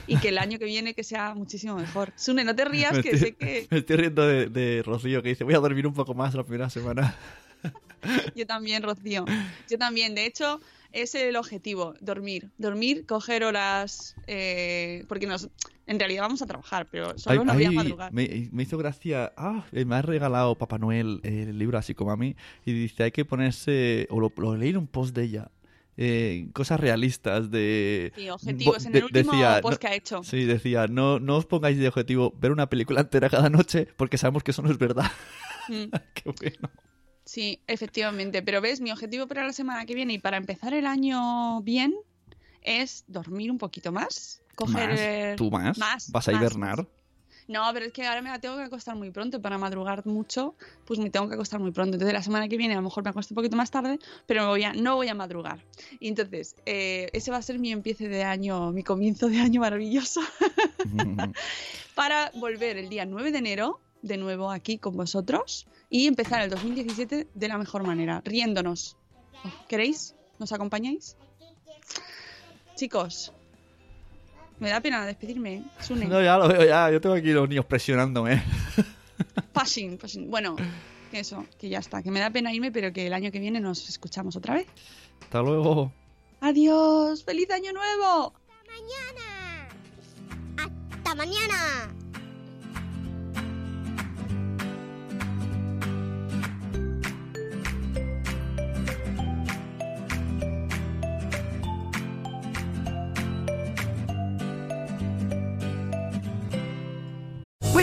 Y 0.07 0.17
que 0.17 0.29
el 0.29 0.37
año 0.37 0.59
que 0.59 0.65
viene 0.65 0.93
que 0.93 1.03
sea 1.03 1.33
muchísimo 1.33 1.75
mejor. 1.75 2.11
Sune, 2.15 2.43
no 2.43 2.55
te 2.55 2.65
rías, 2.65 2.91
que 3.01 3.11
estoy, 3.11 3.19
sé 3.19 3.35
que 3.35 3.67
me 3.71 3.77
estoy 3.79 3.95
riendo 3.97 4.27
de, 4.27 4.47
de 4.47 4.83
Rocío 4.83 5.21
que 5.23 5.29
dice, 5.29 5.43
voy 5.43 5.53
a 5.53 5.59
dormir 5.59 5.87
un 5.87 5.93
poco 5.93 6.13
más 6.13 6.33
la 6.33 6.43
primera 6.43 6.69
semana. 6.69 7.15
Yo 8.35 8.45
también, 8.45 8.83
Rocío. 8.83 9.25
Yo 9.69 9.77
también. 9.77 10.13
De 10.13 10.25
hecho, 10.25 10.59
es 10.91 11.15
el 11.15 11.35
objetivo, 11.35 11.95
dormir. 12.01 12.49
Dormir, 12.57 13.05
coger 13.05 13.43
horas, 13.43 14.15
eh, 14.27 15.05
porque 15.07 15.25
nos, 15.25 15.49
en 15.87 15.99
realidad 15.99 16.23
vamos 16.23 16.41
a 16.41 16.45
trabar, 16.45 16.87
pero 16.91 17.17
solo 17.17 17.41
Ay, 17.41 17.45
no 17.47 17.53
voy 17.53 17.65
a 17.65 17.71
madrugar. 17.71 18.13
me, 18.13 18.49
me 18.51 18.63
hizo 18.63 18.77
gracia. 18.77 19.31
Ah, 19.37 19.65
eh, 19.71 19.85
me 19.85 19.95
ha 19.95 20.01
regalado 20.01 20.55
Papá 20.55 20.77
Noel 20.77 21.21
el 21.23 21.57
libro 21.57 21.77
así 21.77 21.93
como 21.93 22.11
a 22.11 22.17
mí. 22.17 22.35
Y 22.65 22.73
dice: 22.73 23.03
hay 23.03 23.11
que 23.11 23.25
ponerse. 23.25 24.07
O 24.09 24.19
lo, 24.19 24.31
lo 24.37 24.55
leí 24.57 24.69
en 24.71 24.77
un 24.77 24.87
post 24.87 25.15
de 25.15 25.23
ella. 25.23 25.49
Eh, 25.97 26.47
cosas 26.53 26.79
realistas 26.79 27.51
de. 27.51 28.11
Sí, 28.15 28.29
objetivos. 28.29 28.85
En 28.85 28.91
de- 28.93 28.99
el 28.99 29.05
último 29.05 29.31
decía, 29.31 29.61
post 29.61 29.79
que 29.81 29.87
ha 29.87 29.95
hecho. 29.95 30.23
Sí, 30.23 30.45
decía: 30.45 30.87
no, 30.87 31.19
no 31.19 31.37
os 31.37 31.45
pongáis 31.45 31.77
de 31.77 31.87
objetivo 31.87 32.33
ver 32.39 32.51
una 32.51 32.69
película 32.69 33.01
entera 33.01 33.29
cada 33.29 33.49
noche 33.49 33.87
porque 33.97 34.17
sabemos 34.17 34.43
que 34.43 34.51
eso 34.51 34.61
no 34.61 34.71
es 34.71 34.77
verdad. 34.77 35.11
Mm, 35.69 35.83
Qué 36.13 36.23
bueno. 36.25 36.69
sí, 37.25 37.61
efectivamente. 37.67 38.41
Pero 38.41 38.59
ves, 38.61 38.81
mi 38.81 38.91
objetivo 38.91 39.27
para 39.27 39.45
la 39.45 39.53
semana 39.53 39.85
que 39.85 39.95
viene 39.95 40.13
y 40.13 40.17
para 40.19 40.37
empezar 40.37 40.73
el 40.73 40.85
año 40.87 41.61
bien 41.61 41.93
es 42.61 43.03
dormir 43.07 43.51
un 43.51 43.57
poquito 43.57 43.91
más. 43.91 44.41
Coger. 44.55 44.89
Más, 44.89 45.35
¿Tú 45.37 45.49
más? 45.51 45.77
más, 45.77 46.11
¿Vas 46.11 46.27
a 46.27 46.31
más, 46.31 46.41
hibernar? 46.41 46.87
No, 47.47 47.69
pero 47.73 47.85
es 47.85 47.93
que 47.93 48.05
ahora 48.05 48.21
me 48.21 48.29
la 48.29 48.39
tengo 48.39 48.57
que 48.57 48.63
acostar 48.63 48.95
muy 48.95 49.11
pronto. 49.11 49.41
Para 49.41 49.57
madrugar 49.57 50.05
mucho, 50.05 50.55
pues 50.85 50.99
me 50.99 51.09
tengo 51.09 51.27
que 51.27 51.35
acostar 51.35 51.59
muy 51.59 51.71
pronto. 51.71 51.95
Entonces, 51.95 52.13
la 52.13 52.23
semana 52.23 52.47
que 52.47 52.57
viene 52.57 52.73
a 52.73 52.77
lo 52.77 52.83
mejor 52.83 53.03
me 53.03 53.09
acuesto 53.09 53.33
un 53.33 53.35
poquito 53.35 53.55
más 53.55 53.71
tarde, 53.71 53.99
pero 54.25 54.43
me 54.43 54.47
voy 54.47 54.63
a, 54.63 54.73
no 54.73 54.95
voy 54.95 55.09
a 55.09 55.13
madrugar. 55.13 55.59
Y 55.99 56.07
entonces, 56.07 56.55
eh, 56.65 57.09
ese 57.13 57.31
va 57.31 57.37
a 57.37 57.41
ser 57.41 57.59
mi 57.59 57.71
empiece 57.71 58.07
de 58.07 58.23
año, 58.23 58.71
mi 58.71 58.83
comienzo 58.83 59.27
de 59.27 59.39
año 59.39 59.61
maravilloso, 59.61 60.21
para 61.95 62.31
volver 62.35 62.77
el 62.77 62.89
día 62.89 63.05
9 63.05 63.31
de 63.31 63.37
enero, 63.37 63.79
de 64.01 64.17
nuevo 64.17 64.51
aquí 64.51 64.77
con 64.77 64.95
vosotros, 64.95 65.67
y 65.89 66.07
empezar 66.07 66.41
el 66.41 66.49
2017 66.49 67.27
de 67.33 67.47
la 67.47 67.57
mejor 67.57 67.85
manera, 67.85 68.21
riéndonos. 68.25 68.97
¿Queréis? 69.67 70.15
¿Nos 70.39 70.51
acompañáis? 70.51 71.17
Chicos, 72.75 73.31
me 74.59 74.69
da 74.69 74.81
pena 74.81 75.05
despedirme. 75.05 75.55
¿eh? 75.55 75.63
Sune. 75.79 76.05
No, 76.05 76.21
ya 76.21 76.37
lo 76.37 76.47
veo, 76.47 76.65
ya. 76.65 76.91
Yo 76.91 77.01
tengo 77.01 77.15
aquí 77.15 77.31
los 77.31 77.47
niños 77.47 77.65
presionándome. 77.65 78.43
Passing, 79.53 79.97
passing. 79.97 80.29
Bueno, 80.29 80.55
que 81.11 81.19
eso, 81.19 81.45
que 81.59 81.69
ya 81.69 81.79
está. 81.79 82.01
Que 82.01 82.11
me 82.11 82.19
da 82.19 82.29
pena 82.29 82.53
irme, 82.53 82.71
pero 82.71 82.91
que 82.91 83.07
el 83.07 83.13
año 83.13 83.31
que 83.31 83.39
viene 83.39 83.59
nos 83.59 83.87
escuchamos 83.89 84.35
otra 84.35 84.55
vez. 84.55 84.67
Hasta 85.21 85.41
luego. 85.41 85.91
¡Adiós! 86.41 87.23
¡Feliz 87.23 87.49
año 87.51 87.71
nuevo! 87.71 88.33
Mañana. 88.67 89.69
Hasta 90.57 91.15
mañana. 91.15 92.02